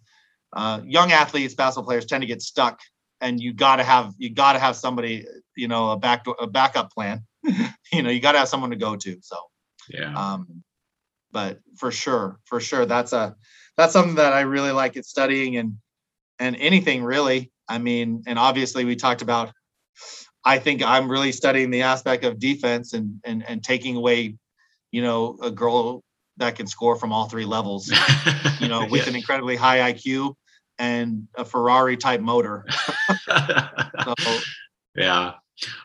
uh, 0.54 0.80
young 0.84 1.12
athletes 1.12 1.54
basketball 1.54 1.84
players 1.84 2.06
tend 2.06 2.22
to 2.22 2.26
get 2.26 2.40
stuck 2.40 2.80
and 3.20 3.40
you 3.40 3.52
got 3.52 3.76
to 3.76 3.84
have 3.84 4.14
you 4.16 4.30
got 4.30 4.54
to 4.54 4.58
have 4.58 4.76
somebody 4.76 5.26
you 5.54 5.68
know 5.68 5.90
a 5.90 5.96
back 5.96 6.24
a 6.40 6.46
backup 6.46 6.90
plan. 6.92 7.24
You 7.92 8.02
know 8.02 8.10
you 8.10 8.18
got 8.20 8.32
to 8.32 8.38
have 8.38 8.48
someone 8.48 8.70
to 8.70 8.76
go 8.76 8.96
to 8.96 9.18
so. 9.20 9.38
Yeah. 9.88 10.12
Um 10.14 10.64
but 11.30 11.60
for 11.76 11.92
sure 11.92 12.40
for 12.44 12.60
sure 12.60 12.84
that's 12.84 13.12
a 13.12 13.36
that's 13.76 13.92
something 13.92 14.16
that 14.16 14.32
i 14.32 14.40
really 14.40 14.72
like 14.72 14.96
at 14.96 15.04
studying 15.04 15.56
and 15.56 15.74
and 16.38 16.56
anything 16.56 17.02
really 17.02 17.50
i 17.68 17.78
mean 17.78 18.22
and 18.26 18.38
obviously 18.38 18.84
we 18.84 18.96
talked 18.96 19.22
about 19.22 19.52
I 20.46 20.60
think 20.60 20.80
I'm 20.82 21.10
really 21.10 21.32
studying 21.32 21.70
the 21.72 21.82
aspect 21.82 22.24
of 22.24 22.38
defense 22.38 22.92
and 22.92 23.20
and 23.24 23.44
and 23.48 23.62
taking 23.64 23.96
away, 23.96 24.36
you 24.92 25.02
know, 25.02 25.36
a 25.42 25.50
girl 25.50 26.04
that 26.36 26.54
can 26.54 26.68
score 26.68 26.94
from 26.94 27.12
all 27.12 27.28
three 27.28 27.44
levels, 27.44 27.92
you 28.60 28.68
know, 28.68 28.86
with 28.86 29.02
yeah. 29.02 29.08
an 29.08 29.16
incredibly 29.16 29.56
high 29.56 29.92
IQ 29.92 30.34
and 30.78 31.26
a 31.34 31.44
Ferrari 31.44 31.96
type 31.96 32.20
motor. 32.20 32.64
so, 33.28 34.14
yeah. 34.94 35.32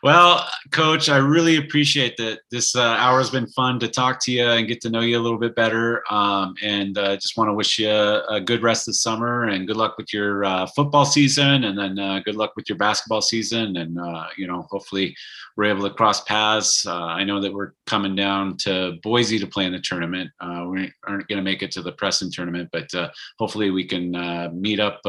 Well, 0.04 0.46
Coach, 0.72 1.08
I 1.08 1.18
really 1.18 1.58
appreciate 1.58 2.18
that. 2.18 2.40
This 2.50 2.76
uh, 2.76 2.82
hour 2.82 3.20
has 3.20 3.30
been 3.30 3.48
fun 3.48 3.80
to 3.80 3.88
talk 3.88 4.20
to 4.26 4.32
you 4.32 4.46
and 4.46 4.68
get 4.68 4.82
to 4.82 4.90
know 4.90 5.00
you 5.00 5.18
a 5.18 5.22
little 5.22 5.38
bit 5.38 5.56
better. 5.56 6.04
Um, 6.12 6.56
and 6.62 6.98
uh, 6.98 7.16
just 7.16 7.38
want 7.38 7.50
to 7.50 7.54
wish 7.54 7.80
you 7.80 7.90
a, 7.90 8.42
good 8.42 8.64
rest 8.64 8.88
of 8.88 8.94
the 8.94 8.96
summer 8.96 9.48
and 9.48 9.68
good 9.68 9.78
luck 9.78 9.98
with 9.98 10.14
your 10.14 10.44
uh, 10.44 10.66
football 10.68 11.06
season, 11.06 11.64
and 11.64 11.78
then 11.78 12.00
uh, 12.00 12.20
good 12.26 12.36
luck 12.36 12.54
with 12.56 12.68
your 12.68 12.78
basketball 12.78 13.22
season. 13.22 13.78
And 13.78 13.98
uh, 13.98 14.28
you 14.38 14.48
know, 14.48 14.68
hopefully, 14.70 15.16
we're 15.56 15.66
able 15.66 15.88
to 15.88 15.94
cross 15.94 16.22
paths. 16.24 16.86
Uh, 16.86 17.06
I 17.06 17.24
know 17.24 17.40
that 17.40 17.54
we're 17.54 17.74
coming 17.86 18.16
down 18.16 18.58
to 18.58 18.98
Boise 19.04 19.40
to 19.40 19.48
play 19.48 19.66
in 19.66 19.72
the 19.72 19.80
tournament. 19.80 20.32
we 20.42 20.92
aren't 21.08 21.28
going 21.28 21.38
to 21.38 21.42
make 21.42 21.62
it 21.62 21.72
to 21.72 21.82
the 21.82 21.92
Preston 21.94 22.32
tournament, 22.32 22.70
but 22.72 22.90
hopefully, 23.38 23.70
we 23.70 23.86
can 23.86 24.12
meet 24.60 24.80
up 24.80 25.02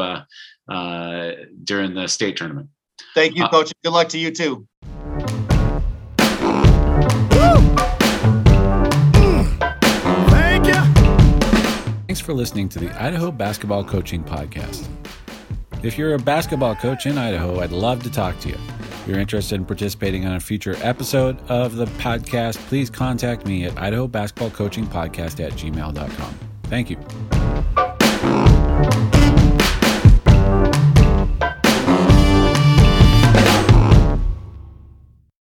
during 1.64 1.94
the 1.94 2.06
state 2.06 2.36
tournament. 2.36 2.68
Thank 3.14 3.36
you, 3.36 3.44
uh, 3.44 3.48
Coach. 3.50 3.72
Good 3.82 3.92
luck 3.92 4.08
to 4.10 4.18
you 4.18 4.30
too. 4.30 4.66
Thank 10.30 10.66
you. 10.66 10.74
Thanks 12.06 12.20
for 12.20 12.32
listening 12.32 12.68
to 12.70 12.78
the 12.78 12.90
Idaho 13.02 13.30
Basketball 13.30 13.84
Coaching 13.84 14.22
Podcast. 14.22 14.88
If 15.82 15.98
you're 15.98 16.14
a 16.14 16.18
basketball 16.18 16.76
coach 16.76 17.06
in 17.06 17.18
Idaho, 17.18 17.60
I'd 17.60 17.72
love 17.72 18.02
to 18.04 18.10
talk 18.10 18.38
to 18.40 18.48
you. 18.50 18.54
If 18.54 19.08
you're 19.08 19.18
interested 19.18 19.56
in 19.56 19.64
participating 19.64 20.26
on 20.26 20.36
a 20.36 20.40
future 20.40 20.76
episode 20.80 21.40
of 21.48 21.74
the 21.74 21.86
podcast, 21.86 22.56
please 22.68 22.88
contact 22.88 23.46
me 23.46 23.64
at 23.64 23.76
Idaho 23.76 24.06
Basketball 24.06 24.50
Coaching 24.50 24.86
Podcast 24.86 25.44
at 25.44 25.52
gmail.com. 25.54 26.38
Thank 26.64 26.90
you. 26.90 27.41